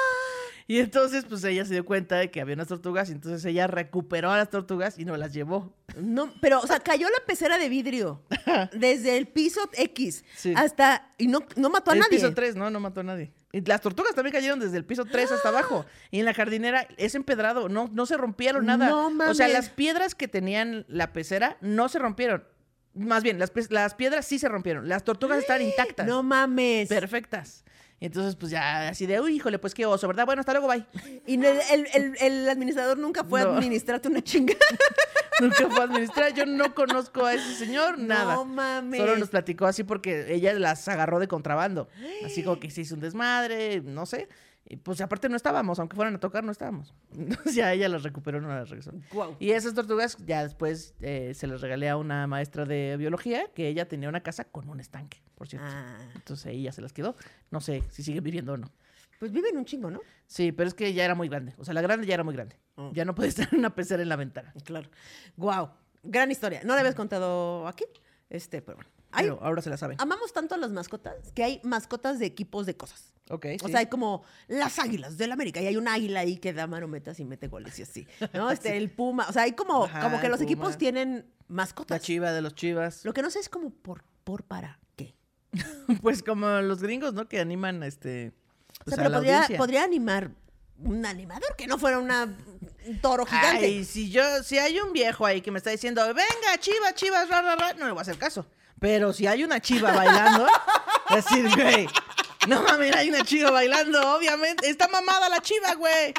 Y 0.68 0.80
entonces, 0.80 1.24
pues 1.28 1.44
ella 1.44 1.64
se 1.64 1.74
dio 1.74 1.84
cuenta 1.86 2.16
de 2.16 2.28
que 2.32 2.40
había 2.40 2.56
unas 2.56 2.66
tortugas 2.66 3.08
y 3.08 3.12
entonces 3.12 3.44
ella 3.44 3.68
recuperó 3.68 4.32
a 4.32 4.36
las 4.36 4.50
tortugas 4.50 4.98
y 4.98 5.04
no 5.04 5.16
las 5.16 5.32
llevó. 5.32 5.72
No, 5.96 6.34
pero, 6.40 6.58
o 6.58 6.66
sea, 6.66 6.80
cayó 6.80 7.06
la 7.08 7.24
pecera 7.24 7.56
de 7.56 7.68
vidrio. 7.68 8.24
Desde 8.72 9.16
el 9.16 9.28
piso 9.28 9.60
X 9.74 10.24
Sí. 10.34 10.54
hasta. 10.56 11.14
Y 11.18 11.28
no, 11.28 11.46
no 11.54 11.70
mató 11.70 11.92
a 11.92 11.94
el 11.94 12.00
nadie. 12.00 12.18
piso 12.18 12.34
3, 12.34 12.56
no, 12.56 12.68
no 12.68 12.80
mató 12.80 12.98
a 12.98 13.04
nadie. 13.04 13.32
Y 13.52 13.60
las 13.62 13.80
tortugas 13.80 14.14
también 14.14 14.32
cayeron 14.32 14.58
desde 14.58 14.76
el 14.76 14.84
piso 14.84 15.04
3 15.04 15.32
hasta 15.32 15.48
abajo. 15.48 15.86
Y 16.10 16.18
en 16.18 16.24
la 16.24 16.34
jardinera 16.34 16.86
es 16.96 17.14
empedrado, 17.14 17.68
no, 17.68 17.88
no 17.92 18.06
se 18.06 18.16
rompieron 18.16 18.66
nada. 18.66 18.88
No 18.88 19.30
o 19.30 19.34
sea, 19.34 19.48
las 19.48 19.70
piedras 19.70 20.14
que 20.14 20.28
tenían 20.28 20.84
la 20.88 21.12
pecera 21.12 21.56
no 21.60 21.88
se 21.88 21.98
rompieron. 21.98 22.44
Más 22.94 23.22
bien, 23.22 23.38
las, 23.38 23.52
las 23.70 23.94
piedras 23.94 24.26
sí 24.26 24.38
se 24.38 24.48
rompieron. 24.48 24.88
Las 24.88 25.04
tortugas 25.04 25.38
están 25.38 25.60
intactas. 25.62 26.06
No 26.06 26.22
mames. 26.22 26.88
perfectas. 26.88 27.64
Y 27.98 28.06
entonces, 28.06 28.36
pues 28.36 28.50
ya 28.52 28.88
así 28.88 29.06
de, 29.06 29.20
uy, 29.20 29.36
híjole, 29.36 29.58
pues 29.58 29.72
qué 29.72 29.86
oso, 29.86 30.06
¿verdad? 30.06 30.26
Bueno, 30.26 30.40
hasta 30.40 30.52
luego, 30.52 30.68
bye. 30.68 30.84
Y 31.26 31.34
el, 31.36 31.44
el- 31.70 31.86
el- 31.94 32.16
el 32.20 32.48
administrador 32.48 32.98
nunca 32.98 33.24
fue 33.24 33.42
No. 33.42 33.50
a 33.52 33.56
administrarte 33.56 34.08
una 34.08 34.22
chinga. 34.22 34.54
Nunca 35.40 35.68
fue 35.68 35.80
a 35.80 35.84
administrar. 35.84 36.32
Yo 36.32 36.46
no 36.46 36.74
conozco 36.74 37.26
a 37.26 37.34
ese 37.34 37.54
señor, 37.56 37.98
nada. 37.98 38.36
No 38.36 38.46
mames. 38.46 38.98
Solo 38.98 39.18
nos 39.18 39.28
platicó 39.28 39.66
así 39.66 39.84
porque 39.84 40.32
ella 40.34 40.54
las 40.54 40.88
agarró 40.88 41.18
de 41.18 41.28
contrabando. 41.28 41.90
Así 42.24 42.42
como 42.42 42.58
que 42.58 42.70
se 42.70 42.80
hizo 42.80 42.94
un 42.94 43.00
desmadre, 43.02 43.82
no 43.82 44.06
sé. 44.06 44.28
Y 44.68 44.76
pues 44.78 45.00
aparte 45.00 45.28
no 45.28 45.36
estábamos, 45.36 45.78
aunque 45.78 45.94
fueran 45.94 46.16
a 46.16 46.18
tocar, 46.20 46.42
no 46.42 46.50
estábamos. 46.50 46.92
Entonces 47.16 47.54
ya 47.54 47.72
ella 47.72 47.88
las 47.88 48.02
recuperó, 48.02 48.40
no 48.40 48.48
las 48.48 48.68
regresó. 48.68 48.92
Y 49.38 49.50
esas 49.52 49.74
tortugas 49.74 50.16
ya 50.26 50.42
después 50.42 50.94
eh, 51.00 51.32
se 51.34 51.46
las 51.46 51.60
regalé 51.60 51.88
a 51.88 51.96
una 51.96 52.26
maestra 52.26 52.64
de 52.64 52.96
biología 52.96 53.46
que 53.54 53.68
ella 53.68 53.86
tenía 53.88 54.08
una 54.08 54.22
casa 54.22 54.44
con 54.44 54.68
un 54.68 54.80
estanque, 54.80 55.22
por 55.36 55.46
cierto. 55.48 55.68
Ah, 55.70 55.98
Entonces 56.16 56.46
ella 56.46 56.72
se 56.72 56.82
las 56.82 56.92
quedó. 56.92 57.14
No 57.50 57.60
sé 57.60 57.84
si 57.90 58.02
siguen 58.02 58.24
viviendo 58.24 58.54
o 58.54 58.56
no. 58.56 58.72
pues 59.20 59.30
viven 59.30 59.56
un 59.56 59.64
chingo, 59.64 59.90
¿no? 59.90 60.00
Sí, 60.26 60.50
pero 60.50 60.66
es 60.68 60.74
que 60.74 60.92
ya 60.92 61.04
era 61.04 61.14
muy 61.14 61.28
grande. 61.28 61.54
O 61.58 61.64
sea, 61.64 61.72
la 61.72 61.80
grande 61.80 62.04
ya 62.06 62.14
era 62.14 62.24
muy 62.24 62.34
grande. 62.34 62.58
Oh. 62.74 62.90
Ya 62.92 63.04
no 63.04 63.14
puede 63.14 63.28
estar 63.30 63.48
en 63.52 63.60
una 63.60 63.74
pecera 63.74 64.02
en 64.02 64.08
la 64.08 64.16
ventana. 64.16 64.52
Claro. 64.64 64.90
Wow. 65.36 65.70
Gran 66.02 66.30
historia. 66.32 66.62
No 66.64 66.74
la 66.74 66.80
habías 66.80 66.94
contado 66.96 67.68
aquí. 67.68 67.84
Este, 68.28 68.62
pero 68.62 68.76
bueno. 68.78 68.90
Hay- 69.12 69.26
Pero 69.26 69.38
ahora 69.42 69.62
se 69.62 69.70
la 69.70 69.76
saben. 69.76 69.96
amamos 70.00 70.32
tanto 70.32 70.56
a 70.56 70.58
las 70.58 70.72
mascotas 70.72 71.30
que 71.32 71.44
hay 71.44 71.60
mascotas 71.62 72.18
de 72.18 72.26
equipos 72.26 72.66
de 72.66 72.76
cosas. 72.76 73.12
Ok, 73.28 73.46
O 73.62 73.66
sí. 73.66 73.70
sea, 73.72 73.80
hay 73.80 73.86
como 73.86 74.22
las 74.46 74.78
águilas 74.78 75.18
del 75.18 75.32
América 75.32 75.60
y 75.60 75.66
hay 75.66 75.76
un 75.76 75.88
águila 75.88 76.20
ahí 76.20 76.36
que 76.38 76.52
da 76.52 76.66
marometas 76.66 77.18
y 77.18 77.24
mete 77.24 77.48
goles 77.48 77.78
y 77.78 77.82
así. 77.82 78.06
¿No? 78.32 78.50
Este, 78.52 78.76
el 78.76 78.90
puma. 78.90 79.26
O 79.28 79.32
sea, 79.32 79.42
hay 79.42 79.52
como, 79.52 79.84
Ajá, 79.84 80.00
como 80.02 80.20
que 80.20 80.28
los 80.28 80.38
puma. 80.38 80.44
equipos 80.50 80.78
tienen 80.78 81.26
La 81.48 81.54
mascotas. 81.54 82.00
chiva 82.02 82.32
de 82.32 82.40
los 82.42 82.54
chivas. 82.54 83.04
Lo 83.04 83.12
que 83.12 83.22
no 83.22 83.30
sé 83.30 83.40
es 83.40 83.48
como 83.48 83.70
por, 83.70 84.04
por 84.24 84.44
para 84.44 84.78
qué. 84.96 85.14
Pues 86.02 86.22
como 86.22 86.46
los 86.60 86.80
gringos, 86.82 87.14
¿no? 87.14 87.28
Que 87.28 87.40
animan 87.40 87.82
este. 87.82 88.32
O 88.80 88.84
pues, 88.84 88.94
sea, 88.96 89.04
a 89.04 89.08
pero 89.08 89.10
la 89.10 89.16
podría, 89.18 89.58
podría 89.58 89.84
animar 89.84 90.30
un 90.78 91.06
animador 91.06 91.56
que 91.56 91.66
no 91.66 91.78
fuera 91.78 91.98
una, 91.98 92.24
un 92.86 93.00
toro 93.00 93.24
gigante. 93.24 93.64
Ay, 93.64 93.84
si 93.84 94.10
yo, 94.10 94.22
si 94.44 94.58
hay 94.58 94.78
un 94.78 94.92
viejo 94.92 95.24
ahí 95.26 95.40
que 95.40 95.50
me 95.50 95.58
está 95.58 95.70
diciendo, 95.70 96.02
venga, 96.08 96.58
chivas, 96.60 96.94
chivas, 96.94 97.28
ra, 97.30 97.40
ra, 97.42 97.56
ra", 97.56 97.72
no 97.72 97.86
le 97.86 97.92
voy 97.92 97.98
a 97.98 98.02
hacer 98.02 98.18
caso. 98.18 98.46
Pero 98.78 99.12
si 99.14 99.26
hay 99.26 99.42
una 99.42 99.58
chiva 99.58 99.90
bailando, 99.92 100.46
decir, 101.14 101.48
güey, 101.56 101.88
no 102.48 102.62
mames, 102.62 102.94
hay 102.94 103.08
una 103.08 103.22
chiva 103.22 103.50
bailando, 103.50 104.16
obviamente. 104.16 104.68
Está 104.68 104.88
mamada 104.88 105.28
la 105.28 105.40
chiva, 105.40 105.74
güey. 105.74 106.14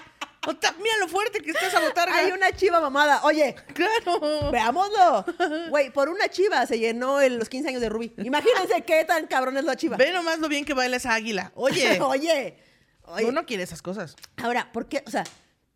O 0.47 0.55
ta- 0.55 0.73
Mira 0.81 0.95
lo 0.99 1.07
fuerte 1.09 1.39
que 1.41 1.51
está 1.51 1.67
esa 1.67 1.79
botarga. 1.81 2.15
Hay 2.15 2.31
una 2.31 2.51
chiva 2.53 2.79
mamada. 2.79 3.21
Oye, 3.23 3.55
Claro. 3.73 4.51
veámoslo. 4.51 5.25
Güey, 5.69 5.91
por 5.91 6.09
una 6.09 6.29
chiva 6.29 6.65
se 6.65 6.79
llenó 6.79 7.19
el- 7.19 7.37
los 7.37 7.49
15 7.49 7.69
años 7.69 7.81
de 7.81 7.89
Rubí. 7.89 8.13
Imagínense 8.17 8.81
qué 8.83 9.03
tan 9.03 9.27
cabrón 9.27 9.57
es 9.57 9.65
la 9.65 9.75
chiva. 9.75 9.97
Ve 9.97 10.11
nomás 10.13 10.39
lo 10.39 10.47
bien 10.47 10.63
que 10.63 10.73
baila 10.73 10.97
esa 10.97 11.13
águila. 11.13 11.51
Oye, 11.55 11.99
Oye. 12.01 12.57
Oye. 13.03 13.25
uno 13.25 13.45
quiere 13.45 13.63
esas 13.63 13.81
cosas. 13.81 14.15
Ahora, 14.37 14.71
¿por 14.71 14.87
qué? 14.87 15.03
O 15.05 15.09
sea, 15.09 15.23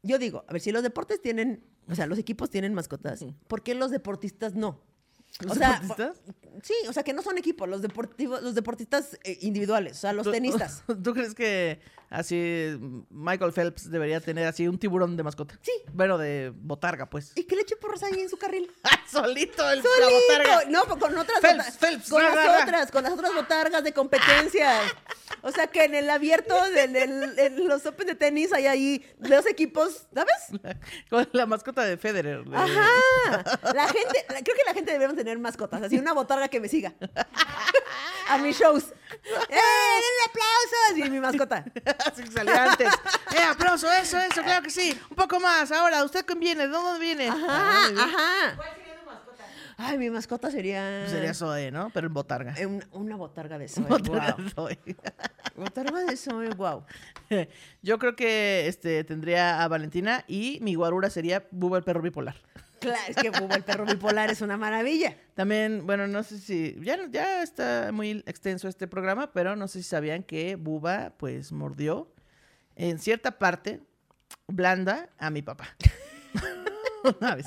yo 0.03 0.17
digo, 0.17 0.45
a 0.47 0.53
ver, 0.53 0.61
si 0.61 0.71
los 0.71 0.83
deportes 0.83 1.21
tienen, 1.21 1.65
o 1.89 1.95
sea, 1.95 2.05
los 2.05 2.17
equipos 2.19 2.49
tienen 2.49 2.73
mascotas, 2.73 3.25
¿por 3.47 3.63
qué 3.63 3.73
los 3.75 3.91
deportistas 3.91 4.53
no? 4.53 4.81
¿Los 5.39 5.53
o 5.53 5.55
sea, 5.55 5.79
deportistas? 5.79 6.17
Sí, 6.63 6.73
o 6.87 6.93
sea, 6.93 7.03
que 7.03 7.13
no 7.13 7.21
son 7.21 7.37
equipos, 7.37 7.67
los 7.67 7.81
deportivos, 7.81 8.41
los 8.43 8.53
deportistas 8.53 9.17
eh, 9.23 9.37
individuales, 9.41 9.97
o 9.97 10.01
sea, 10.01 10.13
los 10.13 10.25
¿Tú- 10.25 10.31
tenistas. 10.31 10.83
¿Tú 11.03 11.13
crees 11.13 11.33
que 11.33 11.79
así 12.09 12.77
Michael 13.09 13.53
Phelps 13.53 13.89
debería 13.89 14.19
tener 14.19 14.45
así 14.45 14.67
un 14.67 14.77
tiburón 14.77 15.15
de 15.15 15.23
mascota? 15.23 15.57
Sí. 15.61 15.71
Bueno, 15.93 16.17
de 16.17 16.51
botarga, 16.55 17.09
pues. 17.09 17.31
¿Y 17.35 17.45
qué 17.45 17.55
le 17.55 17.61
eche 17.61 17.77
porras 17.77 18.03
ahí 18.03 18.19
en 18.19 18.29
su 18.29 18.37
carril? 18.37 18.69
Solito 19.09 19.69
el, 19.71 19.79
la 19.79 19.83
Solito. 19.83 20.19
botarga. 20.27 20.69
No, 20.69 20.83
pues 20.83 20.99
con 20.99 21.17
otras 21.17 21.39
Phelps, 21.79 22.09
con 22.09 22.21
las 22.21 22.35
ra, 22.35 22.45
ra. 22.59 22.63
otras, 22.63 22.91
con 22.91 23.03
las 23.03 23.13
otras 23.13 23.33
botargas 23.33 23.83
de 23.83 23.93
competencia. 23.93 24.79
O 25.43 25.51
sea 25.51 25.67
que 25.67 25.85
en 25.85 25.95
el 25.95 26.09
abierto, 26.09 26.55
en, 26.75 26.95
el- 26.95 27.39
en 27.39 27.67
los 27.67 27.85
Open 27.85 28.07
de 28.07 28.15
tenis 28.15 28.51
hay 28.53 28.67
ahí 28.67 29.05
dos 29.17 29.45
equipos, 29.47 30.05
¿sabes? 30.13 30.61
Con 31.09 31.27
la 31.31 31.45
mascota 31.47 31.83
de 31.83 31.97
Federer. 31.97 32.43
de- 32.43 32.55
Ajá. 32.55 33.71
La 33.73 33.87
gente, 33.87 34.25
la- 34.29 34.41
creo 34.43 34.55
que 34.55 34.63
la 34.65 34.73
gente 34.73 34.91
debería 34.91 35.09
tener 35.23 35.39
mascotas, 35.39 35.81
así 35.83 35.97
una 35.97 36.13
botarga 36.13 36.47
que 36.47 36.59
me 36.59 36.67
siga. 36.67 36.93
A 38.29 38.37
mis 38.37 38.57
shows. 38.57 38.85
¡Eh, 38.89 38.93
denle 39.49 40.23
aplausos! 40.29 40.97
Y 40.97 41.09
mi 41.09 41.19
mascota. 41.19 41.65
Así 42.05 42.23
que 42.23 42.31
salía 42.31 42.63
antes. 42.71 42.87
¡Eh, 43.35 43.41
aplauso! 43.49 43.91
Eso, 43.91 44.17
eso, 44.19 44.41
claro 44.41 44.63
que 44.63 44.69
sí. 44.69 44.97
Un 45.09 45.15
poco 45.17 45.39
más. 45.41 45.69
Ahora, 45.73 46.03
¿usted 46.05 46.25
con 46.25 46.39
viene? 46.39 46.65
¿De 46.67 46.69
dónde 46.69 46.99
viene? 46.99 47.27
Ajá. 47.27 48.55
¿Cuál 48.55 48.69
sería 48.75 48.99
tu 49.01 49.05
mascota? 49.05 49.43
Ay, 49.77 49.97
mi 49.97 50.09
mascota 50.09 50.49
sería. 50.49 50.99
Pues 51.01 51.11
Sería 51.11 51.33
Zoe, 51.33 51.71
¿no? 51.71 51.89
Pero 51.93 52.07
en 52.07 52.13
botarga. 52.13 52.53
eh, 52.57 52.65
una, 52.67 52.87
una 52.93 53.15
botarga 53.17 53.57
de 53.57 53.67
soy. 53.67 53.83
Botarga 53.83 54.35
Wow. 54.37 54.49
Zoe. 54.55 54.79
Botarga 55.55 55.99
de 56.05 56.15
soy, 56.15 56.47
wow. 56.49 56.85
Yo 57.81 57.99
creo 57.99 58.15
que 58.15 58.67
este 58.67 59.03
tendría 59.03 59.61
a 59.61 59.67
Valentina 59.67 60.23
y 60.27 60.59
mi 60.61 60.75
guarura 60.75 61.09
sería 61.09 61.45
Buba 61.51 61.77
el 61.77 61.83
perro 61.83 62.01
bipolar. 62.01 62.35
Claro, 62.81 62.99
es 63.07 63.15
que 63.15 63.27
el 63.27 63.63
perro 63.63 63.85
bipolar 63.85 64.29
es 64.31 64.41
una 64.41 64.57
maravilla. 64.57 65.15
También, 65.35 65.85
bueno, 65.85 66.07
no 66.07 66.23
sé 66.23 66.39
si. 66.39 66.75
Ya, 66.81 66.97
ya 67.09 67.41
está 67.43 67.91
muy 67.93 68.23
extenso 68.25 68.67
este 68.67 68.87
programa, 68.87 69.31
pero 69.31 69.55
no 69.55 69.67
sé 69.67 69.81
si 69.83 69.87
sabían 69.87 70.23
que 70.23 70.55
Buba, 70.55 71.13
pues, 71.17 71.51
mordió 71.51 72.11
en 72.75 72.99
cierta 72.99 73.37
parte 73.37 73.81
blanda 74.47 75.09
a 75.17 75.29
mi 75.29 75.41
papá. 75.41 75.69
Una 77.19 77.35
vez. 77.35 77.45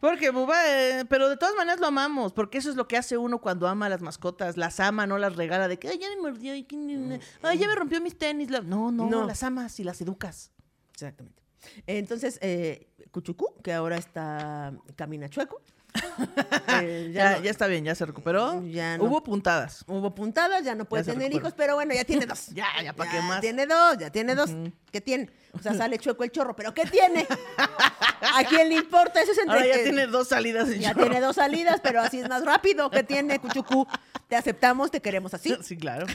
Porque 0.00 0.30
Buba, 0.30 0.56
eh, 0.66 1.04
pero 1.08 1.28
de 1.28 1.36
todas 1.36 1.54
maneras 1.54 1.78
lo 1.78 1.86
amamos, 1.86 2.32
porque 2.32 2.58
eso 2.58 2.70
es 2.70 2.76
lo 2.76 2.88
que 2.88 2.96
hace 2.96 3.16
uno 3.18 3.40
cuando 3.40 3.68
ama 3.68 3.86
a 3.86 3.88
las 3.88 4.00
mascotas, 4.02 4.56
las 4.56 4.80
ama, 4.80 5.06
no 5.06 5.16
las 5.18 5.36
regala 5.36 5.68
de 5.68 5.78
que, 5.78 5.88
ay, 5.88 5.98
ya 5.98 6.08
me 6.08 6.16
mordió, 6.20 6.54
y 6.56 6.64
que- 6.64 7.20
ay, 7.42 7.58
ya 7.58 7.68
me 7.68 7.74
rompió 7.76 8.00
mis 8.00 8.18
tenis. 8.18 8.50
la-". 8.50 8.62
No, 8.62 8.90
no, 8.90 9.08
No. 9.08 9.26
las 9.26 9.42
amas 9.42 9.78
y 9.78 9.84
las 9.84 10.00
educas. 10.00 10.50
Exactamente. 10.92 11.42
Entonces, 11.86 12.38
eh, 12.42 12.88
Cuchucú, 13.12 13.54
que 13.62 13.72
ahora 13.72 13.96
está 13.96 14.72
camina 14.96 15.28
chueco. 15.28 15.60
eh, 16.80 17.10
Ya, 17.12 17.32
no- 17.36 17.42
ya 17.42 17.50
está 17.50 17.66
bien, 17.66 17.84
ya 17.84 17.94
se 17.94 18.06
recuperó. 18.06 18.62
Ya 18.66 18.96
no- 18.96 19.04
Hubo 19.04 19.22
puntadas. 19.22 19.84
Hubo 19.86 20.14
puntadas, 20.14 20.64
ya 20.64 20.74
no 20.74 20.86
puede 20.86 21.04
tener 21.04 21.18
recuperó. 21.18 21.38
hijos, 21.40 21.54
pero 21.54 21.74
bueno, 21.74 21.92
ya 21.94 22.04
tiene 22.04 22.24
dos. 22.24 22.46
Ya, 22.54 22.66
ya, 22.82 22.94
¿pa' 22.94 23.10
qué 23.10 23.20
más? 23.20 23.42
Tiene 23.42 23.66
dos, 23.66 23.98
ya 23.98 24.10
tiene 24.10 24.34
dos. 24.34 24.50
¿Qué 24.90 25.02
tiene? 25.02 25.28
O 25.52 25.58
sea, 25.60 25.74
sale 25.76 25.98
chueco 25.98 26.24
el 26.24 26.30
chorro, 26.32 26.56
pero 26.56 26.72
¿qué 26.72 26.86
tiene? 26.86 27.26
¿A 27.58 28.44
quién 28.48 28.70
le 28.70 28.76
importa? 28.76 29.20
Eso 29.20 29.32
es 29.32 29.38
entre 29.38 29.52
Ahora 29.54 29.66
ya 29.66 29.74
que- 29.74 29.82
tiene 29.82 30.06
dos 30.06 30.28
salidas. 30.28 30.68
de 30.68 30.78
Ya 30.78 30.92
chorro. 30.94 31.02
tiene 31.02 31.20
dos 31.20 31.36
salidas, 31.36 31.80
pero 31.82 32.00
así 32.00 32.20
es 32.20 32.28
más 32.30 32.42
rápido. 32.46 32.90
¿Qué 32.90 33.02
tiene, 33.02 33.38
Cuchucú? 33.38 33.86
Te 34.28 34.36
aceptamos, 34.36 34.90
te 34.90 35.02
queremos 35.02 35.34
así. 35.34 35.54
Sí, 35.62 35.76
claro. 35.76 36.06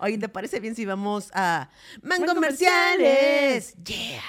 Oye, 0.00 0.18
¿te 0.18 0.28
parece 0.28 0.60
bien 0.60 0.74
si 0.74 0.84
vamos 0.84 1.30
a 1.32 1.70
Mango 2.02 2.26
Mango 2.26 2.34
Comerciales? 2.34 3.74
Yeah. 3.82 4.20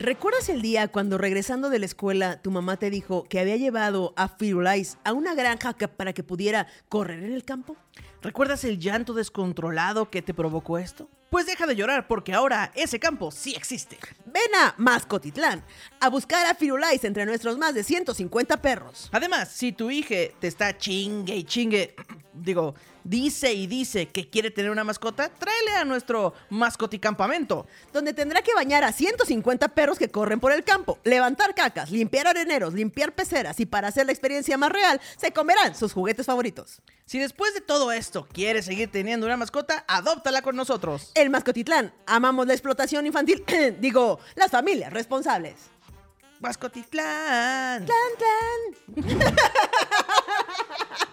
¿Recuerdas 0.00 0.48
el 0.48 0.62
día 0.62 0.86
cuando 0.86 1.18
regresando 1.18 1.70
de 1.70 1.80
la 1.80 1.86
escuela 1.86 2.40
tu 2.40 2.52
mamá 2.52 2.76
te 2.76 2.88
dijo 2.88 3.24
que 3.24 3.40
había 3.40 3.56
llevado 3.56 4.14
a 4.16 4.28
Firulais 4.28 4.96
a 5.02 5.12
una 5.12 5.34
granja 5.34 5.72
para 5.72 6.12
que 6.12 6.22
pudiera 6.22 6.68
correr 6.88 7.24
en 7.24 7.32
el 7.32 7.44
campo? 7.44 7.76
¿Recuerdas 8.22 8.62
el 8.62 8.78
llanto 8.78 9.12
descontrolado 9.12 10.08
que 10.08 10.22
te 10.22 10.34
provocó 10.34 10.78
esto? 10.78 11.10
Pues 11.30 11.46
deja 11.46 11.66
de 11.66 11.74
llorar 11.74 12.06
porque 12.06 12.32
ahora 12.32 12.70
ese 12.76 13.00
campo 13.00 13.32
sí 13.32 13.56
existe. 13.56 13.98
Ven 14.24 14.54
a 14.62 14.76
Mascotitlán 14.78 15.64
a 15.98 16.08
buscar 16.10 16.46
a 16.46 16.54
Firulais 16.54 17.02
entre 17.02 17.26
nuestros 17.26 17.58
más 17.58 17.74
de 17.74 17.82
150 17.82 18.62
perros. 18.62 19.08
Además, 19.10 19.48
si 19.48 19.72
tu 19.72 19.90
hija 19.90 20.32
te 20.38 20.46
está 20.46 20.78
chingue 20.78 21.34
y 21.34 21.42
chingue, 21.42 21.96
digo, 22.40 22.74
dice 23.04 23.52
y 23.52 23.66
dice 23.66 24.08
que 24.08 24.28
quiere 24.28 24.50
tener 24.50 24.70
una 24.70 24.84
mascota, 24.84 25.28
tráele 25.28 25.76
a 25.76 25.84
nuestro 25.84 26.34
mascoticampamento. 26.50 27.66
donde 27.92 28.12
tendrá 28.12 28.42
que 28.42 28.54
bañar 28.54 28.84
a 28.84 28.92
150 28.92 29.68
perros 29.68 29.98
que 29.98 30.10
corren 30.10 30.40
por 30.40 30.52
el 30.52 30.64
campo, 30.64 30.98
levantar 31.04 31.54
cacas, 31.54 31.90
limpiar 31.90 32.26
areneros, 32.26 32.74
limpiar 32.74 33.12
peceras 33.12 33.58
y 33.60 33.66
para 33.66 33.88
hacer 33.88 34.06
la 34.06 34.12
experiencia 34.12 34.56
más 34.56 34.70
real, 34.70 35.00
se 35.16 35.32
comerán 35.32 35.74
sus 35.74 35.92
juguetes 35.92 36.26
favoritos. 36.26 36.80
Si 37.04 37.18
después 37.18 37.54
de 37.54 37.60
todo 37.60 37.92
esto 37.92 38.26
quieres 38.32 38.66
seguir 38.66 38.90
teniendo 38.90 39.26
una 39.26 39.36
mascota, 39.36 39.84
adóptala 39.88 40.42
con 40.42 40.56
nosotros. 40.56 41.12
El 41.14 41.30
Mascotitlán, 41.30 41.92
amamos 42.06 42.46
la 42.46 42.52
explotación 42.52 43.06
infantil, 43.06 43.44
digo, 43.80 44.18
las 44.34 44.50
familias 44.50 44.92
responsables. 44.92 45.54
Mascotitlán. 46.40 47.86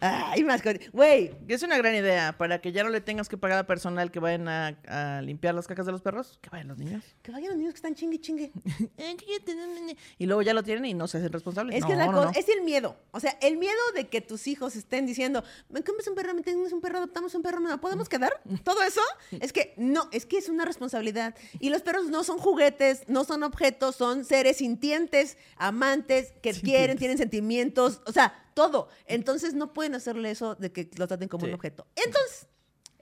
Ay, 0.00 0.44
mascoti... 0.44 0.86
Güey, 0.92 1.32
Es 1.48 1.62
una 1.62 1.76
gran 1.78 1.94
idea 1.94 2.36
para 2.36 2.60
que 2.60 2.72
ya 2.72 2.84
no 2.84 2.90
le 2.90 3.00
tengas 3.00 3.28
que 3.28 3.36
pagar 3.36 3.58
a 3.58 3.66
personal 3.66 4.10
que 4.10 4.20
vayan 4.20 4.48
a, 4.48 4.68
a 4.88 5.22
limpiar 5.22 5.54
las 5.54 5.66
cacas 5.66 5.86
de 5.86 5.92
los 5.92 6.02
perros. 6.02 6.38
Que 6.42 6.50
vayan 6.50 6.68
los 6.68 6.78
niños. 6.78 7.02
que 7.22 7.32
vayan 7.32 7.48
los 7.50 7.58
niños 7.58 7.72
que 7.74 7.78
están 7.78 7.94
chingue 7.94 8.20
chingue. 8.20 8.52
Y 10.18 10.26
luego 10.26 10.42
ya 10.42 10.54
lo 10.54 10.62
tienen 10.62 10.84
y 10.86 10.94
no 10.94 11.08
se 11.08 11.18
hacen 11.18 11.32
responsables. 11.32 11.76
Es 11.76 11.82
No, 11.82 11.88
que 11.88 11.96
la 11.96 12.06
no, 12.06 12.12
cosa, 12.12 12.32
no. 12.32 12.38
es 12.38 12.48
el 12.48 12.62
miedo. 12.62 12.96
O 13.12 13.20
sea, 13.20 13.36
el 13.40 13.56
miedo 13.56 13.74
de 13.94 14.08
que 14.08 14.20
tus 14.20 14.46
hijos 14.46 14.76
estén 14.76 15.06
diciendo, 15.06 15.44
me 15.68 15.82
comes 15.82 16.06
un 16.08 16.14
perro, 16.14 16.34
me 16.34 16.42
tenemos 16.42 16.72
un 16.72 16.80
perro, 16.80 16.98
adoptamos 16.98 17.34
un 17.34 17.42
perro, 17.42 17.60
¿no 17.60 17.80
podemos 17.80 18.08
quedar? 18.08 18.32
Todo 18.64 18.82
eso 18.82 19.00
es 19.30 19.52
que 19.52 19.74
no, 19.76 20.08
es 20.12 20.26
que 20.26 20.38
es 20.38 20.48
una 20.48 20.64
responsabilidad. 20.64 21.34
Y 21.60 21.70
los 21.70 21.82
perros 21.82 22.06
no 22.08 22.24
son 22.24 22.38
juguetes, 22.38 23.02
no 23.08 23.24
son 23.24 23.42
objetos, 23.42 23.96
son 23.96 24.24
seres 24.24 24.58
sintientes, 24.58 25.36
amantes, 25.56 26.32
que 26.42 26.52
quieren, 26.52 26.98
tienen 26.98 27.18
sentimientos, 27.18 28.00
o 28.06 28.12
sea, 28.12 28.34
todo. 28.56 28.88
Entonces 29.04 29.52
no 29.54 29.72
pueden 29.74 29.94
hacerle 29.94 30.30
eso 30.30 30.54
de 30.56 30.72
que 30.72 30.90
lo 30.96 31.06
traten 31.06 31.28
como 31.28 31.44
Sí. 31.44 31.50
un 31.50 31.54
objeto. 31.54 31.86
Entonces, 31.94 32.48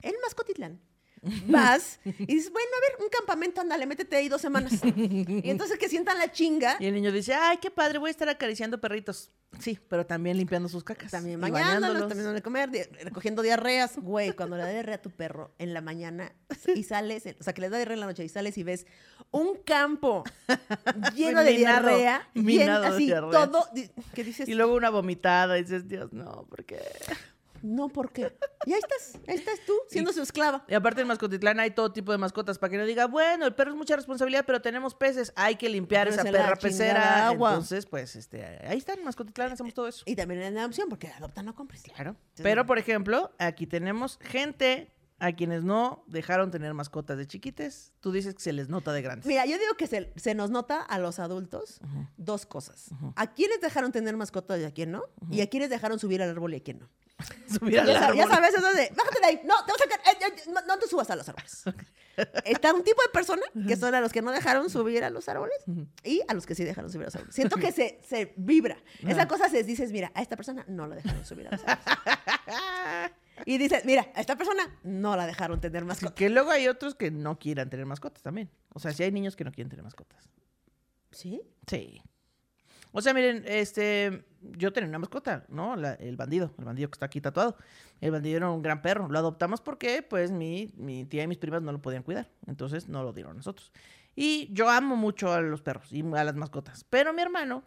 en 0.01 0.13
Mascotitlán. 0.21 0.81
Vas 1.47 1.99
y 2.05 2.25
dices, 2.25 2.51
bueno, 2.51 2.69
a 2.77 2.81
ver, 2.81 3.03
un 3.03 3.09
campamento, 3.09 3.61
ándale, 3.61 3.85
métete 3.85 4.15
ahí 4.15 4.29
dos 4.29 4.41
semanas. 4.41 4.73
Y 4.83 5.49
entonces 5.49 5.77
que 5.79 5.89
sientan 5.89 6.17
la 6.17 6.31
chinga. 6.31 6.77
Y 6.79 6.85
el 6.85 6.93
niño 6.93 7.11
dice, 7.11 7.33
ay, 7.33 7.57
qué 7.57 7.71
padre, 7.71 7.97
voy 7.99 8.09
a 8.09 8.11
estar 8.11 8.29
acariciando 8.29 8.79
perritos. 8.79 9.31
Sí, 9.59 9.79
pero 9.87 10.05
también 10.05 10.37
limpiando 10.37 10.67
sus 10.67 10.83
cacas. 10.83 11.11
También 11.11 11.39
bañándolos, 11.39 12.09
también 12.09 12.33
de 12.33 12.41
comer, 12.41 12.69
di- 12.69 12.83
recogiendo 13.03 13.41
diarreas. 13.41 13.95
Güey, 13.97 14.33
cuando 14.33 14.57
le 14.57 14.63
da 14.63 14.69
diarrea 14.69 14.95
a 14.95 15.01
tu 15.01 15.11
perro 15.11 15.53
en 15.59 15.73
la 15.73 15.79
mañana 15.79 16.33
y 16.75 16.83
sales, 16.83 17.23
o 17.39 17.43
sea, 17.43 17.53
que 17.53 17.61
le 17.61 17.69
da 17.69 17.77
diarrea 17.77 17.93
en 17.93 17.99
la 18.01 18.05
noche 18.07 18.25
y 18.25 18.29
sales 18.29 18.57
y 18.57 18.63
ves 18.63 18.85
un 19.31 19.55
campo 19.63 20.25
lleno 21.15 21.41
de 21.43 21.53
Minado, 21.55 21.87
diarrea, 21.87 22.29
bien 22.33 22.45
minado 22.45 22.81
de 22.83 22.87
así, 22.89 23.05
diarrea. 23.05 23.31
todo. 23.49 23.65
¿Qué 24.13 24.23
dices? 24.25 24.49
Y 24.49 24.55
luego 24.55 24.73
una 24.75 24.89
vomitada 24.89 25.57
y 25.57 25.63
dices, 25.63 25.87
Dios, 25.87 26.11
no, 26.11 26.45
¿por 26.49 26.65
qué? 26.65 26.81
No, 27.65 27.89
¿por 27.89 28.11
qué? 28.11 28.37
Y 28.65 28.73
ahí 28.73 28.79
estás, 28.79 29.19
ahí 29.27 29.35
estás 29.35 29.59
tú, 29.65 29.73
siendo 29.89 30.13
su 30.13 30.21
esclava. 30.21 30.63
Y 30.67 30.75
aparte 30.75 31.01
en 31.01 31.07
Mascotitlán 31.07 31.59
hay 31.59 31.71
todo 31.71 31.91
tipo 31.91 32.11
de 32.11 32.17
mascotas 32.17 32.59
para 32.59 32.69
que 32.69 32.77
no 32.77 32.85
diga, 32.85 33.07
bueno, 33.07 33.45
el 33.45 33.55
perro 33.55 33.71
es 33.71 33.77
mucha 33.77 33.95
responsabilidad, 33.95 34.43
pero 34.45 34.61
tenemos 34.61 34.93
peces, 34.93 35.33
hay 35.35 35.55
que 35.55 35.67
limpiar 35.67 36.07
esa 36.07 36.23
perra 36.23 36.55
pecera. 36.55 37.27
agua. 37.27 37.49
Entonces, 37.49 37.85
pues, 37.85 38.15
este, 38.15 38.45
ahí 38.67 38.77
está, 38.77 38.93
en 38.93 39.03
Mascotitlán 39.03 39.51
hacemos 39.51 39.73
todo 39.73 39.87
eso. 39.87 40.03
Y 40.05 40.15
también 40.15 40.41
en 40.41 40.55
la 40.55 40.65
opción, 40.65 40.89
porque 40.89 41.07
adopta 41.07 41.41
no 41.41 41.55
compres. 41.55 41.81
Claro. 41.83 42.15
Pero, 42.35 42.65
por 42.65 42.77
ejemplo, 42.77 43.31
aquí 43.39 43.65
tenemos 43.65 44.19
gente 44.21 44.91
a 45.17 45.31
quienes 45.31 45.63
no 45.63 46.03
dejaron 46.07 46.51
tener 46.51 46.73
mascotas 46.73 47.17
de 47.17 47.25
chiquites. 47.25 47.93
Tú 47.99 48.11
dices 48.11 48.35
que 48.35 48.41
se 48.41 48.53
les 48.53 48.69
nota 48.69 48.91
de 48.91 49.01
grandes. 49.01 49.25
Mira, 49.25 49.45
yo 49.45 49.57
digo 49.57 49.75
que 49.77 49.87
se, 49.87 50.11
se 50.17 50.35
nos 50.35 50.51
nota 50.51 50.81
a 50.81 50.99
los 50.99 51.19
adultos 51.19 51.79
dos 52.17 52.45
cosas. 52.45 52.89
A 53.15 53.33
quiénes 53.33 53.61
dejaron 53.61 53.91
tener 53.91 54.17
mascotas 54.17 54.59
y 54.59 54.65
a 54.65 54.71
quién 54.71 54.91
no. 54.91 55.03
Y 55.31 55.41
a 55.41 55.49
quiénes 55.49 55.69
dejaron 55.69 55.99
subir 55.99 56.21
al 56.21 56.29
árbol 56.29 56.53
y 56.53 56.57
a 56.57 56.63
quién 56.63 56.79
no. 56.79 56.89
Subir 57.47 57.79
al 57.79 57.87
Ya, 57.87 57.93
sa- 57.93 58.13
ya 58.15 58.23
árbol. 58.23 58.35
sabes, 58.35 58.53
eso 58.55 58.73
de, 58.73 58.91
bájate 58.95 59.19
de 59.21 59.25
ahí. 59.25 59.41
No, 59.45 59.53
te 59.65 59.71
vas 59.71 59.81
a 59.81 59.87
caer. 59.87 60.17
Eh, 60.17 60.35
eh, 60.45 60.49
no, 60.51 60.61
no 60.65 60.77
te 60.79 60.87
subas 60.87 61.09
a 61.09 61.15
los 61.15 61.27
árboles. 61.29 61.63
Está 62.45 62.73
un 62.73 62.83
tipo 62.83 63.01
de 63.01 63.09
persona 63.09 63.41
que 63.67 63.75
son 63.75 63.93
a 63.93 63.99
los 64.01 64.11
que 64.13 64.21
no 64.21 64.31
dejaron 64.31 64.69
subir 64.69 65.03
a 65.03 65.09
los 65.09 65.27
árboles 65.27 65.57
y 66.03 66.21
a 66.27 66.33
los 66.33 66.45
que 66.45 66.55
sí 66.55 66.63
dejaron 66.63 66.89
subir 66.89 67.03
a 67.03 67.07
los 67.07 67.15
árboles. 67.15 67.35
Siento 67.35 67.57
que 67.57 67.71
se, 67.73 67.99
se 68.07 68.33
vibra. 68.37 68.77
Esa 69.05 69.27
cosa 69.27 69.49
se 69.49 69.63
dices, 69.63 69.91
mira, 69.91 70.11
a 70.15 70.21
esta 70.21 70.35
persona 70.37 70.63
no 70.67 70.87
la 70.87 70.95
dejaron 70.95 71.25
subir 71.25 71.47
a 71.47 71.51
los 71.51 71.61
árboles. 71.65 73.11
Y 73.45 73.57
dices, 73.57 73.83
mira, 73.83 74.09
a 74.15 74.21
esta 74.21 74.37
persona 74.37 74.63
no 74.83 75.17
la 75.17 75.27
dejaron 75.27 75.59
tener 75.59 75.81
Sí, 75.81 75.87
mascota. 75.87 76.15
que 76.15 76.29
luego 76.29 76.51
hay 76.51 76.69
otros 76.69 76.95
que 76.95 77.11
no 77.11 77.37
quieran 77.37 77.69
tener 77.69 77.85
mascotas 77.85 78.23
también. 78.23 78.49
O 78.73 78.79
sea, 78.79 78.93
si 78.93 79.03
hay 79.03 79.11
niños 79.11 79.35
que 79.35 79.43
no 79.43 79.51
quieren 79.51 79.69
tener 79.69 79.83
mascotas. 79.83 80.29
¿Sí? 81.11 81.41
Sí. 81.67 82.01
O 82.97 83.01
sea, 83.01 83.13
miren, 83.13 83.43
este, 83.45 84.23
yo 84.41 84.71
tenía 84.71 84.87
una 84.87 84.99
mascota, 84.99 85.43
¿no? 85.49 85.73
El 85.73 86.15
bandido, 86.15 86.55
el 86.57 86.63
bandido 86.63 86.89
que 86.89 86.95
está 86.95 87.07
aquí 87.07 87.19
tatuado. 87.19 87.57
El 87.99 88.11
bandido 88.11 88.37
era 88.37 88.49
un 88.49 88.61
gran 88.61 88.81
perro. 88.81 89.09
Lo 89.09 89.19
adoptamos 89.19 89.59
porque, 89.59 90.01
pues, 90.01 90.31
mi, 90.31 90.71
mi 90.77 91.03
tía 91.03 91.23
y 91.23 91.27
mis 91.27 91.37
primas 91.37 91.61
no 91.61 91.73
lo 91.73 91.81
podían 91.81 92.03
cuidar. 92.03 92.29
Entonces, 92.47 92.87
no 92.87 93.03
lo 93.03 93.11
dieron 93.11 93.33
a 93.33 93.35
nosotros. 93.35 93.73
Y 94.15 94.47
yo 94.53 94.69
amo 94.69 94.95
mucho 94.95 95.33
a 95.33 95.41
los 95.41 95.61
perros 95.61 95.91
y 95.91 96.03
a 96.15 96.23
las 96.23 96.35
mascotas. 96.35 96.85
Pero 96.89 97.11
mi 97.11 97.21
hermano, 97.21 97.63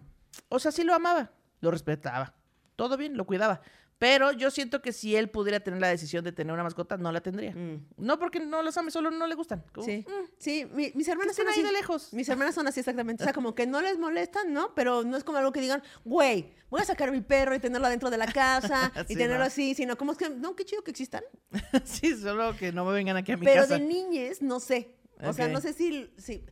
o 0.48 0.58
sea, 0.58 0.72
sí 0.72 0.82
lo 0.82 0.94
amaba, 0.94 1.30
lo 1.60 1.70
respetaba. 1.70 2.32
Todo 2.74 2.96
bien, 2.96 3.14
lo 3.14 3.26
cuidaba. 3.26 3.60
Pero 3.98 4.30
yo 4.32 4.50
siento 4.52 4.80
que 4.80 4.92
si 4.92 5.16
él 5.16 5.28
pudiera 5.28 5.58
tener 5.58 5.80
la 5.80 5.88
decisión 5.88 6.22
de 6.24 6.30
tener 6.30 6.52
una 6.54 6.62
mascota, 6.62 6.96
no 6.96 7.10
la 7.10 7.20
tendría. 7.20 7.52
Mm. 7.52 7.84
No 7.96 8.18
porque 8.20 8.38
no 8.38 8.62
los 8.62 8.76
ame, 8.78 8.92
solo 8.92 9.10
no 9.10 9.26
le 9.26 9.34
gustan. 9.34 9.64
Como, 9.74 9.84
Sí, 9.84 10.04
mm, 10.06 10.24
sí, 10.38 10.66
mi- 10.72 10.92
mis 10.94 11.08
hermanas 11.08 11.34
son 11.34 11.48
así. 11.48 11.62
de 11.62 11.72
lejos. 11.72 12.12
Mis 12.12 12.28
hermanas 12.28 12.54
son 12.54 12.68
así 12.68 12.78
exactamente. 12.80 13.24
O 13.24 13.26
sea, 13.26 13.32
como 13.34 13.54
que 13.56 13.66
no 13.66 13.80
les 13.82 13.98
molestan, 13.98 14.52
¿no? 14.52 14.72
Pero 14.76 15.02
no 15.02 15.16
es 15.16 15.24
como 15.24 15.38
algo 15.38 15.50
que 15.52 15.60
digan, 15.60 15.82
güey, 16.04 16.52
voy 16.70 16.80
a 16.80 16.84
sacar 16.84 17.08
a 17.08 17.12
mi 17.12 17.22
perro 17.22 17.54
y 17.56 17.58
tenerlo 17.58 17.88
adentro 17.88 18.08
de 18.10 18.18
la 18.18 18.26
casa 18.30 18.92
y 19.08 19.16
tenerlo 19.16 19.38
no. 19.38 19.44
así, 19.44 19.74
sino 19.74 19.96
como 19.98 20.12
es 20.12 20.18
que, 20.18 20.30
no, 20.30 20.54
qué 20.54 20.64
chido 20.64 20.82
que 20.84 20.92
existan. 20.92 21.24
sí, 21.84 22.14
solo 22.16 22.56
que 22.56 22.70
no 22.70 22.84
me 22.84 22.92
vengan 22.92 23.16
aquí 23.16 23.32
a 23.32 23.36
mi 23.36 23.44
Pero 23.46 23.62
casa. 23.62 23.78
de 23.78 23.80
niñez, 23.84 24.42
no 24.42 24.60
sé. 24.60 24.94
O 25.24 25.32
sea, 25.32 25.48
no 25.48 25.60
sé 25.60 25.72
si, 25.72 26.08
si- 26.18 26.44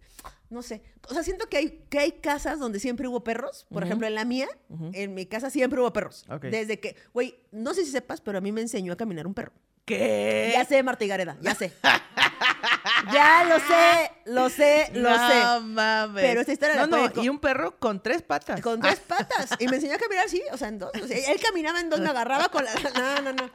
no 0.51 0.62
sé. 0.62 0.82
O 1.09 1.14
sea, 1.14 1.22
siento 1.22 1.49
que 1.49 1.57
hay, 1.57 1.84
que 1.88 1.99
hay 1.99 2.12
casas 2.12 2.59
donde 2.59 2.80
siempre 2.80 3.09
hubo 3.09 3.24
perros. 3.24 3.66
Por 3.70 3.82
ejemplo, 3.82 4.07
en 4.07 4.14
la 4.14 4.24
mía, 4.24 4.49
en 4.92 5.14
mi 5.14 5.26
casa 5.26 5.51
siempre 5.51 5.80
hubo 5.80 5.92
perros. 5.92 6.24
Desde 6.40 6.80
que, 6.80 6.97
güey, 7.12 7.36
no 7.53 7.74
sé 7.74 7.84
si 7.84 7.90
sepas, 7.90 8.20
pero 8.20 8.38
a 8.38 8.40
mí 8.40 8.53
me 8.53 8.61
enseñó 8.61 8.92
a 8.92 8.97
caminar 8.97 9.26
un 9.26 9.34
perro. 9.34 9.53
¿Qué? 9.84 10.51
Ya 10.53 10.64
sé, 10.64 10.82
Marta 10.82 11.05
y 11.05 11.09
Gareda, 11.09 11.36
ya 11.40 11.55
sé. 11.55 11.72
ya 13.12 13.44
lo 13.44 13.59
sé, 13.61 14.11
lo 14.24 14.49
sé, 14.51 14.90
lo 14.94 15.11
no 15.11 15.28
sé. 15.28 15.64
mames. 15.64 16.22
Pero 16.24 16.40
esta 16.40 16.53
historia 16.53 16.74
no, 16.86 16.97
la 16.97 17.12
no, 17.14 17.22
y 17.22 17.28
un 17.28 17.38
perro 17.38 17.78
con 17.78 18.03
tres 18.03 18.22
patas. 18.22 18.61
Con 18.61 18.80
tres 18.80 18.99
patas. 18.99 19.51
Y 19.61 19.68
me 19.68 19.76
enseñó 19.76 19.94
a 19.94 19.99
caminar 19.99 20.26
así, 20.26 20.42
o 20.53 20.57
sea, 20.57 20.68
en 20.68 20.80
dos. 20.80 20.90
O 21.01 21.07
sea, 21.07 21.32
él 21.32 21.40
caminaba 21.40 21.80
en 21.80 21.88
dos, 21.88 22.01
me 22.01 22.09
agarraba 22.09 22.49
con 22.49 22.64
la. 22.64 22.74
No, 22.74 23.22
no, 23.22 23.32
no. 23.32 23.51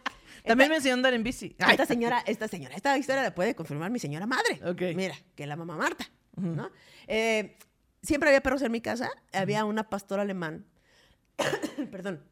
También 0.45 0.69
me 0.69 0.77
enseñó 0.77 0.93
a 0.93 0.97
andar 0.97 1.13
en 1.13 1.23
bici. 1.23 1.55
Esta 1.69 1.85
señora, 1.85 2.23
esta 2.25 2.47
señora, 2.47 2.75
esta 2.75 2.97
historia 2.97 3.23
la 3.23 3.35
puede 3.35 3.53
confirmar 3.55 3.91
mi 3.91 3.99
señora 3.99 4.25
madre. 4.25 4.61
Ok. 4.65 4.95
Mira, 4.95 5.15
que 5.35 5.43
es 5.43 5.49
la 5.49 5.55
mamá 5.55 5.75
Marta, 5.75 6.09
¿no? 6.35 6.69
Eh, 7.07 7.57
siempre 8.01 8.29
había 8.29 8.41
perros 8.41 8.61
en 8.61 8.71
mi 8.71 8.81
casa. 8.81 9.09
Había 9.33 9.65
una 9.65 9.89
pastora 9.89 10.23
alemán. 10.23 10.65
Perdón. 11.91 12.23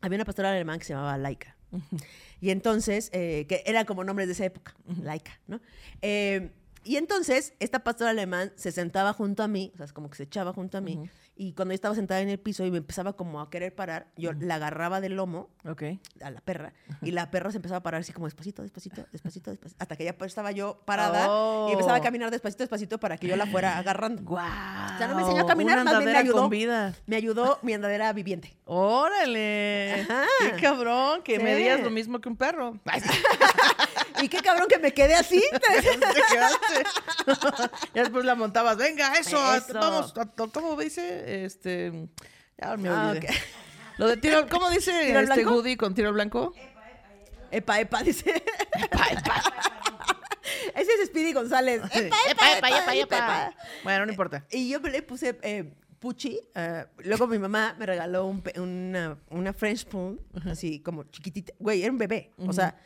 Había 0.00 0.16
una 0.16 0.24
pastora 0.24 0.50
alemán 0.50 0.78
que 0.78 0.84
se 0.84 0.92
llamaba 0.92 1.16
Laika. 1.16 1.56
Y 2.40 2.50
entonces, 2.50 3.10
eh, 3.12 3.46
que 3.48 3.62
era 3.66 3.84
como 3.84 4.04
nombres 4.04 4.28
de 4.28 4.32
esa 4.34 4.44
época, 4.44 4.74
Laika, 5.02 5.40
¿no? 5.46 5.60
Eh, 6.02 6.52
y 6.84 6.96
entonces, 6.96 7.54
esta 7.58 7.82
pastora 7.82 8.10
alemán 8.10 8.52
se 8.56 8.70
sentaba 8.70 9.12
junto 9.12 9.42
a 9.42 9.48
mí, 9.48 9.72
o 9.74 9.78
sea, 9.78 9.86
es 9.86 9.92
como 9.92 10.10
que 10.10 10.16
se 10.16 10.24
echaba 10.24 10.52
junto 10.52 10.76
a 10.78 10.80
mí, 10.82 11.08
y 11.36 11.52
cuando 11.54 11.72
yo 11.72 11.76
estaba 11.76 11.94
sentada 11.94 12.20
en 12.20 12.28
el 12.28 12.38
piso 12.38 12.64
y 12.64 12.70
me 12.70 12.78
empezaba 12.78 13.14
como 13.14 13.40
a 13.40 13.50
querer 13.50 13.74
parar, 13.74 14.06
yo 14.16 14.32
la 14.32 14.54
agarraba 14.54 15.00
del 15.00 15.14
lomo 15.16 15.50
a 15.64 16.30
la 16.30 16.40
perra 16.40 16.72
y 17.02 17.10
la 17.10 17.30
perra 17.30 17.50
se 17.50 17.56
empezaba 17.56 17.78
a 17.78 17.82
parar 17.82 18.02
así 18.02 18.12
como 18.12 18.26
despacito, 18.26 18.62
despacito, 18.62 19.04
despacito, 19.12 19.50
despacito, 19.50 19.76
hasta 19.82 19.96
que 19.96 20.04
ya 20.04 20.16
pues 20.16 20.30
estaba 20.30 20.52
yo 20.52 20.80
parada 20.84 21.26
Oh. 21.28 21.66
y 21.68 21.72
empezaba 21.72 21.96
a 21.96 22.00
caminar 22.00 22.30
despacito, 22.30 22.62
despacito 22.62 22.98
para 23.00 23.16
que 23.16 23.26
yo 23.26 23.36
la 23.36 23.46
fuera 23.46 23.78
agarrando. 23.78 24.22
Guau. 24.22 24.46
O 24.94 24.98
sea, 24.98 25.08
no 25.08 25.16
me 25.16 25.22
enseñó 25.22 25.42
a 25.42 25.46
caminar, 25.46 25.80
una 25.80 25.92
más 25.92 25.98
bien 26.00 26.12
me 26.12 26.18
ayudó. 26.18 26.36
con 26.42 26.50
vida. 26.50 26.94
Me 27.06 27.16
ayudó 27.16 27.58
mi 27.62 27.72
andadera 27.74 28.12
viviente. 28.12 28.56
Órale. 28.66 30.02
Ajá. 30.02 30.24
Qué 30.40 30.62
cabrón 30.62 31.22
que 31.22 31.36
Sí. 31.38 31.42
me 31.42 31.54
digas 31.56 31.80
lo 31.80 31.90
mismo 31.90 32.20
que 32.20 32.28
un 32.28 32.36
perro. 32.36 32.78
Y 34.22 34.28
qué 34.28 34.38
cabrón 34.38 34.68
que 34.68 34.78
me 34.78 34.94
quedé 34.94 35.14
así. 35.16 35.42
te 35.52 36.22
quedaste. 36.32 36.84
ya 37.94 38.02
después 38.02 38.24
la 38.24 38.34
montabas. 38.36 38.76
Venga, 38.76 39.12
eso. 39.18 39.54
Eso. 39.54 39.74
Vamos. 39.74 40.14
¿Cómo 40.52 40.76
dice? 40.76 41.23
Este. 41.26 42.08
Ya 42.60 42.76
me 42.76 42.88
Ah, 42.88 43.10
olvidé. 43.10 43.28
Lo 43.98 44.08
de 44.08 44.16
tiro. 44.16 44.46
¿Cómo 44.48 44.68
dice 44.70 44.92
¿Tiro 45.06 45.18
al 45.20 45.24
este 45.24 45.34
blanco? 45.42 45.54
Woody 45.56 45.76
con 45.76 45.94
tiro 45.94 46.12
blanco? 46.12 46.52
Epa, 47.50 47.78
epa, 47.80 48.02
dice. 48.02 48.42
Ese 50.74 50.92
es 51.00 51.06
Speedy 51.08 51.32
González. 51.32 51.80
Epa, 51.92 52.16
Epa, 52.30 52.56
epa, 52.58 52.68
epa, 52.70 52.94
epa. 52.96 53.54
Bueno, 53.84 54.06
no 54.06 54.12
importa. 54.12 54.44
Y 54.50 54.68
yo 54.70 54.78
le 54.80 55.02
puse 55.02 55.38
eh, 55.42 55.72
Puchi. 56.00 56.38
eh, 56.54 56.84
luego 56.98 57.26
mi 57.26 57.38
mamá 57.38 57.74
me 57.78 57.86
regaló 57.86 58.26
una, 58.26 59.16
una 59.30 59.52
French 59.52 59.80
spoon, 59.80 60.20
así 60.50 60.80
como 60.80 61.04
chiquitita. 61.04 61.52
Güey, 61.58 61.82
era 61.82 61.92
un 61.92 61.98
bebé. 61.98 62.32
O 62.38 62.52
sea, 62.52 62.76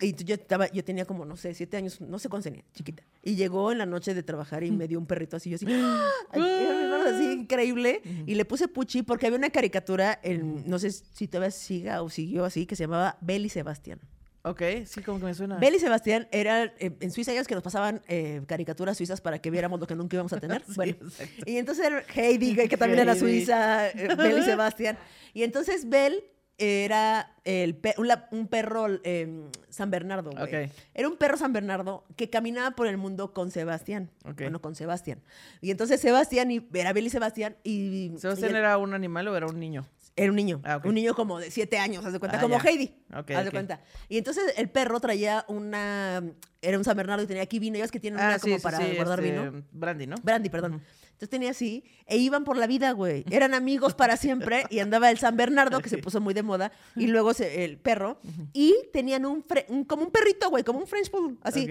y 0.00 0.14
yo, 0.24 0.34
estaba, 0.34 0.70
yo 0.72 0.82
tenía 0.82 1.04
como, 1.04 1.24
no 1.24 1.36
sé, 1.36 1.54
siete 1.54 1.76
años, 1.76 2.00
no 2.00 2.18
sé 2.18 2.28
cuántos 2.28 2.50
tenía, 2.50 2.64
chiquita. 2.74 3.04
Y 3.22 3.36
llegó 3.36 3.70
en 3.70 3.78
la 3.78 3.86
noche 3.86 4.12
de 4.12 4.22
trabajar 4.22 4.64
y 4.64 4.70
me 4.72 4.88
dio 4.88 4.98
un 4.98 5.06
perrito 5.06 5.36
así, 5.36 5.50
yo 5.50 5.56
así. 5.56 5.66
¡ah! 5.70 6.10
Era 6.34 7.16
así 7.16 7.30
increíble. 7.32 8.02
Y 8.26 8.34
le 8.34 8.44
puse 8.44 8.66
Puchi 8.66 9.02
porque 9.02 9.26
había 9.26 9.38
una 9.38 9.50
caricatura, 9.50 10.18
en, 10.22 10.68
no 10.68 10.78
sé 10.78 10.90
si 10.90 11.28
todavía 11.28 11.52
siga 11.52 12.02
o 12.02 12.10
siguió 12.10 12.44
así, 12.44 12.66
que 12.66 12.74
se 12.74 12.84
llamaba 12.84 13.18
Belle 13.20 13.46
y 13.46 13.50
Sebastián. 13.50 14.00
Ok, 14.46 14.60
sí, 14.84 15.00
como 15.00 15.20
que 15.20 15.24
me 15.24 15.34
suena. 15.34 15.56
Belle 15.58 15.78
y 15.78 15.80
Sebastián 15.80 16.28
eran 16.30 16.72
eh, 16.78 16.94
en 17.00 17.10
Suiza 17.10 17.32
ellos 17.32 17.46
que 17.46 17.54
nos 17.54 17.62
pasaban 17.64 18.02
eh, 18.08 18.42
caricaturas 18.46 18.94
suizas 18.94 19.22
para 19.22 19.38
que 19.38 19.50
viéramos 19.50 19.80
lo 19.80 19.86
que 19.86 19.94
nunca 19.94 20.16
íbamos 20.16 20.32
a 20.34 20.40
tener. 20.40 20.62
Sí, 20.66 20.72
bueno, 20.76 20.96
exacto. 21.00 21.44
y 21.46 21.56
entonces 21.56 21.86
era 21.86 22.04
Heidi, 22.14 22.54
que 22.68 22.76
también 22.76 23.00
era 23.00 23.12
Heidi. 23.12 23.20
suiza, 23.20 23.88
eh, 23.88 24.38
y 24.38 24.42
Sebastián. 24.44 24.98
Y 25.32 25.44
entonces 25.44 25.88
Belle 25.88 26.22
era 26.58 27.32
el 27.44 27.74
pe- 27.74 27.94
un, 28.30 28.46
perro 28.48 28.86
eh, 29.02 29.48
San 29.68 29.90
Bernardo, 29.90 30.30
güey. 30.30 30.42
Ok. 30.66 30.70
Era 30.94 31.08
un 31.08 31.16
perro 31.16 31.36
San 31.36 31.52
Bernardo 31.52 32.04
que 32.16 32.30
caminaba 32.30 32.70
por 32.76 32.86
el 32.86 32.96
mundo 32.96 33.32
con 33.32 33.50
Sebastián. 33.50 34.10
Bueno, 34.36 34.60
con 34.60 34.74
Sebastián. 34.74 35.20
Y 35.60 35.70
entonces 35.70 36.00
Sebastián, 36.00 36.50
y, 36.50 36.66
era 36.74 36.92
Belle 36.92 37.08
y 37.08 37.10
Sebastián, 37.10 37.56
y... 37.64 38.12
¿Sebastián 38.18 38.52
y- 38.52 38.56
era 38.56 38.78
un 38.78 38.94
animal 38.94 39.26
o 39.28 39.36
era 39.36 39.46
un 39.46 39.58
niño? 39.58 39.84
era 40.16 40.30
un 40.30 40.36
niño, 40.36 40.60
Ah, 40.62 40.76
ok. 40.76 40.84
un 40.84 40.94
niño 40.94 41.12
como 41.16 41.40
de 41.40 41.50
siete 41.50 41.76
años, 41.76 42.04
haz 42.04 42.12
de 42.12 42.20
cuenta, 42.20 42.38
Ah, 42.38 42.40
como 42.40 42.56
ya. 42.56 42.70
Heidi, 42.70 42.94
haz 43.10 43.44
de 43.46 43.50
cuenta. 43.50 43.80
Y 44.08 44.16
entonces 44.18 44.44
el 44.56 44.68
perro 44.70 45.00
traía 45.00 45.44
una, 45.48 46.22
era 46.62 46.78
un 46.78 46.84
San 46.84 46.96
Bernardo 46.96 47.24
y 47.24 47.26
tenía 47.26 47.42
aquí 47.42 47.58
vino, 47.58 47.76
ellos 47.76 47.90
que 47.90 47.98
tienen 47.98 48.20
una 48.20 48.38
como 48.38 48.60
para 48.60 48.78
guardar 48.94 49.18
este, 49.18 49.32
vino. 49.32 49.64
Brandy, 49.72 50.06
¿no? 50.06 50.14
Brandy, 50.22 50.50
perdón. 50.50 50.80
Entonces 51.14 51.30
tenía 51.30 51.50
así, 51.50 51.84
e 52.06 52.16
iban 52.18 52.44
por 52.44 52.56
la 52.56 52.66
vida, 52.66 52.90
güey. 52.92 53.24
Eran 53.30 53.54
amigos 53.54 53.94
para 53.94 54.16
siempre, 54.16 54.64
y 54.68 54.80
andaba 54.80 55.10
el 55.10 55.18
San 55.18 55.36
Bernardo, 55.36 55.80
que 55.80 55.88
se 55.88 55.98
puso 55.98 56.20
muy 56.20 56.34
de 56.34 56.42
moda, 56.42 56.72
y 56.96 57.06
luego 57.06 57.32
se- 57.34 57.64
el 57.64 57.78
perro, 57.78 58.18
y 58.52 58.74
tenían 58.92 59.24
un, 59.24 59.44
como 59.86 60.02
un 60.04 60.10
perrito, 60.10 60.50
güey, 60.50 60.64
como 60.64 60.80
un 60.80 60.86
French 60.86 61.10
Poodle, 61.10 61.36
así, 61.42 61.68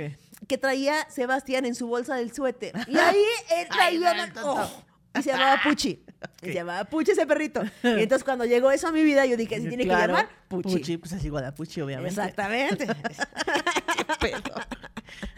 que 0.48 0.58
traía 0.58 1.08
Sebastián 1.10 1.66
en 1.66 1.76
su 1.76 1.88
bolsa 1.88 2.16
del 2.16 2.34
suéter. 2.34 2.74
Y 2.88 2.98
ahí 2.98 3.24
él 3.58 3.68
traía... 3.70 4.34
oh, 4.44 4.66
y 5.20 5.22
se 5.22 5.30
llamaba 5.32 5.62
Puchi. 5.64 6.04
Y 6.42 6.46
se 6.48 6.54
llamaba 6.54 6.86
Puchi 6.86 7.12
ese 7.12 7.28
perrito. 7.28 7.62
Y 7.84 8.02
entonces 8.02 8.24
cuando 8.24 8.46
llegó 8.46 8.72
eso 8.72 8.88
a 8.88 8.92
mi 8.92 9.04
vida, 9.04 9.26
yo 9.28 9.38
dije, 9.38 9.62
se 9.62 9.68
tiene 9.68 9.84
Claro, 9.84 10.02
que 10.16 10.22
llamar 10.22 10.30
Puchi. 10.62 10.78
Puchi, 10.78 10.98
pues 10.98 11.12
es 11.14 11.24
igual 11.26 11.46
a 11.46 11.54
Puchi, 11.54 11.82
obviamente. 11.82 12.10
Exactamente. 12.20 12.88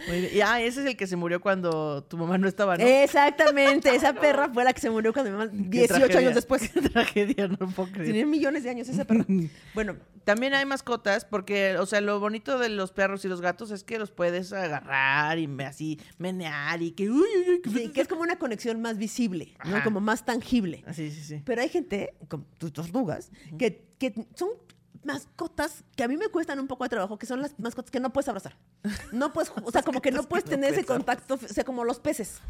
Muy 0.08 0.22
bien. 0.22 0.32
Y 0.36 0.42
ah, 0.42 0.62
ese 0.62 0.82
es 0.82 0.86
el 0.88 0.96
que 0.98 1.08
se 1.08 1.16
murió 1.16 1.42
cuando 1.42 2.04
tu 2.04 2.18
mamá 2.18 2.38
no 2.38 2.48
estaba, 2.48 2.78
¿no? 2.78 2.86
Exactamente. 2.86 3.94
Esa 3.96 4.14
perra 4.22 4.50
fue 4.54 4.64
la 4.64 4.72
que 4.74 4.80
se 4.82 4.90
murió 4.90 5.12
cuando 5.14 5.32
mi 5.32 5.38
mamá, 5.38 5.52
Qué 5.52 5.80
18 5.80 5.94
tragedia. 5.96 6.20
años 6.20 6.36
después. 6.36 6.70
Qué 6.74 6.82
tragedia, 6.82 7.48
no 7.48 7.58
puedo 7.58 7.92
creer. 7.92 8.08
Tenía 8.10 8.26
millones 8.26 8.64
de 8.64 8.70
años 8.70 8.88
esa 8.88 9.06
perra. 9.06 9.26
Bueno, 9.74 9.96
También 10.24 10.54
hay 10.54 10.66
mascotas 10.66 11.26
porque, 11.26 11.78
o 11.78 11.86
sea, 11.86 12.02
lo 12.02 12.20
bonito 12.20 12.60
de 12.60 12.70
los 12.70 12.92
perros 12.92 13.26
y 13.26 13.28
los 13.28 13.42
gatos 13.42 13.72
es 13.72 13.84
que 13.84 13.98
los 13.98 14.12
puedes 14.12 14.54
agarrar 14.54 15.40
y 15.40 15.50
así 15.64 16.00
menear 16.20 16.82
y 16.82 16.92
que... 16.92 17.10
Uy, 17.10 17.18
uy, 17.22 17.50
uy, 17.50 17.62
que- 17.62 17.70
sí, 17.72 17.90
que 17.90 18.02
es 18.02 18.08
como 18.08 18.22
una 18.22 18.38
conexión 18.38 18.82
más 18.82 18.98
visible, 18.98 19.54
¿no? 19.66 19.84
Como 19.84 20.00
más 20.02 20.24
tangible. 20.24 20.84
Ah, 20.86 20.94
sí, 20.94 21.10
sí, 21.12 21.22
sí. 21.22 21.42
Pero 21.44 21.62
hay 21.62 21.70
gente, 21.70 22.14
como 22.28 22.46
tus 22.60 22.72
tortugas, 22.72 23.32
que, 23.58 23.84
que 23.98 24.14
son 24.36 24.50
mascotas 25.06 25.84
que 25.96 26.04
a 26.04 26.08
mí 26.08 26.18
me 26.18 26.28
cuestan 26.30 26.60
un 26.60 26.68
poco 26.68 26.84
de 26.84 26.90
trabajo, 26.90 27.18
que 27.18 27.26
son 27.26 27.42
las 27.42 27.58
mascotas 27.60 27.92
que 27.92 28.00
no 28.00 28.12
puedes 28.12 28.28
abrazar. 28.28 28.58
No 29.12 29.32
puedes, 29.34 29.52
o 29.64 29.72
sea, 29.72 29.82
como 29.84 30.02
que 30.02 30.12
no 30.12 30.24
puedes 30.24 30.46
tener 30.46 30.74
ese 30.74 30.84
contacto, 30.86 31.36
o 31.36 31.38
sea, 31.38 31.64
como 31.64 31.84
los 31.84 32.00
peces. 32.00 32.42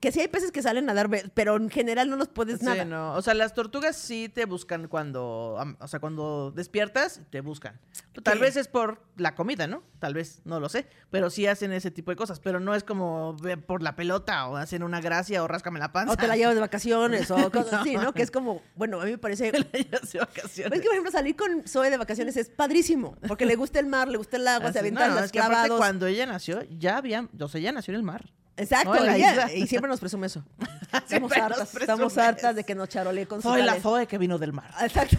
Que 0.00 0.12
sí 0.12 0.20
hay 0.20 0.28
peces 0.28 0.50
que 0.52 0.62
salen 0.62 0.88
a 0.90 0.94
dar, 0.94 1.08
pero 1.34 1.56
en 1.56 1.70
general 1.70 2.10
no 2.10 2.16
los 2.16 2.28
puedes 2.28 2.58
Sí, 2.60 2.64
nada. 2.66 2.84
no. 2.84 3.14
O 3.14 3.22
sea, 3.22 3.34
las 3.34 3.54
tortugas 3.54 3.96
sí 3.96 4.28
te 4.28 4.44
buscan 4.46 4.88
cuando, 4.88 5.56
o 5.78 5.88
sea, 5.88 6.00
cuando 6.00 6.50
despiertas, 6.50 7.20
te 7.30 7.40
buscan. 7.40 7.80
Tal 8.22 8.34
¿Qué? 8.34 8.40
vez 8.44 8.56
es 8.56 8.68
por 8.68 9.02
la 9.16 9.34
comida, 9.34 9.66
¿no? 9.66 9.82
Tal 9.98 10.12
vez, 10.14 10.42
no 10.44 10.60
lo 10.60 10.68
sé. 10.68 10.86
Pero 11.10 11.30
sí 11.30 11.46
hacen 11.46 11.72
ese 11.72 11.90
tipo 11.90 12.10
de 12.10 12.16
cosas. 12.16 12.40
Pero 12.40 12.60
no 12.60 12.74
es 12.74 12.84
como 12.84 13.36
por 13.66 13.82
la 13.82 13.96
pelota 13.96 14.48
o 14.48 14.56
hacen 14.56 14.82
una 14.82 15.00
gracia 15.00 15.42
o 15.42 15.48
ráscame 15.48 15.78
la 15.78 15.92
panza. 15.92 16.12
O 16.12 16.16
te 16.16 16.26
la 16.26 16.36
llevas 16.36 16.54
de 16.54 16.60
vacaciones 16.60 17.30
o 17.30 17.36
cosas 17.50 17.74
así, 17.80 17.96
¿no? 17.96 18.12
Que 18.12 18.22
es 18.22 18.30
como, 18.30 18.60
bueno, 18.76 19.00
a 19.00 19.04
mí 19.04 19.12
me 19.12 19.18
parece... 19.18 19.50
La 19.72 19.78
llevas 19.78 20.12
de 20.12 20.18
vacaciones. 20.18 20.68
Pues 20.68 20.80
que, 20.80 20.86
por 20.86 20.92
ejemplo, 20.94 21.10
salir 21.12 21.36
con 21.36 21.66
Zoe 21.82 21.90
de 21.90 21.96
vacaciones 21.98 22.36
es 22.36 22.48
padrísimo, 22.48 23.16
porque 23.26 23.44
le 23.46 23.56
gusta 23.56 23.78
el 23.80 23.86
mar, 23.86 24.08
le 24.08 24.18
gusta 24.18 24.36
el 24.36 24.46
agua, 24.46 24.66
Así- 24.68 24.74
se 24.74 24.78
avientan 24.78 25.08
no, 25.10 25.14
los 25.16 25.24
es 25.24 25.32
que 25.32 25.38
aparte 25.40 25.54
clavados. 25.54 25.78
cuando 25.78 26.06
ella 26.06 26.26
nació, 26.26 26.62
ya 26.78 26.96
había, 26.96 27.28
o 27.40 27.48
sea, 27.48 27.60
ella 27.60 27.72
nació 27.72 27.92
en 27.92 27.96
el 27.96 28.02
mar. 28.04 28.32
Exacto, 28.56 28.94
No, 28.94 29.10
ella- 29.10 29.52
y 29.54 29.66
siempre 29.66 29.88
nos 29.88 29.98
presume 29.98 30.26
eso. 30.26 30.44
Estamos 30.92 31.32
hartas, 31.32 31.74
estamos 31.74 32.18
hartas 32.18 32.54
de 32.54 32.64
que 32.64 32.74
nos 32.74 32.88
charole 32.88 33.26
con 33.26 33.40
Soy 33.42 33.62
la. 33.62 33.80
Zoe 33.80 34.06
que 34.06 34.18
vino 34.18 34.38
del 34.38 34.52
mar. 34.52 34.70
Exacto. 34.82 35.16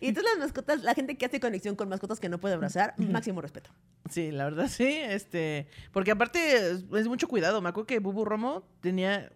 y 0.00 0.08
entonces 0.08 0.32
las 0.32 0.46
mascotas, 0.46 0.82
la 0.82 0.94
gente 0.94 1.18
que 1.18 1.26
hace 1.26 1.38
conexión 1.40 1.76
con 1.76 1.88
mascotas 1.88 2.18
que 2.18 2.28
no 2.30 2.38
puede 2.40 2.54
abrazar, 2.54 2.94
máximo 2.98 3.40
respeto. 3.42 3.70
Sí, 4.08 4.30
la 4.30 4.44
verdad 4.44 4.68
sí, 4.68 4.86
este, 4.96 5.68
porque 5.92 6.10
aparte 6.12 6.70
es, 6.70 6.84
es 6.94 7.08
mucho 7.08 7.28
cuidado. 7.28 7.60
Me 7.60 7.68
acuerdo 7.68 7.86
que 7.86 7.98
Bubu 7.98 8.24
Romo 8.24 8.64
tenía 8.80 9.30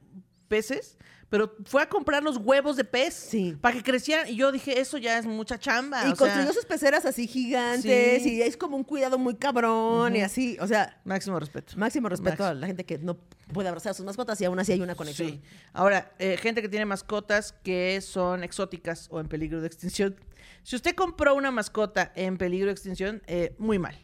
peces, 0.55 0.97
pero 1.31 1.57
fue 1.65 1.83
a 1.83 1.89
comprar 1.89 2.23
los 2.23 2.37
huevos 2.37 2.77
de 2.77 2.85
pez 2.85 3.13
Sí. 3.15 3.57
para 3.61 3.75
que 3.77 3.83
crecieran 3.83 4.29
y 4.29 4.37
yo 4.37 4.53
dije, 4.53 4.79
eso 4.79 4.99
ya 4.99 5.19
es 5.19 5.27
mucha 5.27 5.59
chamba. 5.59 5.99
y 6.07 6.13
o 6.13 6.15
sea, 6.15 6.17
construyó 6.17 6.53
sus 6.53 6.65
peceras 6.65 7.05
así 7.07 7.27
gigantes 7.27 8.23
Sí. 8.23 8.35
y 8.37 8.43
es 8.43 8.57
como 8.57 8.77
un 8.77 8.85
cuidado 8.85 9.19
muy 9.19 9.35
cabrón 9.35 10.15
y 10.15 10.21
así, 10.21 10.57
o 10.61 10.67
sea, 10.69 11.01
máximo 11.05 11.41
respeto. 11.41 11.75
máximo 11.77 12.09
respeto 12.09 12.31
Máximo. 12.43 12.49
a 12.51 12.55
la 12.55 12.67
gente 12.69 12.85
que 12.85 12.99
no 12.99 13.17
puede 13.53 13.69
abrazar 13.69 13.91
a 13.91 13.95
sus 13.95 14.05
mascotas 14.07 14.41
y 14.41 14.45
aún 14.45 14.59
así 14.61 14.73
hay 14.73 14.81
una 14.81 14.95
conexión. 14.95 15.31
Sí. 15.31 15.43
Ahora, 15.73 16.13
eh, 16.19 16.37
gente 16.37 16.63
que 16.63 16.69
tiene 16.69 16.87
mascotas 16.87 17.53
que 17.65 18.01
son 18.01 18.45
exóticas 18.45 19.09
o 19.11 19.19
en 19.19 19.27
peligro 19.29 19.61
de 19.61 19.67
extinción. 19.67 20.15
Si 20.63 20.77
usted 20.77 20.95
compró 20.95 21.35
una 21.35 21.51
mascota 21.51 22.13
en 22.15 22.37
peligro 22.39 22.67
de 22.67 22.73
extinción, 22.73 23.23
eh, 23.27 23.55
muy 23.59 23.79
mal. 23.79 23.97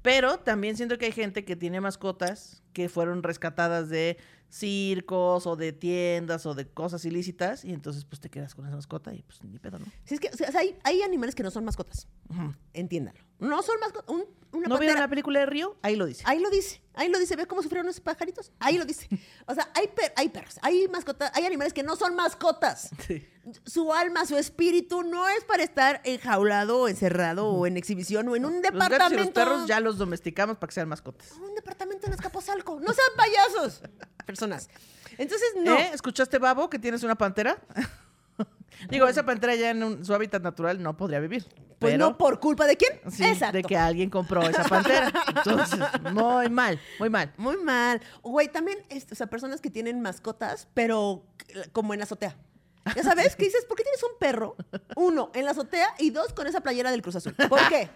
Pero 0.00 0.38
también 0.38 0.76
siento 0.76 0.96
que 0.96 1.06
hay 1.06 1.12
gente 1.12 1.44
que 1.44 1.56
tiene 1.56 1.80
mascotas 1.80 2.62
que 2.72 2.88
fueron 2.88 3.22
rescatadas 3.22 3.88
de 3.88 4.18
circos 4.50 5.46
o 5.46 5.56
de 5.56 5.72
tiendas 5.72 6.46
o 6.46 6.54
de 6.54 6.66
cosas 6.68 7.04
ilícitas 7.04 7.64
y 7.64 7.72
entonces 7.72 8.04
pues 8.04 8.18
te 8.20 8.30
quedas 8.30 8.54
con 8.54 8.66
esa 8.66 8.76
mascota 8.76 9.12
y 9.14 9.22
pues 9.22 9.42
ni 9.44 9.58
pedo, 9.58 9.78
¿no? 9.78 9.84
Sí, 10.04 10.14
es 10.14 10.20
que 10.20 10.28
o 10.32 10.36
sea, 10.36 10.48
hay, 10.58 10.76
hay 10.84 11.02
animales 11.02 11.34
que 11.34 11.42
no 11.42 11.50
son 11.50 11.64
mascotas, 11.64 12.08
Ujú. 12.30 12.54
entiéndalo. 12.72 13.18
No 13.40 13.62
son 13.62 13.78
mascotas. 13.78 14.08
Un, 14.12 14.24
una 14.50 14.66
¿No 14.66 14.78
vieron 14.78 14.98
la 14.98 15.06
película 15.08 15.38
de 15.40 15.46
Río? 15.46 15.76
Ahí 15.82 15.94
lo 15.94 16.06
dice. 16.06 16.24
Ahí 16.26 16.40
lo 16.40 16.50
dice, 16.50 16.82
ahí 16.94 17.08
lo 17.08 17.18
dice. 17.20 17.36
¿Ves 17.36 17.46
cómo 17.46 17.62
sufrieron 17.62 17.88
esos 17.88 18.00
pajaritos? 18.00 18.50
Ahí 18.58 18.78
lo 18.78 18.84
dice. 18.84 19.06
O 19.46 19.54
sea, 19.54 19.70
hay, 19.74 19.86
per- 19.88 20.12
hay 20.16 20.28
perros, 20.30 20.58
hay 20.62 20.88
mascotas, 20.88 21.30
hay 21.34 21.44
animales 21.44 21.72
que 21.74 21.82
no 21.82 21.94
son 21.96 22.14
mascotas. 22.16 22.90
Sí. 23.06 23.26
Su 23.64 23.94
alma, 23.94 24.26
su 24.26 24.36
espíritu 24.36 25.02
no 25.04 25.26
es 25.26 25.42
para 25.44 25.62
estar 25.62 26.02
enjaulado 26.04 26.80
o 26.82 26.88
encerrado 26.88 27.46
o 27.48 27.66
en 27.66 27.78
exhibición 27.78 28.28
o 28.28 28.36
en 28.36 28.44
un 28.44 28.52
Los 28.56 28.60
gatos 28.62 28.74
y 28.76 28.90
departamento. 28.90 29.22
los 29.24 29.30
perros 29.32 29.66
ya 29.66 29.80
los 29.80 29.96
domesticamos 29.96 30.58
para 30.58 30.68
que 30.68 30.74
sean 30.74 30.86
mascotas. 30.88 31.32
Un 31.32 31.54
departamento 31.54 32.06
en 32.08 32.12
No 32.66 32.92
sean 32.92 33.08
payasos, 33.16 33.82
personas. 34.26 34.68
Entonces, 35.16 35.48
no. 35.62 35.74
¿Eh? 35.74 35.90
¿Escuchaste, 35.92 36.38
Babo, 36.38 36.68
que 36.70 36.78
tienes 36.78 37.02
una 37.02 37.16
pantera? 37.16 37.58
Digo, 38.88 39.08
esa 39.08 39.24
pantera 39.24 39.54
ya 39.56 39.70
en 39.70 39.82
un- 39.82 40.04
su 40.04 40.14
hábitat 40.14 40.42
natural 40.42 40.80
no 40.80 40.96
podría 40.96 41.18
vivir. 41.18 41.44
Pues 41.80 41.92
pero, 41.92 42.06
no 42.10 42.18
por 42.18 42.38
culpa 42.40 42.66
de 42.66 42.76
quién. 42.76 43.00
sí, 43.10 43.24
Exacto. 43.24 43.56
de 43.56 43.62
que 43.64 43.76
alguien 43.76 44.10
compró 44.10 44.42
esa 44.42 44.64
pantera. 44.64 45.12
Entonces, 45.28 45.78
muy 46.12 46.48
mal, 46.48 46.80
muy 46.98 47.08
mal. 47.10 47.32
Muy 47.36 47.56
mal. 47.56 48.00
Güey, 48.22 48.48
también, 48.48 48.78
este, 48.88 49.14
o 49.14 49.16
sea, 49.16 49.26
personas 49.28 49.60
que 49.60 49.70
tienen 49.70 50.00
mascotas, 50.00 50.68
pero 50.74 51.24
como 51.72 51.94
en 51.94 52.02
azotea. 52.02 52.36
Ya 52.96 53.02
sabes, 53.02 53.36
que 53.36 53.44
dices, 53.44 53.64
¿por 53.66 53.76
qué 53.76 53.82
tienes 53.84 54.02
un 54.02 54.18
perro? 54.18 54.56
Uno, 54.96 55.30
en 55.34 55.44
la 55.44 55.52
azotea 55.52 55.94
y 55.98 56.10
dos, 56.10 56.32
con 56.32 56.46
esa 56.46 56.60
playera 56.60 56.90
del 56.90 57.02
Cruz 57.02 57.16
Azul. 57.16 57.34
¿Por 57.48 57.60
qué? 57.68 57.88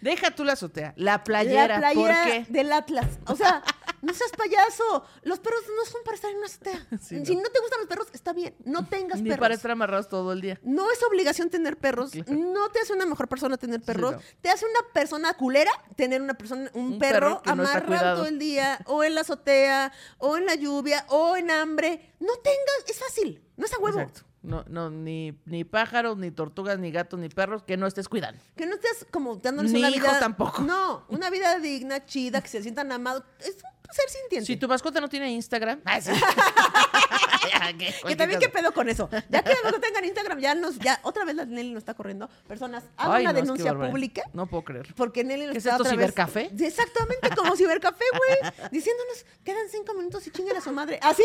Deja 0.00 0.30
tú 0.32 0.44
la 0.44 0.54
azotea, 0.54 0.94
la 0.96 1.24
playera. 1.24 1.78
la 1.78 1.92
playera 1.92 2.22
¿Por 2.24 2.32
qué? 2.32 2.46
del 2.48 2.72
Atlas. 2.72 3.06
O 3.26 3.36
sea, 3.36 3.62
no 4.02 4.12
seas 4.12 4.30
payaso. 4.36 5.04
Los 5.22 5.38
perros 5.40 5.62
no 5.76 5.84
son 5.90 6.02
para 6.04 6.14
estar 6.16 6.30
en 6.30 6.36
una 6.38 6.46
azotea. 6.46 6.86
Sí, 7.00 7.24
si 7.24 7.34
no. 7.36 7.42
te 7.48 7.60
gustan 7.60 7.78
los 7.80 7.88
perros, 7.88 8.08
está 8.12 8.32
bien. 8.32 8.54
No 8.64 8.86
tengas 8.86 9.20
Ni 9.20 9.30
perros. 9.30 9.40
para 9.40 9.54
estar 9.54 9.70
amarrados 9.70 10.08
todo 10.08 10.32
el 10.32 10.40
día. 10.40 10.60
No 10.62 10.90
es 10.90 11.02
obligación 11.02 11.48
tener 11.50 11.76
perros. 11.78 12.10
Claro. 12.10 12.32
No 12.32 12.68
te 12.70 12.80
hace 12.80 12.92
una 12.92 13.06
mejor 13.06 13.28
persona 13.28 13.56
tener 13.56 13.80
perros. 13.80 14.12
no. 14.12 14.20
Te 14.40 14.50
hace 14.50 14.66
una 14.66 14.92
persona 14.92 15.32
culera 15.34 15.70
tener 15.96 16.20
una 16.20 16.34
persona, 16.34 16.70
un, 16.74 16.92
Un 16.94 16.98
perro, 16.98 17.40
amarrado 17.44 18.16
todo 18.18 18.26
el 18.26 18.38
día, 18.38 18.78
o 18.86 19.02
en 19.04 19.14
la 19.14 19.22
azotea, 19.22 19.92
o 20.18 20.36
en 20.36 20.46
la 20.46 20.54
lluvia, 20.54 21.06
o 21.08 21.36
en 21.36 21.50
hambre. 21.50 22.12
No 22.20 22.34
tengas, 22.42 22.84
es 22.88 22.98
fácil. 22.98 23.42
No 23.56 23.64
es 23.66 23.72
a 23.72 23.78
huevo. 23.78 24.00
Exacto. 24.00 24.22
No, 24.42 24.64
no, 24.66 24.90
ni, 24.90 25.38
ni 25.44 25.62
pájaros, 25.62 26.18
ni 26.18 26.32
tortugas, 26.32 26.76
ni 26.76 26.90
gatos, 26.90 27.20
ni 27.20 27.28
perros 27.28 27.62
que 27.62 27.76
no 27.76 27.86
estés 27.86 28.08
cuidando. 28.08 28.42
Que 28.56 28.66
no 28.66 28.74
estés 28.74 29.06
como 29.12 29.36
dándoles 29.36 29.70
Ni 29.72 29.78
una 29.78 29.90
vida. 29.90 30.18
tampoco. 30.18 30.62
No, 30.62 31.04
una 31.08 31.30
vida 31.30 31.60
digna, 31.60 32.04
chida, 32.04 32.40
que 32.40 32.48
se 32.48 32.60
sientan 32.60 32.90
amados. 32.90 33.22
Es 33.38 33.54
un 33.54 33.71
ser 33.92 34.08
sintiente. 34.08 34.46
Si 34.46 34.56
tu 34.56 34.68
mascota 34.68 35.00
no 35.00 35.08
tiene 35.08 35.30
Instagram. 35.30 35.80
Ah. 35.84 36.00
Que 38.06 38.16
también 38.16 38.40
qué 38.40 38.48
pedo 38.48 38.72
con 38.72 38.88
eso. 38.88 39.08
Ya 39.28 39.42
que 39.42 39.54
no 39.64 39.80
tengan 39.80 40.04
Instagram, 40.04 40.38
ya 40.40 40.54
nos, 40.54 40.78
ya 40.78 40.98
otra 41.02 41.24
vez 41.24 41.36
la 41.36 41.44
Nelly 41.44 41.70
nos 41.70 41.82
está 41.82 41.94
corriendo. 41.94 42.28
Personas, 42.46 42.84
hagan 42.96 43.20
una 43.20 43.22
no, 43.22 43.28
es 43.30 43.34
que 43.34 43.40
denuncia 43.42 43.74
pública. 43.74 44.22
No 44.32 44.46
puedo 44.46 44.64
creer. 44.64 44.94
Porque 44.96 45.24
Nelly 45.24 45.46
nos 45.46 45.52
¿Qué 45.52 45.58
es 45.58 45.66
está 45.66 45.76
esto, 45.76 45.82
otra 45.84 45.96
vez- 45.96 46.00
cibercafé? 46.00 46.50
Sí, 46.56 46.64
Exactamente, 46.64 47.30
como 47.36 47.56
cibercafé, 47.56 48.04
güey. 48.16 48.52
Diciéndonos, 48.70 49.24
quedan 49.44 49.68
cinco 49.70 49.94
minutos 49.94 50.26
y 50.26 50.30
chinguen 50.30 50.56
a 50.56 50.60
su 50.60 50.72
madre. 50.72 50.98
¿Así? 51.02 51.24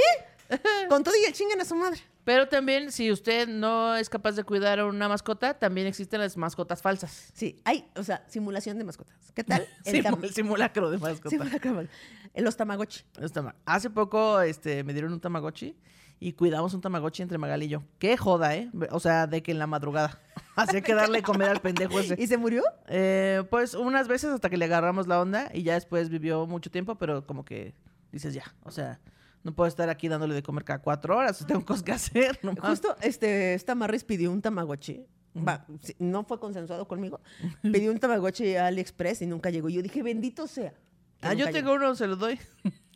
Con 0.89 1.03
todo 1.03 1.15
y 1.15 1.25
el 1.25 1.33
chinguen 1.33 1.61
a 1.61 1.65
su 1.65 1.75
madre. 1.75 2.01
Pero 2.27 2.49
también, 2.49 2.91
si 2.91 3.09
usted 3.09 3.47
no 3.47 3.95
es 3.95 4.09
capaz 4.09 4.33
de 4.33 4.43
cuidar 4.43 4.79
a 4.81 4.85
una 4.85 5.07
mascota, 5.07 5.53
también 5.53 5.87
existen 5.87 6.19
las 6.19 6.35
mascotas 6.35 6.81
falsas. 6.81 7.31
Sí, 7.33 7.61
hay, 7.63 7.87
o 7.95 8.03
sea, 8.03 8.25
simulación 8.27 8.77
de 8.77 8.83
mascotas. 8.83 9.15
¿Qué 9.33 9.45
tal? 9.45 9.65
El, 9.85 10.03
tam- 10.03 10.27
simulacro 10.29 10.89
de 10.89 10.97
mascota. 10.97 11.29
simulacro 11.29 11.87
Los 12.35 12.57
tamagotchi. 12.57 13.05
Los 13.17 13.31
tama- 13.31 13.55
Hace 13.65 13.89
poco 13.89 14.41
este, 14.41 14.83
me 14.83 14.91
dieron 14.91 15.13
un 15.13 15.21
tamagotchi 15.21 15.77
y 16.19 16.33
cuidamos 16.33 16.73
un 16.73 16.81
tamagotchi 16.81 17.21
entre 17.21 17.37
Magal 17.37 17.63
y 17.63 17.69
yo. 17.69 17.83
Qué 17.97 18.17
joda, 18.17 18.57
¿eh? 18.57 18.69
O 18.91 18.99
sea, 18.99 19.25
de 19.25 19.41
que 19.41 19.53
en 19.53 19.59
la 19.59 19.67
madrugada. 19.67 20.19
Hacía 20.57 20.81
que 20.81 20.93
darle 20.95 21.21
comer 21.21 21.47
al 21.47 21.61
pendejo 21.61 21.97
ese. 21.97 22.15
¿Y 22.21 22.27
se 22.27 22.35
murió? 22.35 22.61
Eh, 22.89 23.41
pues 23.49 23.73
unas 23.73 24.09
veces 24.09 24.31
hasta 24.31 24.49
que 24.49 24.57
le 24.57 24.65
agarramos 24.65 25.07
la 25.07 25.21
onda 25.21 25.49
y 25.53 25.63
ya 25.63 25.75
después 25.75 26.09
vivió 26.09 26.45
mucho 26.45 26.69
tiempo, 26.71 26.95
pero 26.95 27.25
como 27.25 27.45
que 27.45 27.73
dices 28.11 28.33
ya, 28.33 28.53
o 28.63 28.71
sea, 28.71 28.99
no 29.43 29.53
puedo 29.53 29.67
estar 29.67 29.89
aquí 29.89 30.07
dándole 30.07 30.33
de 30.35 30.43
comer 30.43 30.63
cada 30.63 30.79
cuatro 30.79 31.15
horas, 31.17 31.43
tengo 31.47 31.65
cosas 31.65 31.83
que 31.83 31.91
hacer. 31.91 32.39
Justo, 32.61 32.95
este, 33.01 33.53
esta 33.53 33.75
Marris 33.75 34.03
pidió 34.03 34.31
un 34.31 34.41
tamagotchi. 34.41 35.05
Va, 35.47 35.67
no 35.99 36.23
fue 36.23 36.39
consensuado 36.39 36.87
conmigo. 36.87 37.21
Pidió 37.61 37.91
un 37.91 37.99
tamagotchi 37.99 38.55
a 38.55 38.67
AliExpress 38.67 39.21
y 39.21 39.27
nunca 39.27 39.51
llegó. 39.51 39.69
Yo 39.69 39.83
dije, 39.83 40.01
bendito 40.01 40.47
sea. 40.47 40.73
Ah, 41.21 41.33
yo 41.33 41.51
tengo 41.51 41.73
uno, 41.73 41.93
se 41.95 42.07
los 42.07 42.17
doy. 42.17 42.39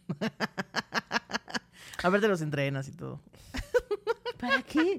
A 2.03 2.09
ver, 2.09 2.19
te 2.19 2.27
los 2.27 2.41
entrenas 2.41 2.87
y 2.87 2.93
todo. 2.93 3.21
llegó. 3.53 4.37
¿Para 4.39 4.63
qué? 4.63 4.97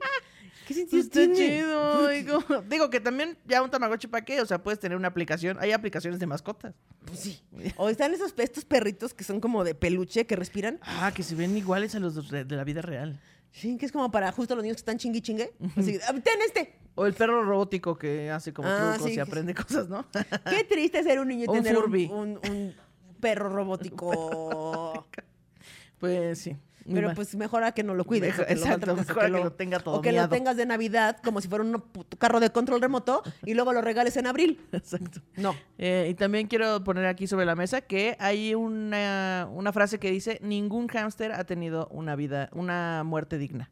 ¿Qué 0.66 0.74
sentido 0.74 0.90
Pues 0.90 1.04
está 1.04 1.34
tiene? 1.34 1.34
chido. 1.58 2.08
digo, 2.08 2.44
digo 2.68 2.90
que 2.90 3.00
también 3.00 3.36
ya 3.46 3.62
un 3.62 3.70
tamagotchi 3.70 4.06
para 4.08 4.24
qué, 4.24 4.40
o 4.40 4.46
sea, 4.46 4.62
puedes 4.62 4.78
tener 4.80 4.96
una 4.96 5.08
aplicación, 5.08 5.56
hay 5.60 5.72
aplicaciones 5.72 6.18
de 6.20 6.26
mascotas. 6.26 6.74
Pues 7.04 7.18
sí. 7.20 7.42
O 7.76 7.88
están 7.88 8.14
esos 8.14 8.32
estos 8.38 8.64
perritos 8.64 9.12
que 9.14 9.24
son 9.24 9.40
como 9.40 9.64
de 9.64 9.74
peluche 9.74 10.26
que 10.26 10.36
respiran. 10.36 10.78
Ah, 10.82 11.12
que 11.14 11.22
se 11.22 11.34
ven 11.34 11.56
iguales 11.56 11.94
a 11.94 12.00
los 12.00 12.30
de, 12.30 12.44
la 12.44 12.64
vida 12.64 12.82
real. 12.82 13.20
Sí, 13.50 13.76
que 13.76 13.84
es 13.86 13.92
como 13.92 14.10
para 14.10 14.32
justo 14.32 14.54
los 14.54 14.62
niños 14.62 14.76
que 14.76 14.80
están 14.80 14.96
chingui 14.98 15.20
chingue. 15.20 15.52
Así, 15.76 15.98
"Ah, 16.08 16.12
ten 16.14 16.40
este. 16.46 16.74
O 16.94 17.04
el 17.06 17.12
perro 17.14 17.42
robótico 17.44 17.98
que 17.98 18.30
hace 18.30 18.52
como 18.52 18.68
Ah, 18.68 18.92
trucos 18.94 19.10
sí, 19.10 19.16
y 19.16 19.20
aprende 19.20 19.54
cosas, 19.54 19.88
¿no? 19.88 20.06
Qué 20.50 20.64
triste 20.64 21.02
ser 21.02 21.20
un 21.20 21.28
niño 21.28 21.44
y 21.44 21.48
Un 21.48 21.54
tener 21.56 21.76
un, 21.76 21.82
Furby. 21.84 22.06
un- 22.06 22.40
un 22.50 22.74
perro 23.20 23.50
robótico. 23.50 25.06
pues 25.98 26.38
sí. 26.38 26.56
Pero 26.90 27.14
pues 27.14 27.34
mejor 27.36 27.64
a 27.64 27.72
que 27.72 27.82
no 27.82 27.94
lo 27.94 28.04
cuides. 28.04 28.30
Mejor- 28.30 28.46
que 28.46 28.54
lo 28.54 28.60
exacto, 28.60 28.96
mejor 28.96 29.18
a 29.22 29.26
que 29.26 29.30
lo 29.30 29.52
tenga 29.52 29.78
todo 29.80 29.94
O 29.96 30.00
que 30.02 30.10
lo 30.10 30.16
miado. 30.16 30.28
tengas 30.30 30.56
de 30.56 30.66
Navidad 30.66 31.18
como 31.22 31.40
si 31.40 31.48
fuera 31.48 31.64
un 31.64 31.82
carro 32.18 32.40
de 32.40 32.50
control 32.50 32.80
remoto 32.80 33.22
y 33.44 33.54
luego 33.54 33.72
lo 33.72 33.80
regales 33.82 34.16
en 34.16 34.26
abril. 34.26 34.60
Exacto. 34.72 35.20
No. 35.36 35.54
Eh, 35.78 36.08
y 36.10 36.14
también 36.14 36.46
quiero 36.48 36.82
poner 36.84 37.06
aquí 37.06 37.26
sobre 37.26 37.46
la 37.46 37.54
mesa 37.54 37.80
que 37.82 38.16
hay 38.18 38.54
una, 38.54 39.48
una 39.52 39.72
frase 39.72 39.98
que 39.98 40.10
dice, 40.10 40.38
ningún 40.42 40.88
hámster 40.88 41.32
ha 41.32 41.44
tenido 41.44 41.88
una 41.90 42.16
vida, 42.16 42.48
una 42.52 43.02
muerte 43.04 43.38
digna. 43.38 43.70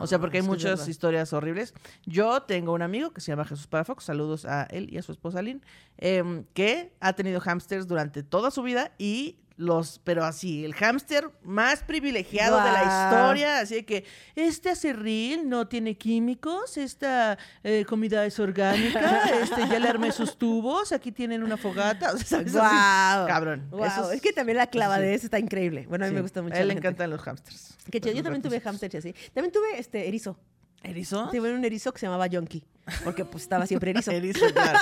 O 0.00 0.06
sea, 0.06 0.18
porque 0.18 0.36
hay 0.36 0.40
Ah, 0.44 0.48
que 0.50 0.52
es 0.52 0.64
muchas 0.70 0.86
historias 0.86 1.32
horribles. 1.32 1.72
Yo 2.04 2.42
tengo 2.42 2.74
un 2.74 2.82
amigo 2.82 3.12
que 3.12 3.22
se 3.22 3.32
llama 3.32 3.46
Jesús 3.46 3.66
Parafox, 3.66 4.04
saludos 4.04 4.44
a 4.44 4.64
él 4.64 4.92
y 4.92 4.98
a 4.98 5.02
su 5.02 5.12
esposa 5.12 5.40
Lynn, 5.40 5.62
em, 5.96 6.44
que 6.52 6.92
ha 7.00 7.14
tenido 7.14 7.40
hámsters 7.40 7.86
durante 7.86 8.22
toda 8.22 8.50
su 8.50 8.62
vida 8.62 8.92
y 8.98 9.38
los, 9.62 10.00
pero 10.04 10.24
así, 10.24 10.64
el 10.64 10.74
hámster 10.74 11.30
más 11.42 11.82
privilegiado 11.82 12.56
de 12.58 12.72
la 12.72 12.82
historia, 12.82 13.60
así 13.60 13.76
de 13.76 13.84
que 13.84 14.04
este 14.34 14.70
acerril 14.70 15.48
no 15.48 15.68
tiene 15.68 15.96
químicos, 15.96 16.76
esta 16.76 17.38
eh, 17.62 17.84
comida 17.86 18.26
es 18.26 18.38
orgánica, 18.38 19.24
este 19.42 19.68
ya 19.68 19.78
le 19.78 19.88
armé 19.88 20.12
sus 20.12 20.36
tubos, 20.36 20.92
aquí 20.92 21.12
tienen 21.12 21.42
una 21.42 21.56
fogata, 21.56 22.12
o 22.14 22.18
sea, 22.18 22.26
¿sabes? 22.26 22.54
Así, 22.54 22.58
Guau. 22.58 23.26
cabrón. 23.26 23.68
Guau, 23.70 23.84
Eso 23.84 24.12
Es 24.12 24.20
que 24.20 24.32
también 24.32 24.58
la 24.58 24.66
clavadez 24.66 25.24
está 25.24 25.38
increíble. 25.38 25.86
Bueno, 25.88 26.04
a 26.04 26.08
mí 26.08 26.12
sí, 26.12 26.16
me 26.16 26.22
gusta 26.22 26.42
mucho. 26.42 26.56
A 26.56 26.60
él 26.60 26.68
le 26.68 26.74
encantan 26.74 27.10
los 27.10 27.22
hámsters. 27.22 27.76
Qué 27.90 28.00
chido. 28.00 28.14
Yo 28.14 28.22
también 28.22 28.42
tuve 28.42 28.56
y 28.56 28.96
así. 28.96 29.14
También 29.34 29.52
tuve 29.52 29.78
este 29.78 30.08
erizo. 30.08 30.38
¿Erizo? 30.82 31.28
Tuve 31.30 31.52
un 31.52 31.64
erizo 31.64 31.92
que 31.92 32.00
se 32.00 32.06
llamaba 32.06 32.26
Yonki. 32.26 32.64
Porque 33.04 33.24
pues 33.24 33.44
estaba 33.44 33.66
siempre 33.66 33.90
erizo. 33.92 34.10
Erizo, 34.10 34.46
claro. 34.52 34.78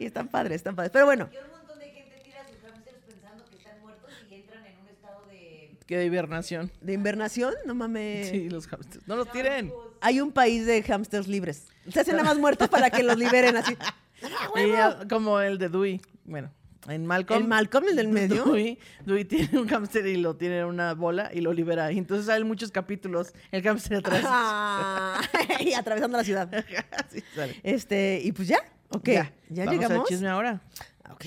y 0.00 0.06
están 0.06 0.28
padres, 0.28 0.56
están 0.56 0.74
padres. 0.74 0.90
Pero 0.92 1.06
bueno, 1.06 1.28
Y 1.32 1.36
un 1.36 1.50
montón 1.50 1.78
de 1.78 1.90
gente 1.90 2.20
tira 2.24 2.44
sus 2.48 2.58
hamsters 2.68 2.98
pensando 3.06 3.44
que 3.48 3.56
están 3.56 3.80
muertos 3.80 4.10
y 4.28 4.34
entran 4.34 4.64
en 4.66 4.78
un 4.80 4.88
estado 4.88 5.22
Qué 5.86 5.96
de 5.96 6.06
hibernación. 6.06 6.70
de 6.80 6.92
invernación, 6.92 7.54
no 7.66 7.74
mames. 7.74 8.28
Sí, 8.30 8.48
los 8.48 8.66
hamsters. 8.68 9.06
No 9.08 9.16
los 9.16 9.30
tiren. 9.32 9.72
Hay 10.00 10.20
un 10.20 10.32
país 10.32 10.64
de 10.66 10.82
hamsters 10.82 11.28
libres. 11.28 11.66
Se 11.90 12.00
hacen 12.00 12.16
nada 12.16 12.28
más 12.28 12.38
muertos 12.40 12.68
para 12.68 12.90
que 12.90 13.02
los 13.02 13.16
liberen 13.18 13.56
así. 13.56 13.76
Y, 14.56 14.70
ah, 14.72 15.00
como 15.10 15.40
el 15.40 15.58
de 15.58 15.68
Dewey. 15.68 16.00
Bueno, 16.24 16.52
En 16.86 17.04
Malcolm. 17.06 17.42
¿El 17.42 17.48
Malcolm, 17.48 17.86
el 17.88 17.96
del 17.96 18.06
medio? 18.20 18.44
Dewey, 18.44 18.78
Dewey 19.04 19.24
tiene 19.24 19.58
un 19.58 19.66
hámster 19.66 20.06
y 20.06 20.16
lo 20.16 20.36
tiene 20.36 20.60
en 20.60 20.66
una 20.66 20.94
bola 20.94 21.30
y 21.34 21.40
lo 21.40 21.52
libera. 21.52 21.90
Y 21.90 21.98
entonces 21.98 22.26
salen 22.26 22.46
muchos 22.46 22.70
capítulos. 22.70 23.32
El 23.50 23.62
hámster 23.64 23.98
atrás. 23.98 24.22
Ah, 24.24 25.20
y 25.58 25.72
atravesando 25.72 26.16
la 26.18 26.22
ciudad. 26.24 26.48
Sale. 27.34 27.60
Este, 27.64 28.20
y 28.22 28.30
pues 28.30 28.46
ya, 28.46 28.60
ok. 28.90 29.08
Ya, 29.08 29.32
Vamos 29.64 29.72
llegamos. 29.74 29.98
al 29.98 30.04
chisme 30.06 30.28
ahora. 30.28 30.60
Ok, 31.10 31.24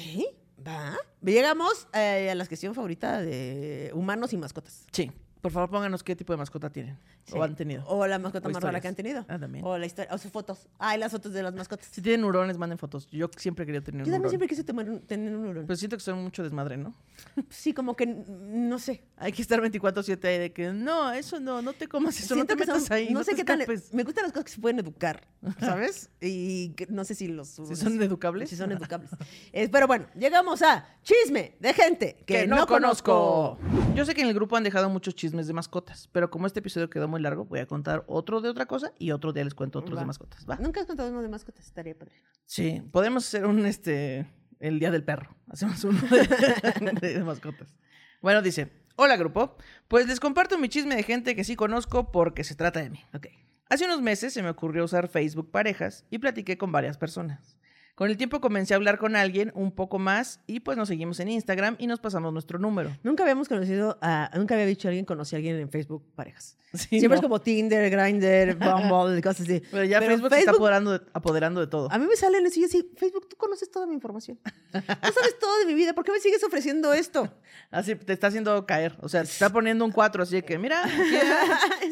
va. 0.65 0.95
Llegamos 1.21 1.87
eh, 1.93 2.29
a 2.29 2.35
la 2.35 2.45
sección 2.45 2.75
favorita 2.75 3.21
de 3.21 3.91
humanos 3.93 4.33
y 4.33 4.37
mascotas. 4.37 4.85
Sí. 4.91 5.11
Por 5.45 5.51
favor, 5.51 5.69
pónganos 5.69 6.01
qué 6.01 6.15
tipo 6.15 6.33
de 6.33 6.37
mascota 6.37 6.71
tienen. 6.71 6.97
O 7.31 7.43
han 7.43 7.55
tenido. 7.55 7.85
O 7.85 8.07
la 8.07 8.17
mascota 8.17 8.49
O 8.49 8.51
más 8.51 8.63
rara 8.63 8.81
que 8.81 8.87
han 8.87 8.95
tenido. 8.95 9.23
Ah, 9.27 9.37
también. 9.37 9.63
O 9.63 9.77
la 9.77 9.85
historia, 9.85 10.11
o 10.11 10.17
sus 10.17 10.31
fotos. 10.31 10.67
Ay, 10.79 10.97
las 10.97 11.11
fotos 11.11 11.33
de 11.33 11.43
las 11.43 11.53
mascotas. 11.53 11.87
Si 11.91 12.01
tienen 12.01 12.25
hurones, 12.25 12.57
manden 12.57 12.79
fotos. 12.79 13.07
Yo 13.11 13.29
siempre 13.37 13.63
quería 13.63 13.81
tener 13.81 13.99
Yo 13.99 14.05
un 14.05 14.05
también 14.05 14.21
hurón. 14.21 14.29
siempre 14.31 14.47
quise 14.47 14.63
tener 15.05 15.35
un 15.35 15.45
hurón. 15.45 15.67
Pues 15.67 15.77
siento 15.77 15.97
que 15.97 16.01
son 16.03 16.23
mucho 16.23 16.41
desmadre, 16.41 16.77
¿no? 16.77 16.95
sí, 17.51 17.75
como 17.75 17.95
que, 17.95 18.07
no 18.07 18.79
sé. 18.79 19.03
Hay 19.17 19.33
que 19.33 19.43
estar 19.43 19.61
24-7 19.61 20.25
ahí 20.25 20.39
de 20.39 20.51
que 20.51 20.73
no, 20.73 21.11
eso 21.11 21.39
no, 21.39 21.61
no 21.61 21.73
te 21.73 21.87
comas 21.87 22.19
eso, 22.19 22.33
no 22.33 22.39
Siento 22.39 22.55
te 22.55 22.59
que 22.61 22.65
son- 22.65 22.75
metas 22.77 22.89
ahí, 22.89 23.13
no, 23.13 23.23
sé 23.23 23.35
te 23.35 23.45
qué 23.45 23.51
escapes. 23.53 23.93
Me 23.93 24.03
gustan 24.03 24.23
las 24.23 24.31
cosas 24.31 24.45
que 24.45 24.51
se 24.51 24.59
pueden 24.59 24.79
educar, 24.79 25.27
¿sabes? 25.59 26.09
y 26.21 26.73
no 26.89 27.05
sé 27.05 27.13
si 27.13 27.27
los... 27.27 27.49
Si 27.49 27.75
son 27.75 28.01
educables. 28.01 28.49
Si 28.49 28.55
son 28.55 28.71
educables. 28.71 29.11
Pero 29.51 29.85
bueno, 29.85 30.07
llegamos 30.17 30.63
a 30.63 30.87
chisme 31.03 31.55
de 31.59 31.71
gente 31.73 32.23
que, 32.25 32.47
no, 32.47 32.65
conozco. 32.65 33.59
Yo 33.93 34.05
sé 34.05 34.15
que 34.15 34.21
en 34.21 34.29
el 34.29 34.33
grupo 34.33 34.55
han 34.55 34.63
dejado 34.63 34.89
muchos 34.89 35.13
chismes 35.15 35.34
de 35.35 35.53
mascotas, 35.53 36.09
pero 36.11 36.29
como 36.29 36.47
este 36.47 36.59
episodio 36.59 36.89
quedó 36.89 37.07
muy 37.07 37.21
largo, 37.21 37.45
voy 37.45 37.59
a 37.59 37.65
contar 37.65 38.03
otro 38.07 38.41
de 38.41 38.49
otra 38.49 38.65
cosa 38.65 38.91
y 38.97 39.11
otro 39.11 39.33
día 39.33 39.43
les 39.43 39.53
cuento 39.53 39.79
otros 39.79 39.97
Va. 39.97 40.01
de 40.01 40.07
mascotas. 40.07 40.45
¿va? 40.49 40.55
Nunca 40.57 40.79
has 40.81 40.87
contado 40.87 41.09
uno 41.09 41.21
de 41.21 41.29
mascotas, 41.29 41.65
estaría 41.65 41.97
padre. 41.97 42.15
Sí, 42.45 42.81
podemos 42.91 43.27
hacer 43.27 43.45
un 43.45 43.65
este 43.65 44.27
el 44.59 44.79
día 44.79 44.91
del 44.91 45.03
perro. 45.03 45.35
Hacemos 45.49 45.83
uno 45.83 45.99
de, 46.01 47.09
de 47.13 47.23
mascotas. 47.23 47.75
Bueno, 48.21 48.41
dice, 48.41 48.71
hola 48.95 49.17
grupo, 49.17 49.57
pues 49.87 50.07
les 50.07 50.19
comparto 50.19 50.57
mi 50.57 50.69
chisme 50.69 50.95
de 50.95 51.03
gente 51.03 51.35
que 51.35 51.43
sí 51.43 51.55
conozco 51.55 52.11
porque 52.11 52.43
se 52.43 52.55
trata 52.55 52.81
de 52.81 52.89
mí. 52.89 53.03
Ok. 53.13 53.27
Hace 53.69 53.85
unos 53.85 54.01
meses 54.01 54.33
se 54.33 54.43
me 54.43 54.49
ocurrió 54.49 54.85
usar 54.85 55.07
Facebook 55.07 55.51
Parejas 55.51 56.05
y 56.11 56.19
platiqué 56.19 56.57
con 56.57 56.71
varias 56.71 56.97
personas. 56.97 57.54
Con 57.95 58.09
el 58.09 58.17
tiempo 58.17 58.41
comencé 58.41 58.73
a 58.73 58.75
hablar 58.75 58.97
con 58.97 59.15
alguien 59.15 59.53
un 59.55 59.71
poco 59.71 59.99
más 59.99 60.41
y 60.47 60.59
pues 60.59 60.77
nos 60.77 60.89
seguimos 60.89 61.17
en 61.21 61.29
Instagram 61.29 61.77
y 61.79 61.87
nos 61.87 62.01
pasamos 62.01 62.33
nuestro 62.33 62.59
número. 62.59 62.93
Nunca 63.03 63.23
habíamos 63.23 63.47
conocido 63.47 63.97
a... 64.01 64.29
Nunca 64.35 64.55
había 64.55 64.65
dicho 64.65 64.87
a 64.87 64.89
alguien 64.89 65.05
conocí 65.05 65.33
a 65.33 65.37
alguien 65.37 65.55
en 65.57 65.69
Facebook 65.69 66.03
parejas. 66.13 66.57
Sí, 66.73 66.99
Siempre 66.99 67.09
no. 67.09 67.15
es 67.15 67.21
como 67.21 67.39
Tinder, 67.39 67.89
Grindr, 67.89 68.57
Bumble, 68.57 69.21
cosas 69.23 69.41
así. 69.41 69.63
Pero 69.71 69.85
ya 69.85 70.01
Facebook, 70.01 70.29
se 70.29 70.39
está 70.39 70.51
apoderando 70.51 70.99
de, 70.99 71.05
apoderando 71.13 71.61
de 71.61 71.67
todo. 71.67 71.89
A 71.89 71.97
mí 71.97 72.05
me 72.05 72.17
salen 72.17 72.45
así, 72.45 72.65
así, 72.65 72.91
Facebook, 72.97 73.29
tú 73.29 73.37
conoces 73.37 73.71
toda 73.71 73.85
mi 73.85 73.93
información. 73.93 74.37
Tú 74.43 74.81
sabes 74.81 75.39
todo 75.39 75.57
de 75.59 75.65
mi 75.67 75.73
vida, 75.73 75.93
¿por 75.93 76.03
qué 76.03 76.11
me 76.11 76.19
sigues 76.19 76.43
ofreciendo 76.43 76.93
esto? 76.93 77.31
Así 77.71 77.95
te 77.95 78.13
está 78.13 78.27
haciendo 78.27 78.65
caer. 78.65 78.97
O 79.01 79.07
sea, 79.09 79.23
te 79.23 79.29
está 79.29 79.49
poniendo 79.49 79.85
un 79.85 79.91
4, 79.91 80.23
así 80.23 80.41
que, 80.41 80.57
mira. 80.57 80.83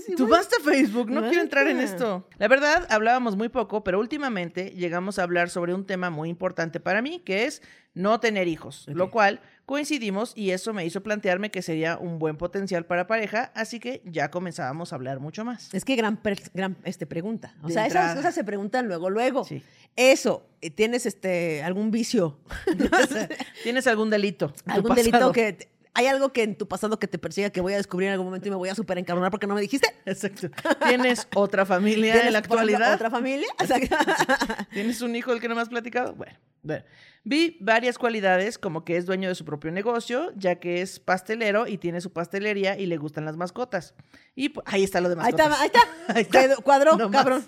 Sí, 0.05 0.15
tú 0.15 0.27
basta 0.27 0.57
Facebook, 0.61 1.09
no 1.09 1.21
quiero 1.21 1.41
entrar 1.41 1.67
en 1.67 1.79
esto. 1.79 2.27
La 2.37 2.49
verdad, 2.49 2.85
hablábamos 2.89 3.37
muy 3.37 3.47
poco, 3.47 3.83
pero 3.83 3.99
últimamente 3.99 4.71
llegamos 4.71 5.17
a 5.17 5.23
hablar 5.23 5.49
sobre 5.49 5.73
un 5.73 5.85
tema 5.85 5.92
muy 5.97 6.29
importante 6.29 6.79
para 6.79 7.01
mí, 7.01 7.19
que 7.19 7.45
es 7.45 7.61
no 7.93 8.19
tener 8.19 8.47
hijos, 8.47 8.85
lo 8.87 9.11
cual 9.11 9.39
coincidimos 9.65 10.33
y 10.35 10.51
eso 10.51 10.73
me 10.73 10.85
hizo 10.85 11.03
plantearme 11.03 11.51
que 11.51 11.61
sería 11.61 11.97
un 11.97 12.19
buen 12.19 12.37
potencial 12.37 12.85
para 12.85 13.07
pareja, 13.07 13.51
así 13.55 13.79
que 13.79 14.01
ya 14.05 14.31
comenzábamos 14.31 14.91
a 14.91 14.95
hablar 14.95 15.19
mucho 15.19 15.45
más. 15.45 15.73
Es 15.73 15.85
que 15.85 15.95
gran, 15.95 16.19
gran 16.53 16.77
este, 16.83 17.05
pregunta. 17.05 17.55
O 17.61 17.67
De 17.67 17.73
sea, 17.73 17.85
entrada. 17.85 18.07
esas 18.07 18.17
cosas 18.17 18.35
se 18.35 18.43
preguntan 18.43 18.87
luego, 18.87 19.09
luego. 19.09 19.45
Sí. 19.45 19.63
Eso, 19.95 20.49
¿tienes 20.75 21.05
este 21.05 21.61
algún 21.61 21.91
vicio? 21.91 22.39
¿Tienes 23.63 23.85
algún 23.87 24.09
delito? 24.09 24.53
¿Algún 24.65 24.95
delito 24.95 25.31
que... 25.31 25.69
¿Hay 25.95 26.07
algo 26.07 26.33
que 26.33 26.41
en 26.43 26.57
tu 26.57 26.67
pasado 26.67 26.97
que 26.97 27.07
te 27.07 27.19
persiga 27.19 27.51
que 27.51 27.61
voy 27.61 27.73
a 27.73 27.77
descubrir 27.77 28.07
en 28.07 28.13
algún 28.13 28.25
momento 28.27 28.47
y 28.47 28.51
me 28.51 28.57
voy 28.57 28.69
a 28.69 28.75
súper 28.75 28.97
encabronar 28.97 29.29
porque 29.31 29.45
no 29.47 29.53
me 29.53 29.61
dijiste? 29.61 29.87
Exacto. 30.05 30.49
¿Tienes 30.87 31.27
otra 31.35 31.65
familia 31.65 32.13
¿Tienes, 32.13 32.27
en 32.27 32.33
la 32.33 32.39
actualidad? 32.39 32.93
¿Otra 32.95 33.09
familia? 33.11 33.47
¿Tienes 34.71 35.01
un 35.01 35.15
hijo 35.15 35.31
del 35.31 35.39
que 35.39 35.47
no 35.47 35.55
me 35.55 35.61
has 35.61 35.69
platicado? 35.69 36.13
Bueno, 36.15 36.33
bueno. 36.63 36.83
Vi 37.25 37.57
varias 37.61 37.97
cualidades, 37.97 38.57
como 38.57 38.83
que 38.83 38.97
es 38.97 39.05
dueño 39.05 39.29
de 39.29 39.35
su 39.35 39.45
propio 39.45 39.71
negocio, 39.71 40.33
ya 40.35 40.55
que 40.55 40.81
es 40.81 40.99
pastelero 40.99 41.67
y 41.67 41.77
tiene 41.77 42.01
su 42.01 42.11
pastelería 42.11 42.77
y 42.77 42.85
le 42.85 42.97
gustan 42.97 43.23
las 43.23 43.37
mascotas. 43.37 43.93
Y 44.35 44.49
pu- 44.53 44.61
ahí 44.65 44.83
está 44.83 44.99
lo 44.99 45.07
de 45.09 45.15
ahí 45.21 45.31
mascotas. 45.31 45.47
está, 45.51 45.61
ahí 45.61 45.67
está. 45.67 45.79
Ahí 46.15 46.21
está. 46.23 46.97
No 46.97 47.09
más. 47.09 47.43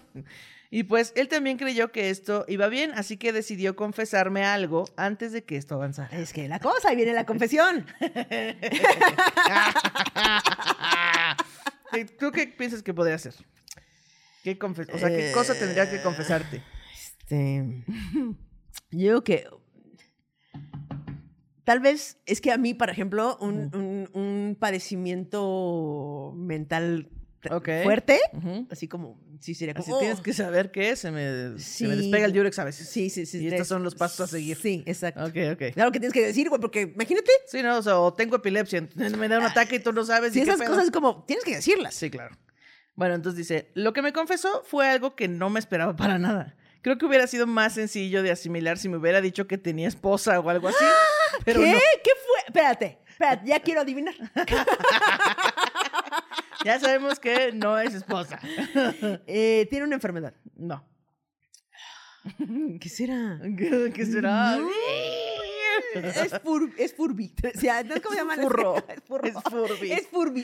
Y 0.72 0.84
pues 0.84 1.14
él 1.16 1.28
también 1.28 1.58
creyó 1.58 1.92
que 1.92 2.10
esto 2.10 2.44
iba 2.48 2.68
bien, 2.68 2.92
así 2.96 3.18
que 3.18 3.32
decidió 3.32 3.76
confesarme 3.76 4.44
algo 4.44 4.86
antes 4.98 5.32
de 5.32 5.44
que 5.44 5.56
esto 5.58 5.76
avanzara. 5.76 6.18
Es 6.18 6.34
que 6.34 6.48
la 6.48 6.60
cosa, 6.60 6.90
ahí 6.90 6.96
viene 6.96 7.14
la 7.14 7.26
confesión. 7.26 7.86
¿Y 11.94 12.06
¿Tú 12.06 12.32
qué 12.32 12.48
piensas 12.48 12.84
que 12.84 12.94
podría 12.94 13.16
hacer? 13.16 13.34
¿Qué 14.44 14.58
o 14.62 14.98
sea, 15.00 15.10
¿qué 15.10 15.32
cosa 15.34 15.54
tendría 15.58 15.90
que 15.90 16.02
confesarte? 16.02 16.62
Este, 16.94 17.84
yo 18.92 19.24
creo 19.24 19.24
que 19.24 19.48
tal 21.64 21.80
vez 21.80 22.20
es 22.28 22.42
que 22.42 22.52
a 22.52 22.58
mí, 22.58 22.74
por 22.76 22.90
ejemplo, 22.90 23.38
un, 23.42 23.74
un- 23.76 24.10
un 24.14 24.56
padecimiento 24.60 26.34
mental 26.36 27.10
t- 27.50 27.54
Ok. 27.56 27.70
fuerte, 27.84 28.20
Ujú. 28.34 28.68
así 28.72 28.88
como, 28.88 29.20
sí, 29.40 29.54
sería 29.56 29.74
como... 29.74 29.84
Así 29.96 30.00
tienes 30.00 30.20
"Oh". 30.20 30.24
que 30.24 30.34
saber 30.34 30.72
qué 30.72 30.90
es, 30.92 31.00
se 31.00 31.12
me, 31.12 31.58
se 31.60 31.88
me 31.88 31.94
Sí. 31.96 32.02
despega 32.02 32.26
el 32.26 32.34
diurex 32.34 32.60
a 32.60 32.64
veces. 32.64 32.90
Sí, 32.90 33.10
sí, 33.10 33.26
sí. 33.26 33.40
Y 33.44 33.48
estos 33.48 33.68
son 33.68 33.84
los 33.84 33.96
pasos 33.96 34.20
a 34.22 34.28
seguir. 34.28 34.58
Sí, 34.58 34.84
exacto. 34.86 35.24
Ok, 35.24 35.36
ok. 35.54 35.74
Claro 35.74 35.92
que 35.92 36.00
tienes 36.00 36.14
que 36.14 36.26
decir, 36.26 36.50
güey, 36.50 36.60
porque 36.62 36.82
imagínate, 36.82 37.32
Sí, 37.48 37.62
no, 37.64 37.78
o 37.78 37.82
sea, 37.82 38.00
o 38.00 38.14
tengo 38.14 38.36
epilepsia, 38.38 38.88
me 38.96 39.28
da 39.28 39.40
un 39.40 39.46
ataque 39.46 39.76
y 39.76 39.80
tú 39.80 39.92
no 39.94 40.04
sabes. 40.06 40.34
si 40.34 40.40
y 40.40 40.44
qué 40.44 40.50
esas 40.50 40.60
pedo. 40.62 40.72
cosas 40.76 40.92
como, 40.92 41.24
tienes 41.26 41.46
que 41.46 41.56
decirlas. 41.56 41.94
Sí, 41.96 42.10
claro. 42.10 42.36
Bueno, 42.96 43.14
entonces 43.16 43.38
dice, 43.38 43.72
lo 43.74 43.92
que 43.94 44.02
me 44.02 44.14
confesó 44.14 44.64
fue 44.66 44.88
algo 44.90 45.16
que 45.16 45.28
no 45.28 45.50
me 45.50 45.60
esperaba 45.60 45.96
para 45.96 46.18
nada. 46.18 46.56
Creo 46.82 46.98
que 46.98 47.06
hubiera 47.06 47.26
sido 47.28 47.48
más 47.48 47.74
sencillo 47.74 48.22
de 48.24 48.32
asimilar 48.32 48.78
si 48.78 48.90
me 48.90 48.98
hubiera 48.98 49.20
dicho 49.20 49.48
que 49.48 49.58
tenía 49.58 49.88
esposa 49.88 50.40
o 50.40 50.50
algo 50.50 50.68
así. 50.70 50.86
Pero 51.44 51.60
¿Qué? 51.60 51.72
no. 51.74 51.78
¿Qué 52.04 52.12
fue? 52.26 52.40
Espérate, 52.46 53.00
espérate, 53.10 53.48
ya 53.50 53.60
quiero 53.60 53.82
adivinar. 53.82 54.14
Ya 56.66 56.80
sabemos 56.80 57.20
que 57.20 57.52
no 57.54 57.78
es 57.78 57.94
esposa. 57.94 58.40
Eh, 59.28 59.68
tiene 59.70 59.86
una 59.86 59.96
enfermedad. 59.96 60.34
No. 60.56 60.84
¿Qué 62.82 62.90
será? 62.90 63.40
¿Qué, 63.56 63.94
qué 63.94 64.04
será? 64.04 64.58
Es, 65.94 66.42
fur, 66.44 66.74
es 66.80 66.96
Furby. 66.96 67.36
O 67.56 67.60
sea, 67.60 67.84
¿no? 67.84 68.02
¿Cómo 68.02 68.16
se 68.16 68.22
llama? 68.22 68.36
furro. 68.42 68.78
Es 68.88 69.04
furro. 69.08 69.28
Es 69.28 69.36
Furby. 69.44 69.92
Es 69.92 70.08
Furby. 70.08 70.44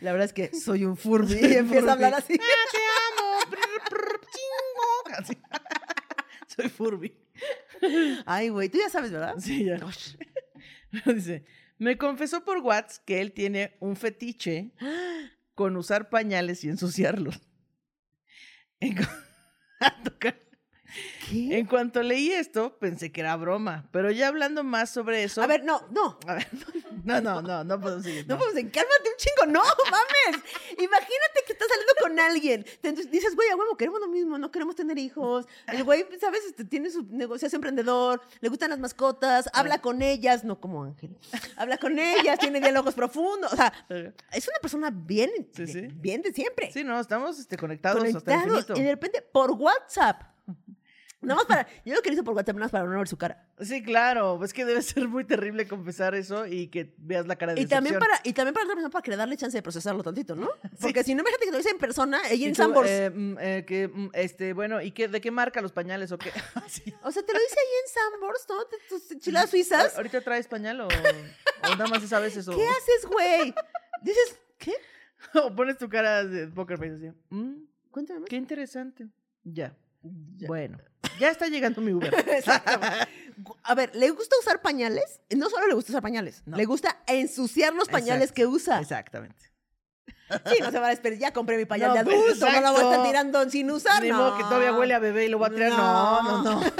La 0.00 0.12
verdad 0.12 0.24
es 0.24 0.32
que 0.32 0.56
soy 0.56 0.86
un 0.86 0.96
Furby. 0.96 1.34
Y 1.34 1.54
empieza 1.54 1.90
a 1.90 1.92
hablar 1.92 2.14
así. 2.14 2.40
Ah, 2.40 2.66
te 2.72 2.78
amo. 3.12 3.58
Así. 5.18 5.36
Soy 6.46 6.68
Furby. 6.70 7.14
Ay, 8.24 8.48
güey, 8.48 8.70
tú 8.70 8.78
ya 8.78 8.88
sabes, 8.88 9.12
¿verdad? 9.12 9.34
Sí, 9.38 9.66
ya. 9.66 9.78
Me 11.78 11.96
confesó 11.96 12.44
por 12.44 12.58
WhatsApp 12.58 13.04
que 13.04 13.20
él 13.20 13.32
tiene 13.32 13.76
un 13.80 13.96
fetiche 13.96 14.72
con 15.54 15.76
usar 15.76 16.08
pañales 16.10 16.64
y 16.64 16.68
ensuciarlos. 16.68 17.40
A 19.80 20.02
tocar- 20.02 20.47
¿Qué? 21.30 21.58
en 21.58 21.66
cuanto 21.66 22.02
leí 22.02 22.32
esto, 22.32 22.78
pensé 22.78 23.12
que 23.12 23.20
era 23.20 23.36
broma, 23.36 23.88
pero 23.92 24.10
ya 24.10 24.28
hablando 24.28 24.64
más 24.64 24.90
sobre 24.90 25.22
eso... 25.22 25.42
A 25.42 25.46
ver, 25.46 25.64
no, 25.64 25.82
no. 25.90 26.18
A 26.26 26.34
ver, 26.34 26.48
no, 27.04 27.20
no, 27.20 27.42
no, 27.42 27.64
no 27.64 27.80
podemos 27.80 28.04
seguir. 28.04 28.26
No 28.26 28.34
no. 28.34 28.38
podemos 28.38 28.54
decir, 28.54 28.72
cálmate 28.72 29.08
un 29.10 29.16
chingo, 29.16 29.52
no 29.52 29.62
mames. 29.90 30.42
Imagínate 30.72 31.42
que 31.46 31.52
estás 31.52 31.68
saliendo 31.68 31.92
con 32.00 32.18
alguien. 32.20 32.64
Entonces 32.82 33.10
dices, 33.10 33.34
güey, 33.34 33.48
a 33.50 33.56
huevo, 33.56 33.76
queremos 33.76 34.00
lo 34.00 34.08
mismo, 34.08 34.38
no 34.38 34.50
queremos 34.50 34.74
tener 34.76 34.98
hijos. 34.98 35.46
El 35.66 35.84
güey, 35.84 36.06
¿sabes? 36.20 36.40
Este, 36.46 36.64
tiene 36.64 36.90
su 36.90 37.04
negocio, 37.10 37.46
es 37.48 37.54
emprendedor, 37.54 38.20
le 38.40 38.48
gustan 38.48 38.70
las 38.70 38.78
mascotas, 38.78 39.48
habla 39.52 39.80
con 39.80 40.02
ellas, 40.02 40.44
no 40.44 40.60
como 40.60 40.84
Ángel. 40.84 41.16
Habla 41.56 41.78
con 41.78 41.98
ellas, 41.98 42.38
tiene 42.38 42.60
diálogos 42.60 42.94
profundos. 42.94 43.52
O 43.52 43.56
sea, 43.56 43.72
es 44.32 44.48
una 44.48 44.58
persona 44.60 44.90
bien, 44.90 45.30
Sí, 45.54 45.66
sí. 45.66 45.88
bien 45.94 46.22
de 46.22 46.32
siempre. 46.32 46.70
Sí, 46.72 46.84
no, 46.84 46.98
estamos 46.98 47.38
este, 47.38 47.56
conectados 47.56 48.02
hasta 48.02 48.34
el 48.34 48.48
infinito. 48.48 48.74
y 48.76 48.82
de 48.82 48.90
repente, 48.90 49.22
por 49.22 49.52
WhatsApp. 49.52 50.22
Nada 51.20 51.34
más 51.36 51.46
para, 51.46 51.66
yo 51.84 51.94
lo 51.96 52.00
que 52.02 52.12
hizo 52.12 52.22
por 52.22 52.34
nada 52.36 52.52
más 52.54 52.70
para 52.70 52.84
no 52.84 52.96
ver 52.96 53.08
su 53.08 53.16
cara. 53.16 53.44
Sí, 53.60 53.82
claro, 53.82 54.42
es 54.44 54.52
que 54.52 54.64
debe 54.64 54.80
ser 54.82 55.08
muy 55.08 55.24
terrible 55.24 55.66
confesar 55.66 56.14
eso 56.14 56.46
y 56.46 56.68
que 56.68 56.94
veas 56.96 57.26
la 57.26 57.34
cara 57.34 57.54
de 57.54 57.60
Y 57.60 57.66
también, 57.66 57.98
para, 57.98 58.20
y 58.22 58.32
también 58.32 58.54
para 58.54 58.64
otra 58.66 58.76
persona 58.76 58.90
para 58.90 59.02
que 59.02 59.10
le 59.10 59.16
darle 59.16 59.36
chance 59.36 59.56
de 59.58 59.62
procesarlo 59.62 60.02
tantito, 60.04 60.36
¿no? 60.36 60.48
Porque 60.80 61.02
si 61.02 61.14
no, 61.16 61.22
imagínate 61.22 61.46
que 61.46 61.50
lo 61.50 61.56
dice 61.58 61.70
en 61.70 61.78
persona, 61.78 62.20
ella 62.30 62.46
en 62.46 62.54
Sambors. 62.54 62.88
eh, 62.88 63.10
mm, 63.10 63.36
eh, 63.40 63.64
que, 63.66 63.88
mm, 63.88 64.10
este, 64.12 64.52
bueno, 64.52 64.80
¿y 64.80 64.92
qué, 64.92 65.08
de 65.08 65.20
qué 65.20 65.32
marca 65.32 65.60
los 65.60 65.72
pañales 65.72 66.12
o 66.12 66.18
qué? 66.18 66.30
Sí. 66.68 66.94
O 67.02 67.10
sea, 67.10 67.22
te 67.24 67.32
lo 67.32 67.38
dice 67.40 67.56
ahí 67.58 67.72
en 67.84 68.12
Sambors, 68.12 68.46
¿no? 68.48 68.56
Tus 68.88 69.10
enchiladas 69.10 69.50
suizas. 69.50 69.96
¿Ahorita 69.96 70.20
traes 70.20 70.46
pañal 70.46 70.80
o, 70.82 70.86
o 70.86 71.68
nada 71.70 71.86
más 71.88 72.02
es 72.02 72.12
a 72.12 72.20
veces? 72.20 72.46
O, 72.46 72.54
¿Qué 72.54 72.64
haces, 72.64 73.06
güey? 73.10 73.54
Dices, 74.02 74.38
¿qué? 74.58 74.72
o 75.42 75.52
pones 75.56 75.78
tu 75.78 75.88
cara 75.88 76.24
de 76.24 76.46
poker 76.46 76.78
face 76.78 76.94
así. 76.94 77.10
"Mm, 77.30 77.64
Cuéntame 77.90 78.26
qué 78.26 78.36
interesante. 78.36 79.08
Ya. 79.42 79.74
Bueno, 80.02 80.78
ya 81.18 81.30
está 81.30 81.46
llegando 81.48 81.80
mi 81.80 81.92
Uber. 81.92 82.14
A 83.62 83.74
ver, 83.74 83.94
¿le 83.94 84.10
gusta 84.10 84.34
usar 84.40 84.60
pañales? 84.62 85.20
No 85.36 85.48
solo 85.48 85.66
le 85.68 85.74
gusta 85.74 85.92
usar 85.92 86.02
pañales, 86.02 86.42
No. 86.46 86.56
le 86.56 86.64
gusta 86.64 86.98
ensuciar 87.06 87.72
los 87.74 87.88
pañales 87.88 88.30
Exacto, 88.30 88.34
que 88.34 88.46
usa. 88.46 88.80
Exactamente. 88.80 89.46
Sí, 90.46 90.56
no 90.60 90.70
se 90.70 90.78
va 90.78 90.88
a 90.88 90.90
despedir. 90.90 91.18
Ya 91.18 91.32
compré 91.32 91.56
mi 91.56 91.64
pañal 91.64 91.88
No, 91.90 91.94
de 91.94 92.04
pues, 92.04 92.16
adulto, 92.16 92.46
no 92.52 92.60
lo 92.60 92.60
voy 92.60 92.66
a 92.66 92.70
estar 92.72 92.84
exacto. 92.86 93.04
tirando 93.08 93.50
sin 93.50 93.70
usar. 93.70 94.02
Ni 94.02 94.10
no. 94.10 94.18
modo 94.18 94.36
que 94.36 94.42
todavía 94.42 94.72
huele 94.74 94.92
a 94.94 94.98
bebé 94.98 95.24
y 95.24 95.28
lo 95.28 95.38
voy 95.38 95.48
a 95.48 95.54
tirar. 95.54 95.70
No, 95.70 96.22
no, 96.22 96.42
No. 96.42 96.60
no. 96.60 96.72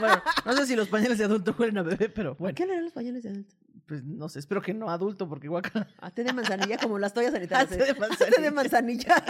bueno, 0.00 0.22
no 0.44 0.52
sé 0.56 0.66
si 0.66 0.74
los 0.74 0.88
pañales 0.88 1.18
de 1.18 1.24
adulto 1.24 1.54
huelen 1.56 1.78
a 1.78 1.82
bebé, 1.82 2.08
pero 2.08 2.30
¿Por 2.32 2.38
bueno. 2.40 2.54
qué 2.56 2.66
le 2.66 2.80
los 2.82 2.92
pañales 2.92 3.22
de 3.22 3.28
adulto? 3.30 3.54
Pues 3.86 4.02
no 4.02 4.28
sé, 4.28 4.40
espero 4.40 4.60
que 4.60 4.74
no 4.74 4.90
adulto, 4.90 5.28
porque 5.28 5.46
igual. 5.46 5.62
A 6.00 6.10
té 6.10 6.24
de 6.24 6.32
manzanilla 6.32 6.78
como 6.78 6.98
las 6.98 7.14
toallas 7.14 7.32
sanitarias. 7.32 7.70
A 7.70 7.76
té 7.76 7.84
de 7.84 7.90
¿eh? 7.90 7.94
manzanilla. 7.94 8.30
té 8.34 8.40
de 8.42 8.50
manzanilla. 8.50 9.24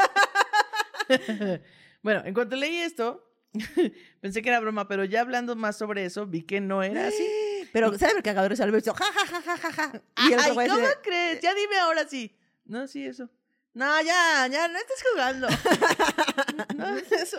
bueno, 2.02 2.22
en 2.24 2.32
cuanto 2.34 2.56
leí 2.56 2.78
esto, 2.78 3.22
pensé 4.20 4.42
que 4.42 4.48
era 4.48 4.60
broma, 4.60 4.88
pero 4.88 5.04
ya 5.04 5.20
hablando 5.20 5.56
más 5.56 5.76
sobre 5.76 6.04
eso, 6.04 6.26
vi 6.26 6.42
que 6.42 6.60
no 6.60 6.82
era 6.82 7.08
así. 7.08 7.24
Pero, 7.72 7.98
¿sabe 7.98 8.14
el 8.16 8.22
cagador? 8.22 8.52
Es 8.52 8.60
Alberto. 8.60 8.94
Ja, 8.94 9.04
ja, 9.04 9.26
ja, 9.26 9.42
ja, 9.42 9.56
ja, 9.58 9.72
ja. 9.72 10.02
Y 10.28 10.32
el 10.32 10.40
Ay, 10.40 10.54
¿cómo 10.54 10.86
crees? 11.02 11.40
Ya 11.42 11.52
dime 11.52 11.76
ahora 11.78 12.08
sí. 12.08 12.34
No, 12.64 12.86
sí, 12.86 13.04
eso. 13.04 13.28
No, 13.74 14.00
ya, 14.00 14.46
ya, 14.50 14.68
no 14.68 14.78
estás 14.78 15.04
jugando. 15.12 15.48
no, 16.76 16.96
eso. 16.96 17.38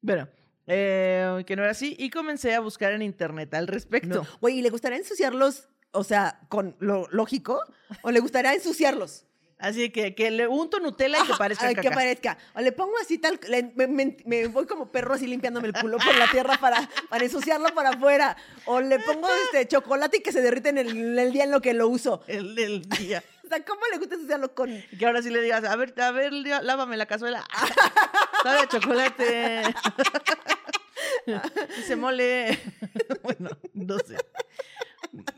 Bueno, 0.00 0.28
eh, 0.68 1.42
que 1.46 1.56
no 1.56 1.62
era 1.62 1.72
así. 1.72 1.96
Y 1.98 2.10
comencé 2.10 2.54
a 2.54 2.60
buscar 2.60 2.92
en 2.92 3.02
internet 3.02 3.52
al 3.54 3.66
respecto. 3.66 4.22
No. 4.22 4.26
Güey, 4.40 4.58
¿y 4.58 4.62
le 4.62 4.70
gustaría 4.70 4.98
ensuciarlos, 4.98 5.68
o 5.90 6.04
sea, 6.04 6.40
con 6.48 6.76
lo 6.78 7.08
lógico? 7.10 7.60
¿O 8.02 8.12
le 8.12 8.20
gustaría 8.20 8.54
ensuciarlos? 8.54 9.24
Así 9.60 9.90
que, 9.90 10.14
que 10.14 10.30
le 10.30 10.46
unto 10.46 10.78
Nutella 10.78 11.18
y 11.18 11.22
que 11.26 11.32
Ajá, 11.32 11.38
parezca 11.38 11.66
ay, 11.66 11.74
caca. 11.74 11.88
que 11.88 11.94
parezca. 11.94 12.38
O 12.54 12.60
le 12.60 12.70
pongo 12.70 12.92
así 13.02 13.18
tal, 13.18 13.40
le- 13.48 13.72
me, 13.74 13.88
me- 13.88 14.16
me 14.24 14.46
voy 14.46 14.66
como 14.66 14.92
perro 14.92 15.14
así 15.14 15.26
limpiándome 15.26 15.66
el 15.66 15.72
culo 15.74 15.98
por 15.98 16.14
la 16.16 16.30
tierra 16.30 16.58
para, 16.60 16.88
para 17.08 17.24
ensuciarlo 17.24 17.74
para 17.74 17.90
afuera. 17.90 18.36
O 18.66 18.80
le 18.80 19.00
pongo 19.00 19.26
este 19.46 19.66
chocolate 19.66 20.18
y 20.18 20.20
que 20.20 20.30
se 20.30 20.42
derrite 20.42 20.68
en 20.68 20.78
el, 20.78 21.18
el 21.18 21.32
día 21.32 21.42
en 21.44 21.50
lo 21.50 21.60
que 21.60 21.74
lo 21.74 21.88
uso. 21.88 22.22
El 22.28 22.54
del 22.54 22.88
día. 22.88 23.22
O 23.44 23.48
sea, 23.50 23.64
¿cómo 23.64 23.80
le 23.90 23.96
gusta 23.96 24.14
ensuciarlo 24.16 24.54
con...? 24.54 24.68
Que 24.98 25.06
ahora 25.06 25.22
sí 25.22 25.30
le 25.30 25.40
digas, 25.40 25.64
a 25.64 25.74
ver, 25.74 25.94
a 26.02 26.10
ver, 26.10 26.34
lávame 26.34 26.98
la 26.98 27.06
cazuela. 27.06 27.42
Sabe 28.42 28.58
a 28.58 28.68
chocolate. 28.68 29.62
Se 31.86 31.96
mole. 31.96 32.58
bueno, 33.22 33.48
no 33.72 33.98
sé. 34.00 34.18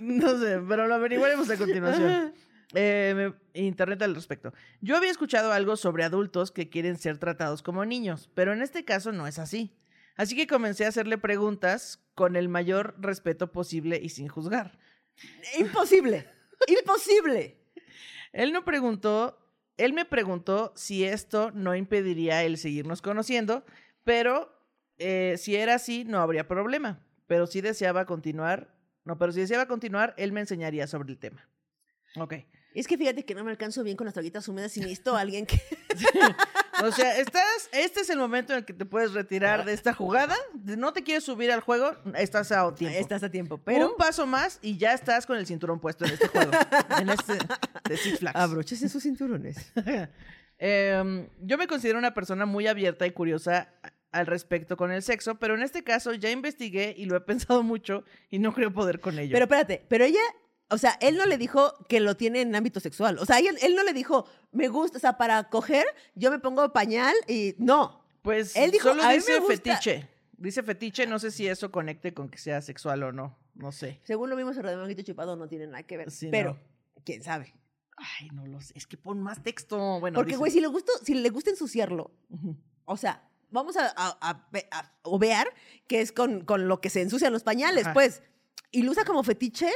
No 0.01 0.37
sé, 0.41 0.59
pero 0.69 0.89
lo 0.89 0.97
averiguaremos 0.97 1.49
a 1.51 1.57
continuación. 1.57 2.35
Eh, 2.75 3.33
internet 3.55 4.01
al 4.03 4.15
respecto. 4.15 4.53
Yo 4.81 4.97
había 4.97 5.11
escuchado 5.11 5.53
algo 5.53 5.77
sobre 5.77 6.05
adultos 6.05 6.53
que 6.53 6.69
quieren 6.69 6.97
ser 6.99 7.19
tratados 7.19 7.63
como 7.63 7.85
niños, 7.85 8.31
pero 8.35 8.53
en 8.53 8.63
este 8.63 8.85
caso 8.85 9.11
no 9.13 9.27
es 9.27 9.39
así. 9.39 9.77
Así 10.17 10.37
que 10.37 10.47
comencé 10.47 10.85
a 10.85 10.89
hacerle 10.89 11.19
preguntas 11.19 12.01
con 12.15 12.37
el 12.37 12.49
mayor 12.49 12.95
respeto 12.99 13.51
posible 13.53 13.99
y 14.03 14.11
sin 14.11 14.29
juzgar. 14.29 14.79
Imposible. 15.59 16.29
Imposible. 16.67 17.57
Él 18.33 18.53
no 18.53 18.65
preguntó, 18.65 19.39
él 19.77 19.93
me 19.93 20.05
preguntó 20.05 20.73
si 20.77 21.05
esto 21.05 21.51
no 21.53 21.75
impediría 21.75 22.45
el 22.45 22.59
seguirnos 22.59 23.03
conociendo, 23.03 23.65
pero 24.05 24.55
eh, 24.99 25.37
si 25.39 25.57
era 25.57 25.75
así, 25.75 26.05
no 26.05 26.21
habría 26.21 26.47
problema. 26.47 27.01
Pero 27.27 27.47
si 27.47 27.61
deseaba 27.61 28.07
continuar, 28.07 28.75
no, 29.05 29.19
pero 29.19 29.33
si 29.33 29.41
deseaba 29.41 29.67
continuar, 29.67 30.15
él 30.19 30.33
me 30.33 30.41
enseñaría 30.41 30.87
sobre 30.87 31.11
el 31.11 31.19
tema. 31.19 31.49
Ok. 32.17 32.35
Es 32.75 32.87
que 32.87 32.97
fíjate 32.97 33.25
que 33.25 33.35
no 33.35 33.43
me 33.45 33.51
alcanzo 33.51 33.83
bien 33.83 33.97
con 33.97 34.05
las 34.05 34.15
toallitas 34.15 34.47
húmedas 34.49 34.77
y 34.77 34.81
necesito 34.81 35.17
a 35.17 35.21
alguien 35.21 35.47
que... 35.47 35.61
O 36.83 36.91
sea, 36.93 37.19
estás, 37.19 37.69
este 37.73 38.01
es 38.01 38.09
el 38.09 38.19
momento 38.19 38.55
en 38.55 38.61
el 38.61 38.65
que 38.65 38.73
te 38.73 38.87
puedes 38.87 39.13
retirar 39.13 39.67
de 39.67 39.75
esta 39.75 39.93
jugada. 39.93 40.35
No 40.65 40.95
te 40.95 41.03
quieres 41.03 41.25
subir 41.25 41.53
al 41.53 41.61
juego, 41.61 41.95
estás 42.17 42.53
a 42.53 42.75
tiempo. 42.75 42.99
Estás 42.99 43.23
a 43.23 43.31
tiempo, 43.31 43.59
pero... 43.59 43.91
Un 43.91 43.97
paso 43.99 44.27
más 44.27 44.59
y 44.63 44.79
ya 44.79 44.95
estás 44.95 45.27
con 45.27 45.37
el 45.37 45.47
cinturón 45.47 45.79
puesto 45.79 46.07
en 46.07 46.13
este 46.13 46.29
juego. 46.29 46.53
en 46.99 47.11
este 47.11 47.35
de 47.87 47.97
Six 47.99 48.21
Flags. 48.21 48.37
Abróchese 48.37 48.89
sus 48.89 49.03
cinturones. 49.03 49.73
Em, 50.63 51.27
yo 51.41 51.57
me 51.57 51.67
considero 51.67 51.99
una 51.99 52.13
persona 52.13 52.45
muy 52.45 52.67
abierta 52.67 53.07
y 53.07 53.13
curiosa 53.13 53.73
al 54.13 54.27
respecto 54.27 54.77
con 54.77 54.93
el 54.93 55.03
sexo, 55.03 55.37
pero 55.37 55.55
en 55.55 55.63
este 55.63 55.83
caso 55.83 56.13
ya 56.13 56.31
investigué 56.31 56.95
y 56.97 57.07
lo 57.07 57.17
he 57.17 57.21
pensado 57.23 57.63
mucho 57.63 58.05
y 58.31 58.39
no 58.39 58.53
creo 58.53 58.73
poder 58.73 59.01
con 59.01 59.19
ello. 59.19 59.33
Pero 59.33 59.45
espérate, 59.45 59.83
pero 59.89 60.05
ella, 60.05 60.21
o 60.71 60.79
sea, 60.79 60.97
él 61.01 61.17
no 61.17 61.27
le 61.27 61.37
dijo 61.39 61.75
que 61.89 62.01
lo 62.01 62.17
tiene 62.17 62.41
en 62.43 62.55
ámbito 62.55 62.81
sexual. 62.81 63.19
O 63.19 63.27
sea, 63.27 63.39
ella- 63.39 63.53
él 63.63 63.75
no 63.75 63.83
le 63.85 63.93
dijo, 63.93 64.27
me 64.53 64.69
gusta, 64.69 64.99
o 64.99 65.01
sea, 65.01 65.17
para 65.19 65.49
coger, 65.49 65.85
yo 66.15 66.31
me 66.31 66.39
pongo 66.39 66.73
pañal 66.73 67.15
y 67.29 67.55
no. 67.59 68.05
pues 68.23 68.55
él 68.57 68.71
dijo, 68.71 68.89
solo 68.91 69.03
"A 69.03 69.07
mí 69.07 69.13
me 69.13 69.15
dice 69.17 69.39
gusta". 69.41 69.55
fetiche. 69.57 70.09
Dice 70.37 70.63
fetiche, 70.63 71.07
no 71.07 71.19
sé 71.19 71.31
si 71.31 71.47
eso 71.47 71.71
conecte 71.71 72.15
con 72.15 72.29
que 72.31 72.39
sea 72.39 72.63
sexual 72.63 73.03
o 73.03 73.13
no. 73.13 73.37
No 73.55 73.73
sé. 73.73 74.01
Según 74.05 74.31
lo 74.31 74.37
vimos 74.37 74.57
en 74.57 74.63
Radio 74.63 74.79
Manguito 74.79 75.03
Chupado, 75.03 75.37
no 75.37 75.49
tiene 75.49 75.67
nada 75.67 75.83
que 75.83 75.97
ver. 75.99 76.11
Sí, 76.11 76.29
pero, 76.31 76.55
no. 76.55 77.03
quién 77.05 77.23
sabe. 77.23 77.55
Ay, 77.97 78.29
no 78.33 78.47
lo 78.47 78.61
sé. 78.63 78.73
Es 78.77 78.87
que 78.87 78.97
pon 78.97 79.21
más 79.23 79.43
texto. 79.43 80.01
Bueno, 80.01 80.15
Porque, 80.17 80.37
güey, 80.37 80.51
si 80.51 80.61
le, 80.61 80.69
gusta, 80.69 80.93
si 81.03 81.13
le 81.15 81.29
gusta 81.29 81.51
ensuciarlo, 81.51 82.11
o 82.87 82.97
sea, 82.97 83.29
vamos 83.51 83.77
a, 83.77 83.93
a, 83.95 84.17
a 84.31 84.49
ve- 84.51 84.67
a 84.71 84.91
obviar 85.03 85.53
que 85.87 86.01
es 86.01 86.11
con, 86.13 86.45
con 86.47 86.69
lo 86.69 86.81
que 86.81 86.89
se 86.89 87.03
ensucian 87.03 87.33
los 87.35 87.43
pañales, 87.43 87.85
Ajá. 87.85 87.93
pues. 87.93 88.23
Y 88.71 88.83
lo 88.83 88.93
usa 88.93 89.05
como 89.05 89.23
fetiche, 89.23 89.71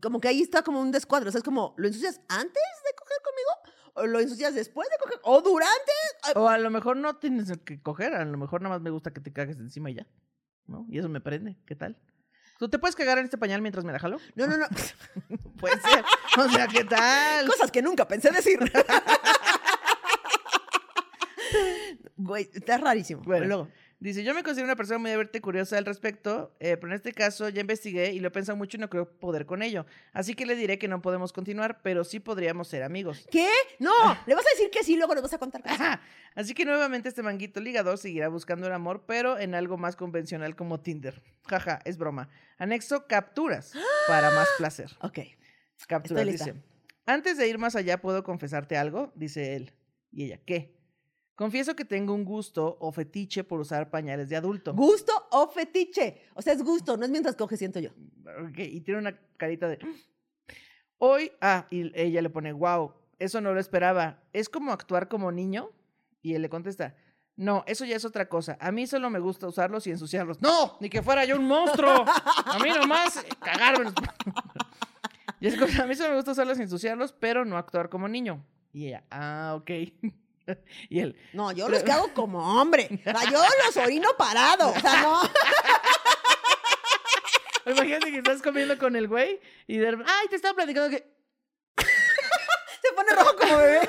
como 0.00 0.20
que 0.20 0.28
ahí 0.28 0.42
está 0.42 0.62
como 0.62 0.80
un 0.80 0.90
descuadro. 0.90 1.28
O 1.28 1.32
sea, 1.32 1.38
es 1.38 1.44
como, 1.44 1.74
¿lo 1.76 1.86
ensucias 1.86 2.20
antes 2.28 2.52
de 2.52 2.96
coger 2.96 3.18
conmigo? 3.24 3.50
¿O 3.94 4.06
lo 4.06 4.20
ensucias 4.20 4.54
después 4.54 4.88
de 4.88 4.96
coger? 4.98 5.18
¿O 5.22 5.40
durante? 5.42 5.92
O 6.34 6.48
a 6.48 6.58
lo 6.58 6.70
mejor 6.70 6.96
no 6.96 7.16
tienes 7.16 7.52
que 7.64 7.82
coger, 7.82 8.14
a 8.14 8.24
lo 8.24 8.38
mejor 8.38 8.62
nada 8.62 8.76
más 8.76 8.82
me 8.82 8.90
gusta 8.90 9.12
que 9.12 9.20
te 9.20 9.32
cagues 9.32 9.58
encima 9.58 9.90
y 9.90 9.94
ya. 9.94 10.06
¿No? 10.66 10.86
Y 10.88 10.98
eso 10.98 11.08
me 11.08 11.20
prende. 11.20 11.58
¿Qué 11.66 11.74
tal? 11.74 11.98
¿Tú 12.58 12.68
te 12.68 12.78
puedes 12.78 12.94
cagar 12.94 13.18
en 13.18 13.24
este 13.24 13.38
pañal 13.38 13.60
mientras 13.60 13.84
me 13.84 13.92
la 13.92 13.98
jalo? 13.98 14.18
No, 14.36 14.46
no, 14.46 14.56
no. 14.56 14.66
Puede 15.58 15.80
ser. 15.80 16.04
O 16.38 16.48
sea, 16.48 16.68
¿qué 16.68 16.84
tal? 16.84 17.46
Cosas 17.48 17.70
que 17.72 17.82
nunca 17.82 18.06
pensé 18.06 18.30
decir. 18.30 18.58
Güey, 22.16 22.48
está 22.54 22.78
rarísimo. 22.78 23.22
Bueno. 23.22 23.46
Luego, 23.46 23.68
Dice, 24.02 24.24
yo 24.24 24.34
me 24.34 24.42
considero 24.42 24.66
una 24.66 24.74
persona 24.74 24.98
muy 24.98 25.12
abierta 25.12 25.38
y 25.38 25.40
curiosa 25.40 25.78
al 25.78 25.84
respecto, 25.84 26.56
eh, 26.58 26.76
pero 26.76 26.88
en 26.88 26.94
este 26.94 27.12
caso 27.12 27.48
ya 27.48 27.60
investigué 27.60 28.12
y 28.12 28.18
lo 28.18 28.26
he 28.26 28.30
pensado 28.32 28.56
mucho 28.56 28.76
y 28.76 28.80
no 28.80 28.90
creo 28.90 29.08
poder 29.08 29.46
con 29.46 29.62
ello. 29.62 29.86
Así 30.12 30.34
que 30.34 30.44
le 30.44 30.56
diré 30.56 30.76
que 30.76 30.88
no 30.88 31.00
podemos 31.00 31.32
continuar, 31.32 31.82
pero 31.82 32.02
sí 32.02 32.18
podríamos 32.18 32.66
ser 32.66 32.82
amigos. 32.82 33.24
¿qué? 33.30 33.48
No, 33.78 33.92
le 34.26 34.34
vas 34.34 34.44
a 34.44 34.50
decir 34.56 34.70
que 34.72 34.82
sí, 34.82 34.96
luego 34.96 35.14
nos 35.14 35.22
vas 35.22 35.34
a 35.34 35.38
contar. 35.38 35.62
cosas. 35.62 35.80
Ajá. 35.80 36.00
Así 36.34 36.52
que 36.52 36.64
nuevamente 36.64 37.10
este 37.10 37.22
manguito 37.22 37.60
ligador 37.60 37.96
seguirá 37.96 38.26
buscando 38.26 38.66
el 38.66 38.72
amor, 38.72 39.04
pero 39.06 39.38
en 39.38 39.54
algo 39.54 39.78
más 39.78 39.94
convencional 39.94 40.56
como 40.56 40.80
Tinder. 40.80 41.22
Jaja, 41.46 41.78
es 41.84 41.96
broma. 41.96 42.28
Anexo 42.58 43.06
capturas 43.06 43.72
para 44.08 44.32
más 44.32 44.48
placer. 44.58 44.90
Ok. 45.00 45.20
Capturas, 45.86 46.26
dice. 46.26 46.54
Antes 47.06 47.38
de 47.38 47.46
ir 47.46 47.58
más 47.58 47.76
allá, 47.76 48.00
¿puedo 48.00 48.24
confesarte 48.24 48.76
algo? 48.76 49.12
Dice 49.14 49.54
él. 49.54 49.74
Y 50.10 50.24
ella, 50.24 50.40
¿qué? 50.44 50.81
Confieso 51.34 51.74
que 51.74 51.84
tengo 51.84 52.14
un 52.14 52.24
gusto 52.24 52.76
o 52.80 52.92
fetiche 52.92 53.42
por 53.42 53.60
usar 53.60 53.90
pañales 53.90 54.28
de 54.28 54.36
adulto. 54.36 54.74
¿Gusto 54.74 55.12
o 55.30 55.48
fetiche? 55.48 56.22
O 56.34 56.42
sea, 56.42 56.52
es 56.52 56.62
gusto, 56.62 56.96
no 56.96 57.04
es 57.04 57.10
mientras 57.10 57.36
coge, 57.36 57.56
siento 57.56 57.80
yo. 57.80 57.90
Ok, 58.48 58.58
y 58.58 58.80
tiene 58.82 59.00
una 59.00 59.18
carita 59.36 59.68
de... 59.68 59.78
Hoy, 60.98 61.32
ah, 61.40 61.66
y 61.70 61.90
ella 61.98 62.22
le 62.22 62.30
pone, 62.30 62.52
wow, 62.52 62.92
eso 63.18 63.40
no 63.40 63.52
lo 63.52 63.60
esperaba. 63.60 64.22
¿Es 64.32 64.48
como 64.48 64.72
actuar 64.72 65.08
como 65.08 65.32
niño? 65.32 65.70
Y 66.20 66.34
él 66.34 66.42
le 66.42 66.48
contesta, 66.48 66.94
no, 67.36 67.64
eso 67.66 67.84
ya 67.84 67.96
es 67.96 68.04
otra 68.04 68.28
cosa. 68.28 68.58
A 68.60 68.70
mí 68.70 68.86
solo 68.86 69.08
me 69.10 69.18
gusta 69.18 69.48
usarlos 69.48 69.86
y 69.86 69.90
ensuciarlos. 69.90 70.40
No, 70.42 70.76
ni 70.80 70.90
que 70.90 71.02
fuera 71.02 71.24
yo 71.24 71.36
un 71.36 71.46
monstruo. 71.46 72.04
A 72.06 72.58
mí 72.62 72.68
nomás 72.68 73.16
eh, 73.16 73.28
cagarme. 73.40 73.90
y 75.40 75.46
es 75.46 75.56
cosa, 75.56 75.84
a 75.84 75.86
mí 75.86 75.94
solo 75.94 76.10
me 76.10 76.16
gusta 76.16 76.32
usarlos 76.32 76.58
y 76.58 76.62
ensuciarlos, 76.62 77.12
pero 77.12 77.44
no 77.44 77.56
actuar 77.56 77.88
como 77.88 78.06
niño. 78.06 78.44
Y 78.72 78.88
ella, 78.88 79.04
ah, 79.10 79.54
ok. 79.56 79.70
y 80.88 81.00
él, 81.00 81.16
No, 81.32 81.52
yo 81.52 81.68
los 81.68 81.82
que 81.82 81.92
hago 81.92 82.08
como 82.14 82.60
hombre. 82.60 82.88
O 83.06 83.10
sea, 83.10 83.30
yo 83.30 83.42
los 83.64 83.76
orino 83.76 84.10
parado. 84.16 84.70
O 84.70 84.80
sea, 84.80 85.02
no. 85.02 85.20
imagínate 87.72 88.10
que 88.10 88.18
estás 88.18 88.42
comiendo 88.42 88.76
con 88.78 88.96
el 88.96 89.08
güey 89.08 89.40
y 89.66 89.78
de 89.78 89.88
ay, 89.88 90.28
te 90.28 90.36
estaba 90.36 90.54
platicando 90.54 90.90
que... 90.90 91.12
Se 91.76 92.92
pone 92.94 93.12
rojo 93.12 93.36
como 93.36 93.56
bebé. 93.58 93.88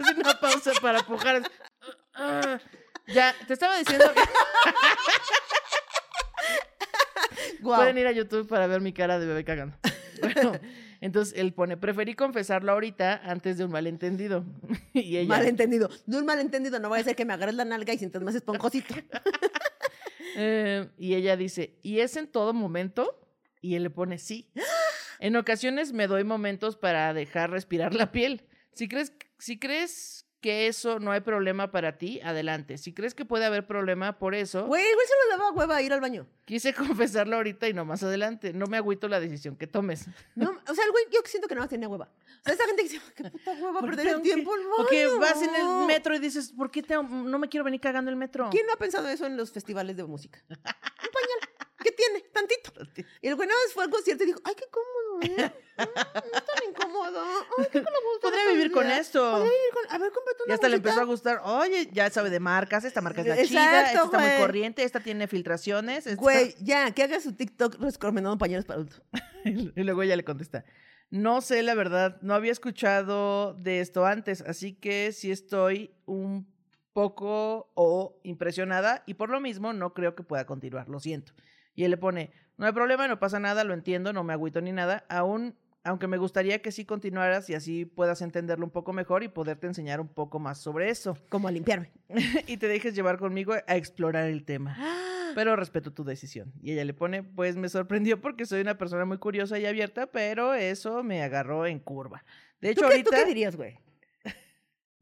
Hace 0.00 0.20
una 0.20 0.40
pausa 0.40 0.72
para 0.80 1.02
pujar. 1.02 1.42
Ah, 2.14 2.58
ya, 3.08 3.34
te 3.46 3.52
estaba 3.52 3.76
diciendo 3.76 4.12
que 4.14 4.22
pueden 7.62 7.98
ir 7.98 8.06
a 8.06 8.12
YouTube 8.12 8.48
para 8.48 8.66
ver 8.66 8.80
mi 8.80 8.92
cara 8.92 9.18
de 9.18 9.26
bebé 9.26 9.44
cagando. 9.44 9.76
Bueno, 10.34 10.58
entonces 11.00 11.34
él 11.38 11.52
pone, 11.52 11.76
preferí 11.76 12.14
confesarlo 12.14 12.72
ahorita 12.72 13.20
antes 13.24 13.58
de 13.58 13.64
un 13.64 13.70
malentendido. 13.70 14.44
Y 14.92 15.18
ella, 15.18 15.28
Malentendido. 15.28 15.90
De 16.06 16.18
un 16.18 16.24
malentendido, 16.24 16.78
no 16.78 16.88
vaya 16.88 17.02
a 17.02 17.04
ser 17.04 17.16
que 17.16 17.24
me 17.24 17.32
agarres 17.32 17.54
la 17.54 17.64
nalga 17.64 17.92
y 17.92 17.98
sientas 17.98 18.22
más 18.22 18.34
esponjosito. 18.34 18.94
eh, 20.36 20.88
y 20.98 21.14
ella 21.14 21.36
dice, 21.36 21.78
¿y 21.82 22.00
es 22.00 22.16
en 22.16 22.26
todo 22.26 22.54
momento? 22.54 23.28
Y 23.60 23.74
él 23.74 23.82
le 23.82 23.90
pone, 23.90 24.18
sí. 24.18 24.50
En 25.18 25.34
ocasiones 25.36 25.94
me 25.94 26.08
doy 26.08 26.24
momentos 26.24 26.76
para 26.76 27.14
dejar 27.14 27.50
respirar 27.50 27.94
la 27.94 28.12
piel. 28.12 28.44
Si 28.72 28.86
crees, 28.86 29.14
si 29.38 29.58
crees 29.58 30.25
que 30.46 30.68
eso 30.68 31.00
no 31.00 31.10
hay 31.10 31.22
problema 31.22 31.72
para 31.72 31.98
ti, 31.98 32.20
adelante. 32.22 32.78
Si 32.78 32.92
crees 32.92 33.16
que 33.16 33.24
puede 33.24 33.44
haber 33.46 33.66
problema 33.66 34.16
por 34.20 34.32
eso, 34.36 34.64
Güey, 34.68 34.84
güey, 34.94 35.06
se 35.08 35.12
lo 35.28 35.36
daba 35.38 35.50
hueva 35.50 35.74
a 35.74 35.82
ir 35.82 35.92
al 35.92 36.00
baño. 36.00 36.24
quise 36.44 36.72
confesarlo 37.00 37.34
ahorita 37.34 37.66
y 37.68 37.72
no 37.74 37.84
más 37.84 38.04
adelante. 38.04 38.52
No 38.52 38.66
me 38.68 38.76
agüito 38.76 39.08
la 39.08 39.18
decisión 39.18 39.56
que 39.56 39.66
tomes. 39.66 40.06
No, 40.36 40.50
o 40.68 40.74
sea, 40.74 40.84
el 40.84 40.92
güey, 40.92 41.04
yo 41.12 41.18
siento 41.24 41.48
que 41.48 41.56
no 41.56 41.66
tenía 41.66 41.88
hueva. 41.88 42.08
O 42.14 42.44
sea, 42.44 42.54
esa 42.54 42.64
gente 42.66 42.84
que 42.84 42.88
dice, 42.90 43.00
qué 43.16 43.24
puta 43.28 43.50
hueva 43.54 43.80
¿Por 43.80 43.90
qué 43.90 43.96
perder 43.96 44.14
el 44.14 44.22
tiempo. 44.22 44.54
al 44.54 44.60
O 44.84 44.86
que 44.86 45.06
baño". 45.08 45.18
vas 45.18 45.42
en 45.42 45.52
el 45.56 45.86
metro 45.88 46.14
y 46.14 46.20
dices, 46.20 46.52
¿por 46.52 46.70
qué 46.70 46.80
tengo- 46.84 47.02
no 47.02 47.40
me 47.40 47.48
quiero 47.48 47.64
venir 47.64 47.80
cagando 47.80 48.08
el 48.12 48.16
metro? 48.16 48.48
¿Quién 48.52 48.66
no 48.66 48.72
ha 48.74 48.76
pensado 48.76 49.08
eso 49.08 49.26
en 49.26 49.36
los 49.36 49.50
festivales 49.50 49.96
de 49.96 50.04
música? 50.04 50.38
¿Qué 51.86 51.92
tiene? 51.92 52.20
Tantito. 52.32 52.72
Y 53.22 53.28
el 53.28 53.36
güey 53.36 53.46
nada 53.48 53.60
más 53.64 53.72
fue 53.72 53.84
al 53.84 53.90
concierto 53.90 54.24
y 54.24 54.26
dijo, 54.26 54.40
ay, 54.42 54.54
qué 54.56 54.64
cómodo, 54.70 55.22
¿eh? 55.22 55.52
Mm, 55.76 55.82
No 55.94 56.38
es 56.38 56.44
tan 56.46 56.68
incómodo. 56.70 57.20
Ay, 57.58 57.66
qué 57.70 57.82
cómodo. 57.84 58.20
Podría 58.22 58.50
vivir 58.50 58.72
con 58.72 58.86
esto. 58.90 59.20
Podría 59.20 59.44
vivir 59.52 59.72
con... 59.74 59.94
A 59.94 59.98
ver, 59.98 60.10
cómprate 60.10 60.42
una 60.44 60.50
Y 60.50 60.54
hasta 60.54 60.68
le 60.70 60.76
empezó 60.76 61.00
a 61.00 61.04
gustar, 61.04 61.40
oye, 61.44 61.90
ya 61.92 62.08
sabe 62.10 62.30
de 62.30 62.40
marcas, 62.40 62.84
esta 62.84 63.02
marca 63.02 63.20
es 63.20 63.26
la 63.26 63.34
Exacto, 63.34 63.48
chida, 63.50 63.86
esta 63.86 64.04
está 64.04 64.18
muy 64.18 64.26
güey. 64.26 64.38
corriente, 64.40 64.82
esta 64.84 65.00
tiene 65.00 65.28
filtraciones. 65.28 66.06
esta- 66.06 66.20
Güey, 66.20 66.54
ya, 66.60 66.90
que 66.92 67.02
haga 67.02 67.20
su 67.20 67.34
TikTok 67.36 67.76
recomendando 67.78 68.38
pañales 68.38 68.64
para 68.64 68.76
adultos. 68.80 69.02
Y 69.76 69.82
luego 69.84 70.02
ella 70.02 70.16
le 70.16 70.24
contesta, 70.24 70.64
no 71.10 71.40
sé 71.42 71.62
la 71.62 71.74
verdad, 71.74 72.18
no 72.22 72.34
había 72.34 72.50
escuchado 72.52 73.52
de 73.54 73.80
esto 73.80 74.06
antes, 74.06 74.40
así 74.40 74.72
que 74.72 75.12
sí 75.12 75.30
estoy 75.30 75.94
un 76.06 76.50
poco 76.94 77.70
o 77.74 78.18
impresionada 78.24 79.02
y 79.06 79.14
por 79.14 79.28
lo 79.28 79.40
mismo 79.40 79.72
no 79.74 79.92
creo 79.92 80.14
que 80.16 80.22
pueda 80.22 80.46
continuar, 80.46 80.88
lo 80.88 80.98
siento. 81.00 81.32
Y 81.76 81.84
él 81.84 81.92
le 81.92 81.96
pone, 81.96 82.32
no 82.56 82.66
hay 82.66 82.72
problema, 82.72 83.06
no 83.06 83.20
pasa 83.20 83.38
nada, 83.38 83.62
lo 83.62 83.74
entiendo, 83.74 84.12
no 84.12 84.24
me 84.24 84.32
agüito 84.32 84.60
ni 84.60 84.72
nada, 84.72 85.04
aún, 85.08 85.54
aunque 85.84 86.08
me 86.08 86.16
gustaría 86.16 86.60
que 86.62 86.72
sí 86.72 86.84
continuaras 86.84 87.48
y 87.50 87.54
así 87.54 87.84
puedas 87.84 88.22
entenderlo 88.22 88.64
un 88.64 88.72
poco 88.72 88.92
mejor 88.92 89.22
y 89.22 89.28
poderte 89.28 89.66
enseñar 89.68 90.00
un 90.00 90.08
poco 90.08 90.38
más 90.40 90.58
sobre 90.58 90.90
eso 90.90 91.16
Como 91.28 91.46
a 91.46 91.52
limpiarme. 91.52 91.92
y 92.48 92.56
te 92.56 92.66
dejes 92.66 92.94
llevar 92.96 93.18
conmigo 93.18 93.52
a 93.52 93.76
explorar 93.76 94.24
el 94.28 94.44
tema. 94.44 94.76
Pero 95.34 95.54
respeto 95.54 95.92
tu 95.92 96.02
decisión. 96.02 96.52
Y 96.62 96.72
ella 96.72 96.84
le 96.84 96.94
pone, 96.94 97.22
pues 97.22 97.56
me 97.56 97.68
sorprendió 97.68 98.20
porque 98.20 98.46
soy 98.46 98.62
una 98.62 98.78
persona 98.78 99.04
muy 99.04 99.18
curiosa 99.18 99.58
y 99.58 99.66
abierta, 99.66 100.06
pero 100.06 100.54
eso 100.54 101.04
me 101.04 101.22
agarró 101.22 101.66
en 101.66 101.78
curva. 101.78 102.24
De 102.60 102.70
hecho, 102.70 102.80
¿Tú 102.80 102.88
qué, 102.88 103.02
tú 103.02 103.10
ahorita... 103.10 103.16
qué 103.18 103.24
dirías, 103.26 103.54
güey? 103.54 103.78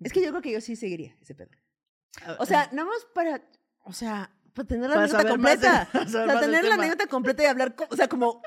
Es 0.00 0.12
que 0.12 0.20
yo 0.22 0.30
creo 0.30 0.42
que 0.42 0.50
yo 0.52 0.60
sí 0.60 0.74
seguiría 0.74 1.14
ese 1.22 1.36
pedo. 1.36 1.50
Ah, 2.22 2.36
O 2.40 2.46
sea, 2.46 2.68
nada 2.72 2.88
más 2.88 3.06
para, 3.14 3.42
o 3.84 3.92
sea, 3.92 4.30
para 4.54 4.66
tener 4.68 4.88
la 4.88 4.94
Para 4.96 5.04
anécdota 5.04 5.24
más 5.24 5.32
completa. 5.32 5.88
para 5.92 6.04
O 6.04 6.08
sea, 6.08 6.26
más 6.26 6.40
tener 6.40 6.64
la 6.64 6.74
anécdota 6.74 7.06
completa 7.06 7.42
y 7.42 7.46
hablar, 7.46 7.74
o 7.90 7.96
sea, 7.96 8.08
como 8.08 8.42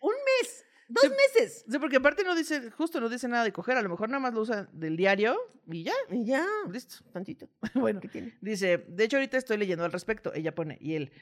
un 0.00 0.12
mes, 0.40 0.64
dos 0.88 1.10
meses. 1.10 1.64
Sí, 1.68 1.78
porque 1.78 1.96
aparte 1.96 2.22
no 2.24 2.34
dice, 2.34 2.70
justo 2.70 3.00
no 3.00 3.08
dice 3.08 3.28
nada 3.28 3.44
de 3.44 3.52
coger, 3.52 3.76
a 3.78 3.82
lo 3.82 3.88
mejor 3.88 4.08
nada 4.08 4.20
más 4.20 4.34
lo 4.34 4.42
usa 4.42 4.68
del 4.72 4.96
diario 4.96 5.36
y 5.66 5.84
ya, 5.84 5.94
Y 6.10 6.24
ya, 6.26 6.46
listo. 6.70 6.96
tantito. 7.12 7.48
Bueno, 7.74 8.00
¿Qué 8.00 8.08
tiene? 8.08 8.36
dice, 8.40 8.84
de 8.88 9.04
hecho 9.04 9.16
ahorita 9.16 9.38
estoy 9.38 9.56
leyendo 9.56 9.84
al 9.84 9.92
respecto, 9.92 10.32
ella 10.34 10.54
pone, 10.54 10.76
y 10.80 10.94
él, 10.94 11.12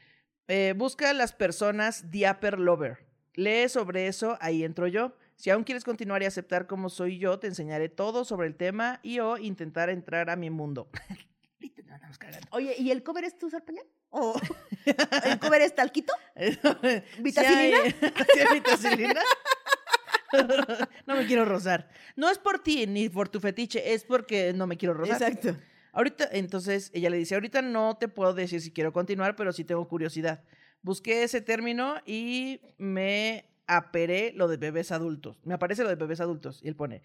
eh, 0.48 0.74
busca 0.76 1.10
a 1.10 1.14
las 1.14 1.32
personas 1.32 2.10
Diaper 2.10 2.58
Lover. 2.58 3.06
Lee 3.34 3.68
sobre 3.68 4.08
eso, 4.08 4.36
ahí 4.40 4.64
entro 4.64 4.88
yo. 4.88 5.14
Si 5.36 5.48
aún 5.50 5.62
quieres 5.64 5.84
continuar 5.84 6.22
y 6.22 6.26
aceptar 6.26 6.66
como 6.66 6.90
soy 6.90 7.18
yo, 7.18 7.38
te 7.38 7.46
enseñaré 7.46 7.88
todo 7.88 8.24
sobre 8.24 8.48
el 8.48 8.56
tema 8.56 8.98
y 9.02 9.20
o 9.20 9.38
intentar 9.38 9.88
entrar 9.88 10.28
a 10.28 10.36
mi 10.36 10.50
mundo. 10.50 10.90
Nos 11.60 11.94
andamos 11.94 12.18
cagando. 12.18 12.46
Oye, 12.52 12.74
¿y 12.78 12.90
el 12.90 13.02
cover 13.02 13.24
es 13.24 13.38
tu 13.38 13.46
usar 13.46 13.64
pañal? 13.64 13.84
¿O 14.10 14.34
el 15.24 15.38
cover 15.38 15.62
es 15.62 15.74
talquito? 15.74 16.12
¿Sí 16.36 17.22
¿Vitacilina? 17.22 17.78
¿Sí 17.90 18.54
vitacilina? 18.54 19.22
no 21.06 21.16
me 21.16 21.26
quiero 21.26 21.44
rozar. 21.44 21.88
No 22.16 22.30
es 22.30 22.38
por 22.38 22.62
ti 22.62 22.86
ni 22.86 23.08
por 23.08 23.28
tu 23.28 23.40
fetiche, 23.40 23.94
es 23.94 24.04
porque 24.04 24.52
no 24.52 24.66
me 24.66 24.76
quiero 24.76 24.94
rozar. 24.94 25.20
Exacto. 25.20 25.56
Ahorita, 25.92 26.28
entonces 26.32 26.90
ella 26.94 27.10
le 27.10 27.16
dice, 27.16 27.34
ahorita 27.34 27.62
no 27.62 27.96
te 27.98 28.08
puedo 28.08 28.32
decir 28.32 28.60
si 28.60 28.70
quiero 28.70 28.92
continuar, 28.92 29.34
pero 29.34 29.52
sí 29.52 29.64
tengo 29.64 29.88
curiosidad. 29.88 30.44
Busqué 30.82 31.24
ese 31.24 31.40
término 31.40 31.96
y 32.06 32.60
me 32.78 33.50
aperé 33.66 34.32
lo 34.34 34.48
de 34.48 34.56
bebés 34.56 34.92
adultos. 34.92 35.36
Me 35.44 35.54
aparece 35.54 35.82
lo 35.82 35.88
de 35.88 35.96
bebés 35.96 36.20
adultos. 36.20 36.60
Y 36.62 36.68
él 36.68 36.76
pone, 36.76 37.02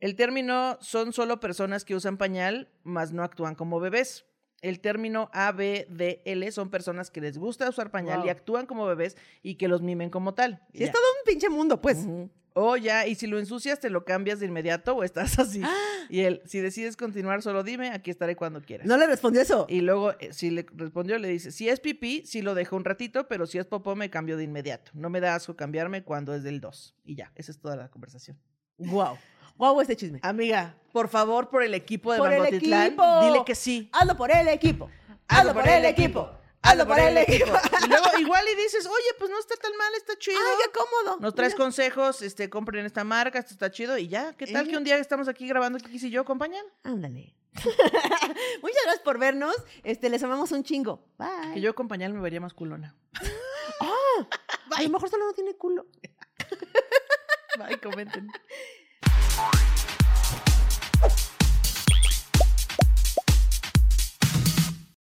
el 0.00 0.16
término 0.16 0.78
son 0.80 1.12
solo 1.12 1.40
personas 1.40 1.84
que 1.84 1.94
usan 1.94 2.16
pañal, 2.16 2.70
mas 2.82 3.12
no 3.12 3.22
actúan 3.22 3.54
como 3.54 3.80
bebés. 3.80 4.26
El 4.60 4.80
término 4.80 5.30
ABDL 5.34 6.50
son 6.50 6.70
personas 6.70 7.10
que 7.10 7.20
les 7.20 7.36
gusta 7.36 7.68
usar 7.68 7.90
pañal 7.90 8.24
y 8.24 8.30
actúan 8.30 8.64
como 8.64 8.86
bebés 8.86 9.16
y 9.42 9.56
que 9.56 9.68
los 9.68 9.82
mimen 9.82 10.08
como 10.08 10.32
tal. 10.32 10.62
Y 10.72 10.84
es 10.84 10.92
todo 10.92 11.02
un 11.02 11.30
pinche 11.30 11.50
mundo, 11.50 11.82
pues. 11.82 11.98
Ujú. 11.98 12.30
O 12.56 12.76
ya, 12.76 13.06
y 13.06 13.16
si 13.16 13.26
lo 13.26 13.38
ensucias, 13.38 13.80
te 13.80 13.90
lo 13.90 14.04
cambias 14.04 14.38
de 14.38 14.46
inmediato 14.46 14.94
o 14.94 15.02
estás 15.02 15.38
así. 15.40 15.60
Y 16.08 16.20
él, 16.20 16.40
si 16.44 16.60
decides 16.60 16.96
continuar, 16.96 17.42
solo 17.42 17.64
dime, 17.64 17.90
aquí 17.90 18.10
estaré 18.10 18.36
cuando 18.36 18.62
quieras. 18.62 18.86
No 18.86 18.96
le 18.96 19.06
respondió 19.06 19.42
eso. 19.42 19.66
Y 19.68 19.80
luego, 19.80 20.12
eh, 20.20 20.32
si 20.32 20.50
le 20.50 20.64
respondió, 20.72 21.18
le 21.18 21.28
dice, 21.28 21.50
si 21.50 21.68
es 21.68 21.80
pipí, 21.80 22.22
sí 22.24 22.42
lo 22.42 22.54
dejo 22.54 22.76
un 22.76 22.84
ratito, 22.84 23.26
pero 23.26 23.46
si 23.46 23.58
es 23.58 23.66
popó, 23.66 23.96
me 23.96 24.08
cambio 24.08 24.36
de 24.36 24.44
inmediato. 24.44 24.92
No 24.94 25.10
me 25.10 25.20
da 25.20 25.34
asco 25.34 25.56
cambiarme 25.56 26.04
cuando 26.04 26.32
es 26.32 26.44
del 26.44 26.60
2. 26.60 26.94
Y 27.04 27.16
ya, 27.16 27.32
esa 27.34 27.50
es 27.50 27.58
toda 27.58 27.74
la 27.74 27.90
conversación. 27.90 28.38
Wow. 28.78 29.18
Wow, 29.56 29.80
este 29.80 29.96
chisme. 29.96 30.20
Amiga, 30.22 30.74
por 30.92 31.08
favor, 31.08 31.48
por 31.48 31.62
el 31.62 31.74
equipo 31.74 32.12
de 32.12 32.18
Por 32.18 32.32
el 32.32 32.40
Bangotitlán, 32.40 32.86
equipo. 32.86 33.20
dile 33.22 33.42
que 33.44 33.54
sí. 33.54 33.88
Hazlo 33.92 34.16
por 34.16 34.30
el 34.30 34.48
equipo. 34.48 34.90
Hazlo 35.28 35.54
por 35.54 35.68
el 35.68 35.84
equipo. 35.84 36.30
Hazlo 36.62 36.86
por 36.86 36.98
el 36.98 37.16
equipo. 37.18 37.52
Y 37.84 37.88
luego 37.88 38.06
igual 38.18 38.44
y 38.52 38.56
dices, 38.56 38.86
oye, 38.86 39.08
pues 39.18 39.30
no 39.30 39.38
está 39.38 39.54
tan 39.56 39.76
mal, 39.76 39.92
está 39.96 40.18
chido. 40.18 40.38
Ay, 40.38 40.64
qué 40.64 40.78
cómodo. 40.78 41.20
Nos 41.20 41.34
traes 41.34 41.52
Mira. 41.52 41.64
consejos, 41.64 42.22
este, 42.22 42.48
compren 42.48 42.86
esta 42.86 43.04
marca, 43.04 43.38
esto 43.38 43.52
está 43.52 43.70
chido 43.70 43.98
y 43.98 44.08
ya. 44.08 44.32
¿Qué 44.36 44.46
tal 44.46 44.64
que 44.66 44.72
ya. 44.72 44.78
un 44.78 44.84
día 44.84 44.96
estamos 44.96 45.28
aquí 45.28 45.46
grabando 45.46 45.78
Kikis 45.78 46.04
y 46.04 46.10
yo, 46.10 46.22
acompañan? 46.22 46.64
Ándale. 46.82 47.34
Muchas 47.54 48.82
gracias 48.84 49.00
por 49.04 49.18
vernos. 49.18 49.54
Este, 49.84 50.08
les 50.08 50.22
amamos 50.22 50.50
un 50.52 50.64
chingo. 50.64 51.04
Bye. 51.18 51.54
Que 51.54 51.60
yo 51.60 51.70
acompañar 51.70 52.12
me 52.12 52.20
vería 52.20 52.40
más 52.40 52.54
culona. 52.54 52.96
A 54.76 54.82
lo 54.82 54.88
mejor 54.88 55.08
solo 55.10 55.26
no 55.26 55.32
tiene 55.34 55.54
culo. 55.54 55.86
Bye, 57.58 57.78
comenten. 57.78 58.28
Corey. 59.36 59.73